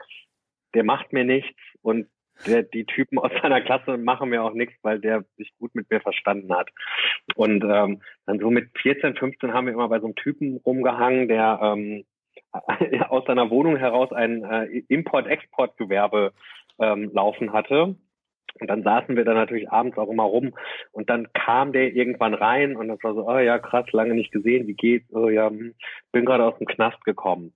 der 0.73 0.83
macht 0.83 1.13
mir 1.13 1.23
nichts 1.23 1.57
und 1.81 2.07
der, 2.45 2.63
die 2.63 2.85
Typen 2.85 3.19
aus 3.19 3.31
seiner 3.41 3.61
Klasse 3.61 3.97
machen 3.97 4.29
mir 4.29 4.43
auch 4.43 4.53
nichts, 4.53 4.75
weil 4.81 4.99
der 4.99 5.23
sich 5.37 5.53
gut 5.59 5.73
mit 5.75 5.89
mir 5.89 6.01
verstanden 6.01 6.53
hat. 6.53 6.69
Und 7.35 7.63
ähm, 7.63 8.01
dann 8.25 8.39
so 8.39 8.49
mit 8.49 8.69
14, 8.81 9.15
15 9.15 9.53
haben 9.53 9.67
wir 9.67 9.73
immer 9.73 9.89
bei 9.89 9.99
so 9.99 10.05
einem 10.05 10.15
Typen 10.15 10.57
rumgehangen, 10.57 11.27
der 11.27 11.59
ähm, 11.61 12.05
aus 13.09 13.25
seiner 13.25 13.49
Wohnung 13.49 13.77
heraus 13.77 14.11
ein 14.11 14.43
äh, 14.43 14.65
Import-Export-Gewerbe 14.87 16.33
ähm, 16.79 17.11
laufen 17.13 17.53
hatte. 17.53 17.95
Und 18.59 18.69
dann 18.69 18.83
saßen 18.83 19.15
wir 19.15 19.25
dann 19.25 19.35
natürlich 19.35 19.71
abends 19.71 19.97
auch 19.97 20.09
immer 20.09 20.23
rum 20.23 20.53
und 20.91 21.09
dann 21.09 21.27
kam 21.33 21.73
der 21.73 21.93
irgendwann 21.95 22.35
rein 22.35 22.75
und 22.75 22.87
das 22.87 23.03
war 23.03 23.15
so, 23.15 23.27
oh 23.27 23.39
ja, 23.39 23.57
krass, 23.57 23.91
lange 23.91 24.13
nicht 24.13 24.31
gesehen, 24.31 24.67
wie 24.67 24.75
geht's? 24.75 25.11
Oh 25.11 25.27
ja, 25.29 25.49
hm, 25.49 25.73
bin 26.11 26.25
gerade 26.25 26.45
aus 26.45 26.57
dem 26.59 26.67
Knast 26.67 27.03
gekommen. 27.03 27.53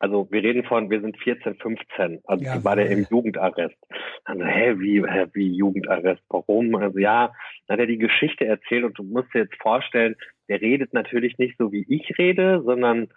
Also 0.00 0.28
wir 0.30 0.42
reden 0.42 0.64
von, 0.64 0.90
wir 0.90 1.00
sind 1.00 1.18
14, 1.18 1.56
15. 1.56 2.20
Also 2.24 2.44
Ja, 2.44 2.62
war 2.62 2.76
der 2.76 2.88
im 2.90 3.06
Jugendarrest. 3.10 3.76
Dann 4.24 4.40
hä, 4.46 4.74
wie, 4.78 5.02
hä, 5.02 5.26
wie 5.32 5.52
Jugendarrest? 5.52 6.22
Warum? 6.28 6.74
Also 6.76 6.98
ja, 6.98 7.32
dann 7.66 7.74
hat 7.74 7.80
er 7.80 7.86
die 7.86 7.98
Geschichte 7.98 8.46
erzählt 8.46 8.84
und 8.84 8.98
du 8.98 9.02
musst 9.02 9.34
dir 9.34 9.40
jetzt 9.40 9.60
vorstellen, 9.60 10.14
der 10.48 10.60
redet 10.60 10.94
natürlich 10.94 11.36
nicht 11.38 11.56
so 11.58 11.72
wie 11.72 11.84
ich 11.88 12.16
rede, 12.16 12.62
sondern 12.64 13.08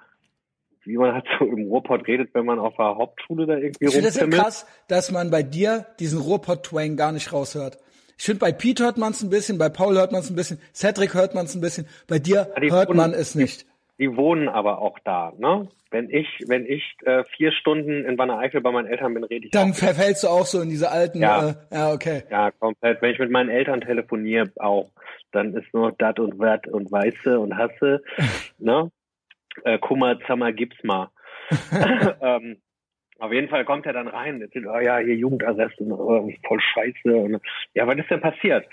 wie 0.83 0.97
man 0.97 1.13
halt 1.13 1.25
so 1.39 1.45
im 1.45 1.67
Ruhrpott 1.67 2.07
redet, 2.07 2.33
wenn 2.33 2.45
man 2.45 2.59
auf 2.59 2.75
der 2.77 2.95
Hauptschule 2.97 3.45
da 3.45 3.57
irgendwie 3.57 3.85
Ich 3.85 3.91
finde 3.91 4.07
das 4.07 4.19
ja 4.19 4.27
krass, 4.27 4.65
dass 4.87 5.11
man 5.11 5.29
bei 5.29 5.43
dir 5.43 5.85
diesen 5.99 6.19
Ruhrpott-Twang 6.19 6.97
gar 6.97 7.11
nicht 7.11 7.31
raushört. 7.31 7.77
Ich 8.17 8.25
finde, 8.25 8.39
bei 8.39 8.51
Pete 8.51 8.83
hört 8.83 8.97
man 8.97 9.13
es 9.13 9.23
ein 9.23 9.29
bisschen, 9.29 9.57
bei 9.57 9.69
Paul 9.69 9.95
hört 9.95 10.11
man 10.11 10.21
es 10.21 10.29
ein 10.29 10.35
bisschen, 10.35 10.59
Cedric 10.73 11.13
hört 11.13 11.33
man 11.33 11.45
es 11.45 11.55
ein 11.55 11.61
bisschen, 11.61 11.87
bei 12.07 12.19
dir 12.19 12.53
die 12.61 12.71
hört 12.71 12.93
man 12.93 13.13
es 13.13 13.35
nicht. 13.35 13.65
Die 14.01 14.17
wohnen 14.17 14.49
aber 14.49 14.79
auch 14.79 14.97
da, 15.03 15.31
ne? 15.37 15.69
Wenn 15.91 16.09
ich, 16.09 16.27
wenn 16.47 16.65
ich 16.65 16.95
äh, 17.03 17.23
vier 17.35 17.51
Stunden 17.51 18.03
in 18.03 18.17
Wanne 18.17 18.35
Eickel 18.35 18.59
bei 18.59 18.71
meinen 18.71 18.87
Eltern 18.87 19.13
bin, 19.13 19.23
rede 19.23 19.45
ich 19.45 19.51
Dann 19.51 19.75
verfällst 19.75 20.23
du 20.23 20.27
auch 20.27 20.47
so 20.47 20.59
in 20.59 20.69
diese 20.69 20.89
alten, 20.89 21.19
Ja. 21.19 21.49
Äh, 21.49 21.53
ja, 21.71 21.93
okay. 21.93 22.23
Ja, 22.31 22.49
komplett. 22.49 22.99
Wenn 22.99 23.11
ich 23.11 23.19
mit 23.19 23.29
meinen 23.29 23.49
Eltern 23.49 23.81
telefoniere, 23.81 24.51
auch, 24.55 24.89
dann 25.31 25.53
ist 25.53 25.71
nur 25.71 25.91
dat 25.91 26.19
und 26.19 26.39
wat 26.39 26.67
und 26.67 26.91
weiße 26.91 27.39
und 27.39 27.55
hasse, 27.55 28.01
ne? 28.57 28.89
Äh, 29.65 29.77
Kummer, 29.77 30.19
Zammer, 30.25 30.51
gibt's 30.51 30.83
mal. 30.83 31.09
ähm, 32.21 32.57
auf 33.19 33.31
jeden 33.31 33.49
Fall 33.49 33.65
kommt 33.65 33.85
er 33.85 33.93
dann 33.93 34.07
rein, 34.07 34.35
und 34.35 34.41
erzählt, 34.41 34.65
oh 34.65 34.79
ja, 34.79 34.97
hier 34.97 35.15
Jugendarrest 35.15 35.79
und 35.79 35.91
oh, 35.91 36.27
voll 36.47 36.59
scheiße. 36.59 37.15
Und, 37.15 37.39
ja, 37.75 37.85
was 37.85 37.97
ist 37.97 38.09
denn 38.09 38.21
passiert? 38.21 38.65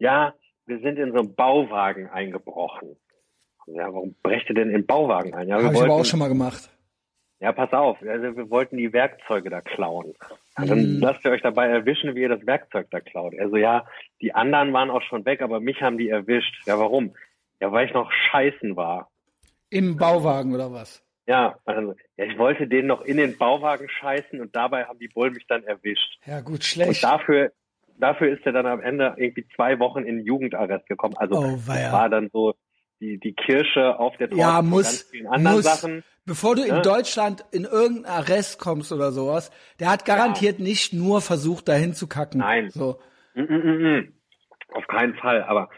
Ja, 0.00 0.34
wir 0.66 0.80
sind 0.80 0.98
in 0.98 1.12
so 1.12 1.18
einen 1.18 1.36
Bauwagen 1.36 2.08
eingebrochen. 2.08 2.96
Ja, 3.66 3.92
warum 3.92 4.14
brecht 4.22 4.48
ihr 4.48 4.54
denn 4.54 4.68
in 4.68 4.74
den 4.82 4.86
Bauwagen 4.86 5.34
ein? 5.34 5.48
Ja, 5.48 5.58
wir 5.58 5.64
Habe 5.66 5.74
ich 5.74 5.82
aber 5.82 5.94
auch 5.94 6.04
schon 6.04 6.18
mal 6.20 6.28
gemacht. 6.28 6.70
ja, 7.40 7.52
pass 7.52 7.72
auf, 7.72 7.98
also 8.02 8.36
wir 8.36 8.48
wollten 8.50 8.76
die 8.76 8.92
Werkzeuge 8.92 9.50
da 9.50 9.60
klauen. 9.60 10.14
Und 10.58 10.70
dann 10.70 10.96
Mhm. 10.96 11.00
lasst 11.02 11.24
ihr 11.24 11.32
euch 11.32 11.42
dabei 11.42 11.66
erwischen, 11.68 12.14
wie 12.14 12.22
ihr 12.22 12.28
das 12.28 12.46
Werkzeug 12.46 12.86
da 12.90 13.00
klaut. 13.00 13.34
Also 13.38 13.56
ja, 13.56 13.84
die 14.22 14.34
anderen 14.34 14.72
waren 14.72 14.90
auch 14.90 15.02
schon 15.02 15.24
weg, 15.26 15.42
aber 15.42 15.60
mich 15.60 15.82
haben 15.82 15.98
die 15.98 16.08
erwischt. 16.08 16.54
Ja, 16.66 16.78
warum? 16.78 17.14
Ja, 17.60 17.72
weil 17.72 17.86
ich 17.86 17.92
noch 17.94 18.10
scheißen 18.30 18.76
war. 18.76 19.10
Im 19.70 19.96
Bauwagen 19.96 20.54
oder 20.54 20.72
was? 20.72 21.02
Ja, 21.26 21.58
also, 21.64 21.94
ja, 22.16 22.24
ich 22.24 22.38
wollte 22.38 22.68
denen 22.68 22.86
noch 22.86 23.02
in 23.02 23.16
den 23.16 23.36
Bauwagen 23.36 23.88
scheißen 23.88 24.40
und 24.40 24.54
dabei 24.54 24.84
haben 24.84 25.00
die 25.00 25.08
Bullen 25.08 25.32
mich 25.34 25.46
dann 25.48 25.64
erwischt. 25.64 26.20
Ja, 26.24 26.40
gut, 26.40 26.54
Und 26.54 26.64
schlecht. 26.64 27.02
dafür, 27.02 27.50
dafür 27.98 28.28
ist 28.28 28.46
er 28.46 28.52
dann 28.52 28.66
am 28.66 28.80
Ende 28.80 29.12
irgendwie 29.16 29.44
zwei 29.56 29.78
Wochen 29.80 30.04
in 30.04 30.24
Jugendarrest 30.24 30.86
gekommen. 30.86 31.16
Also 31.18 31.36
Oh, 31.36 31.58
war 31.66 32.08
dann 32.08 32.30
so 32.32 32.54
die, 33.00 33.18
die 33.18 33.34
Kirsche 33.34 33.98
auf 33.98 34.16
der 34.16 34.28
Torte 34.28 34.40
Ja, 34.40 34.62
muss, 34.62 34.84
ganz 34.84 35.02
vielen 35.10 35.26
anderen 35.26 35.56
muss, 35.56 35.64
Sachen. 35.64 36.04
bevor 36.24 36.56
du 36.56 36.62
in 36.62 36.74
ne? 36.76 36.82
Deutschland 36.82 37.44
in 37.52 37.64
irgendeinen 37.64 38.06
Arrest 38.06 38.58
kommst 38.58 38.92
oder 38.92 39.12
sowas, 39.12 39.50
der 39.80 39.90
hat 39.90 40.04
garantiert 40.04 40.58
nicht 40.58 40.92
nur 40.92 41.20
versucht, 41.20 41.68
dahin 41.68 41.92
zu 41.92 42.06
kacken. 42.06 42.40
Nein. 42.40 42.70
So. 42.70 43.00
Mm, 43.34 43.42
mm, 43.42 43.64
mm, 43.64 43.98
mm. 43.98 44.12
Auf 44.72 44.86
keinen 44.88 45.14
Fall, 45.14 45.42
aber 45.44 45.68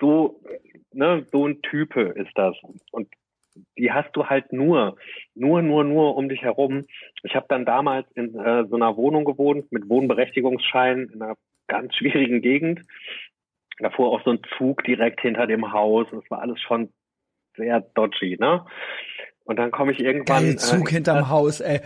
so, 0.00 0.40
ne, 0.92 1.26
so 1.32 1.46
ein 1.46 1.60
Type 1.62 2.00
ist 2.00 2.32
das. 2.34 2.54
Und 2.92 3.08
die 3.76 3.90
hast 3.92 4.14
du 4.14 4.26
halt 4.26 4.52
nur, 4.52 4.96
nur, 5.34 5.62
nur, 5.62 5.84
nur 5.84 6.16
um 6.16 6.28
dich 6.28 6.42
herum. 6.42 6.86
Ich 7.22 7.34
habe 7.34 7.46
dann 7.48 7.64
damals 7.64 8.06
in 8.14 8.38
äh, 8.38 8.64
so 8.68 8.76
einer 8.76 8.96
Wohnung 8.96 9.24
gewohnt 9.24 9.70
mit 9.72 9.88
Wohnberechtigungsschein 9.88 11.10
in 11.12 11.22
einer 11.22 11.36
ganz 11.66 11.94
schwierigen 11.96 12.40
Gegend. 12.40 12.80
Da 13.80 13.90
fuhr 13.90 14.10
auch 14.10 14.22
so 14.24 14.30
ein 14.30 14.40
Zug 14.56 14.82
direkt 14.84 15.20
hinter 15.20 15.46
dem 15.46 15.72
Haus. 15.72 16.06
Das 16.10 16.28
war 16.30 16.40
alles 16.42 16.60
schon 16.60 16.92
sehr 17.56 17.80
dodgy, 17.80 18.36
ne? 18.38 18.64
Und 19.44 19.56
dann 19.56 19.70
komme 19.70 19.92
ich 19.92 20.00
irgendwann. 20.00 20.44
Geil, 20.44 20.56
Zug 20.56 20.90
äh, 20.90 20.94
hinterm 20.96 21.30
Haus, 21.30 21.60
ey. 21.60 21.80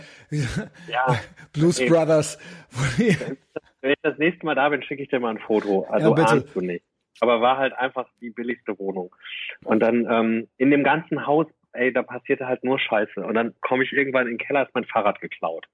Ja, 0.89 1.17
Blues 1.53 1.79
Ey. 1.79 1.87
Brothers. 1.87 2.37
Wenn 2.97 3.91
ich 3.91 3.99
das 4.01 4.17
nächste 4.17 4.45
Mal 4.45 4.55
da 4.55 4.67
bin, 4.67 4.83
schicke 4.83 5.03
ich 5.03 5.09
dir 5.09 5.21
mal 5.21 5.29
ein 5.29 5.39
Foto. 5.39 5.85
Also 5.89 6.13
Ja, 6.15 6.25
ahnst 6.25 6.53
du 6.53 6.61
nicht. 6.61 6.83
Aber 7.21 7.39
war 7.39 7.57
halt 7.57 7.73
einfach 7.73 8.07
die 8.19 8.31
billigste 8.31 8.77
Wohnung. 8.79 9.15
Und 9.63 9.79
dann 9.79 10.05
ähm, 10.09 10.47
in 10.57 10.71
dem 10.71 10.83
ganzen 10.83 11.25
Haus, 11.25 11.47
ey, 11.71 11.93
da 11.93 12.03
passierte 12.03 12.47
halt 12.47 12.65
nur 12.65 12.79
Scheiße. 12.79 13.21
Und 13.21 13.33
dann 13.35 13.53
komme 13.61 13.83
ich 13.83 13.93
irgendwann 13.93 14.27
in 14.27 14.37
den 14.37 14.45
Keller, 14.45 14.63
ist 14.63 14.75
mein 14.75 14.83
Fahrrad 14.85 15.21
geklaut. 15.21 15.65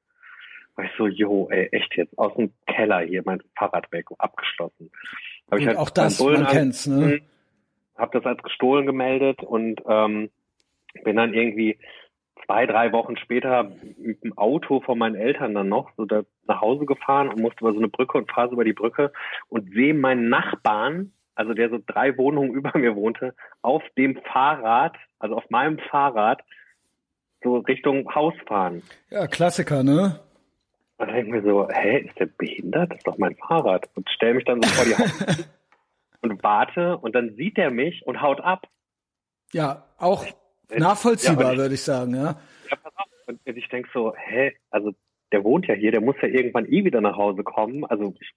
War 0.76 0.86
ich 0.86 0.92
so, 0.96 1.08
jo, 1.08 1.50
ey, 1.50 1.70
echt 1.72 1.96
jetzt, 1.96 2.16
aus 2.20 2.36
dem 2.36 2.54
Keller 2.68 3.00
hier 3.00 3.24
mein 3.26 3.42
Fahrrad 3.58 3.92
weg, 3.92 4.06
abgeschlossen. 4.20 4.92
Hab 5.52 5.60
Und 5.60 5.78
auch 5.78 5.90
das, 5.90 6.20
man 6.20 6.48
kennt's, 6.48 6.88
ne? 6.88 6.96
angerufen, 6.96 7.26
Hab 7.96 8.12
das 8.12 8.26
als 8.26 8.44
gestohlen 8.44 8.86
gemeldet 8.86 9.44
und 9.44 9.82
ähm, 9.88 10.30
bin 11.04 11.16
dann 11.16 11.34
irgendwie 11.34 11.78
zwei, 12.46 12.66
drei 12.66 12.92
Wochen 12.92 13.18
später 13.18 13.72
mit 13.98 14.24
dem 14.24 14.38
Auto 14.38 14.82
von 14.82 14.98
meinen 14.98 15.16
Eltern 15.16 15.54
dann 15.54 15.70
noch 15.70 15.92
so 15.98 16.06
da 16.06 16.24
nach 16.48 16.62
Hause 16.62 16.86
gefahren 16.86 17.30
und 17.30 17.40
musste 17.40 17.62
über 17.62 17.74
so 17.74 17.78
eine 17.78 17.90
Brücke 17.90 18.18
und 18.18 18.32
fahre 18.32 18.48
so 18.50 18.54
über 18.54 18.64
die 18.64 18.74
Brücke 18.74 19.12
und 19.50 19.72
sehe 19.74 19.94
meinen 19.94 20.30
Nachbarn, 20.30 21.14
also 21.36 21.54
der 21.54 21.70
so 21.70 21.80
drei 21.86 22.18
Wohnungen 22.18 22.52
über 22.54 22.78
mir 22.78 22.96
wohnte, 22.96 23.36
auf 23.62 23.84
dem 23.98 24.20
Fahrrad, 24.34 24.96
also 25.20 25.36
auf 25.36 25.50
meinem 25.50 25.78
Fahrrad, 25.78 26.42
so 27.44 27.58
Richtung 27.58 28.14
Haus 28.14 28.34
fahren. 28.48 28.82
Ja, 29.10 29.28
Klassiker, 29.28 29.84
ne? 29.84 30.20
Und 31.00 31.08
dann 31.08 31.16
denke 31.16 31.38
ich 31.38 31.44
mir 31.44 31.50
so, 31.50 31.68
hä, 31.70 32.00
ist 32.08 32.20
der 32.20 32.26
behindert? 32.28 32.92
Das 32.92 32.98
ist 33.00 33.08
doch 33.08 33.18
mein 33.18 33.36
Fahrrad. 33.38 33.90
Und 33.96 34.10
stell 34.14 34.34
mich 34.34 34.46
dann 34.46 34.62
so 34.62 34.70
vor 34.70 34.86
die 34.86 34.96
Haustür 34.96 35.46
und 36.22 36.44
warte 36.44 36.98
und 36.98 37.16
dann 37.16 37.36
sieht 37.36 37.58
er 37.58 37.72
mich 37.72 38.06
und 38.06 38.22
haut 38.22 38.42
ab. 38.42 38.68
Ja, 39.54 39.86
auch 39.98 40.26
Ja, 40.26 40.78
nachvollziehbar, 40.80 41.54
ich- 41.54 41.58
würde 41.60 41.74
ich 41.76 41.84
sagen, 41.84 42.14
ja. 42.16 42.40
Ja, 42.70 42.76
pass 42.84 42.94
auf. 42.98 43.06
Und 43.28 43.40
ich 43.46 43.68
denk 43.70 43.88
so, 43.94 44.14
hä, 44.16 44.54
also 44.70 44.92
der 45.32 45.44
wohnt 45.44 45.68
ja 45.68 45.76
hier, 45.76 45.92
der 45.92 46.02
muss 46.02 46.16
ja 46.22 46.28
irgendwann 46.28 46.66
eh 46.66 46.84
wieder 46.84 47.00
nach 47.02 47.16
Hause 47.16 47.44
kommen. 47.44 47.86
Also 47.86 48.14
ich 48.20 48.32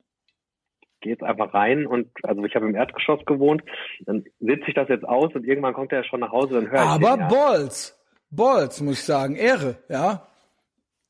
gehe 1.00 1.12
jetzt 1.12 1.22
einfach 1.24 1.52
rein 1.52 1.86
und 1.86 2.08
also 2.22 2.44
ich 2.44 2.54
habe 2.54 2.66
im 2.68 2.74
Erdgeschoss 2.76 3.24
gewohnt, 3.26 3.62
dann 4.06 4.24
sitze 4.38 4.66
ich 4.68 4.74
das 4.74 4.88
jetzt 4.88 5.04
aus 5.04 5.34
und 5.34 5.44
irgendwann 5.44 5.74
kommt 5.74 5.90
er 5.92 5.98
ja 5.98 6.04
schon 6.04 6.20
nach 6.20 6.30
Hause, 6.30 6.54
dann 6.60 6.70
höre 6.70 6.82
ich 6.82 6.88
Aber 6.88 7.10
den, 7.16 7.20
ja. 7.20 7.28
Balls. 7.28 7.98
Balls, 8.30 8.80
muss 8.80 9.00
ich 9.00 9.04
sagen. 9.04 9.34
Ehre, 9.34 9.76
ja. 9.88 10.28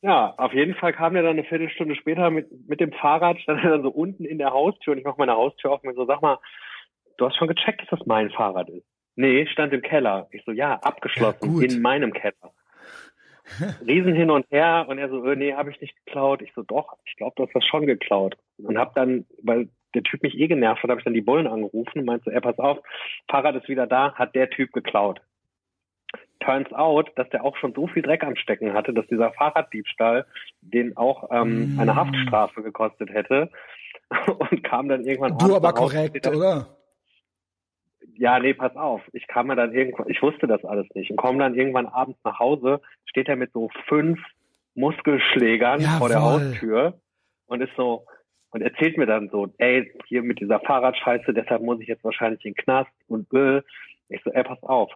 Ja, 0.03 0.35
auf 0.37 0.53
jeden 0.53 0.75
Fall 0.75 0.93
kam 0.93 1.15
der 1.15 1.23
dann 1.23 1.33
eine 1.33 1.45
Viertelstunde 1.45 1.95
später 1.95 2.31
mit, 2.31 2.69
mit 2.69 2.81
dem 2.81 2.93
Fahrrad, 2.93 3.39
stand 3.41 3.63
er 3.63 3.71
dann 3.71 3.83
so 3.83 3.91
unten 3.91 4.25
in 4.25 4.39
der 4.39 4.51
Haustür 4.51 4.93
und 4.93 4.99
ich 4.99 5.05
mache 5.05 5.19
meine 5.19 5.35
Haustür 5.37 5.71
auf 5.71 5.83
und 5.83 5.91
mir 5.91 5.95
so, 5.95 6.05
sag 6.07 6.21
mal, 6.21 6.39
du 7.19 7.27
hast 7.27 7.37
schon 7.37 7.49
gecheckt, 7.49 7.83
dass 7.83 7.99
das 7.99 8.07
mein 8.07 8.31
Fahrrad 8.31 8.69
ist. 8.69 8.85
Nee, 9.15 9.47
stand 9.47 9.73
im 9.73 9.83
Keller. 9.83 10.27
Ich 10.33 10.43
so, 10.45 10.51
ja, 10.51 10.75
abgeschlossen, 10.75 11.61
Ja, 11.61 11.69
in 11.69 11.83
meinem 11.83 12.13
Keller. 12.13 12.53
Riesen 13.87 14.15
hin 14.15 14.31
und 14.31 14.47
her 14.51 14.87
und 14.89 14.99
er 14.99 15.09
so, 15.09 15.25
äh, 15.25 15.37
nee, 15.37 15.55
habe 15.55 15.71
ich 15.71 15.81
nicht 15.81 15.95
geklaut. 16.05 16.43
Ich 16.43 16.53
so, 16.55 16.63
doch, 16.63 16.97
ich 17.05 17.15
glaube, 17.17 17.35
du 17.37 17.45
hast 17.45 17.55
das 17.55 17.65
schon 17.65 17.87
geklaut. 17.87 18.37
Und 18.59 18.79
hab 18.79 18.95
dann, 18.95 19.25
weil 19.43 19.69
der 19.95 20.03
Typ 20.03 20.23
mich 20.23 20.37
eh 20.37 20.49
genervt 20.49 20.83
hat, 20.83 20.91
habe 20.91 21.01
ich 21.01 21.05
dann 21.05 21.15
die 21.15 21.21
Bullen 21.21 21.47
angerufen 21.47 22.01
und 22.01 22.07
meinte 22.07 22.25
so, 22.25 22.31
ey, 22.33 22.41
pass 22.41 22.59
auf, 22.59 22.79
Fahrrad 23.31 23.55
ist 23.55 23.69
wieder 23.69 23.87
da, 23.87 24.15
hat 24.15 24.35
der 24.35 24.51
Typ 24.51 24.73
geklaut. 24.73 25.21
Turns 26.41 26.73
out, 26.73 27.11
dass 27.17 27.29
der 27.31 27.45
auch 27.45 27.57
schon 27.57 27.73
so 27.73 27.87
viel 27.87 28.03
Dreck 28.03 28.25
am 28.25 28.35
Stecken 28.37 28.73
hatte, 28.75 28.93
dass 28.93 29.07
dieser 29.07 29.31
Fahrraddiebstahl 29.33 30.27
den 30.61 30.97
auch 30.97 31.29
ähm, 31.31 31.75
Mm. 31.77 31.79
eine 31.81 31.95
Haftstrafe 31.95 32.63
gekostet 32.63 33.11
hätte. 33.11 33.51
Und 34.27 34.63
kam 34.65 34.89
dann 34.89 35.05
irgendwann 35.05 35.39
Du 35.39 35.55
aber 35.55 35.73
korrekt, 35.73 36.11
steht 36.11 36.27
da- 36.27 36.33
oder? 36.33 36.67
ja, 38.17 38.39
nee, 38.41 38.55
pass 38.55 38.77
auf. 38.77 39.01
Ich 39.13 39.27
kam 39.29 39.47
mir 39.47 39.57
dann 39.57 39.73
irgendwann, 39.73 40.09
ich 40.11 40.21
wusste 40.23 40.47
das 40.47 40.65
alles 40.65 40.87
nicht 40.95 41.11
und 41.11 41.17
komme 41.17 41.39
dann 41.39 41.55
irgendwann 41.55 41.87
abends 41.87 42.19
nach 42.25 42.39
Hause, 42.39 42.81
steht 43.07 43.29
er 43.29 43.37
mit 43.37 43.53
so 43.53 43.71
fünf 43.89 44.21
Muskelschlägern 44.75 45.81
vor 45.81 46.09
der 46.09 46.19
Jawohl. 46.19 46.33
Haustür 46.51 47.01
und 47.47 47.61
ist 47.63 47.75
so, 47.77 48.05
und 48.51 48.61
erzählt 48.63 48.99
mir 48.99 49.07
dann 49.07 49.29
so, 49.31 49.49
ey, 49.59 49.93
hier 50.07 50.23
mit 50.23 50.41
dieser 50.41 50.61
Fahrradscheiße, 50.61 51.33
deshalb 51.33 51.63
muss 51.63 51.81
ich 51.81 51.89
jetzt 51.89 52.05
wahrscheinlich 52.05 52.45
in 52.45 52.53
den 52.53 52.57
Knast 52.65 52.91
und 53.09 53.33
äh. 53.33 53.63
Ich 54.09 54.21
so, 54.25 54.31
ey, 54.31 54.43
pass 54.43 54.63
auf, 54.63 54.93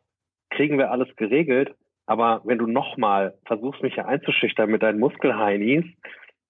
kriegen 0.56 0.78
wir 0.78 0.90
alles 0.90 1.14
geregelt, 1.16 1.74
aber 2.06 2.40
wenn 2.44 2.58
du 2.58 2.66
nochmal 2.66 3.34
versuchst, 3.44 3.82
mich 3.82 3.94
hier 3.94 4.08
einzuschüchtern 4.08 4.70
mit 4.70 4.82
deinen 4.82 5.00
Muskelheinis, 5.00 5.84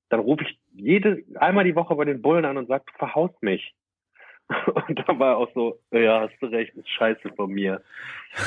dann 0.09 0.20
rufe 0.20 0.45
ich 0.45 0.59
jede, 0.73 1.23
einmal 1.35 1.65
die 1.65 1.74
Woche 1.74 1.95
bei 1.97 2.05
den 2.05 2.23
Bullen 2.23 2.45
an 2.45 2.57
und 2.57 2.69
sag, 2.69 2.87
du 2.87 2.93
verhaust 2.99 3.43
mich. 3.43 3.74
Und 4.89 5.03
dann 5.09 5.19
war 5.19 5.39
auch 5.39 5.53
so, 5.55 5.81
ja, 5.91 6.20
hast 6.20 6.41
du 6.41 6.47
recht, 6.47 6.73
ist 6.77 6.89
scheiße 6.89 7.31
von 7.35 7.51
mir. 7.51 7.83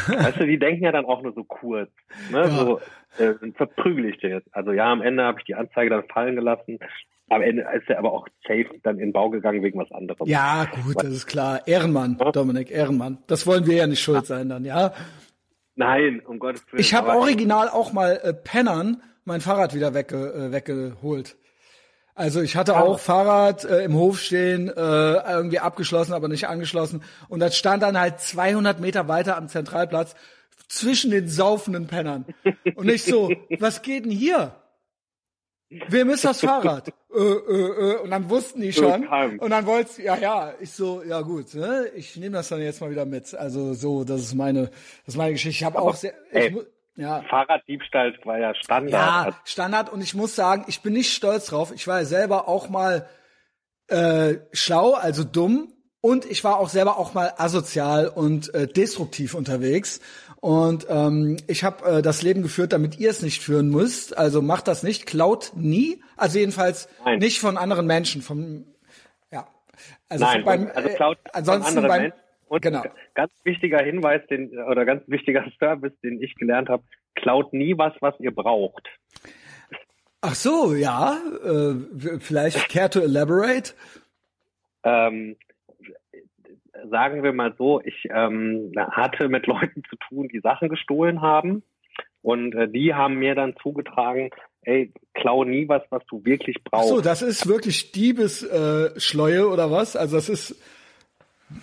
weißt 0.08 0.40
du, 0.40 0.46
die 0.46 0.58
denken 0.58 0.86
ja 0.86 0.94
dann 0.94 1.04
auch 1.04 1.22
nur 1.22 1.34
so 1.34 1.44
kurz. 1.44 1.92
Ne? 2.32 2.40
Ja. 2.40 2.48
So, 2.48 2.80
äh, 3.18 3.34
verprügel 3.54 4.06
ich 4.06 4.18
dir 4.20 4.30
jetzt. 4.30 4.48
Also 4.54 4.72
ja, 4.72 4.90
am 4.90 5.02
Ende 5.02 5.24
habe 5.24 5.40
ich 5.40 5.46
die 5.46 5.56
Anzeige 5.56 5.90
dann 5.90 6.08
fallen 6.08 6.38
gelassen. 6.38 6.80
Am 7.30 7.42
Ende 7.42 7.64
ist 7.76 7.90
er 7.90 8.00
aber 8.00 8.14
auch 8.14 8.28
safe 8.48 8.70
dann 8.82 8.96
in 8.96 9.08
den 9.08 9.14
Bau 9.14 9.30
gegangen 9.30 9.62
wegen 9.62 9.78
was 9.78 9.92
anderem. 9.92 10.26
Ja, 10.26 10.68
gut, 10.86 10.96
das 11.04 11.12
ist 11.12 11.28
klar. 11.28 11.68
Ehrenmann, 11.68 12.18
ja? 12.18 12.32
Dominik, 12.32 12.72
Ehrenmann. 12.72 13.18
Das 13.28 13.46
wollen 13.46 13.68
wir 13.68 13.76
ja 13.76 13.86
nicht 13.88 14.02
schuld 14.02 14.26
sein 14.26 14.48
dann, 14.48 14.64
ja? 14.64 14.94
Nein, 15.80 16.22
um 16.26 16.40
Gottes 16.40 16.62
Willen. 16.70 16.82
Ich 16.82 16.94
habe 16.94 17.12
original 17.12 17.70
auch 17.70 17.94
mal 17.94 18.20
äh, 18.22 18.34
Pennern 18.34 19.02
mein 19.24 19.40
Fahrrad 19.40 19.74
wieder 19.74 19.94
wegge 19.94 20.18
äh, 20.18 20.52
weggeholt. 20.52 21.38
Also 22.16 22.42
ich 22.42 22.58
hatte 22.58 22.76
auch 22.76 23.00
Fahrrad 23.00 23.64
äh, 23.64 23.86
im 23.86 23.94
Hof 23.94 24.20
stehen, 24.20 24.68
äh, 24.68 24.72
irgendwie 24.74 25.60
abgeschlossen, 25.60 26.12
aber 26.12 26.28
nicht 26.28 26.50
angeschlossen. 26.50 27.02
Und 27.30 27.40
das 27.40 27.58
stand 27.58 27.82
dann 27.82 27.98
halt 27.98 28.20
200 28.20 28.82
Meter 28.82 29.08
weiter 29.08 29.38
am 29.38 29.48
Zentralplatz 29.48 30.16
zwischen 30.68 31.12
den 31.12 31.30
saufenden 31.30 31.88
Pennern. 31.88 32.26
Und 32.76 32.90
ich 32.90 33.06
so, 33.06 33.32
was 33.60 33.82
geht 33.82 34.04
denn 34.04 34.12
hier? 34.12 34.52
Wem 35.70 36.10
ist 36.10 36.26
das 36.26 36.42
Fahrrad? 36.42 36.88
äh, 37.16 37.20
äh, 37.20 37.92
äh. 37.92 37.98
Und 37.98 38.10
dann 38.10 38.30
wussten 38.30 38.62
die 38.62 38.74
schon. 38.74 39.08
Und 39.38 39.50
dann 39.52 39.66
wollt's, 39.68 39.98
ja, 39.98 40.18
ja, 40.18 40.54
ich 40.60 40.72
so, 40.72 41.04
ja 41.04 41.22
gut, 41.22 41.54
ne? 41.54 41.88
ich 41.96 42.16
nehme 42.18 42.38
das 42.38 42.50
dann 42.50 42.62
jetzt 42.62 42.82
mal 42.82 42.90
wieder 42.90 43.06
mit. 43.06 43.36
Also 43.36 43.74
so, 43.74 44.04
das 44.04 44.22
ist 44.22 44.34
meine, 44.34 44.66
das 45.06 45.14
ist 45.14 45.18
meine 45.18 45.34
Geschichte. 45.34 45.52
Ich 45.52 45.64
habe 45.64 45.80
auch 45.80 45.96
sehr, 45.96 46.14
ich, 46.32 46.56
ja. 46.96 47.22
Fahrraddiebstahl 47.30 48.18
war 48.26 48.40
ja 48.40 48.54
Standard. 48.56 48.92
Ja, 48.92 49.40
Standard. 49.46 49.92
Und 49.92 50.02
ich 50.02 50.16
muss 50.16 50.36
sagen, 50.36 50.66
ich 50.68 50.82
bin 50.82 50.94
nicht 50.94 51.14
stolz 51.14 51.46
drauf. 51.48 51.72
Ich 51.74 51.88
war 51.88 52.00
ja 52.00 52.06
selber 52.06 52.48
auch 52.48 52.68
mal 52.70 53.08
äh, 53.88 54.36
schlau, 54.52 54.94
also 54.94 55.24
dumm. 55.24 55.74
Und 56.02 56.26
ich 56.26 56.44
war 56.44 56.58
auch 56.58 56.70
selber 56.70 56.98
auch 56.98 57.14
mal 57.14 57.34
asozial 57.38 58.08
und 58.08 58.54
äh, 58.54 58.68
destruktiv 58.68 59.34
unterwegs. 59.34 60.00
Und 60.42 60.88
ähm, 60.90 61.38
ich 61.48 61.64
habe 61.64 61.98
äh, 61.98 62.02
das 62.02 62.22
Leben 62.22 62.42
geführt, 62.42 62.72
damit 62.72 62.98
ihr 62.98 63.10
es 63.10 63.22
nicht 63.22 63.42
führen 63.42 63.70
müsst. 63.70 64.18
Also 64.18 64.42
macht 64.42 64.68
das 64.70 64.84
nicht, 64.84 65.06
klaut 65.06 65.52
nie. 65.56 66.02
Also 66.16 66.40
jedenfalls 66.40 66.88
Nein. 67.04 67.20
nicht 67.20 67.40
von 67.40 67.58
anderen 67.58 67.86
Menschen. 67.86 68.22
Vom, 68.22 68.66
ja. 69.32 69.48
Also 70.08 70.24
Nein, 70.26 70.46
beim, 70.46 70.72
also 70.74 70.90
klaut 70.90 71.18
äh, 71.26 71.30
ansonsten 71.34 71.82
beim, 71.82 72.02
Menschen 72.04 72.20
und 72.48 72.62
genau. 72.62 72.84
ganz 73.16 73.32
wichtiger 73.44 73.80
Hinweis, 73.80 74.26
den, 74.28 74.58
oder 74.60 74.86
ganz 74.86 75.04
wichtiger 75.08 75.46
Service, 75.60 75.94
den 76.04 76.22
ich 76.22 76.36
gelernt 76.36 76.70
habe, 76.70 76.84
klaut 77.16 77.54
nie 77.54 77.78
was, 77.78 77.94
was 78.00 78.16
ihr 78.20 78.34
braucht. 78.34 78.88
Ach 80.22 80.36
so, 80.36 80.74
ja. 80.74 81.18
Äh, 81.44 82.20
vielleicht 82.20 82.70
care 82.70 82.90
to 82.90 83.02
elaborate? 83.02 83.74
Ähm, 84.84 85.36
sagen 86.90 87.24
wir 87.24 87.34
mal 87.34 87.54
so, 87.58 87.82
ich 87.82 88.08
ähm, 88.12 88.72
hatte 88.78 89.30
mit 89.30 89.48
Leuten 89.48 89.84
zu 89.90 89.96
tun, 90.08 90.28
die 90.28 90.40
Sachen 90.40 90.70
gestohlen 90.70 91.22
haben. 91.22 91.64
Und 92.22 92.54
äh, 92.56 92.68
die 92.68 92.94
haben 92.94 93.16
mir 93.16 93.36
dann 93.36 93.56
zugetragen, 93.62 94.30
ey, 94.64 94.92
klau 95.14 95.44
nie 95.44 95.68
was, 95.70 95.84
was 95.90 96.04
du 96.10 96.24
wirklich 96.26 96.58
brauchst. 96.64 96.92
Ach 96.92 96.96
so, 96.96 97.02
das 97.02 97.22
ist 97.22 97.48
wirklich 97.48 97.92
Diebesschleue 97.92 99.40
äh, 99.40 99.44
oder 99.44 99.72
was? 99.72 99.96
Also 99.96 100.18
das 100.18 100.30
ist 100.30 100.62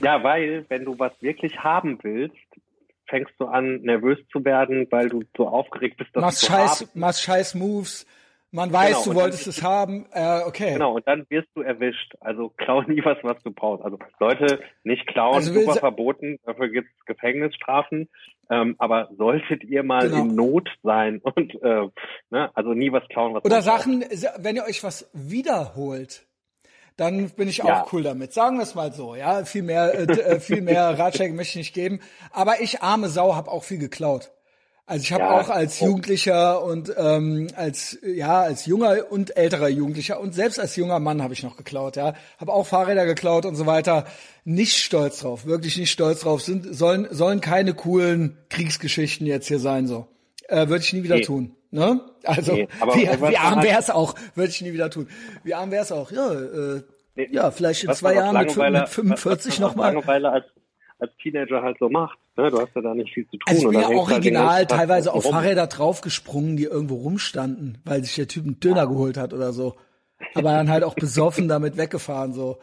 ja, 0.01 0.23
weil 0.23 0.65
wenn 0.69 0.85
du 0.85 0.99
was 0.99 1.13
wirklich 1.21 1.59
haben 1.61 1.99
willst, 2.03 2.37
fängst 3.09 3.35
du 3.39 3.47
an, 3.47 3.83
nervös 3.83 4.19
zu 4.33 4.45
werden, 4.45 4.87
weil 4.91 5.09
du 5.09 5.23
so 5.37 5.49
aufgeregt 5.49 5.99
bist, 5.99 6.11
dass 6.15 6.23
machst 6.23 6.43
du 6.43 6.47
scheiß, 6.53 6.81
haben. 6.81 6.91
machst 6.95 7.23
scheiß 7.23 7.55
Moves. 7.55 8.07
Man 8.53 8.73
weiß, 8.73 9.05
genau, 9.05 9.15
du 9.15 9.21
wolltest 9.21 9.47
es 9.47 9.63
haben. 9.63 10.07
Äh, 10.13 10.41
okay. 10.47 10.73
Genau, 10.75 10.95
und 10.95 11.07
dann 11.07 11.27
wirst 11.29 11.49
du 11.55 11.63
erwischt. 11.63 12.15
Also 12.21 12.51
klau 12.57 12.83
nie 12.87 13.05
was, 13.05 13.19
was 13.23 13.43
du 13.43 13.51
brauchst. 13.51 13.85
Also 13.85 13.99
Leute, 14.21 14.61
nicht 14.85 15.07
klauen, 15.07 15.37
also 15.37 15.53
super 15.53 15.75
verboten. 15.75 16.39
Dafür 16.45 16.69
gibt's 16.69 16.93
Gefängnisstrafen. 17.07 18.09
Ähm, 18.49 18.77
aber 18.79 19.11
solltet 19.17 19.65
ihr 19.65 19.83
mal 19.83 20.09
genau. 20.09 20.23
in 20.23 20.35
Not 20.35 20.69
sein 20.83 21.21
und 21.23 21.55
äh, 21.63 21.89
ne, 22.31 22.51
also 22.55 22.75
nie 22.75 22.93
was 22.93 23.03
klauen, 23.09 23.35
was 23.35 23.45
Oder 23.45 23.61
Sachen, 23.61 24.01
braucht. 24.01 24.33
wenn 24.39 24.55
ihr 24.55 24.65
euch 24.65 24.85
was 24.85 25.11
wiederholt, 25.13 26.27
dann 26.97 27.29
bin 27.31 27.49
ich 27.49 27.63
auch 27.63 27.69
ja. 27.69 27.87
cool 27.93 28.05
damit. 28.05 28.33
Sagen 28.33 28.57
wir 28.57 28.63
es 28.63 28.75
mal 28.75 28.93
so, 28.93 29.15
ja. 29.17 29.45
Viel 29.45 29.63
mehr, 29.63 29.93
äh, 29.95 30.05
äh 30.05 30.41
viel 30.41 30.63
mehr 30.63 30.83
Ratschläge 30.99 31.35
möchte 31.35 31.59
ich 31.59 31.67
nicht 31.67 31.75
geben. 31.75 32.01
Aber 32.31 32.61
ich, 32.61 32.83
arme 32.83 33.09
Sau, 33.09 33.35
habe 33.35 33.51
auch 33.51 33.65
viel 33.65 33.79
geklaut. 33.79 34.31
Also 34.89 35.03
ich 35.03 35.13
habe 35.13 35.25
ja, 35.25 35.41
auch 35.41 35.49
als 35.49 35.81
Jugendlicher 35.81 36.63
und 36.63 36.95
ähm, 36.97 37.49
als 37.57 37.99
ja 38.05 38.41
als 38.43 38.67
junger 38.67 39.11
und 39.11 39.37
älterer 39.37 39.69
Jugendlicher 39.69 40.21
und 40.21 40.33
selbst 40.33 40.61
als 40.61 40.77
junger 40.77 41.01
Mann 41.01 41.25
habe 41.25 41.35
ich 41.35 41.43
noch 41.43 41.57
geklaut, 41.57 41.97
ja, 41.97 42.15
habe 42.39 42.53
auch 42.53 42.69
Fahrräder 42.69 43.05
geklaut 43.05 43.47
und 43.47 43.57
so 43.57 43.67
weiter. 43.67 44.07
Nicht 44.45 44.77
stolz 44.77 45.19
drauf, 45.19 45.45
wirklich 45.45 45.77
nicht 45.77 45.91
stolz 45.91 46.21
drauf. 46.21 46.41
Sind 46.41 46.73
sollen 46.73 47.09
sollen 47.11 47.41
keine 47.41 47.75
coolen 47.75 48.39
Kriegsgeschichten 48.49 49.27
jetzt 49.27 49.49
hier 49.49 49.59
sein 49.59 49.89
so. 49.89 50.07
Äh, 50.47 50.69
Würde 50.69 50.85
ich 50.85 50.93
nie 50.93 51.03
wieder 51.03 51.17
nee. 51.17 51.23
tun. 51.23 51.57
Ne? 51.73 52.01
Also 52.23 52.53
nee, 52.53 52.69
wie, 52.95 53.09
wie 53.09 53.37
arm 53.37 53.65
wär's 53.65 53.91
auch, 53.91 54.15
würde 54.37 54.51
ich 54.51 54.61
nie 54.61 54.73
wieder 54.73 54.89
tun. 54.89 55.09
Wie 55.43 55.55
arm 55.55 55.73
wär's 55.73 55.91
auch. 55.91 56.13
Ja, 56.13 56.33
äh, 56.33 56.83
nee, 57.17 57.29
ja 57.33 57.51
vielleicht 57.51 57.83
in 57.83 57.93
zwei 57.93 58.15
Jahren 58.15 58.37
mit, 58.39 58.57
mit 58.57 58.89
45 58.89 59.59
nochmal. 59.59 59.95
Langeweile 59.95 60.31
als, 60.31 60.45
als 61.01 61.11
Teenager 61.21 61.63
halt 61.63 61.77
so 61.81 61.89
macht. 61.89 62.19
Ne? 62.37 62.51
Du 62.51 62.61
hast 62.61 62.75
ja 62.75 62.83
da 62.83 62.95
nicht 62.95 63.13
viel 63.13 63.25
zu 63.29 63.37
tun. 63.39 63.43
Also 63.47 63.67
ich 63.67 63.73
bin 63.73 63.81
ja 63.81 63.89
halt 63.89 63.97
original 63.97 64.67
teilweise 64.67 65.13
auf 65.13 65.25
rum. 65.25 65.33
Fahrräder 65.33 65.67
draufgesprungen, 65.67 66.57
die 66.57 66.65
irgendwo 66.65 66.97
rumstanden, 66.97 67.79
weil 67.85 68.05
sich 68.05 68.15
der 68.15 68.29
Typ 68.29 68.45
einen 68.45 68.61
Döner 68.61 68.87
geholt 68.87 69.17
hat 69.17 69.33
oder 69.33 69.53
so. 69.53 69.77
Aber 70.35 70.53
dann 70.53 70.71
halt 70.71 70.85
auch 70.85 70.95
besoffen 70.95 71.49
damit 71.49 71.77
weggefahren 71.77 72.33
so. 72.33 72.59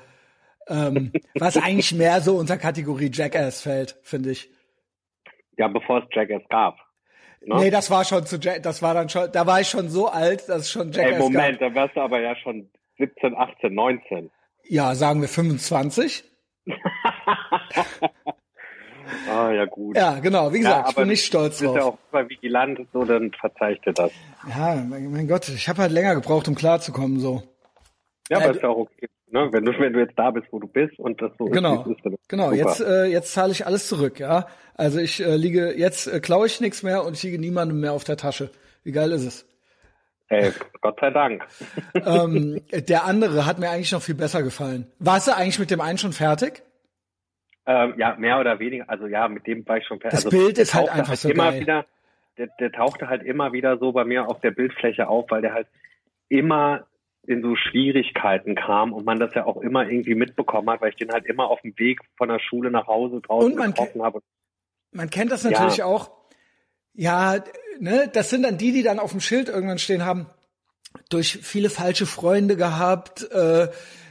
Ähm, 0.68 1.12
was 1.36 1.58
eigentlich 1.58 1.94
mehr 1.94 2.22
so 2.22 2.38
unter 2.38 2.58
Kategorie 2.58 3.12
Jackass 3.12 3.62
fällt, 3.62 3.98
finde 4.04 4.32
ich. 4.32 4.50
Ja, 5.58 5.68
bevor 5.68 6.00
es 6.00 6.06
Jackass 6.12 6.44
gab. 6.50 6.78
Ne? 7.42 7.56
Nee, 7.58 7.70
das 7.70 7.92
war 7.92 8.06
schon 8.06 8.26
zu 8.26 8.38
Jack, 8.38 8.64
das 8.64 8.82
war 8.82 8.94
dann 8.94 9.10
schon, 9.10 9.30
da 9.32 9.46
war 9.46 9.60
ich 9.60 9.68
schon 9.68 9.90
so 9.90 10.08
alt, 10.08 10.48
dass 10.48 10.62
es 10.62 10.72
schon 10.72 10.92
Jackass 10.92 11.16
Ey, 11.16 11.20
Moment, 11.20 11.60
gab. 11.60 11.74
da 11.74 11.76
wärst 11.76 11.96
du 11.98 12.02
aber 12.02 12.22
ja 12.22 12.36
schon 12.38 12.70
17, 12.98 13.36
18, 13.36 13.74
19. 13.74 14.32
Ja, 14.66 14.96
sagen 14.96 15.20
wir 15.20 15.28
25. 15.28 16.24
ah, 19.30 19.52
ja 19.52 19.66
gut. 19.66 19.96
Ja, 19.98 20.20
genau, 20.20 20.52
wie 20.54 20.60
gesagt, 20.60 20.84
ja, 20.86 20.90
ich 20.90 20.96
bin 20.96 21.08
nicht 21.08 21.26
stolz 21.26 21.60
drauf. 21.60 21.68
Du 21.68 21.74
bist 21.74 21.84
ja 21.86 21.90
auch 21.90 21.98
super 22.12 22.30
vigilant, 22.30 22.80
so, 22.94 23.04
dann 23.04 23.32
verzeih 23.32 23.74
ich 23.74 23.82
dir 23.82 23.94
das. 23.94 24.12
Ja, 24.50 24.76
mein, 24.76 25.12
mein 25.12 25.28
Gott, 25.28 25.48
ich 25.50 25.68
habe 25.70 25.82
halt 25.82 25.92
länger 25.92 26.16
gebraucht, 26.16 26.48
um 26.48 26.56
klarzukommen, 26.56 27.20
so. 27.20 27.44
Ja, 28.30 28.38
aber 28.38 28.48
äh, 28.48 28.52
ist 28.52 28.62
ja 28.62 28.70
auch 28.70 28.78
okay. 28.78 29.08
Ne? 29.34 29.50
Wenn, 29.52 29.66
du, 29.66 29.72
wenn 29.80 29.94
du 29.94 30.00
jetzt 30.00 30.18
da 30.18 30.30
bist, 30.30 30.48
wo 30.52 30.60
du 30.60 30.68
bist 30.68 31.00
und 31.00 31.20
das 31.20 31.32
so 31.40 31.46
genau, 31.46 31.82
ist, 31.82 32.06
ist 32.06 32.18
Genau, 32.28 32.52
super. 32.52 32.56
jetzt, 32.56 32.82
äh, 32.82 33.06
jetzt 33.06 33.34
zahle 33.34 33.52
ich 33.52 33.66
alles 33.66 33.88
zurück, 33.88 34.20
ja. 34.20 34.48
Also 34.76 35.00
ich 35.00 35.24
äh, 35.26 35.36
liege, 35.36 35.74
jetzt 35.76 36.08
äh, 36.08 36.20
klaue 36.20 36.46
ich 36.46 36.62
nichts 36.62 36.84
mehr 36.84 37.04
und 37.04 37.14
ich 37.14 37.24
liege 37.24 37.40
niemandem 37.40 37.80
mehr 37.80 37.94
auf 37.94 38.04
der 38.04 38.18
Tasche. 38.18 38.52
Wie 38.84 38.92
geil 38.92 39.12
ist 39.12 39.26
es? 39.26 39.46
Ey, 40.30 40.52
Gott 40.82 41.00
sei 41.00 41.10
Dank. 41.10 41.44
ähm, 41.96 42.62
der 42.72 43.06
andere 43.06 43.46
hat 43.46 43.60
mir 43.60 43.70
eigentlich 43.70 43.92
noch 43.92 44.02
viel 44.02 44.16
besser 44.16 44.44
gefallen. 44.44 44.88
Warst 45.00 45.28
du 45.28 45.36
eigentlich 45.36 45.60
mit 45.60 45.72
dem 45.72 45.82
einen 45.82 45.98
schon 45.98 46.14
fertig? 46.14 46.64
Ähm, 47.66 47.94
ja, 47.98 48.16
mehr 48.16 48.40
oder 48.40 48.60
weniger. 48.60 48.90
Also 48.90 49.08
ja, 49.08 49.28
mit 49.28 49.48
dem 49.48 49.66
war 49.68 49.78
ich 49.78 49.86
schon 49.86 50.00
fertig. 50.00 50.18
Das 50.18 50.26
also, 50.26 50.38
Bild 50.38 50.58
ist 50.58 50.74
halt 50.74 50.90
einfach 50.90 51.10
halt 51.10 51.20
so 51.20 51.30
immer 51.30 51.52
geil. 51.52 51.62
Wieder, 51.62 51.86
der, 52.38 52.48
der 52.60 52.72
tauchte 52.72 53.08
halt 53.08 53.24
immer 53.24 53.54
wieder 53.54 53.78
so 53.78 53.92
bei 53.92 54.04
mir 54.04 54.28
auf 54.28 54.42
der 54.42 54.52
Bildfläche 54.52 55.08
auf, 55.08 55.30
weil 55.30 55.42
der 55.42 55.54
halt 55.54 55.68
immer 56.28 56.86
in 57.26 57.42
so 57.42 57.56
Schwierigkeiten 57.56 58.56
kam 58.56 58.92
und 58.92 59.06
man 59.06 59.20
das 59.20 59.34
ja 59.34 59.46
auch 59.46 59.58
immer 59.62 59.88
irgendwie 59.88 60.16
mitbekommen 60.16 60.70
hat, 60.70 60.82
weil 60.82 60.90
ich 60.90 60.98
den 60.98 61.12
halt 61.12 61.26
immer 61.26 61.50
auf 61.50 61.62
dem 61.62 61.78
Weg 61.78 62.02
von 62.18 62.28
der 62.28 62.40
Schule 62.40 62.70
nach 62.70 62.88
Hause 62.88 63.22
draußen 63.22 63.56
getroffen 63.56 64.04
habe. 64.04 64.22
Man 64.92 65.10
kennt 65.10 65.32
das 65.32 65.44
natürlich 65.44 65.78
ja. 65.78 65.86
auch. 65.86 66.12
Ja, 66.94 67.38
ne, 67.80 68.10
das 68.12 68.30
sind 68.30 68.44
dann 68.44 68.58
die, 68.58 68.72
die 68.72 68.84
dann 68.84 69.00
auf 69.00 69.12
dem 69.12 69.22
Schild 69.22 69.48
irgendwann 69.48 69.80
stehen 69.80 70.06
haben, 70.06 70.28
durch 71.10 71.40
viele 71.42 71.70
falsche 71.70 72.06
Freunde 72.06 72.56
gehabt, 72.56 73.32
äh, 73.32 73.70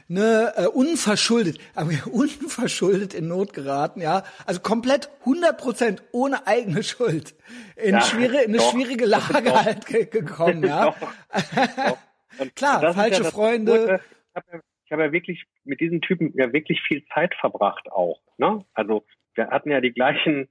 ne, 0.08 0.52
äh, 0.56 0.66
unverschuldet, 0.66 1.58
aber 1.74 1.90
unverschuldet 2.10 3.14
in 3.14 3.28
Not 3.28 3.52
geraten, 3.52 4.00
ja, 4.00 4.24
also 4.46 4.60
komplett 4.60 5.10
100 5.20 5.58
Prozent 5.58 6.02
ohne 6.12 6.46
eigene 6.46 6.82
Schuld 6.82 7.34
in, 7.76 7.94
ja, 7.94 8.00
schwierige, 8.00 8.42
in 8.42 8.54
eine 8.54 8.62
schwierige 8.62 9.06
Lage 9.06 9.42
doch. 9.42 9.64
halt 9.64 9.86
gekommen, 9.86 10.64
ja. 10.64 10.94
Klar, 12.54 12.94
falsche 12.94 13.22
ja 13.22 13.30
Freunde. 13.30 13.72
Ich 13.74 14.36
habe 14.36 14.46
ja, 14.52 14.60
hab 14.90 15.00
ja 15.00 15.12
wirklich 15.12 15.44
mit 15.64 15.80
diesen 15.80 16.00
Typen 16.00 16.32
ja 16.36 16.52
wirklich 16.52 16.80
viel 16.82 17.04
Zeit 17.14 17.34
verbracht 17.34 17.90
auch. 17.90 18.20
Ne? 18.38 18.64
Also 18.74 19.04
wir 19.34 19.48
hatten 19.48 19.70
ja 19.70 19.80
die 19.80 19.92
gleichen 19.92 20.48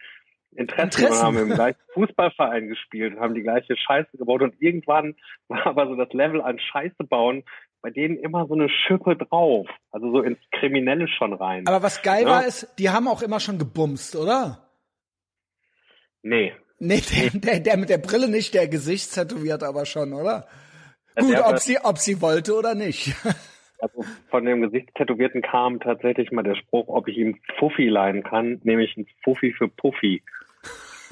Interessen, 0.53 1.03
Interessen. 1.03 1.25
haben 1.25 1.37
im 1.37 1.49
gleichen 1.49 1.79
Fußballverein 1.93 2.67
gespielt, 2.67 3.17
haben 3.19 3.35
die 3.35 3.43
gleiche 3.43 3.77
Scheiße 3.77 4.17
gebaut 4.17 4.41
und 4.41 4.61
irgendwann 4.61 5.15
war 5.47 5.65
aber 5.65 5.87
so 5.87 5.95
das 5.95 6.11
Level 6.11 6.41
an 6.41 6.59
Scheiße 6.59 7.03
bauen 7.05 7.43
bei 7.81 7.89
denen 7.89 8.17
immer 8.17 8.47
so 8.47 8.53
eine 8.53 8.69
Schippe 8.69 9.15
drauf, 9.15 9.67
also 9.91 10.11
so 10.11 10.21
ins 10.21 10.39
Kriminelle 10.51 11.07
schon 11.07 11.33
rein. 11.33 11.67
Aber 11.67 11.81
was 11.81 12.01
geil 12.01 12.23
ja? 12.23 12.29
war 12.29 12.45
ist, 12.45 12.67
die 12.77 12.89
haben 12.89 13.07
auch 13.07 13.21
immer 13.21 13.39
schon 13.39 13.57
gebumst, 13.57 14.15
oder? 14.15 14.67
Nee, 16.21 16.53
Nee, 16.83 16.99
der, 16.99 17.29
der, 17.39 17.59
der 17.59 17.77
mit 17.77 17.89
der 17.89 17.99
Brille 17.99 18.27
nicht, 18.27 18.55
der 18.55 18.67
Gesicht 18.67 19.13
tätowiert 19.13 19.61
aber 19.61 19.85
schon, 19.85 20.13
oder? 20.13 20.47
Ja, 21.15 21.21
Gut, 21.21 21.39
ob 21.39 21.59
sie, 21.59 21.77
ob 21.77 21.99
sie 21.99 22.21
wollte 22.21 22.55
oder 22.55 22.75
nicht. 22.75 23.15
Also 23.83 24.05
von 24.29 24.45
dem 24.45 24.61
Gesichtstätowierten 24.61 25.41
kam 25.41 25.79
tatsächlich 25.79 26.31
mal 26.31 26.43
der 26.43 26.53
Spruch, 26.53 26.87
ob 26.87 27.07
ich 27.07 27.17
ihm 27.17 27.39
Fuffi 27.57 27.89
leihen 27.89 28.21
kann, 28.21 28.61
nämlich 28.63 28.95
ein 28.95 29.07
Fuffi 29.23 29.53
für 29.53 29.67
Puffy. 29.67 30.21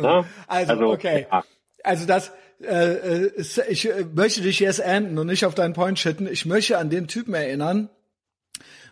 Ne? 0.00 0.24
also, 0.46 0.72
Also, 0.72 0.92
okay. 0.92 1.26
ja. 1.30 1.44
Also 1.82 2.06
das, 2.06 2.32
äh, 2.62 3.26
äh, 3.26 3.32
ich 3.68 3.88
äh, 3.88 4.04
möchte 4.14 4.42
dich 4.42 4.60
jetzt 4.60 4.80
enden 4.80 5.18
und 5.18 5.26
nicht 5.26 5.44
auf 5.44 5.54
deinen 5.54 5.74
Point 5.74 5.98
shitten. 5.98 6.26
Ich 6.26 6.46
möchte 6.46 6.78
an 6.78 6.90
den 6.90 7.08
Typen 7.08 7.34
erinnern, 7.34 7.88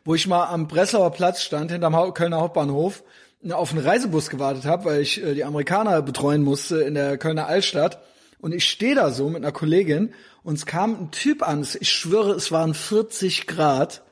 wo 0.04 0.14
ich 0.14 0.26
mal 0.26 0.46
am 0.46 0.68
Breslauer 0.68 1.12
Platz 1.12 1.42
stand, 1.42 1.70
hinterm 1.70 2.14
Kölner 2.14 2.40
Hauptbahnhof, 2.40 3.02
äh, 3.44 3.52
auf 3.52 3.72
einen 3.72 3.84
Reisebus 3.84 4.30
gewartet 4.30 4.64
habe, 4.64 4.86
weil 4.86 5.00
ich 5.00 5.20
die 5.22 5.44
Amerikaner 5.44 6.02
betreuen 6.02 6.42
musste 6.42 6.80
in 6.80 6.94
der 6.94 7.18
Kölner 7.18 7.46
Altstadt. 7.46 8.02
Und 8.38 8.52
ich 8.52 8.64
stehe 8.68 8.94
da 8.94 9.10
so 9.10 9.28
mit 9.28 9.42
einer 9.42 9.52
Kollegin 9.52 10.14
und 10.42 10.54
es 10.54 10.66
kam 10.66 10.94
ein 10.94 11.10
Typ 11.10 11.46
an. 11.46 11.66
Ich 11.80 11.90
schwöre, 11.90 12.32
es 12.32 12.50
waren 12.50 12.74
40 12.74 13.46
Grad. 13.46 14.02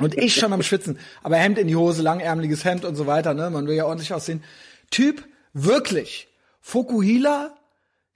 Und 0.00 0.18
ich 0.18 0.34
schon 0.34 0.52
am 0.52 0.62
Schwitzen. 0.62 0.98
Aber 1.22 1.36
Hemd 1.36 1.56
in 1.58 1.68
die 1.68 1.76
Hose, 1.76 2.02
langärmeliges 2.02 2.64
Hemd 2.64 2.84
und 2.84 2.96
so 2.96 3.06
weiter, 3.06 3.32
ne? 3.34 3.48
Man 3.48 3.68
will 3.68 3.76
ja 3.76 3.84
ordentlich 3.84 4.12
aussehen. 4.12 4.42
Typ, 4.90 5.22
wirklich. 5.52 6.28
Fokuhila, 6.60 7.56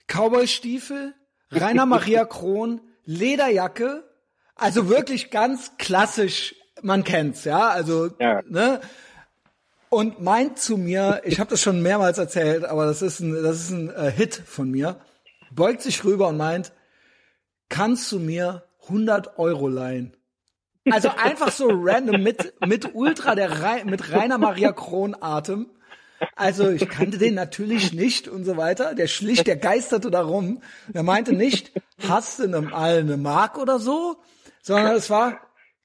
Cowboystiefel, 0.07 1.13
Rainer 1.51 1.85
Maria 1.85 2.25
Kron, 2.25 2.81
Lederjacke. 3.05 4.03
Also 4.55 4.89
wirklich 4.89 5.31
ganz 5.31 5.77
klassisch, 5.77 6.55
man 6.81 7.03
kennt's, 7.03 7.43
ja? 7.43 7.69
Also, 7.69 8.09
Ja. 8.19 8.41
ne? 8.47 8.81
Und 9.89 10.21
meint 10.21 10.57
zu 10.57 10.77
mir, 10.77 11.21
ich 11.23 11.39
habe 11.39 11.51
das 11.51 11.61
schon 11.61 11.83
mehrmals 11.83 12.17
erzählt, 12.17 12.65
aber 12.65 12.85
das 12.85 13.03
ist 13.03 13.19
ein, 13.19 13.43
das 13.43 13.57
ist 13.57 13.69
ein 13.69 13.91
äh, 13.91 14.11
Hit 14.11 14.33
von 14.33 14.71
mir, 14.71 14.99
beugt 15.51 15.81
sich 15.83 16.03
rüber 16.03 16.29
und 16.29 16.37
meint, 16.37 16.73
kannst 17.69 18.11
du 18.11 18.19
mir 18.19 18.63
100 18.83 19.37
Euro 19.37 19.67
leihen? 19.67 20.15
Also 20.91 21.09
einfach 21.09 21.51
so 21.51 21.69
random 21.71 22.21
mit, 22.21 22.53
mit 22.65 22.93
Ultra, 22.93 23.35
der 23.35 23.85
mit 23.85 24.11
Rainer 24.11 24.37
Maria 24.37 24.71
Kron 24.73 25.15
Atem. 25.19 25.69
Also 26.35 26.69
ich 26.69 26.87
kannte 26.89 27.17
den 27.17 27.33
natürlich 27.33 27.93
nicht 27.93 28.27
und 28.27 28.43
so 28.45 28.57
weiter. 28.57 28.95
Der 28.95 29.07
schlich, 29.07 29.43
der 29.43 29.55
geisterte 29.55 30.11
da 30.11 30.21
rum. 30.21 30.61
Der 30.87 31.03
meinte 31.03 31.33
nicht, 31.33 31.71
hast 32.07 32.39
du 32.39 32.47
ne, 32.47 32.61
mal 32.61 32.99
eine 32.99 33.17
Mark 33.17 33.57
oder 33.57 33.79
so, 33.79 34.17
sondern 34.61 34.95
es 34.95 35.09
war, 35.09 35.39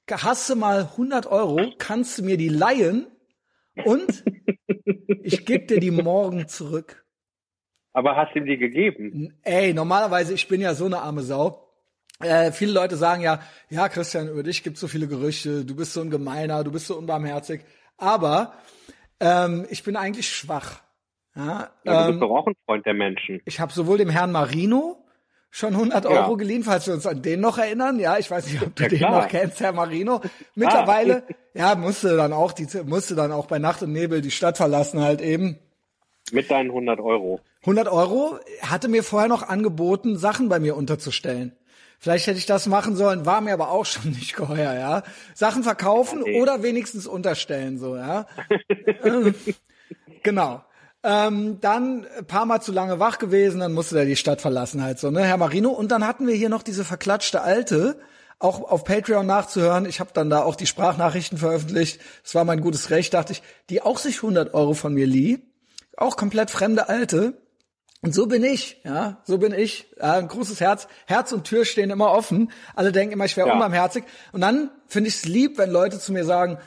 hast 0.09 0.49
du 0.49 0.55
mal 0.55 0.81
100 0.81 1.27
Euro, 1.27 1.71
kannst 1.77 2.17
du 2.17 2.23
mir 2.23 2.37
die 2.37 2.49
leihen 2.49 3.07
und 3.85 4.23
ich 5.23 5.45
gebe 5.45 5.65
dir 5.65 5.79
die 5.79 5.91
morgen 5.91 6.47
zurück. 6.47 7.05
Aber 7.93 8.15
hast 8.15 8.35
ihm 8.35 8.45
die 8.45 8.57
gegeben? 8.57 9.33
Ey, 9.43 9.73
normalerweise, 9.73 10.33
ich 10.33 10.47
bin 10.47 10.61
ja 10.61 10.73
so 10.73 10.85
eine 10.85 10.99
arme 10.99 11.21
Sau. 11.21 11.69
Äh, 12.21 12.51
viele 12.51 12.73
Leute 12.73 12.97
sagen 12.97 13.21
ja, 13.21 13.41
ja, 13.69 13.87
Christian, 13.87 14.27
über 14.29 14.43
dich 14.43 14.63
gibt 14.63 14.77
so 14.77 14.87
viele 14.87 15.07
Gerüchte, 15.07 15.63
du 15.65 15.75
bist 15.75 15.93
so 15.93 16.01
ein 16.01 16.09
Gemeiner, 16.09 16.63
du 16.63 16.71
bist 16.71 16.87
so 16.87 16.97
unbarmherzig. 16.97 17.61
Aber 17.97 18.53
ähm, 19.19 19.65
ich 19.69 19.83
bin 19.83 19.95
eigentlich 19.95 20.29
schwach. 20.29 20.81
Ja, 21.35 21.69
Ja, 21.83 21.93
du 22.05 22.09
ähm, 22.11 22.19
bist 22.19 22.21
doch 22.23 22.35
auch 22.35 22.47
ein 22.47 22.55
Freund 22.65 22.85
der 22.85 22.93
Menschen. 22.93 23.41
ich 23.45 23.59
habe 23.59 23.71
sowohl 23.71 23.97
dem 23.97 24.09
Herrn 24.09 24.31
Marino 24.31 24.97
schon 25.51 25.73
100 25.73 26.05
Ja. 26.05 26.09
Euro 26.11 26.37
geliehen, 26.37 26.63
falls 26.63 26.85
wir 26.87 26.93
uns 26.93 27.05
an 27.07 27.21
den 27.21 27.39
noch 27.39 27.57
erinnern. 27.57 27.99
Ja, 27.99 28.17
ich 28.17 28.29
weiß 28.29 28.45
nicht, 28.51 28.61
ob 28.61 28.75
du 28.75 28.83
Ja, 28.83 28.89
den 28.89 28.97
klar. 28.99 29.21
noch 29.21 29.27
kennst, 29.27 29.59
Herr 29.61 29.71
Marino. 29.73 30.21
Mittlerweile, 30.55 31.23
ja, 31.53 31.75
musste 31.75 32.15
dann 32.17 32.33
auch 32.33 32.51
die, 32.51 32.67
musste 32.85 33.15
dann 33.15 33.31
auch 33.31 33.47
bei 33.47 33.57
Nacht 33.59 33.81
und 33.81 33.91
Nebel 33.91 34.21
die 34.21 34.31
Stadt 34.31 34.57
verlassen 34.57 35.01
halt 35.01 35.21
eben. 35.21 35.57
Mit 36.31 36.51
deinen 36.51 36.69
100 36.69 36.99
Euro. 36.99 37.39
100 37.61 37.87
Euro 37.87 38.37
hatte 38.61 38.87
mir 38.89 39.03
vorher 39.03 39.27
noch 39.29 39.41
angeboten, 39.41 40.17
Sachen 40.17 40.49
bei 40.49 40.59
mir 40.59 40.75
unterzustellen. 40.77 41.55
Vielleicht 41.99 42.27
hätte 42.27 42.37
ich 42.39 42.45
das 42.45 42.65
machen 42.65 42.95
sollen, 42.95 43.25
war 43.25 43.41
mir 43.41 43.53
aber 43.53 43.71
auch 43.71 43.85
schon 43.85 44.11
nicht 44.17 44.35
geheuer, 44.35 44.73
ja. 44.73 45.03
Sachen 45.33 45.63
verkaufen 45.63 46.21
Okay. 46.21 46.41
oder 46.41 46.63
wenigstens 46.63 47.05
unterstellen, 47.07 47.77
so, 47.77 47.95
ja. 47.95 48.25
Ähm, 49.03 49.35
genau. 50.23 50.63
Ähm, 51.03 51.59
dann 51.61 52.05
ein 52.17 52.25
paar 52.25 52.45
Mal 52.45 52.61
zu 52.61 52.71
lange 52.73 52.99
wach 52.99 53.19
gewesen, 53.19 53.61
dann 53.61 53.71
musste 53.73 53.97
er 53.99 54.05
die 54.05 54.17
Stadt 54.17 54.41
verlassen 54.41 54.83
halt 54.83 54.99
so, 54.99 55.11
ne, 55.11 55.23
Herr 55.23 55.37
Marino. 55.37 55.69
Und 55.69 55.91
dann 55.91 56.05
hatten 56.05 56.27
wir 56.27 56.35
hier 56.35 56.49
noch 56.49 56.63
diese 56.63 56.83
verklatschte 56.83 57.41
Alte, 57.41 57.97
auch 58.39 58.69
auf 58.69 58.83
Patreon 58.83 59.25
nachzuhören. 59.25 59.85
Ich 59.85 59.99
habe 59.99 60.11
dann 60.13 60.29
da 60.29 60.43
auch 60.43 60.55
die 60.55 60.65
Sprachnachrichten 60.67 61.37
veröffentlicht. 61.37 62.01
Das 62.23 62.35
war 62.35 62.43
mein 62.45 62.61
gutes 62.61 62.89
Recht, 62.89 63.13
dachte 63.13 63.33
ich, 63.33 63.41
die 63.69 63.81
auch 63.81 63.97
sich 63.97 64.17
100 64.17 64.53
Euro 64.53 64.73
von 64.73 64.93
mir 64.93 65.07
lieh. 65.07 65.39
Auch 65.95 66.15
komplett 66.17 66.49
fremde 66.51 66.87
Alte. 66.89 67.33
Und 68.01 68.15
so 68.15 68.27
bin 68.27 68.43
ich, 68.43 68.79
ja, 68.85 69.21
so 69.25 69.37
bin 69.39 69.51
ich. 69.53 69.87
Ja, 69.99 70.13
ein 70.13 70.27
großes 70.29 70.61
Herz. 70.61 70.87
Herz 71.05 71.31
und 71.33 71.43
Tür 71.43 71.65
stehen 71.65 71.89
immer 71.89 72.11
offen. 72.11 72.51
Alle 72.75 72.91
denken 72.93 73.13
immer, 73.13 73.25
ich 73.25 73.35
wäre 73.35 73.47
Ja. 73.47 73.53
unbarmherzig. 73.53 74.05
Und 74.31 74.41
dann 74.41 74.71
finde 74.87 75.09
ich 75.09 75.15
es 75.15 75.25
lieb, 75.25 75.57
wenn 75.57 75.69
Leute 75.69 75.99
zu 75.99 76.13
mir 76.13 76.23
sagen, 76.23 76.57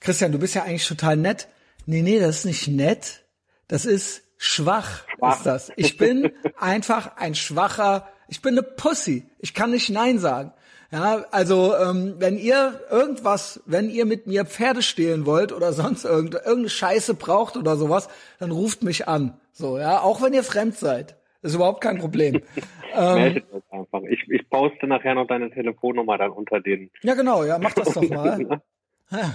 Christian, 0.00 0.30
du 0.30 0.38
bist 0.38 0.54
ja 0.54 0.62
eigentlich 0.62 0.86
total 0.86 1.16
nett. 1.16 1.48
Nee, 1.86 2.02
nee, 2.02 2.20
das 2.20 2.38
ist 2.38 2.44
nicht 2.44 2.68
nett. 2.68 3.24
Das 3.66 3.84
ist 3.84 4.22
schwach, 4.38 5.02
Schwach. 5.18 5.36
ist 5.38 5.46
das. 5.46 5.72
Ich 5.76 5.96
bin 5.96 6.30
einfach 6.58 7.16
ein 7.16 7.34
schwacher, 7.34 8.08
ich 8.28 8.40
bin 8.42 8.54
eine 8.54 8.62
Pussy. 8.62 9.26
Ich 9.40 9.54
kann 9.54 9.70
nicht 9.72 9.90
Nein 9.90 10.18
sagen. 10.20 10.52
Ja, 10.92 11.24
also 11.32 11.74
ähm, 11.76 12.14
wenn 12.18 12.38
ihr 12.38 12.80
irgendwas, 12.90 13.60
wenn 13.66 13.90
ihr 13.90 14.06
mit 14.06 14.28
mir 14.28 14.44
Pferde 14.44 14.82
stehlen 14.82 15.26
wollt 15.26 15.50
oder 15.52 15.72
sonst 15.72 16.04
irgend, 16.04 16.34
irgendeine 16.34 16.68
Scheiße 16.68 17.14
braucht 17.14 17.56
oder 17.56 17.76
sowas, 17.76 18.08
dann 18.38 18.52
ruft 18.52 18.84
mich 18.84 19.08
an. 19.08 19.36
So, 19.56 19.78
ja, 19.78 20.02
auch 20.02 20.20
wenn 20.20 20.34
ihr 20.34 20.44
fremd 20.44 20.74
seid. 20.74 21.16
Das 21.40 21.52
ist 21.52 21.56
überhaupt 21.56 21.80
kein 21.80 21.96
Problem. 21.96 22.42
ähm, 22.94 23.42
einfach. 23.70 24.02
Ich, 24.10 24.28
ich 24.28 24.50
poste 24.50 24.86
nachher 24.86 25.14
noch 25.14 25.26
deine 25.26 25.50
Telefonnummer 25.50 26.18
dann 26.18 26.30
unter 26.32 26.60
den. 26.60 26.90
ja, 27.02 27.14
genau, 27.14 27.42
ja, 27.42 27.58
mach 27.58 27.72
das 27.72 27.94
doch 27.94 28.02
mal. 28.10 28.60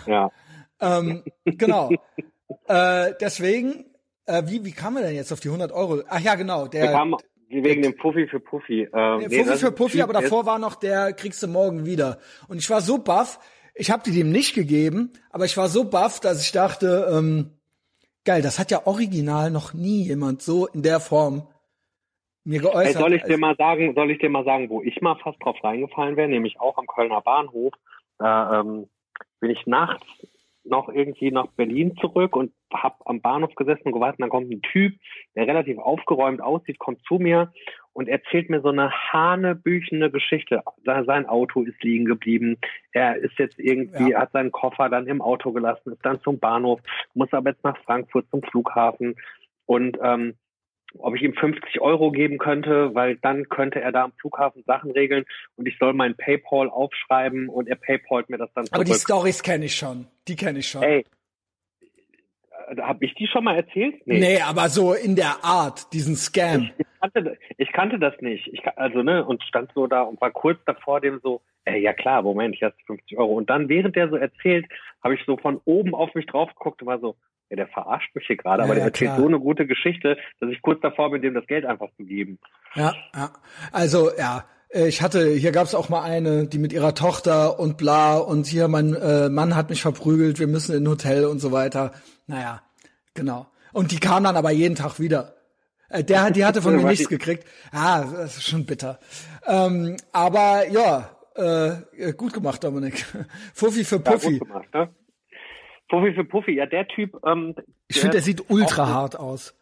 Ja. 0.06 0.32
Ähm, 0.80 1.24
genau. 1.44 1.90
äh, 2.68 3.14
deswegen, 3.20 3.86
äh, 4.28 4.44
wie, 4.46 4.64
wie 4.64 4.74
kam 4.74 4.96
er 4.98 5.04
denn 5.04 5.16
jetzt 5.16 5.34
auf 5.34 5.40
die 5.40 5.48
100 5.48 5.72
Euro? 5.72 6.04
Ach 6.08 6.20
ja, 6.20 6.36
genau. 6.36 6.66
Wir 6.66 6.82
Der, 6.82 6.94
haben 6.94 7.16
wegen 7.50 7.82
dem 7.82 7.98
Puffi 7.98 8.28
für 8.28 8.40
Puffi. 8.40 8.88
Ähm, 8.94 9.20
nee, 9.22 9.24
Puffi 9.26 9.44
das 9.44 9.62
für 9.62 9.74
Typ, 9.74 10.04
aber 10.04 10.14
davor 10.14 10.46
war 10.46 10.60
noch 10.60 10.76
der 10.76 11.14
kriegst 11.14 11.42
du 11.42 11.48
morgen 11.48 11.84
wieder. 11.84 12.20
Und 12.48 12.60
ich 12.60 12.70
war 12.70 12.82
so 12.82 13.00
baff, 13.00 13.40
ich 13.74 13.90
habe 13.90 14.04
die 14.04 14.12
dem 14.12 14.32
nicht 14.32 14.54
gegeben, 14.54 15.14
aber 15.32 15.46
ich 15.46 15.58
war 15.58 15.68
so 15.68 15.86
baff, 15.86 16.20
dass 16.20 16.44
ich 16.44 16.52
dachte, 16.52 17.10
ähm, 17.12 17.58
geil, 18.26 18.42
das 18.42 18.60
hat 18.60 18.72
ja 18.72 18.86
original 18.86 19.52
noch 19.52 19.74
nie 19.74 20.04
jemand 20.04 20.42
so 20.42 20.68
in 20.68 20.84
der 20.84 21.00
Form 21.00 21.48
mir 22.44 22.60
geäußert. 22.60 23.02
soll 23.02 23.14
ich 23.14 23.24
dir 23.24 23.38
mal 23.38 23.56
sagen, 23.56 23.94
soll 23.94 24.12
ich 24.12 24.20
dir 24.20 24.30
mal 24.30 24.46
sagen, 24.46 24.70
wo 24.70 24.82
ich 24.82 25.00
mal 25.02 25.16
fast 25.16 25.44
drauf 25.44 25.58
reingefallen 25.64 26.18
wäre, 26.18 26.28
nämlich 26.28 26.60
auch 26.60 26.78
am 26.78 26.88
Kölner 26.88 27.22
Bahnhof. 27.22 27.74
Da 28.18 28.60
ähm, 28.60 28.90
bin 29.40 29.52
ich 29.52 29.66
nachts 29.66 30.06
noch 30.64 30.90
irgendwie 30.90 31.32
nach 31.32 31.48
Berlin 31.48 31.96
zurück 32.00 32.36
und 32.36 32.52
hab 32.72 32.98
am 33.06 33.22
Bahnhof 33.22 33.54
gesessen 33.56 33.84
und 33.86 33.94
gewartet. 33.94 34.20
Und 34.20 34.24
dann 34.24 34.30
kommt 34.30 34.52
ein 34.52 34.62
Typ, 34.62 34.94
der 35.36 35.48
relativ 35.48 35.78
aufgeräumt 35.78 36.42
aussieht, 36.42 36.80
kommt 36.80 37.02
zu 37.08 37.16
mir 37.16 37.52
und 37.94 38.08
erzählt 38.08 38.50
mir 38.50 38.62
so 38.62 38.70
eine 38.70 38.92
hanebüchene 38.92 40.12
Geschichte. 40.12 40.62
Se- 40.86 41.04
Sein 41.06 41.26
Auto 41.26 41.64
ist 41.64 41.82
liegen 41.84 42.06
geblieben. 42.06 42.58
Er 42.94 43.18
ist 43.18 43.38
jetzt 43.40 43.60
irgendwie, 43.60 44.12
Ja. 44.12 44.22
hat 44.22 44.32
seinen 44.32 44.52
Koffer 44.52 44.90
dann 44.90 45.08
im 45.08 45.22
Auto 45.22 45.52
gelassen, 45.52 45.94
ist 45.94 46.06
dann 46.06 46.22
zum 46.22 46.40
Bahnhof, 46.40 46.80
muss 47.14 47.34
aber 47.34 47.50
jetzt 47.52 47.64
nach 47.64 47.78
Frankfurt 47.84 48.28
zum 48.30 48.42
Flughafen 48.44 49.16
und 49.66 49.98
ähm, 50.04 50.36
ob 50.98 51.16
ich 51.16 51.22
ihm 51.22 51.34
50 51.34 51.82
Euro 51.82 52.12
geben 52.12 52.38
könnte, 52.38 52.94
weil 52.94 53.18
dann 53.18 53.50
könnte 53.50 53.82
er 53.82 53.92
da 53.92 54.04
am 54.04 54.14
Flughafen 54.20 54.64
Sachen 54.66 54.92
regeln 54.92 55.26
und 55.56 55.68
ich 55.68 55.78
soll 55.78 55.94
mein 55.94 56.16
PayPal 56.16 56.70
aufschreiben 56.70 57.50
und 57.50 57.68
er 57.68 57.76
PayPalt 57.76 58.30
mir 58.30 58.38
das 58.38 58.50
dann 58.54 58.66
aber 58.72 58.84
die 58.84 58.92
zurück. 58.92 59.02
Stories 59.02 59.44
kenne 59.44 59.66
ich 59.66 59.76
schon. 59.76 60.08
Die 60.28 60.36
kenne 60.36 60.60
ich 60.60 60.68
schon. 60.68 60.84
Ey, 60.84 61.06
habe 62.80 63.06
ich 63.06 63.14
die 63.16 63.28
schon 63.28 63.44
mal 63.44 63.56
erzählt? 63.56 63.96
nee. 64.06 64.40
aber 64.42 64.70
so 64.70 64.94
in 64.94 65.16
der 65.16 65.44
Art, 65.44 65.92
diesen 65.94 66.16
Scam. 66.16 66.70
Ich 66.78 66.86
kannte, 67.00 67.38
ich 67.58 67.72
kannte 67.72 68.00
das 68.00 68.14
nicht. 68.22 68.48
Ich, 68.48 68.62
also, 68.78 69.02
ne, 69.04 69.26
und 69.26 69.44
stand 69.44 69.72
so 69.74 69.88
da 69.88 70.04
und 70.04 70.22
war 70.22 70.32
kurz 70.32 70.60
davor 70.66 71.02
dem 71.02 71.20
so, 71.22 71.42
äh, 71.66 71.78
ja 71.78 71.94
klar, 71.94 72.22
Moment, 72.22 72.56
ich 72.56 72.64
hast 72.64 72.76
50 72.86 73.18
Euro. 73.18 73.34
Und 73.34 73.50
dann, 73.50 73.70
während 73.70 73.96
der 73.96 74.10
so 74.10 74.16
erzählt, 74.16 74.66
habe 75.04 75.16
ich 75.16 75.22
so 75.26 75.38
von 75.38 75.60
oben 75.66 75.96
auf 75.96 76.14
mich 76.14 76.26
drauf 76.28 76.50
geguckt 76.50 76.82
und 76.82 76.88
war 76.88 77.00
so, 77.00 77.16
ja, 77.52 77.56
der 77.58 77.68
verarscht 77.68 78.16
mich 78.16 78.26
hier 78.26 78.38
gerade, 78.38 78.62
Ja, 78.62 78.66
aber 78.66 78.74
der 78.74 78.84
ja, 78.84 78.88
erzählt 78.88 79.10
klar. 79.12 79.20
so 79.22 79.28
eine 79.28 79.40
gute 79.40 79.68
Geschichte, 79.68 80.18
dass 80.40 80.50
ich 80.50 80.62
kurz 80.64 80.82
davor 80.82 81.12
bin, 81.12 81.22
dem 81.22 81.36
das 81.36 81.46
Geld 81.46 81.66
einfach 81.66 81.90
zu 81.98 82.04
geben. 82.06 82.40
Ja, 82.74 82.94
ja. 83.14 83.32
Also 83.72 84.10
ja, 84.18 84.46
äh, 84.70 84.88
ich 84.88 85.02
hatte, 85.04 85.28
hier 85.30 85.52
gab's 85.52 85.76
auch 85.76 85.90
mal 85.90 86.02
eine, 86.02 86.48
die 86.48 86.58
mit 86.58 86.74
ihrer 86.74 86.96
Tochter 86.96 87.60
und 87.60 87.78
bla 87.78 88.18
und 88.18 88.48
hier 88.48 88.68
mein 88.70 88.96
äh, 88.96 89.30
Mann 89.30 89.56
hat 89.56 89.70
mich 89.70 89.82
verprügelt, 89.84 90.40
wir 90.40 90.48
müssen 90.48 90.76
in 90.76 90.84
ein 90.86 90.90
Hotel 90.90 91.26
und 91.26 91.40
so 91.40 91.52
weiter. 91.52 91.92
Naja, 92.26 92.62
genau. 93.14 93.46
Und 93.74 93.92
die 93.92 94.00
kam 94.00 94.24
dann 94.24 94.36
aber 94.38 94.52
jeden 94.52 94.76
Tag 94.76 95.00
wieder. 95.00 95.36
Äh, 95.90 96.04
Der, 96.06 96.24
hat- 96.24 96.36
die 96.38 96.46
hatte 96.46 96.62
von 96.62 96.76
mir 96.78 96.86
nichts 96.88 97.10
gekriegt. 97.10 97.46
Ah, 97.74 98.06
das 98.06 98.38
ist 98.38 98.48
schon 98.48 98.66
bitter. 98.66 98.98
Ähm, 99.46 99.98
aber 100.14 100.70
ja, 100.70 101.10
äh, 101.36 102.14
gut 102.14 102.32
gemacht, 102.34 102.64
Dominik. 102.64 103.06
Fuffi 103.54 103.84
für 103.84 103.96
Ja, 103.98 104.02
Puffi. 104.02 104.40
gut 104.40 104.48
gemacht, 104.48 104.74
ne? 104.74 104.90
Puffy 105.92 106.14
für 106.16 106.24
Puffy, 106.24 106.56
ja, 106.56 106.66
der 106.66 106.88
Typ. 106.88 107.20
Ähm, 107.26 107.54
Ich 107.88 108.00
finde, 108.00 108.14
der 108.16 108.22
sieht 108.24 108.50
ultra 108.50 108.88
hart 108.88 109.20
aus. 109.20 109.54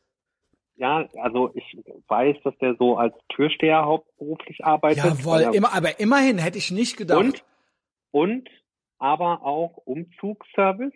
Ja, 0.78 1.10
also 1.22 1.52
ich 1.56 1.78
weiß, 2.08 2.38
dass 2.46 2.58
der 2.60 2.76
so 2.80 2.96
als 2.98 3.14
Türsteher 3.30 3.84
hauptberuflich 3.84 4.64
arbeitet. 4.64 5.04
Jawohl, 5.04 5.42
er- 5.42 5.54
immer, 5.54 5.74
aber 5.74 6.00
immerhin 6.00 6.38
hätte 6.38 6.58
ich 6.58 6.72
nicht 6.72 6.96
gedacht. 6.96 7.20
Und, 7.20 7.44
und 8.12 8.50
aber 9.00 9.44
auch 9.44 9.76
Umzugsservice. 9.84 10.94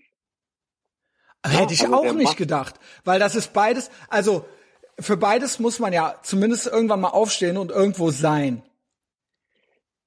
Hätte 1.46 1.74
ich 1.74 1.82
also 1.84 1.96
auch 1.96 2.14
nicht 2.14 2.38
gedacht, 2.38 2.80
weil 3.04 3.20
das 3.20 3.36
ist 3.36 3.52
beides, 3.54 3.92
also 4.10 4.46
für 5.00 5.18
beides 5.18 5.60
muss 5.60 5.80
man 5.80 5.92
ja 5.92 6.16
zumindest 6.22 6.68
irgendwann 6.68 7.02
mal 7.02 7.10
aufstehen 7.10 7.58
und 7.58 7.70
irgendwo 7.72 8.12
sein. 8.12 8.64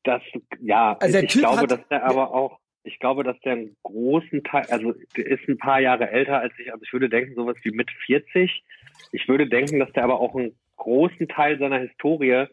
Das, 0.04 0.22
ja, 0.62 0.96
Also 0.98 1.12
der 1.12 1.24
ich 1.24 1.32
Typ 1.32 1.42
glaube, 1.42 1.58
hat- 1.58 1.70
dass 1.72 1.88
der 1.90 2.04
aber 2.04 2.30
auch, 2.32 2.58
ich 2.86 2.98
glaube, 2.98 3.24
dass 3.24 3.38
der 3.40 3.52
einen 3.52 3.76
großen 3.82 4.44
Teil, 4.44 4.66
also 4.70 4.94
der 5.16 5.26
ist 5.26 5.48
ein 5.48 5.58
paar 5.58 5.80
Jahre 5.80 6.10
älter 6.10 6.40
als 6.40 6.52
ich, 6.58 6.72
also 6.72 6.82
ich 6.84 6.92
würde 6.92 7.08
denken, 7.08 7.34
sowas 7.34 7.56
wie 7.62 7.70
mit 7.70 7.90
40. 8.06 8.64
Ich 9.12 9.28
würde 9.28 9.48
denken, 9.48 9.78
dass 9.78 9.92
der 9.92 10.04
aber 10.04 10.20
auch 10.20 10.34
einen 10.34 10.54
großen 10.76 11.28
Teil 11.28 11.58
seiner 11.58 11.80
Historie 11.80 12.46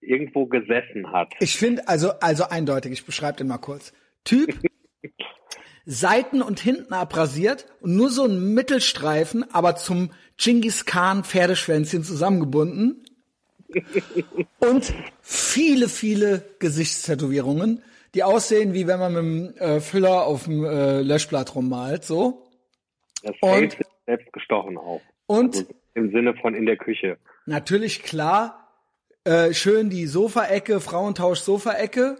irgendwo 0.00 0.46
gesessen 0.46 1.12
hat. 1.12 1.32
Ich 1.40 1.56
finde, 1.56 1.86
also, 1.88 2.12
also 2.20 2.44
eindeutig, 2.48 2.92
ich 2.92 3.06
beschreibe 3.06 3.38
den 3.38 3.48
mal 3.48 3.58
kurz. 3.58 3.92
Typ, 4.24 4.54
Seiten 5.84 6.42
und 6.42 6.60
hinten 6.60 6.92
abrasiert 6.92 7.66
und 7.80 7.96
nur 7.96 8.10
so 8.10 8.24
ein 8.24 8.54
Mittelstreifen, 8.54 9.44
aber 9.52 9.76
zum 9.76 10.12
Genghis 10.36 10.86
Khan 10.86 11.24
Pferdeschwänzchen 11.24 12.04
zusammengebunden. 12.04 13.04
Und 14.58 14.92
viele, 15.20 15.88
viele 15.88 16.44
Gesichtstätowierungen, 16.58 17.82
die 18.14 18.22
aussehen, 18.24 18.74
wie 18.74 18.86
wenn 18.86 18.98
man 18.98 19.12
mit 19.12 19.22
dem 19.22 19.56
äh, 19.58 19.80
Füller 19.80 20.24
auf 20.26 20.44
dem 20.44 20.64
äh, 20.64 21.00
Löschblatt 21.02 21.54
rummalt, 21.54 22.04
so. 22.04 22.46
Das 23.22 23.34
Und- 23.40 23.74
ist 23.74 23.86
selbst 24.06 24.32
gestochen 24.32 24.76
auch. 24.78 25.00
Und 25.26 25.54
Also 25.56 25.66
Im 25.94 26.10
Sinne 26.10 26.34
von 26.34 26.54
in 26.54 26.66
der 26.66 26.76
Küche. 26.76 27.18
natürlich 27.46 28.02
klar, 28.02 28.68
äh, 29.24 29.52
schön 29.52 29.90
die 29.90 30.06
Sofaecke, 30.06 30.80
Frauentausch 30.80 31.40
Sofaecke 31.40 32.16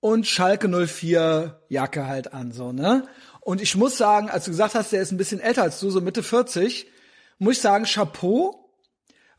und 0.00 0.26
Schalke 0.26 0.68
04 0.68 1.60
Jacke 1.68 2.06
halt 2.06 2.32
an, 2.32 2.52
so, 2.52 2.72
ne? 2.72 3.06
Und 3.40 3.60
ich 3.60 3.76
muss 3.76 3.96
sagen, 3.98 4.28
als 4.30 4.44
du 4.44 4.50
gesagt 4.52 4.74
hast, 4.74 4.92
der 4.92 5.00
ist 5.02 5.10
ein 5.10 5.16
bisschen 5.18 5.40
älter 5.40 5.62
als 5.62 5.80
du, 5.80 5.90
so 5.90 6.00
Mitte 6.00 6.22
40, 6.22 6.86
muss 7.38 7.54
ich 7.56 7.60
sagen, 7.62 7.84
Chapeau, 7.84 8.70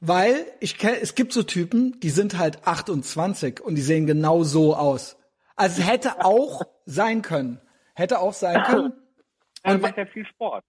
weil 0.02 0.46
ich 0.60 0.78
kenn, 0.78 0.96
es 1.02 1.16
gibt 1.16 1.32
so 1.34 1.44
Typen, 1.44 2.00
die 2.02 2.10
sind 2.10 2.38
halt 2.38 2.66
28 2.68 3.62
und 3.62 3.76
die 3.76 3.82
sehen 3.82 4.06
genau 4.08 4.44
so 4.44 4.76
aus. 4.76 5.16
Also 5.60 5.82
es 5.82 5.88
hätte 5.88 6.24
auch 6.24 6.62
sein 6.86 7.22
können. 7.22 7.60
Hätte 7.94 8.20
auch 8.20 8.34
sein 8.34 8.64
können. 8.64 8.94
Er 9.62 9.76
Und 9.76 9.82
macht 9.82 9.98
ja 9.98 10.06
viel 10.06 10.26
Sport. 10.26 10.64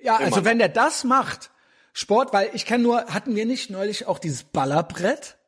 Ja, 0.00 0.16
also 0.16 0.36
noch. 0.36 0.44
wenn 0.44 0.58
der 0.58 0.68
das 0.68 1.02
macht, 1.02 1.50
Sport, 1.92 2.32
weil 2.32 2.50
ich 2.52 2.64
kenne 2.64 2.84
nur, 2.84 3.06
hatten 3.06 3.34
wir 3.34 3.46
nicht 3.46 3.68
neulich 3.68 4.06
auch 4.06 4.20
dieses 4.20 4.44
Ballerbrett? 4.44 5.38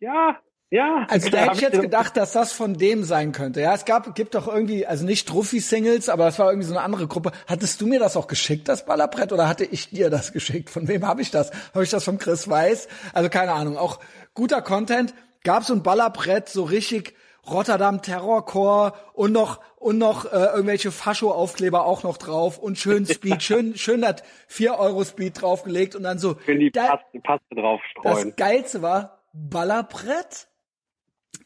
Ja, 0.00 0.40
ja. 0.70 1.06
Also 1.08 1.30
da 1.30 1.38
hätte 1.38 1.54
ich 1.54 1.60
jetzt 1.60 1.80
gedacht, 1.80 2.16
dass 2.16 2.32
das 2.32 2.50
von 2.50 2.74
dem 2.74 3.04
sein 3.04 3.30
könnte. 3.30 3.60
Ja, 3.60 3.74
es 3.74 3.84
gab, 3.84 4.12
gibt 4.16 4.34
doch 4.34 4.48
irgendwie, 4.48 4.84
also 4.84 5.04
nicht 5.04 5.28
Trophy-Singles, 5.28 6.08
aber 6.08 6.24
das 6.24 6.40
war 6.40 6.50
irgendwie 6.50 6.66
so 6.66 6.74
eine 6.74 6.82
andere 6.82 7.06
Gruppe. 7.06 7.30
Hattest 7.46 7.80
du 7.80 7.86
mir 7.86 8.00
das 8.00 8.16
auch 8.16 8.26
geschickt, 8.26 8.66
das 8.66 8.86
Ballerbrett, 8.86 9.32
oder 9.32 9.46
hatte 9.46 9.64
ich 9.64 9.90
dir 9.90 10.10
das 10.10 10.32
geschickt? 10.32 10.68
Von 10.68 10.88
wem 10.88 11.06
habe 11.06 11.22
ich 11.22 11.30
das? 11.30 11.52
Habe 11.74 11.84
ich 11.84 11.90
das 11.90 12.02
von 12.02 12.18
Chris 12.18 12.48
Weiß? 12.48 12.88
Also 13.12 13.28
keine 13.28 13.52
Ahnung. 13.52 13.76
Auch 13.76 14.00
guter 14.34 14.62
Content. 14.62 15.14
Gab 15.44 15.62
so 15.62 15.74
ein 15.74 15.84
Ballerbrett, 15.84 16.48
so 16.48 16.64
richtig 16.64 17.14
Rotterdam 17.48 18.02
Terrorcore 18.02 18.92
und 19.14 19.32
noch 19.32 19.60
und 19.76 19.98
noch 19.98 20.26
äh, 20.26 20.36
irgendwelche 20.54 20.92
Fascho-Aufkleber 20.92 21.84
auch 21.84 22.04
noch 22.04 22.16
drauf 22.16 22.58
und 22.58 22.78
schön 22.78 23.04
Speed, 23.04 23.42
schön 23.42 23.76
schön 23.76 24.00
das 24.02 24.22
4 24.46 24.78
Euro 24.78 25.04
Speed 25.04 25.40
draufgelegt 25.42 25.96
und 25.96 26.04
dann 26.04 26.18
so. 26.18 26.36
Wenn 26.46 26.60
die 26.60 26.70
da- 26.70 26.96
Paste, 26.96 27.20
Paste 27.20 27.54
drauf 27.56 27.80
das 28.04 28.12
streuen. 28.12 28.36
Geilste 28.36 28.82
war 28.82 29.18
Ballerbrett, 29.32 30.48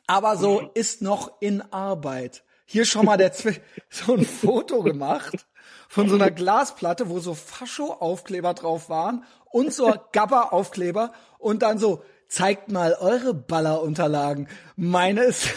aber 0.07 0.37
so 0.37 0.71
ist 0.75 1.01
noch 1.03 1.41
in 1.41 1.63
Arbeit. 1.73 2.45
Hier 2.67 2.85
schon 2.85 3.07
mal 3.07 3.17
der 3.17 3.33
Zwi 3.33 3.57
so 3.89 4.15
ein 4.15 4.25
Foto 4.25 4.83
gemacht 4.83 5.47
von 5.89 6.09
so 6.09 6.17
einer 6.17 6.31
Glasplatte, 6.31 7.09
wo 7.09 7.21
so 7.21 7.35
Fascho-Aufkleber 7.35 8.55
drauf 8.55 8.91
waren 8.91 9.25
und 9.51 9.73
so 9.73 9.95
Gabba-Aufkleber 10.13 11.13
und 11.39 11.63
dann 11.63 11.79
so 11.79 12.03
zeigt 12.29 12.71
mal 12.71 12.95
eure 13.01 13.35
Ballerunterlagen. 13.35 14.49
Meine 14.77 15.23
ist, 15.23 15.55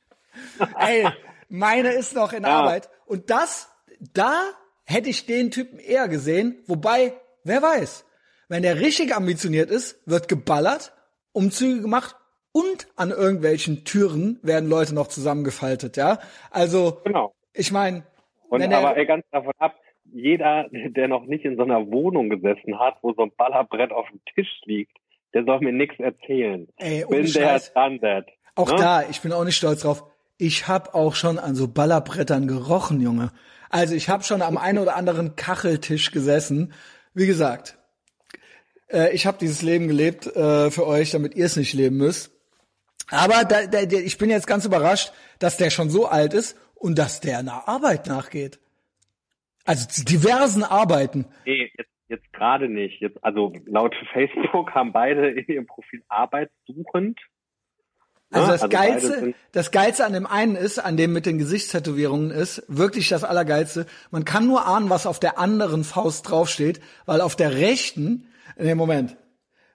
ey, 0.78 1.06
meine 1.48 1.92
ist 1.92 2.14
noch 2.14 2.32
in 2.32 2.42
Ja. 2.44 2.60
Arbeit 2.60 2.88
und 3.06 3.30
das, 3.30 3.68
da 4.14 4.40
hätte 4.84 5.10
ich 5.10 5.26
den 5.26 5.50
Typen 5.50 5.78
eher 5.78 6.08
gesehen, 6.08 6.62
wobei, 6.66 7.14
wer 7.44 7.62
weiß, 7.62 8.04
wenn 8.48 8.62
der 8.62 8.80
richtig 8.80 9.14
ambitioniert 9.14 9.70
ist, 9.70 10.00
wird 10.06 10.28
geballert, 10.28 10.92
Umzüge 11.32 11.80
gemacht 11.82 12.16
und 12.52 12.86
an 12.96 13.10
irgendwelchen 13.10 13.84
Türen 13.84 14.38
werden 14.42 14.68
Leute 14.68 14.94
noch 14.94 15.06
zusammengefaltet, 15.06 15.96
ja? 15.96 16.18
Also, 16.50 17.00
Genau. 17.04 17.34
ich 17.54 17.72
meine, 17.72 18.04
Und 18.48 18.60
wenn 18.60 18.70
er- 18.70 18.78
aber 18.78 18.96
ey, 18.96 19.06
ganz 19.06 19.24
davon 19.30 19.52
ab, 19.58 19.74
jeder, 20.12 20.66
der 20.70 21.08
noch 21.08 21.24
nicht 21.24 21.46
in 21.46 21.56
so 21.56 21.62
einer 21.62 21.86
Wohnung 21.90 22.28
gesessen 22.28 22.78
hat, 22.78 22.98
wo 23.00 23.14
so 23.14 23.22
ein 23.22 23.32
Ballerbrett 23.34 23.92
auf 23.92 24.06
dem 24.10 24.20
Tisch 24.34 24.60
liegt, 24.64 24.94
der 25.34 25.44
soll 25.44 25.60
mir 25.60 25.72
nichts 25.72 25.98
erzählen. 25.98 26.68
Ey, 26.76 27.04
ohne 27.04 27.22
Bin 27.22 27.32
der 27.32 27.40
Scheiß. 27.42 27.72
done 27.74 28.00
that. 28.00 28.26
auch 28.54 28.70
Ne? 28.70 28.76
da, 28.76 29.08
ich 29.08 29.20
bin 29.20 29.32
auch 29.32 29.44
nicht 29.44 29.56
stolz 29.56 29.82
drauf. 29.82 30.04
Ich 30.38 30.68
hab 30.68 30.94
auch 30.94 31.14
schon 31.14 31.38
an 31.38 31.54
so 31.54 31.68
Ballerbrettern 31.68 32.48
gerochen, 32.48 33.00
Junge. 33.00 33.30
Also 33.70 33.94
ich 33.94 34.08
habe 34.08 34.24
schon 34.24 34.42
am 34.42 34.58
einen 34.58 34.78
oder 34.78 34.96
anderen 34.96 35.36
Kacheltisch 35.36 36.10
gesessen. 36.10 36.72
Wie 37.14 37.26
gesagt, 37.26 37.78
äh, 38.90 39.14
ich 39.14 39.26
habe 39.26 39.38
dieses 39.38 39.62
Leben 39.62 39.88
gelebt 39.88 40.26
äh, 40.26 40.70
für 40.70 40.86
euch, 40.86 41.10
damit 41.12 41.34
ihr 41.34 41.46
es 41.46 41.56
nicht 41.56 41.72
leben 41.72 41.96
müsst. 41.96 42.30
Aber 43.10 43.44
da, 43.44 43.66
da, 43.66 43.80
ich 43.80 44.18
bin 44.18 44.30
jetzt 44.30 44.46
ganz 44.46 44.64
überrascht, 44.64 45.12
dass 45.38 45.56
der 45.56 45.70
schon 45.70 45.90
so 45.90 46.06
alt 46.06 46.34
ist 46.34 46.56
und 46.74 46.98
dass 46.98 47.20
der 47.20 47.38
einer 47.38 47.68
Arbeit 47.68 48.06
nachgeht. 48.06 48.58
Also 49.64 49.86
zu 49.88 50.04
diversen 50.04 50.64
Arbeiten. 50.64 51.26
Nee, 51.44 51.70
jetzt, 51.76 51.90
jetzt 52.12 52.32
gerade 52.32 52.68
nicht. 52.68 53.00
Jetzt, 53.00 53.18
also 53.24 53.52
laut 53.66 53.94
Facebook 54.12 54.72
haben 54.72 54.92
beide 54.92 55.30
in 55.30 55.46
ihrem 55.46 55.66
Profil 55.66 56.04
arbeitssuchend. 56.08 57.18
Also 58.30 58.46
Ja, 58.46 58.52
das 58.52 58.62
also 58.62 58.76
Geilste, 58.76 59.34
das 59.50 59.70
Geilste 59.72 60.06
an 60.06 60.12
dem 60.12 60.26
einen 60.26 60.56
ist, 60.56 60.78
an 60.78 60.96
dem 60.96 61.12
mit 61.12 61.26
den 61.26 61.38
Gesichtstätowierungen 61.38 62.30
ist, 62.30 62.62
wirklich 62.68 63.08
das 63.08 63.24
Allergeilste. 63.24 63.86
Man 64.10 64.24
kann 64.24 64.46
nur 64.46 64.66
ahnen, 64.66 64.88
was 64.88 65.06
auf 65.06 65.20
der 65.20 65.38
anderen 65.38 65.84
Faust 65.84 66.30
draufsteht, 66.30 66.80
weil 67.04 67.20
auf 67.20 67.36
der 67.36 67.54
rechten, 67.54 68.28
nee, 68.56 68.74
Moment, 68.74 69.16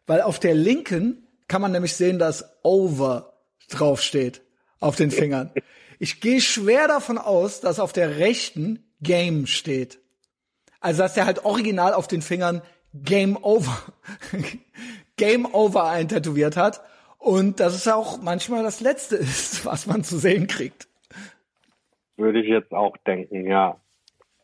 weil 0.08 0.22
auf 0.22 0.40
der 0.40 0.56
linken 0.56 1.28
kann 1.48 1.62
man 1.62 1.72
nämlich 1.72 1.96
sehen, 1.96 2.18
dass 2.18 2.60
Over 2.64 3.34
draufsteht 3.70 4.42
auf 4.80 4.96
den 4.96 5.12
Fingern. 5.12 5.52
Ich 6.00 6.22
gehe 6.22 6.42
schwer 6.42 6.88
davon 6.88 7.18
aus, 7.18 7.60
dass 7.60 7.80
auf 7.80 7.92
der 7.92 8.20
rechten 8.20 8.86
Game 9.02 9.48
steht. 9.48 10.00
Also 10.80 11.04
dass 11.04 11.14
der 11.16 11.26
halt 11.26 11.46
original 11.46 11.94
auf 11.94 12.08
den 12.08 12.22
Fingern 12.22 12.62
Game 12.94 13.38
Over, 13.42 13.78
Game 15.18 15.46
Over 15.54 15.90
eintätowiert 15.90 16.58
hat. 16.58 16.82
Und 17.20 17.60
dass 17.60 17.74
es 17.74 17.88
auch 17.88 18.22
manchmal 18.22 18.64
das 18.64 18.80
Letzte 18.80 19.16
ist, 19.16 19.66
was 19.66 19.88
man 19.88 20.04
zu 20.04 20.18
sehen 20.18 20.48
kriegt. 20.48 20.88
Würde 22.16 22.42
ich 22.42 22.48
jetzt 22.48 22.72
auch 22.74 22.96
denken, 23.06 23.46
ja. 23.48 23.78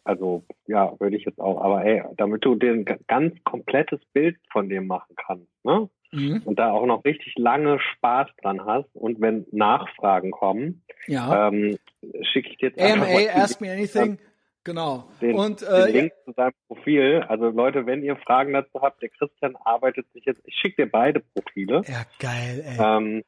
Also, 0.06 0.44
ja, 0.68 1.00
würde 1.00 1.16
ich 1.16 1.24
jetzt 1.24 1.40
auch. 1.40 1.62
Aber 1.62 1.86
ey, 1.86 2.04
damit 2.18 2.44
du 2.44 2.56
dir 2.56 2.72
ein 2.74 2.84
ga- 2.84 2.98
ganz 3.08 3.36
komplettes 3.46 4.02
Bild 4.12 4.38
von 4.52 4.68
dem 4.70 4.86
machen 4.86 5.16
kannst, 5.16 5.48
ne? 5.64 5.90
Mhm. 6.12 6.42
Und 6.46 6.60
da 6.60 6.72
auch 6.72 6.86
noch 6.86 7.06
richtig 7.06 7.34
lange 7.38 7.80
Spaß 7.80 8.28
dran 8.42 8.66
hast 8.66 8.90
und 8.96 9.22
wenn 9.22 9.48
Nachfragen 9.52 10.30
kommen, 10.32 10.84
Ja. 11.08 11.48
ähm, 11.48 11.80
schicke 12.22 12.50
ich 12.50 12.58
dir 12.58 12.70
jetzt 12.70 12.80
einfach 12.80 13.08
AMA, 13.08 13.14
mal 13.14 13.30
Ask 13.30 13.62
Me 13.62 13.72
Anything. 13.72 14.20
Genau. 14.64 15.10
den, 15.22 15.36
Und 15.36 15.62
den 15.62 15.68
äh, 15.70 15.92
Link 15.92 16.14
zu 16.26 16.32
seinem 16.34 16.54
Profil. 16.68 17.26
Also 17.28 17.50
Leute, 17.50 17.86
wenn 17.86 18.02
ihr 18.04 18.16
Fragen 18.18 18.54
dazu 18.54 18.82
habt, 18.82 19.02
der 19.02 19.10
Christian 19.10 19.56
arbeitet 19.58 20.06
sich 20.14 20.24
jetzt, 20.26 20.42
ich 20.46 20.56
schicke 20.56 20.86
dir 20.86 20.92
beide 20.92 21.20
Profile. 21.20 21.82
ja, 21.88 22.04
geil, 22.20 22.64
ey. 22.66 22.78
Ähm, 22.80 23.24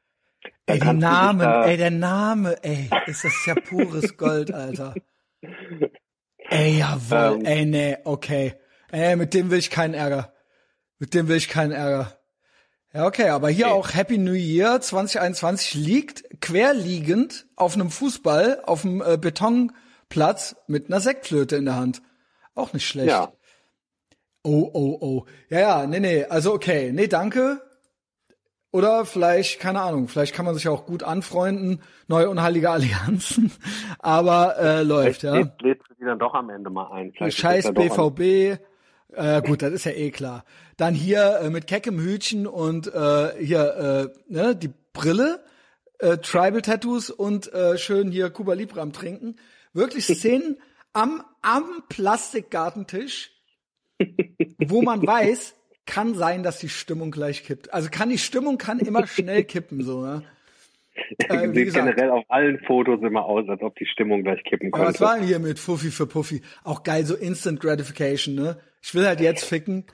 Ey, 0.67 0.79
dich 0.79 0.93
Namen, 0.93 1.39
da- 1.39 1.65
ey, 1.65 1.75
der 1.77 1.89
Name, 1.91 2.63
ey, 2.63 2.89
ist 3.07 3.23
das 3.25 3.45
ja 3.47 3.55
pures 3.55 4.15
Gold, 4.15 4.53
Alter. 4.53 4.93
Ey, 6.49 6.77
jawohl, 6.79 7.39
Ähm. 7.39 7.45
ey, 7.45 7.65
nee, 7.65 7.97
okay. 8.03 8.53
Ey, 8.91 9.15
mit 9.15 9.33
dem 9.33 9.49
will 9.49 9.57
ich 9.57 9.71
keinen 9.71 9.93
Ärger. 9.95 10.33
Mit 10.99 11.13
dem 11.15 11.27
will 11.27 11.37
ich 11.37 11.49
keinen 11.49 11.71
Ärger. 11.71 12.19
Ja, 12.93 13.07
okay, 13.07 13.29
aber 13.29 13.49
hier 13.49 13.65
Okay. 13.67 13.73
auch 13.75 13.93
Happy 13.93 14.17
New 14.19 14.33
Year 14.33 14.79
2021 14.79 15.73
liegt 15.73 16.41
querliegend 16.41 17.47
auf 17.55 17.73
einem 17.73 17.89
Fußball 17.89 18.61
auf 18.65 18.85
einem 18.85 19.01
äh, 19.01 19.17
Betonplatz 20.09 20.55
mit 20.67 20.87
einer 20.87 20.99
Sektflöte 20.99 21.55
in 21.55 21.65
der 21.65 21.75
Hand. 21.75 22.01
Auch 22.53 22.73
nicht 22.73 22.87
schlecht. 22.87 23.09
Ja. 23.09 23.31
Oh, 24.43 24.69
oh, 24.73 24.97
oh. 25.01 25.25
Ja, 25.49 25.59
ja, 25.59 25.87
nee, 25.87 25.99
nee, 25.99 26.23
also 26.25 26.53
okay. 26.53 26.91
Nee, 26.93 27.07
danke. 27.07 27.61
Oder 28.71 29.05
vielleicht, 29.05 29.59
keine 29.59 29.81
Ahnung, 29.81 30.07
vielleicht 30.09 30.35
kann 30.35 30.45
man 30.45 30.53
sich 30.53 30.67
auch 30.67 30.85
gut 30.85 31.01
anfreunden, 31.01 31.81
neue 32.07 32.29
unheilige 32.29 32.69
Allianzen, 32.69 33.51
aber 33.99 34.57
äh, 34.59 34.83
läuft, 34.83 35.23
ja. 35.23 35.33
Lädst, 35.33 35.61
lädst 35.61 35.89
du 35.89 35.93
die 35.93 36.03
dann 36.03 36.19
doch 36.19 36.33
am 36.33 36.49
Ende 36.49 36.69
mal 36.69 36.91
ein. 36.91 37.13
Vielleicht 37.13 37.37
Scheiß 37.37 37.73
BVB, 37.73 38.59
äh, 39.13 39.41
gut, 39.43 39.61
das 39.61 39.71
ist 39.71 39.85
ja 39.85 39.93
eh 39.93 40.11
klar. 40.11 40.43
Dann 40.75 40.93
hier 40.93 41.39
äh, 41.41 41.49
mit 41.49 41.67
keckem 41.67 41.97
Hütchen 41.97 42.47
und 42.47 42.93
äh, 42.93 43.31
hier 43.39 44.11
äh, 44.11 44.33
ne, 44.33 44.57
die 44.57 44.73
Brille, 44.91 45.41
äh, 45.99 46.17
Tribal 46.17 46.61
Tattoos 46.61 47.09
und 47.09 47.51
äh, 47.53 47.77
schön 47.77 48.11
hier 48.11 48.29
Cuba 48.29 48.53
Libre 48.53 48.81
am 48.81 48.91
Trinken. 48.91 49.37
Wirklich 49.75 50.05
Szenen 50.05 50.57
am, 50.93 51.21
am 51.41 51.83
Plastikgartentisch, 51.89 53.31
wo 54.65 54.81
man 54.81 55.01
weiß, 55.05 55.55
kann 55.85 56.15
sein, 56.15 56.43
dass 56.43 56.59
die 56.59 56.69
Stimmung 56.69 57.11
gleich 57.11 57.43
kippt. 57.43 57.73
Also 57.73 57.89
kann 57.91 58.09
die 58.09 58.17
Stimmung 58.17 58.57
kann 58.57 58.79
immer 58.79 59.05
schnell 59.05 59.43
kippen, 59.43 59.83
so, 59.83 60.01
ne? 60.01 60.23
Äh, 61.27 61.53
Sieht 61.53 61.73
generell 61.73 62.09
auf 62.09 62.23
allen 62.29 62.57
Fotos 62.59 63.01
immer 63.01 63.25
aus, 63.25 63.47
als 63.49 63.61
ob 63.61 63.75
die 63.75 63.85
Stimmung 63.85 64.23
gleich 64.23 64.41
kippen 64.45 64.71
könnte. 64.71 64.87
Aber 64.87 64.93
was 64.93 65.01
war 65.01 65.17
denn 65.17 65.27
hier 65.27 65.39
mit 65.39 65.59
Fuffi 65.59 65.91
für 65.91 66.07
Puffy? 66.07 66.41
Auch 66.63 66.83
geil, 66.83 67.05
so 67.05 67.15
Instant 67.15 67.59
Gratification, 67.59 68.33
ne? 68.33 68.61
Ich 68.81 68.95
will 68.95 69.05
halt 69.05 69.19
jetzt 69.19 69.43
ficken. 69.43 69.85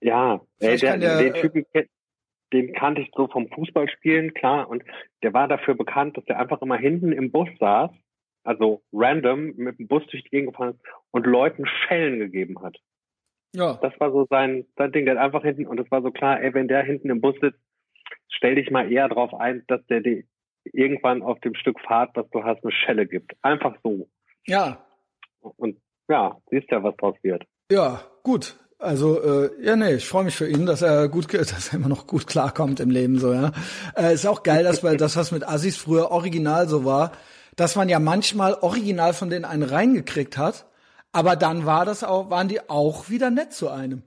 Ja, 0.00 0.40
ey, 0.60 0.76
der, 0.76 0.96
der, 0.96 1.18
den 1.18 1.34
Typen, 1.34 1.66
den 2.52 2.72
kannte 2.72 3.02
ich 3.02 3.10
so 3.16 3.26
vom 3.26 3.48
Fußballspielen, 3.48 4.32
klar, 4.32 4.68
und 4.68 4.84
der 5.24 5.34
war 5.34 5.48
dafür 5.48 5.74
bekannt, 5.74 6.16
dass 6.16 6.24
er 6.26 6.38
einfach 6.38 6.62
immer 6.62 6.76
hinten 6.76 7.10
im 7.10 7.32
Bus 7.32 7.48
saß, 7.58 7.90
also 8.44 8.82
random 8.92 9.54
mit 9.56 9.78
dem 9.78 9.88
Bus 9.88 10.02
durch 10.06 10.24
die 10.24 10.30
Gegend 10.30 10.52
gefahren 10.52 10.74
ist 10.74 10.80
und 11.10 11.26
Leuten 11.26 11.66
Schellen 11.66 12.18
gegeben 12.18 12.60
hat. 12.62 12.76
Ja. 13.54 13.78
Das 13.82 13.92
war 14.00 14.10
so 14.10 14.26
sein, 14.30 14.66
sein 14.76 14.92
Ding, 14.92 15.04
der 15.04 15.16
hat 15.16 15.24
einfach 15.24 15.42
hinten, 15.42 15.66
und 15.66 15.78
es 15.78 15.90
war 15.90 16.02
so 16.02 16.10
klar, 16.10 16.40
ey, 16.40 16.54
wenn 16.54 16.68
der 16.68 16.82
hinten 16.82 17.10
im 17.10 17.20
Bus 17.20 17.34
sitzt, 17.40 17.60
stell 18.28 18.54
dich 18.54 18.70
mal 18.70 18.90
eher 18.90 19.08
darauf 19.08 19.34
ein, 19.34 19.62
dass 19.68 19.84
der 19.86 20.00
dir 20.00 20.24
irgendwann 20.64 21.22
auf 21.22 21.38
dem 21.40 21.54
Stück 21.54 21.80
Fahrt, 21.80 22.10
was 22.14 22.28
du 22.30 22.44
hast, 22.44 22.62
eine 22.62 22.72
Schelle 22.72 23.06
gibt. 23.06 23.32
Einfach 23.42 23.76
so. 23.82 24.08
Ja. 24.46 24.84
Und 25.40 25.78
ja, 26.08 26.38
siehst 26.50 26.70
ja, 26.70 26.82
was 26.82 26.96
draus 26.96 27.16
wird. 27.22 27.44
Ja, 27.70 28.00
gut. 28.22 28.58
Also 28.78 29.22
äh, 29.22 29.50
ja, 29.64 29.76
nee, 29.76 29.94
ich 29.94 30.08
freue 30.08 30.24
mich 30.24 30.34
für 30.34 30.48
ihn, 30.48 30.66
dass 30.66 30.82
er 30.82 31.08
gut, 31.08 31.32
dass 31.34 31.72
er 31.72 31.78
immer 31.78 31.88
noch 31.88 32.06
gut 32.06 32.26
klarkommt 32.26 32.80
im 32.80 32.90
Leben 32.90 33.18
so, 33.18 33.32
ja. 33.32 33.52
Äh, 33.96 34.14
ist 34.14 34.26
auch 34.26 34.42
geil, 34.42 34.64
dass 34.64 34.82
weil 34.82 34.96
das, 34.98 35.16
was 35.16 35.30
mit 35.30 35.46
Assis 35.46 35.76
früher 35.76 36.10
original 36.10 36.68
so 36.68 36.84
war, 36.84 37.12
dass 37.56 37.76
man 37.76 37.88
ja 37.88 37.98
manchmal 37.98 38.54
original 38.54 39.12
von 39.12 39.30
denen 39.30 39.44
einen 39.44 39.62
reingekriegt 39.62 40.38
hat, 40.38 40.66
aber 41.12 41.36
dann 41.36 41.66
war 41.66 41.84
das 41.84 42.04
auch, 42.04 42.30
waren 42.30 42.48
die 42.48 42.68
auch 42.68 43.08
wieder 43.10 43.30
nett 43.30 43.52
zu 43.52 43.68
einem. 43.68 44.02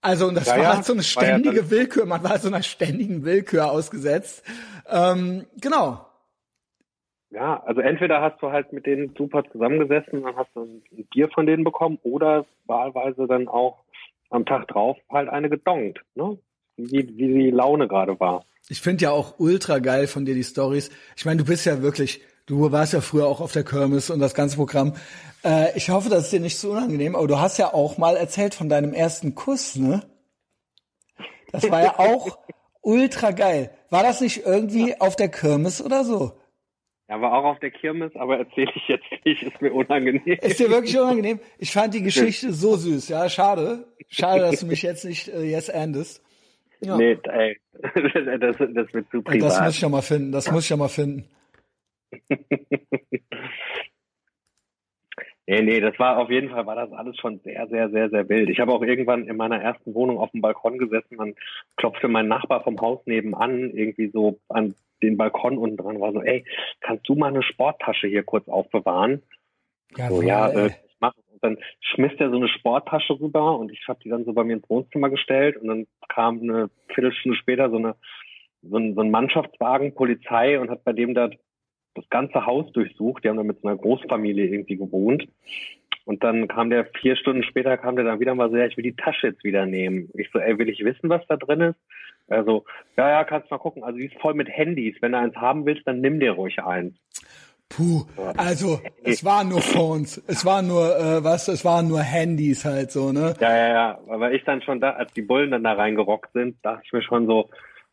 Also 0.00 0.26
und 0.26 0.34
das 0.34 0.46
ja, 0.46 0.58
war 0.58 0.76
halt 0.76 0.84
so 0.84 0.94
eine 0.94 1.02
ständige 1.02 1.60
ja 1.60 1.70
Willkür, 1.70 2.06
man 2.06 2.24
war 2.24 2.38
so 2.38 2.48
einer 2.48 2.62
ständigen 2.62 3.24
Willkür 3.24 3.70
ausgesetzt. 3.70 4.42
Ähm, 4.90 5.46
genau. 5.60 6.06
Ja, 7.30 7.62
also 7.64 7.80
entweder 7.80 8.20
hast 8.20 8.42
du 8.42 8.50
halt 8.50 8.72
mit 8.72 8.84
denen 8.84 9.14
super 9.16 9.42
zusammengesessen 9.50 10.18
und 10.18 10.24
dann 10.24 10.36
hast 10.36 10.50
du 10.54 10.64
ein 10.64 10.82
Bier 11.12 11.28
von 11.30 11.46
denen 11.46 11.64
bekommen 11.64 11.98
oder 12.02 12.44
wahlweise 12.66 13.26
dann 13.26 13.48
auch 13.48 13.84
am 14.28 14.44
Tag 14.44 14.68
drauf 14.68 14.98
halt 15.10 15.28
eine 15.28 15.48
gedongt, 15.48 16.00
ne? 16.14 16.38
Wie, 16.76 17.16
wie 17.16 17.34
die 17.34 17.50
Laune 17.50 17.86
gerade 17.86 18.18
war. 18.18 18.44
Ich 18.68 18.80
finde 18.80 19.04
ja 19.04 19.10
auch 19.10 19.38
ultra 19.38 19.78
geil 19.78 20.06
von 20.06 20.24
dir 20.24 20.34
die 20.34 20.42
Stories. 20.42 20.90
Ich 21.16 21.24
meine, 21.24 21.38
du 21.38 21.44
bist 21.44 21.66
ja 21.66 21.82
wirklich, 21.82 22.22
du 22.46 22.72
warst 22.72 22.92
ja 22.92 23.00
früher 23.00 23.26
auch 23.26 23.40
auf 23.40 23.52
der 23.52 23.64
Kirmes 23.64 24.10
und 24.10 24.20
das 24.20 24.34
ganze 24.34 24.56
Programm. 24.56 24.94
Äh, 25.44 25.76
ich 25.76 25.90
hoffe, 25.90 26.08
das 26.08 26.24
ist 26.24 26.32
dir 26.32 26.40
nicht 26.40 26.58
so 26.58 26.72
unangenehm, 26.72 27.16
aber 27.16 27.26
du 27.26 27.38
hast 27.38 27.58
ja 27.58 27.72
auch 27.72 27.98
mal 27.98 28.16
erzählt 28.16 28.54
von 28.54 28.68
deinem 28.68 28.92
ersten 28.92 29.34
Kuss, 29.34 29.76
ne? 29.76 30.02
Das 31.50 31.70
war 31.70 31.82
ja 31.82 31.94
auch 31.98 32.38
ultra 32.80 33.30
geil. 33.30 33.70
War 33.90 34.02
das 34.02 34.20
nicht 34.20 34.44
irgendwie 34.44 35.00
auf 35.00 35.16
der 35.16 35.28
Kirmes 35.28 35.84
oder 35.84 36.04
so? 36.04 36.32
Ja, 37.08 37.20
war 37.20 37.32
auch 37.34 37.44
auf 37.44 37.58
der 37.58 37.70
Kirmes, 37.70 38.14
aber 38.16 38.38
erzähle 38.38 38.72
ich 38.74 38.88
jetzt 38.88 39.04
nicht, 39.24 39.42
ist 39.42 39.60
mir 39.60 39.72
unangenehm. 39.72 40.38
Ist 40.40 40.58
dir 40.58 40.70
wirklich 40.70 40.98
unangenehm? 40.98 41.40
Ich 41.58 41.72
fand 41.72 41.92
die 41.92 42.02
Geschichte 42.02 42.52
so 42.52 42.76
süß, 42.76 43.08
ja, 43.08 43.28
schade. 43.28 43.86
Schade, 44.08 44.40
dass 44.40 44.60
du 44.60 44.66
mich 44.66 44.82
jetzt 44.82 45.04
nicht 45.04 45.28
äh, 45.28 45.42
jetzt 45.42 45.68
endest. 45.68 46.22
Ja. 46.80 46.96
Nee, 46.96 47.18
ey, 47.24 47.60
das, 47.82 48.56
das 48.56 48.94
wird 48.94 49.10
zu 49.10 49.22
privat. 49.22 49.42
Das 49.42 49.60
muss 49.60 49.74
ich 49.74 49.80
ja 49.82 49.88
mal 49.88 50.02
finden, 50.02 50.32
das 50.32 50.50
muss 50.50 50.64
ich 50.64 50.70
ja 50.70 50.76
mal 50.76 50.88
finden. 50.88 51.28
Nee, 55.46 55.62
nee, 55.62 55.80
das 55.80 55.98
war 55.98 56.18
auf 56.18 56.30
jeden 56.30 56.50
Fall, 56.50 56.66
war 56.66 56.76
das 56.76 56.92
alles 56.92 57.16
schon 57.18 57.40
sehr, 57.40 57.66
sehr, 57.66 57.90
sehr, 57.90 58.08
sehr 58.10 58.28
wild. 58.28 58.48
Ich 58.48 58.60
habe 58.60 58.72
auch 58.72 58.82
irgendwann 58.82 59.26
in 59.26 59.36
meiner 59.36 59.60
ersten 59.60 59.92
Wohnung 59.92 60.18
auf 60.18 60.30
dem 60.30 60.40
Balkon 60.40 60.78
gesessen, 60.78 61.18
dann 61.18 61.34
klopfte 61.76 62.06
mein 62.06 62.28
Nachbar 62.28 62.62
vom 62.62 62.80
Haus 62.80 63.00
nebenan 63.06 63.70
irgendwie 63.70 64.08
so 64.08 64.38
an 64.48 64.74
den 65.02 65.16
Balkon 65.16 65.58
unten 65.58 65.76
dran, 65.76 66.00
war 66.00 66.12
so, 66.12 66.22
ey, 66.22 66.44
kannst 66.80 67.08
du 67.08 67.16
mal 67.16 67.28
eine 67.28 67.42
Sporttasche 67.42 68.06
hier 68.06 68.22
kurz 68.22 68.48
aufbewahren? 68.48 69.22
Ja, 69.96 70.08
so, 70.08 70.22
ja, 70.22 70.48
äh, 70.48 70.68
ich 70.68 70.96
mach. 71.00 71.12
Und 71.16 71.42
dann 71.42 71.58
schmiss 71.80 72.16
der 72.18 72.30
so 72.30 72.36
eine 72.36 72.48
Sporttasche 72.48 73.18
rüber 73.18 73.58
und 73.58 73.72
ich 73.72 73.86
habe 73.88 73.98
die 74.04 74.10
dann 74.10 74.24
so 74.24 74.32
bei 74.32 74.44
mir 74.44 74.54
ins 74.54 74.70
Wohnzimmer 74.70 75.10
gestellt 75.10 75.56
und 75.56 75.66
dann 75.66 75.86
kam 76.08 76.40
eine 76.40 76.70
Viertelstunde 76.94 77.36
später 77.36 77.68
so 77.68 77.78
eine 77.78 77.96
so 78.62 78.76
ein, 78.76 78.94
so 78.94 79.00
ein 79.00 79.10
Mannschaftswagen, 79.10 79.92
Polizei 79.94 80.60
und 80.60 80.70
hat 80.70 80.84
bei 80.84 80.92
dem 80.92 81.14
da 81.14 81.30
das 81.94 82.08
ganze 82.10 82.46
Haus 82.46 82.70
durchsucht. 82.72 83.24
Die 83.24 83.28
haben 83.28 83.36
da 83.36 83.42
mit 83.42 83.60
so 83.60 83.68
einer 83.68 83.76
Großfamilie 83.76 84.46
irgendwie 84.46 84.76
gewohnt. 84.76 85.26
Und 86.04 86.24
dann 86.24 86.48
kam 86.48 86.70
der 86.70 86.86
vier 87.00 87.16
Stunden 87.16 87.44
später, 87.44 87.76
kam 87.76 87.96
der 87.96 88.04
dann 88.04 88.20
wieder 88.20 88.34
mal 88.34 88.50
so, 88.50 88.56
ja, 88.56 88.66
ich 88.66 88.76
will 88.76 88.84
die 88.84 88.96
Tasche 88.96 89.28
jetzt 89.28 89.44
wieder 89.44 89.66
nehmen. 89.66 90.10
Ich 90.14 90.30
so, 90.32 90.38
ey, 90.38 90.58
will 90.58 90.68
ich 90.68 90.84
wissen, 90.84 91.08
was 91.08 91.24
da 91.28 91.36
drin 91.36 91.60
ist? 91.60 91.76
Also, 92.28 92.64
ja, 92.96 93.10
ja, 93.10 93.24
kannst 93.24 93.50
mal 93.50 93.58
gucken. 93.58 93.84
Also, 93.84 93.98
die 93.98 94.06
ist 94.06 94.20
voll 94.20 94.34
mit 94.34 94.48
Handys. 94.48 94.96
Wenn 95.00 95.12
du 95.12 95.18
eins 95.18 95.36
haben 95.36 95.64
willst, 95.64 95.86
dann 95.86 96.00
nimm 96.00 96.18
dir 96.18 96.32
ruhig 96.32 96.62
eins. 96.62 96.94
Puh, 97.68 98.04
also 98.36 98.80
es 99.02 99.24
waren 99.24 99.48
nur 99.48 99.62
Phones, 99.62 100.22
es 100.26 100.44
waren 100.44 100.66
nur 100.66 100.94
äh, 100.94 101.24
was, 101.24 101.48
es 101.48 101.64
waren 101.64 101.88
nur 101.88 102.00
Handys 102.00 102.66
halt 102.66 102.90
so, 102.90 103.12
ne? 103.12 103.34
Ja, 103.40 103.56
ja, 103.56 103.68
ja, 103.68 103.98
aber 104.08 104.32
ich 104.32 104.44
dann 104.44 104.60
schon 104.60 104.78
da, 104.78 104.90
als 104.90 105.10
die 105.14 105.22
Bullen 105.22 105.52
dann 105.52 105.64
da 105.64 105.72
reingerockt 105.72 106.34
sind, 106.34 106.56
dachte 106.62 106.82
ich 106.84 106.92
mir 106.92 107.02
schon 107.02 107.26
so, 107.26 107.48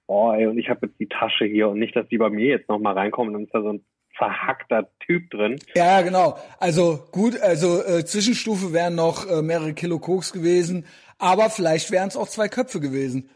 oh 0.10 0.34
ey, 0.34 0.48
und 0.48 0.58
ich 0.58 0.70
habe 0.70 0.88
jetzt 0.88 1.00
die 1.00 1.08
Tasche 1.08 1.46
hier 1.46 1.70
und 1.70 1.80
nicht, 1.80 1.96
dass 1.96 2.08
die 2.08 2.18
bei 2.18 2.30
mir 2.30 2.48
jetzt 2.48 2.68
nochmal 2.68 2.96
reinkommen 2.96 3.34
und 3.34 3.42
dann 3.42 3.46
ist 3.46 3.54
da 3.54 3.62
so 3.62 3.74
ein 3.74 3.86
verhackter 4.18 4.90
Typ 5.06 5.30
drin. 5.30 5.60
Ja, 5.76 6.02
genau. 6.02 6.38
Also 6.60 7.00
gut, 7.12 7.40
also 7.42 7.82
äh, 7.84 8.04
Zwischenstufe 8.04 8.74
wären 8.74 8.96
noch 8.96 9.30
äh, 9.30 9.42
mehrere 9.42 9.74
Kilo 9.74 10.00
Koks 10.00 10.34
gewesen, 10.34 10.86
aber 11.20 11.50
vielleicht 11.50 11.92
wären 11.92 12.10
es 12.10 12.18
auch 12.18 12.28
zwei 12.28 12.48
Köpfe 12.48 12.80
gewesen. 12.80 13.30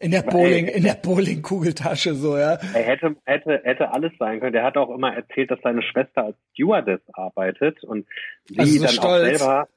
In 0.00 0.10
der 0.12 0.22
Bowling, 0.22 0.66
ey, 0.66 0.76
in 0.76 0.84
der 0.84 0.94
Bowling-Kugeltasche 0.94 2.14
so, 2.14 2.36
ja. 2.36 2.58
Er 2.74 2.82
hätte, 2.82 3.16
hätte, 3.26 3.60
hätte 3.64 3.92
alles 3.92 4.12
sein 4.18 4.40
können. 4.40 4.52
Der 4.52 4.64
hat 4.64 4.76
auch 4.76 4.90
immer 4.90 5.14
erzählt, 5.14 5.50
dass 5.50 5.60
seine 5.62 5.82
Schwester 5.82 6.24
als 6.24 6.36
Stewardess 6.52 7.00
arbeitet 7.12 7.82
und 7.84 8.06
sie 8.44 8.58
also 8.58 8.72
so 8.72 8.84
dann 8.84 8.92
stolz. 8.92 9.06
auch 9.06 9.38
selber, 9.38 9.68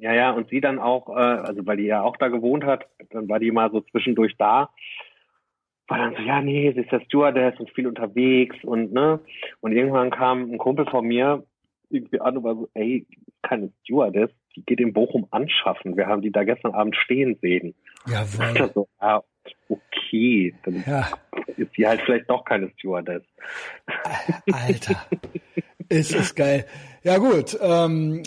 ja, 0.00 0.14
ja, 0.14 0.30
und 0.32 0.48
sie 0.48 0.60
dann 0.60 0.78
auch, 0.78 1.08
äh, 1.10 1.20
also 1.20 1.66
weil 1.66 1.76
die 1.76 1.84
ja 1.84 2.02
auch 2.02 2.16
da 2.16 2.28
gewohnt 2.28 2.64
hat, 2.64 2.86
dann 3.10 3.28
war 3.28 3.38
die 3.38 3.50
mal 3.50 3.70
so 3.70 3.80
zwischendurch 3.80 4.34
da 4.38 4.70
war 5.92 5.98
dann 5.98 6.16
so, 6.16 6.22
ja, 6.22 6.40
nee, 6.40 6.72
sie 6.72 6.80
ist 6.80 6.90
der 6.90 7.00
Stewardess 7.00 7.60
und 7.60 7.70
viel 7.70 7.86
unterwegs 7.86 8.56
und 8.62 8.92
ne. 8.92 9.20
Und 9.60 9.72
irgendwann 9.72 10.10
kam 10.10 10.50
ein 10.50 10.56
Kumpel 10.56 10.86
von 10.86 11.06
mir 11.06 11.44
irgendwie 11.90 12.18
an 12.18 12.38
und 12.38 12.44
war 12.44 12.54
so, 12.54 12.70
ey, 12.72 13.06
keine 13.42 13.70
Stewardess, 13.82 14.30
die 14.56 14.64
geht 14.64 14.80
in 14.80 14.94
Bochum 14.94 15.26
anschaffen. 15.30 15.96
Wir 15.96 16.06
haben 16.06 16.22
die 16.22 16.32
da 16.32 16.44
gestern 16.44 16.72
Abend 16.72 16.96
stehen 16.96 17.36
sehen. 17.42 17.74
Jawohl. 18.06 18.70
So, 18.74 18.88
ja, 19.02 19.22
okay, 19.68 20.54
dann 20.64 20.82
ja. 20.86 21.08
ist 21.58 21.74
sie 21.76 21.86
halt 21.86 22.00
vielleicht 22.06 22.30
doch 22.30 22.44
keine 22.44 22.70
Stewardess. 22.78 23.22
Alter, 24.50 25.06
ist 25.90 26.14
es 26.14 26.34
geil. 26.34 26.64
Ja 27.02 27.18
gut, 27.18 27.58
ähm, 27.60 28.22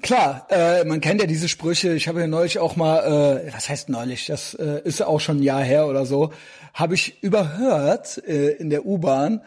Klar, 0.00 0.46
äh, 0.50 0.84
man 0.84 1.00
kennt 1.00 1.20
ja 1.20 1.26
diese 1.26 1.48
Sprüche. 1.48 1.92
Ich 1.92 2.06
habe 2.08 2.20
ja 2.20 2.26
neulich 2.28 2.58
auch 2.58 2.76
mal, 2.76 3.44
äh, 3.46 3.52
was 3.52 3.68
heißt 3.68 3.88
neulich? 3.88 4.26
Das 4.26 4.54
äh, 4.54 4.80
ist 4.84 5.02
auch 5.02 5.18
schon 5.18 5.38
ein 5.38 5.42
Jahr 5.42 5.62
her 5.62 5.86
oder 5.88 6.06
so. 6.06 6.32
Habe 6.72 6.94
ich 6.94 7.22
überhört 7.22 8.18
äh, 8.18 8.50
in 8.52 8.70
der 8.70 8.86
U-Bahn, 8.86 9.42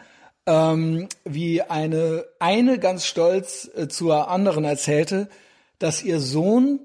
ähm, 0.46 1.08
wie 1.24 1.62
eine 1.62 2.26
eine 2.38 2.78
ganz 2.78 3.06
stolz 3.06 3.70
äh, 3.74 3.88
zur 3.88 4.28
anderen 4.28 4.64
erzählte, 4.64 5.28
dass 5.78 6.02
ihr 6.02 6.20
Sohn 6.20 6.80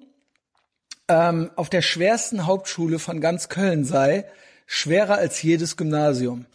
ähm, 1.10 1.52
auf 1.56 1.70
der 1.70 1.82
schwersten 1.82 2.46
Hauptschule 2.46 3.00
von 3.00 3.20
ganz 3.20 3.50
Köln 3.50 3.84
sei, 3.84 4.26
schwerer 4.66 5.16
als 5.16 5.42
jedes 5.42 5.76
Gymnasium. 5.76 6.46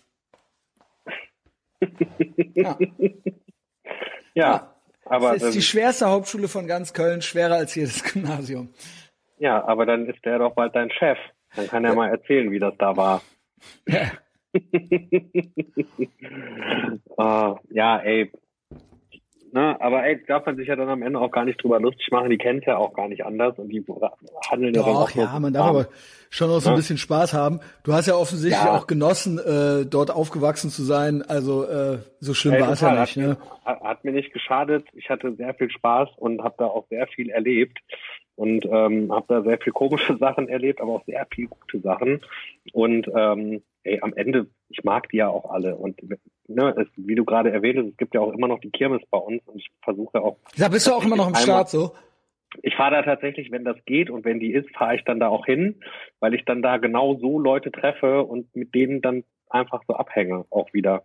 ja. 2.55 2.79
ja. 2.79 2.79
ja. 4.35 4.72
Aber, 5.05 5.33
das 5.33 5.43
ist 5.43 5.55
die 5.55 5.63
schwerste 5.63 6.09
Hauptschule 6.09 6.49
von 6.49 6.67
ganz 6.67 6.93
Köln, 6.93 7.23
schwerer 7.23 7.57
als 7.57 7.75
jedes 7.75 8.03
Gymnasium. 8.13 8.73
Ja, 9.39 9.65
aber 9.67 9.87
dann 9.87 10.07
ist 10.07 10.25
der 10.25 10.39
doch 10.39 10.55
bald 10.55 10.75
dein 10.75 10.91
Chef. 10.91 11.19
Dann 11.57 11.67
kann 11.69 11.85
er 11.85 11.95
mal 11.95 12.09
erzählen, 12.09 12.51
wie 12.51 12.59
das 12.59 12.75
da 12.79 12.97
war. 12.97 13.23
Ja. 13.87 14.13
uh, 17.19 17.57
ja, 17.71 17.99
ey. 17.99 18.33
Ne? 19.53 19.77
Aber 19.81 20.03
ey, 20.05 20.23
darf 20.27 20.47
man 20.47 20.57
sich 20.57 20.67
ja 20.69 20.77
dann 20.77 20.89
am 20.89 21.03
Ende 21.03 21.21
auch 21.21 21.31
gar 21.31 21.45
nicht 21.45 21.63
drüber 21.63 21.79
lustig 21.79 22.09
machen. 22.11 22.31
Die 22.31 22.39
kennt 22.39 22.65
ja 22.65 22.79
auch 22.79 22.95
gar 22.95 23.09
nicht 23.09 23.25
anders 23.25 23.59
und 23.59 23.69
die 23.69 23.85
handeln 24.51 24.75
ja 24.75 24.83
dann 24.83 24.97
auch 24.97 25.11
Doch, 25.11 25.17
ja, 25.17 25.39
man 25.39 25.53
darf 25.53 25.67
aber 25.67 25.87
schon 26.31 26.49
auch 26.51 26.61
so 26.61 26.71
ein 26.71 26.73
Ja. 26.73 26.77
bisschen 26.77 26.97
Spaß 26.97 27.35
haben. 27.35 27.61
Du 27.85 27.93
hast 27.93 28.07
ja 28.07 28.15
offensichtlich 28.15 28.65
Ja. 28.65 28.75
auch 28.75 28.87
genossen, 28.87 29.39
äh, 29.39 29.85
dort 29.85 30.11
aufgewachsen 30.11 30.71
zu 30.71 30.83
sein. 30.83 31.23
Also 31.23 31.65
äh, 31.65 31.99
so 32.21 32.33
schlimm 32.33 32.59
war 32.61 32.71
es 32.73 32.81
ja 32.81 32.99
nicht. 32.99 33.17
Ne? 33.19 33.37
Hat, 33.67 33.81
hat 33.83 34.05
mir 34.05 34.13
nicht 34.13 34.33
geschadet. 34.33 34.87
Ich 34.95 35.11
hatte 35.11 35.35
sehr 35.35 35.53
viel 35.55 35.71
Spaß 35.71 36.09
und 36.17 36.43
habe 36.43 36.55
da 36.57 36.65
auch 36.65 36.87
sehr 36.89 37.07
viel 37.09 37.29
erlebt 37.29 37.79
und 38.43 38.65
ähm, 38.67 39.13
habe 39.13 39.27
da 39.29 39.43
sehr 39.43 39.59
viel 39.59 39.73
komische 39.73 40.17
Sachen 40.27 40.49
erlebt, 40.49 40.81
aber 40.81 40.93
auch 40.93 41.05
sehr 41.07 41.27
viel 41.33 41.47
gute 41.47 41.79
Sachen. 41.81 42.21
Und 42.73 43.09
ähm, 43.17 43.63
ey, 43.85 44.01
am 44.03 44.13
Ende, 44.15 44.47
ich 44.69 44.83
mag 44.85 45.09
die 45.11 45.19
ja 45.19 45.29
auch 45.29 45.51
alle. 45.51 45.77
Und 45.77 46.01
ne, 46.49 46.75
es, 46.77 46.89
wie 46.97 47.15
du 47.15 47.25
gerade 47.25 47.53
erwähnt 47.53 47.79
hast, 47.79 47.87
es 47.93 47.97
gibt 47.97 48.15
ja 48.15 48.21
auch 48.21 48.33
immer 48.33 48.49
noch 48.49 48.61
die 48.61 48.71
Kirmes 48.71 49.03
bei 49.11 49.19
uns 49.19 49.43
und 49.47 49.59
ich 49.61 49.71
versuche 49.83 50.21
auch 50.21 50.37
Da 50.59 50.69
bist 50.69 50.87
du 50.87 50.93
auch 50.93 51.05
immer 51.05 51.17
noch 51.17 51.29
im 51.29 51.35
Start 51.37 51.69
so. 51.71 51.93
ich 52.63 52.75
fahre 52.75 52.97
da 52.97 53.03
tatsächlich, 53.03 53.51
wenn 53.53 53.65
das 53.65 53.77
geht 53.87 54.11
und 54.11 54.25
wenn 54.25 54.41
die 54.41 54.53
ist, 54.53 54.69
fahre 54.77 54.97
ich 54.97 55.05
dann 55.05 55.21
da 55.21 55.29
auch 55.29 55.47
hin, 55.47 55.81
weil 56.21 56.35
ich 56.35 56.45
dann 56.45 56.63
da 56.63 56.79
genau 56.79 57.15
so 57.17 57.39
Leute 57.39 57.71
treffe 57.71 58.23
und 58.25 58.55
mit 58.57 58.75
denen 58.75 59.01
dann 59.03 59.23
einfach 59.51 59.83
so 59.87 59.95
abhänge 59.95 60.45
auch 60.51 60.73
wieder. 60.73 61.05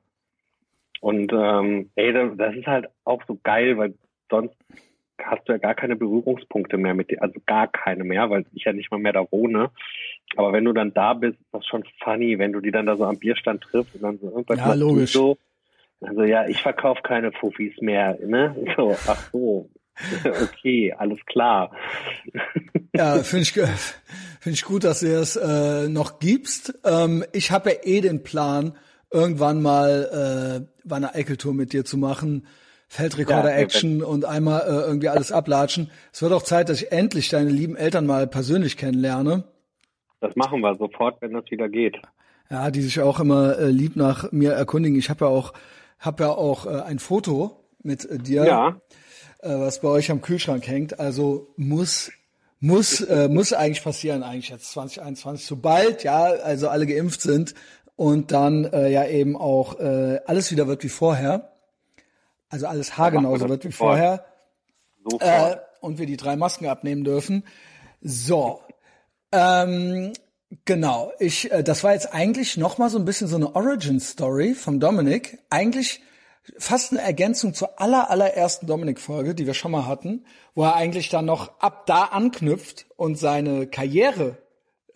Und 1.01 1.31
ähm, 1.33 1.91
ey, 1.95 2.11
da- 2.13 2.33
das 2.35 2.55
ist 2.55 2.65
halt 2.67 2.87
auch 3.03 3.21
so 3.27 3.37
geil, 3.43 3.77
weil 3.77 3.93
sonst 4.31 4.55
hast 5.23 5.47
du 5.47 5.53
ja 5.53 5.57
gar 5.57 5.75
keine 5.75 5.95
Berührungspunkte 5.95 6.77
mehr 6.77 6.93
mit 6.93 7.11
dir, 7.11 7.21
also 7.21 7.39
gar 7.45 7.67
keine 7.67 8.03
mehr, 8.03 8.29
weil 8.29 8.45
ich 8.53 8.63
ja 8.65 8.73
nicht 8.73 8.91
mal 8.91 8.99
mehr 8.99 9.13
da 9.13 9.25
wohne. 9.31 9.71
Aber 10.35 10.53
wenn 10.53 10.65
du 10.65 10.73
dann 10.73 10.93
da 10.93 11.13
bist, 11.13 11.39
ist 11.39 11.53
das 11.53 11.65
schon 11.65 11.83
funny, 12.03 12.37
wenn 12.39 12.53
du 12.53 12.59
die 12.59 12.71
dann 12.71 12.85
da 12.85 12.95
so 12.95 13.05
am 13.05 13.17
Bierstand 13.17 13.61
triffst 13.61 13.95
und 13.95 14.01
dann 14.01 14.19
so 14.19 14.29
irgendwas 14.29 14.57
Ja, 14.57 14.73
logisch. 14.73 15.13
so. 15.13 15.37
Also 16.01 16.23
ja, 16.23 16.47
ich 16.47 16.61
verkaufe 16.61 17.01
keine 17.01 17.31
Fuffis 17.31 17.73
mehr, 17.81 18.17
ne? 18.23 18.55
So, 18.75 18.95
ach 19.07 19.29
so. 19.31 19.69
Okay, 20.23 20.93
alles 20.95 21.17
klar. 21.25 21.71
Ja, 22.93 23.23
finde 23.23 23.41
ich, 23.41 23.51
find 23.51 24.55
ich 24.55 24.63
gut, 24.63 24.83
dass 24.83 24.99
du 24.99 25.07
es 25.07 25.35
äh, 25.35 25.89
noch 25.89 26.19
gibst. 26.19 26.79
Ähm, 26.85 27.23
ich 27.33 27.49
habe 27.49 27.71
ja 27.71 27.75
eh 27.81 28.01
den 28.01 28.21
Plan, 28.21 28.77
irgendwann 29.11 29.61
mal 29.61 30.61
äh, 30.61 30.87
bei 30.87 30.97
einer 30.97 31.15
Eickeltour 31.15 31.53
mit 31.53 31.73
dir 31.73 31.83
zu 31.83 31.97
machen. 31.97 32.45
Feldrekorder 32.87 33.57
Ja, 33.59 34.05
und 34.05 34.25
einmal 34.25 34.61
äh, 34.61 34.87
irgendwie 34.87 35.09
alles 35.09 35.31
ablatschen. 35.31 35.91
Es 36.13 36.21
wird 36.21 36.31
auch 36.31 36.43
Zeit, 36.43 36.69
dass 36.69 36.81
ich 36.81 36.91
endlich 36.91 37.29
deine 37.29 37.49
lieben 37.49 37.75
Eltern 37.75 38.05
mal 38.05 38.27
persönlich 38.27 38.77
kennenlerne. 38.77 39.43
Das 40.21 40.35
machen 40.35 40.61
wir 40.61 40.75
sofort, 40.75 41.21
wenn 41.21 41.33
das 41.33 41.49
wieder 41.51 41.69
geht. 41.69 41.97
Ja, 42.49 42.71
die 42.71 42.81
sich 42.81 43.01
auch 43.01 43.19
immer 43.19 43.57
äh, 43.57 43.69
lieb 43.69 43.95
nach 43.95 44.31
mir 44.31 44.53
erkundigen. 44.53 44.97
Ich 44.97 45.09
habe 45.09 45.25
ja 45.25 45.31
auch, 45.31 45.53
hab 45.99 46.19
ja 46.19 46.29
auch 46.29 46.65
äh, 46.65 46.81
ein 46.81 46.99
Foto 46.99 47.65
mit 47.83 48.05
äh, 48.05 48.17
dir, 48.17 48.45
Ja, 48.45 48.81
äh, 49.39 49.49
was 49.49 49.81
bei 49.81 49.89
euch 49.89 50.09
am 50.11 50.21
Kühlschrank 50.21 50.65
hängt. 50.67 50.99
Also 50.99 51.53
muss 51.57 52.11
muss 52.59 53.01
äh, 53.01 53.27
muss 53.27 53.53
eigentlich 53.53 53.83
passieren 53.83 54.23
eigentlich 54.23 54.49
jetzt 54.49 54.71
2021 54.71 55.45
sobald 55.45 56.03
ja 56.03 56.23
also 56.23 56.69
alle 56.69 56.87
geimpft 56.87 57.21
sind 57.21 57.53
und 57.95 58.31
dann 58.31 58.65
äh, 58.65 58.89
ja 58.89 59.05
eben 59.05 59.37
auch 59.37 59.79
äh, 59.79 60.19
alles 60.25 60.51
wieder 60.51 60.67
wird 60.67 60.83
wie 60.83 60.89
vorher. 60.89 61.56
Also 62.49 62.67
alles 62.67 62.97
haargenauso 62.97 63.45
das 63.45 63.49
wird 63.49 63.65
wie 63.65 63.71
vorher 63.71 64.25
äh, 65.19 65.55
und 65.81 65.99
wir 65.99 66.05
die 66.05 66.17
drei 66.17 66.35
Masken 66.35 66.67
abnehmen 66.67 67.03
dürfen. 67.03 67.43
So, 68.01 68.61
ähm, 69.31 70.13
genau. 70.65 71.11
Ich, 71.19 71.51
äh, 71.51 71.63
das 71.63 71.83
war 71.83 71.93
jetzt 71.93 72.13
eigentlich 72.13 72.57
noch 72.57 72.77
mal 72.77 72.89
so 72.89 72.97
ein 72.97 73.05
bisschen 73.05 73.27
so 73.27 73.35
eine 73.35 73.55
Origin 73.55 73.99
Story 73.99 74.53
vom 74.53 74.79
Dominik. 74.79 75.39
Eigentlich 75.49 76.01
fast 76.57 76.91
eine 76.91 77.01
Ergänzung 77.01 77.53
zur 77.53 77.81
aller 77.81 78.09
allerersten 78.09 78.67
Dominik-Folge, 78.67 79.35
die 79.35 79.45
wir 79.45 79.53
schon 79.53 79.71
mal 79.71 79.85
hatten, 79.85 80.25
wo 80.55 80.63
er 80.63 80.75
eigentlich 80.75 81.09
dann 81.09 81.25
noch 81.25 81.59
ab 81.59 81.85
da 81.85 82.05
anknüpft 82.05 82.85
und 82.95 83.17
seine 83.17 83.67
Karriere 83.67 84.37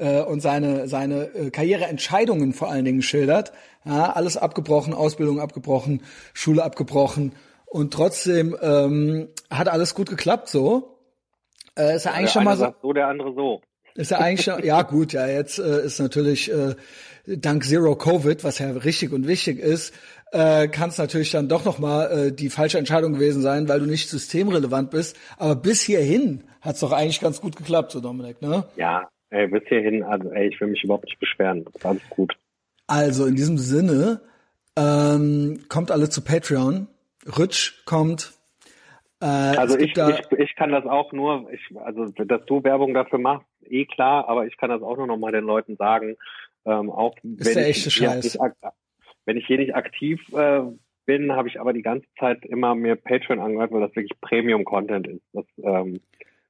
äh, 0.02 0.22
und 0.22 0.42
seine 0.42 0.88
seine 0.88 1.34
äh, 1.36 1.50
Karriereentscheidungen 1.52 2.54
vor 2.54 2.70
allen 2.70 2.84
Dingen 2.84 3.02
schildert. 3.02 3.54
Ja, 3.86 4.12
alles 4.12 4.36
abgebrochen, 4.38 4.94
Ausbildung 4.94 5.40
abgebrochen, 5.40 6.04
Schule 6.34 6.64
abgebrochen 6.64 7.34
und 7.66 7.94
trotzdem 7.94 8.56
ähm, 8.62 9.30
hat 9.50 9.70
alles 9.70 9.96
gut 9.96 10.10
geklappt 10.10 10.50
so. 10.50 10.98
Äh, 11.78 11.96
ist 11.96 12.06
ja 12.06 12.12
eigentlich 12.12 12.32
schon 12.32 12.44
mal 12.44 12.58
so, 12.58 12.74
so, 12.82 12.94
der 12.94 13.08
andere 13.08 13.34
so. 13.34 13.62
ist 13.96 14.12
ja 14.12 14.18
eigentlich 14.18 14.44
schon, 14.44 14.64
ja 14.64 14.82
gut, 14.82 15.14
ja 15.14 15.28
jetzt 15.28 15.58
äh, 15.58 15.86
ist 15.86 16.00
natürlich 16.00 16.52
äh, 16.52 16.76
dank 17.26 17.64
Zero 17.64 17.96
Covid, 17.96 18.44
was 18.44 18.60
ja 18.60 18.72
richtig 18.72 19.14
und 19.14 19.28
wichtig 19.28 19.60
ist, 19.60 19.94
äh, 20.32 20.68
kann 20.68 20.90
es 20.90 20.98
natürlich 20.98 21.32
dann 21.32 21.48
doch 21.48 21.64
noch 21.64 21.80
mal 21.80 22.06
äh, 22.12 22.32
die 22.32 22.50
falsche 22.50 22.78
Entscheidung 22.78 23.14
gewesen 23.14 23.42
sein, 23.42 23.68
weil 23.68 23.80
du 23.80 23.86
nicht 23.86 24.10
systemrelevant 24.10 24.90
bist. 24.90 25.16
Aber 25.38 25.56
bis 25.56 25.82
hierhin 25.82 26.44
hat's 26.62 26.80
doch 26.82 26.92
eigentlich 26.92 27.20
ganz 27.20 27.42
gut 27.42 27.56
geklappt, 27.56 27.92
so 27.92 28.00
Dominik, 28.00 28.42
ne? 28.42 28.66
Ja, 28.76 29.10
ey, 29.32 29.48
bis 29.48 29.64
hierhin, 29.68 30.04
also 30.04 30.32
ey, 30.32 30.50
ich 30.50 30.62
will 30.62 30.68
mich 30.68 30.84
überhaupt 30.84 31.06
nicht 31.06 31.20
beschweren. 31.20 31.66
Ist 31.74 31.86
Alles 31.86 32.10
gut. 32.10 32.38
Also 32.88 33.26
in 33.26 33.36
diesem 33.36 33.58
Sinne 33.58 34.22
ähm, 34.78 35.64
kommt 35.70 35.92
alle 35.92 36.10
zu 36.10 36.24
Patreon. 36.24 36.88
Rutsch 37.38 37.86
kommt. 37.86 38.34
Äh, 39.22 39.26
Also 39.26 39.78
ich, 39.78 39.96
ich, 39.96 40.32
ich 40.40 40.56
kann 40.56 40.72
das 40.72 40.86
auch 40.86 41.12
nur, 41.14 41.52
ich, 41.52 41.78
also 41.78 42.06
dass 42.08 42.46
du 42.46 42.64
Werbung 42.64 42.94
dafür 42.94 43.20
machst, 43.20 43.48
eh 43.66 43.86
klar, 43.86 44.28
aber 44.28 44.46
ich 44.46 44.58
kann 44.58 44.70
das 44.70 44.82
auch 44.82 44.98
nur 44.98 45.08
noch 45.08 45.18
mal 45.18 45.32
den 45.32 45.46
Leuten 45.46 45.76
sagen, 45.78 46.18
ähm, 46.66 46.90
auch 46.90 47.16
wenn 47.24 47.54
der 47.54 47.70
ich 47.70 47.92
Scheiß. 47.94 48.24
nicht, 48.24 48.40
wenn 49.26 49.38
ich 49.38 49.46
hier 49.46 49.58
nicht 49.58 49.76
aktiv 49.76 50.22
äh, 50.34 50.62
bin, 51.06 51.32
habe 51.34 51.48
ich 51.48 51.60
aber 51.60 51.74
die 51.74 51.82
ganze 51.82 52.08
Zeit 52.20 52.46
immer 52.46 52.76
mir 52.76 52.96
Patreon 52.96 53.40
angehört, 53.40 53.72
weil 53.72 53.82
das 53.82 53.96
wirklich 53.96 54.20
Premium-Content 54.22 55.08
ist. 55.08 55.24
Das 55.34 55.46
ähm, 55.64 56.02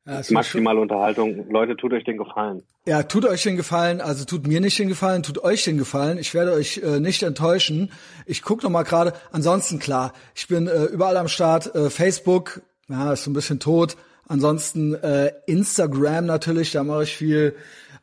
ja, 0.06 0.22
maximale 0.32 0.80
Unterhaltung. 0.80 1.50
Leute, 1.50 1.78
tut 1.78 1.94
euch 1.94 2.04
den 2.04 2.18
Gefallen. 2.18 2.64
Ja, 2.86 3.04
tut 3.04 3.26
euch 3.26 3.44
den 3.44 3.56
Gefallen, 3.56 4.02
also 4.02 4.26
tut 4.26 4.48
mir 4.48 4.60
nicht 4.60 4.80
den 4.80 4.88
Gefallen, 4.88 5.22
tut 5.22 5.44
euch 5.44 5.64
den 5.64 5.78
Gefallen. 5.78 6.18
Ich 6.18 6.34
werde 6.34 6.54
euch 6.54 6.82
äh, 6.84 7.00
nicht 7.00 7.22
enttäuschen. 7.22 7.92
Ich 8.26 8.42
guck 8.42 8.64
noch 8.64 8.72
mal 8.72 8.84
gerade. 8.84 9.14
Ansonsten 9.32 9.78
klar, 9.78 10.14
ich 10.34 10.48
bin 10.48 10.68
äh, 10.68 10.86
überall 10.86 11.18
am 11.18 11.28
Start. 11.28 11.76
Äh, 11.76 11.90
Facebook, 11.90 12.62
ja, 12.90 13.14
ist 13.14 13.24
so 13.24 13.30
ein 13.30 13.34
bisschen 13.34 13.60
tot. 13.60 13.96
Ansonsten 14.28 14.96
äh, 14.96 15.34
Instagram 15.46 16.26
natürlich, 16.26 16.72
da 16.72 16.84
mache 16.84 17.04
ich 17.04 17.16
viel. 17.16 17.56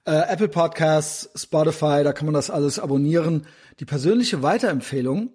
Äh, 0.04 0.32
Apple 0.32 0.48
Podcasts, 0.48 1.28
Spotify, 1.34 2.02
da 2.04 2.12
kann 2.12 2.26
man 2.26 2.34
das 2.34 2.50
alles 2.50 2.78
abonnieren. 2.78 3.46
Die 3.80 3.84
persönliche 3.84 4.42
Weiterempfehlung, 4.42 5.30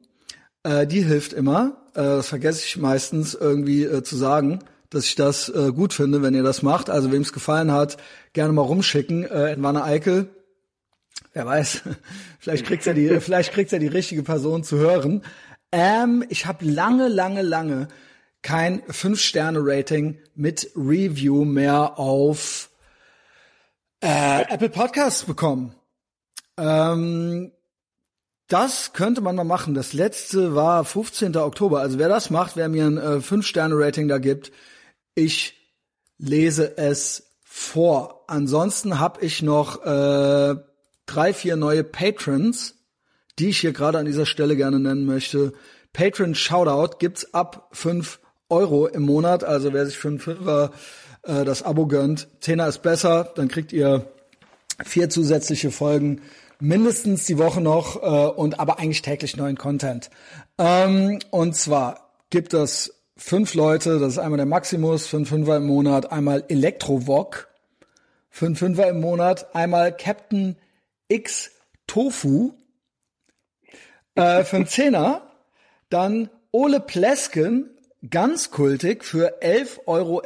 äh, 0.63 0.87
die 0.87 1.03
hilft 1.03 1.33
immer. 1.33 1.77
Äh, 1.93 2.01
das 2.01 2.27
vergesse 2.27 2.65
ich 2.65 2.77
meistens 2.77 3.33
irgendwie 3.33 3.83
äh, 3.83 4.03
zu 4.03 4.15
sagen, 4.15 4.59
dass 4.93 5.05
ich 5.05 5.15
das 5.15 5.49
äh, 5.49 5.71
gut 5.71 5.93
finde, 5.93 6.21
wenn 6.21 6.33
ihr 6.33 6.43
das 6.43 6.61
macht. 6.61 6.89
Also 6.89 7.11
wem 7.11 7.21
es 7.21 7.33
gefallen 7.33 7.71
hat, 7.71 7.97
gerne 8.33 8.53
mal 8.53 8.61
rumschicken. 8.61 9.25
Äh, 9.25 9.55
Wanne 9.59 9.83
Eickel. 9.83 10.29
Wer 11.33 11.45
weiß, 11.45 11.83
vielleicht 12.39 12.65
kriegt's 12.65 12.85
ja 12.85 12.93
die, 12.93 13.09
vielleicht 13.19 13.53
kriegt's 13.53 13.71
ja 13.71 13.79
die 13.79 13.87
richtige 13.87 14.23
Person 14.23 14.63
zu 14.63 14.77
hören. 14.77 15.23
Ähm, 15.71 16.23
ich 16.29 16.45
habe 16.45 16.65
lange, 16.65 17.07
lange, 17.07 17.41
lange 17.41 17.87
kein 18.43 18.81
5-Sterne-Rating 18.83 20.19
mit 20.35 20.69
Review 20.75 21.45
mehr 21.45 21.97
auf 21.97 22.69
äh, 24.01 24.41
Apple 24.53 24.69
Podcasts 24.69 25.23
bekommen. 25.23 25.73
Ähm, 26.57 27.51
das 28.47 28.93
könnte 28.93 29.21
man 29.21 29.35
mal 29.35 29.45
machen. 29.45 29.73
Das 29.73 29.93
letzte 29.93 30.53
war 30.53 30.83
15. 30.83 31.35
Oktober. 31.37 31.79
Also 31.79 31.97
wer 31.97 32.09
das 32.09 32.29
macht, 32.29 32.55
wer 32.55 32.69
mir 32.69 32.85
ein 32.85 32.97
äh, 32.97 33.17
5-Sterne-Rating 33.17 34.07
da 34.07 34.19
gibt, 34.19 34.51
ich 35.15 35.55
lese 36.17 36.77
es 36.77 37.23
vor. 37.43 38.23
Ansonsten 38.27 38.99
habe 38.99 39.23
ich 39.25 39.41
noch 39.41 39.83
äh, 39.83 40.55
drei, 41.05 41.33
vier 41.33 41.55
neue 41.55 41.83
Patrons, 41.83 42.75
die 43.39 43.49
ich 43.49 43.59
hier 43.59 43.73
gerade 43.73 43.99
an 43.99 44.05
dieser 44.05 44.25
Stelle 44.25 44.55
gerne 44.55 44.79
nennen 44.79 45.05
möchte. 45.05 45.53
Patron 45.91 46.35
Shoutout 46.35 46.97
gibt's 46.97 47.33
ab 47.33 47.69
5 47.73 48.19
Euro 48.49 48.87
im 48.87 49.03
Monat. 49.03 49.43
Also 49.43 49.73
wer 49.73 49.85
sich 49.85 49.97
für 49.97 50.09
einen 50.09 50.19
Fünfer 50.19 50.71
äh, 51.23 51.45
das 51.45 51.63
Abo 51.63 51.87
gönnt, 51.87 52.27
Zehner 52.41 52.67
ist 52.67 52.81
besser, 52.81 53.31
dann 53.35 53.47
kriegt 53.47 53.73
ihr 53.73 54.07
vier 54.83 55.09
zusätzliche 55.09 55.71
Folgen 55.71 56.21
mindestens 56.59 57.25
die 57.25 57.37
Woche 57.37 57.61
noch 57.61 58.01
äh, 58.01 58.31
und 58.31 58.59
aber 58.59 58.79
eigentlich 58.79 59.01
täglich 59.01 59.37
neuen 59.37 59.57
Content. 59.57 60.09
Ähm, 60.57 61.19
und 61.29 61.55
zwar 61.55 62.11
gibt 62.29 62.53
es 62.53 63.02
fünf 63.17 63.53
Leute, 63.53 63.99
das 63.99 64.13
ist 64.13 64.17
einmal 64.19 64.37
der 64.37 64.45
Maximus, 64.45 65.07
fünf 65.07 65.29
Fünfer 65.29 65.57
im 65.57 65.65
Monat, 65.67 66.11
einmal 66.11 66.43
Elektrovok, 66.47 67.47
fünf 68.29 68.59
Fünfer 68.59 68.87
im 68.89 68.99
Monat, 69.01 69.55
einmal 69.55 69.95
Captain 69.95 70.57
X 71.07 71.51
Tofu, 71.87 72.53
äh, 74.15 74.43
für 74.45 74.55
einen 74.57 74.67
Zehner, 74.67 75.29
dann 75.89 76.29
Ole 76.51 76.79
Plesken, 76.79 77.69
ganz 78.09 78.51
kultig, 78.51 79.03
für 79.03 79.41
11,11 79.41 79.79
Euro 79.87 80.21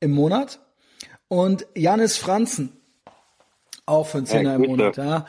im 0.00 0.10
Monat 0.12 0.60
und 1.28 1.66
Janis 1.74 2.16
Franzen, 2.16 2.72
auch 3.86 4.06
für 4.06 4.18
einen 4.18 4.26
Zehner 4.26 4.54
im 4.54 4.62
Grüße. 4.62 4.70
Monat, 4.76 4.96
ja. 4.96 5.26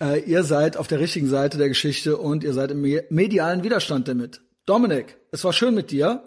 Äh, 0.00 0.20
ihr 0.20 0.44
seid 0.44 0.76
auf 0.76 0.86
der 0.86 1.00
richtigen 1.00 1.28
Seite 1.28 1.58
der 1.58 1.68
Geschichte 1.68 2.16
und 2.16 2.44
ihr 2.44 2.52
seid 2.52 2.70
im 2.70 2.80
me- 2.80 3.04
medialen 3.10 3.64
Widerstand 3.64 4.06
damit. 4.08 4.40
Dominik, 4.68 5.16
es 5.32 5.42
war 5.44 5.52
schön 5.54 5.74
mit 5.74 5.90
dir. 5.90 6.22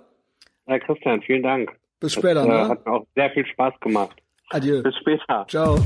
Herr 0.66 0.80
Christian, 0.80 1.22
vielen 1.22 1.44
Dank. 1.44 1.72
Bis 2.00 2.14
später. 2.14 2.44
Das, 2.44 2.46
äh, 2.46 2.50
ne? 2.50 2.70
Hat 2.70 2.86
mir 2.86 2.92
auch 2.92 3.06
sehr 3.16 3.30
viel 3.30 3.46
Spaß 3.46 3.80
gemacht. 3.82 4.18
Adieu. 4.50 4.82
Bis 4.82 4.96
später. 4.98 5.46
Ciao. 5.48 5.78